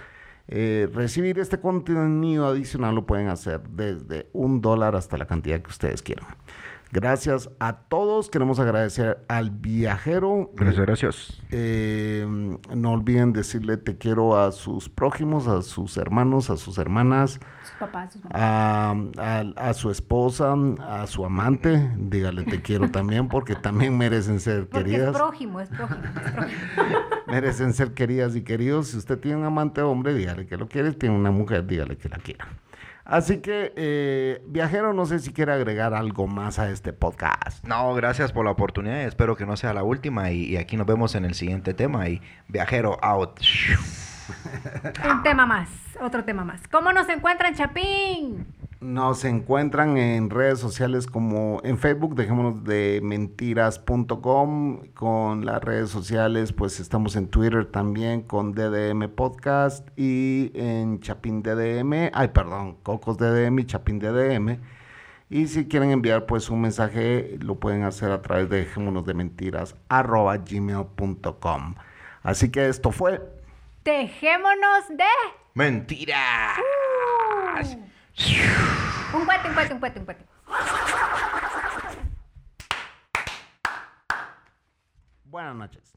eh, 0.47 0.89
recibir 0.93 1.39
este 1.39 1.59
contenido 1.59 2.47
adicional, 2.47 2.95
lo 2.95 3.05
pueden 3.05 3.27
hacer 3.29 3.61
desde 3.69 4.29
un 4.33 4.61
dólar 4.61 4.95
hasta 4.95 5.17
la 5.17 5.25
cantidad 5.25 5.61
que 5.61 5.69
ustedes 5.69 6.01
quieran. 6.01 6.27
Gracias 6.93 7.49
a 7.59 7.73
todos. 7.87 8.29
Queremos 8.29 8.59
agradecer 8.59 9.23
al 9.29 9.49
viajero. 9.51 10.51
gracias. 10.55 11.41
Eh, 11.49 12.25
no 12.75 12.91
olviden 12.91 13.31
decirle 13.33 13.77
te 13.77 13.97
quiero 13.97 14.37
a 14.37 14.51
sus 14.51 14.89
prójimos, 14.89 15.47
a 15.47 15.61
sus 15.61 15.95
hermanos, 15.97 16.49
a 16.49 16.57
sus 16.57 16.77
hermanas, 16.77 17.39
Sus 17.63 17.71
papás, 17.79 18.11
sus 18.13 18.23
mamás. 18.23 18.41
a, 18.41 18.95
a- 19.17 19.69
a 19.69 19.73
su 19.73 19.89
esposa, 19.89 20.53
a 20.81 21.07
su 21.07 21.23
amante. 21.25 21.91
Dígale 21.97 22.43
te 22.43 22.61
quiero 22.61 22.91
también 22.91 23.29
porque 23.29 23.55
también 23.55 23.97
merecen 23.97 24.39
ser 24.41 24.67
Porque 24.67 24.79
es 24.79 24.85
queridas. 24.95 25.15
prójimo, 25.15 25.61
es 25.61 25.69
prójimo, 25.69 26.01
es 26.03 26.31
prójimo. 26.33 26.59
merecen 27.27 27.73
ser 27.73 27.93
queridas 27.93 28.35
y 28.35 28.41
queridos. 28.43 28.89
Si 28.89 28.97
usted 28.97 29.17
tiene 29.17 29.37
un 29.37 29.45
amante 29.45 29.81
hombre, 29.81 30.13
dígale 30.13 30.45
que 30.45 30.57
lo 30.57 30.67
quiere. 30.67 30.91
Tiene 30.91 31.15
una 31.15 31.31
mujer, 31.31 31.65
dígale 31.65 31.95
que 31.97 32.09
la 32.09 32.17
quiera. 32.17 32.47
Así 33.03 33.41
que, 33.41 33.73
eh, 33.75 34.43
viajero, 34.47 34.93
no 34.93 35.05
sé 35.05 35.19
si 35.19 35.33
quiere 35.33 35.51
agregar 35.53 35.93
algo 35.93 36.27
más 36.27 36.59
a 36.59 36.69
este 36.69 36.93
podcast. 36.93 37.65
No, 37.65 37.93
gracias 37.93 38.31
por 38.31 38.45
la 38.45 38.51
oportunidad. 38.51 39.01
y 39.01 39.05
Espero 39.05 39.35
que 39.35 39.45
no 39.45 39.57
sea 39.57 39.73
la 39.73 39.83
última. 39.83 40.31
Y, 40.31 40.43
y 40.45 40.57
aquí 40.57 40.77
nos 40.77 40.85
vemos 40.87 41.15
en 41.15 41.25
el 41.25 41.33
siguiente 41.33 41.73
tema. 41.73 42.07
Y 42.09 42.21
viajero 42.47 42.97
out. 43.03 43.39
Un 45.11 45.23
tema 45.23 45.45
más, 45.45 45.69
otro 45.99 46.23
tema 46.23 46.43
más. 46.45 46.61
¿Cómo 46.71 46.93
nos 46.93 47.09
encuentran, 47.09 47.53
Chapín? 47.55 48.45
Nos 48.81 49.25
encuentran 49.25 49.95
en 49.97 50.31
redes 50.31 50.57
sociales 50.57 51.05
como 51.05 51.61
en 51.63 51.77
Facebook, 51.77 52.15
dejémonos 52.15 52.63
de 52.63 52.99
mentiras.com, 53.03 54.87
con 54.95 55.45
las 55.45 55.63
redes 55.63 55.91
sociales, 55.91 56.51
pues 56.51 56.79
estamos 56.79 57.15
en 57.15 57.27
Twitter 57.27 57.65
también 57.67 58.23
con 58.23 58.53
DDM 58.53 59.07
Podcast 59.09 59.87
y 59.95 60.51
en 60.55 60.99
Chapín 60.99 61.43
DDM, 61.43 62.09
ay 62.11 62.29
perdón, 62.29 62.77
Cocos 62.81 63.19
DDM 63.19 63.59
y 63.59 63.65
Chapín 63.65 63.99
DDM. 63.99 64.59
Y 65.29 65.45
si 65.45 65.67
quieren 65.67 65.91
enviar 65.91 66.25
pues 66.25 66.49
un 66.49 66.61
mensaje, 66.61 67.37
lo 67.39 67.59
pueden 67.59 67.83
hacer 67.83 68.09
a 68.11 68.23
través 68.23 68.49
de 68.49 68.65
dejémonos 68.65 69.05
de 69.05 69.13
mentiras 69.13 69.75
arroba 69.89 70.37
gmail.com. 70.37 71.75
Así 72.23 72.49
que 72.49 72.67
esto 72.67 72.91
fue 72.91 73.21
Dejémonos 73.83 74.89
de... 74.89 75.05
Mentira. 75.53 76.55
Un 78.17 79.25
cuete, 79.25 79.47
un 79.47 79.53
cuete, 79.53 79.73
un 79.73 79.79
cuete, 79.79 79.99
un 79.99 80.05
cuete. 80.05 80.25
Buenas 85.25 85.55
noches. 85.55 85.90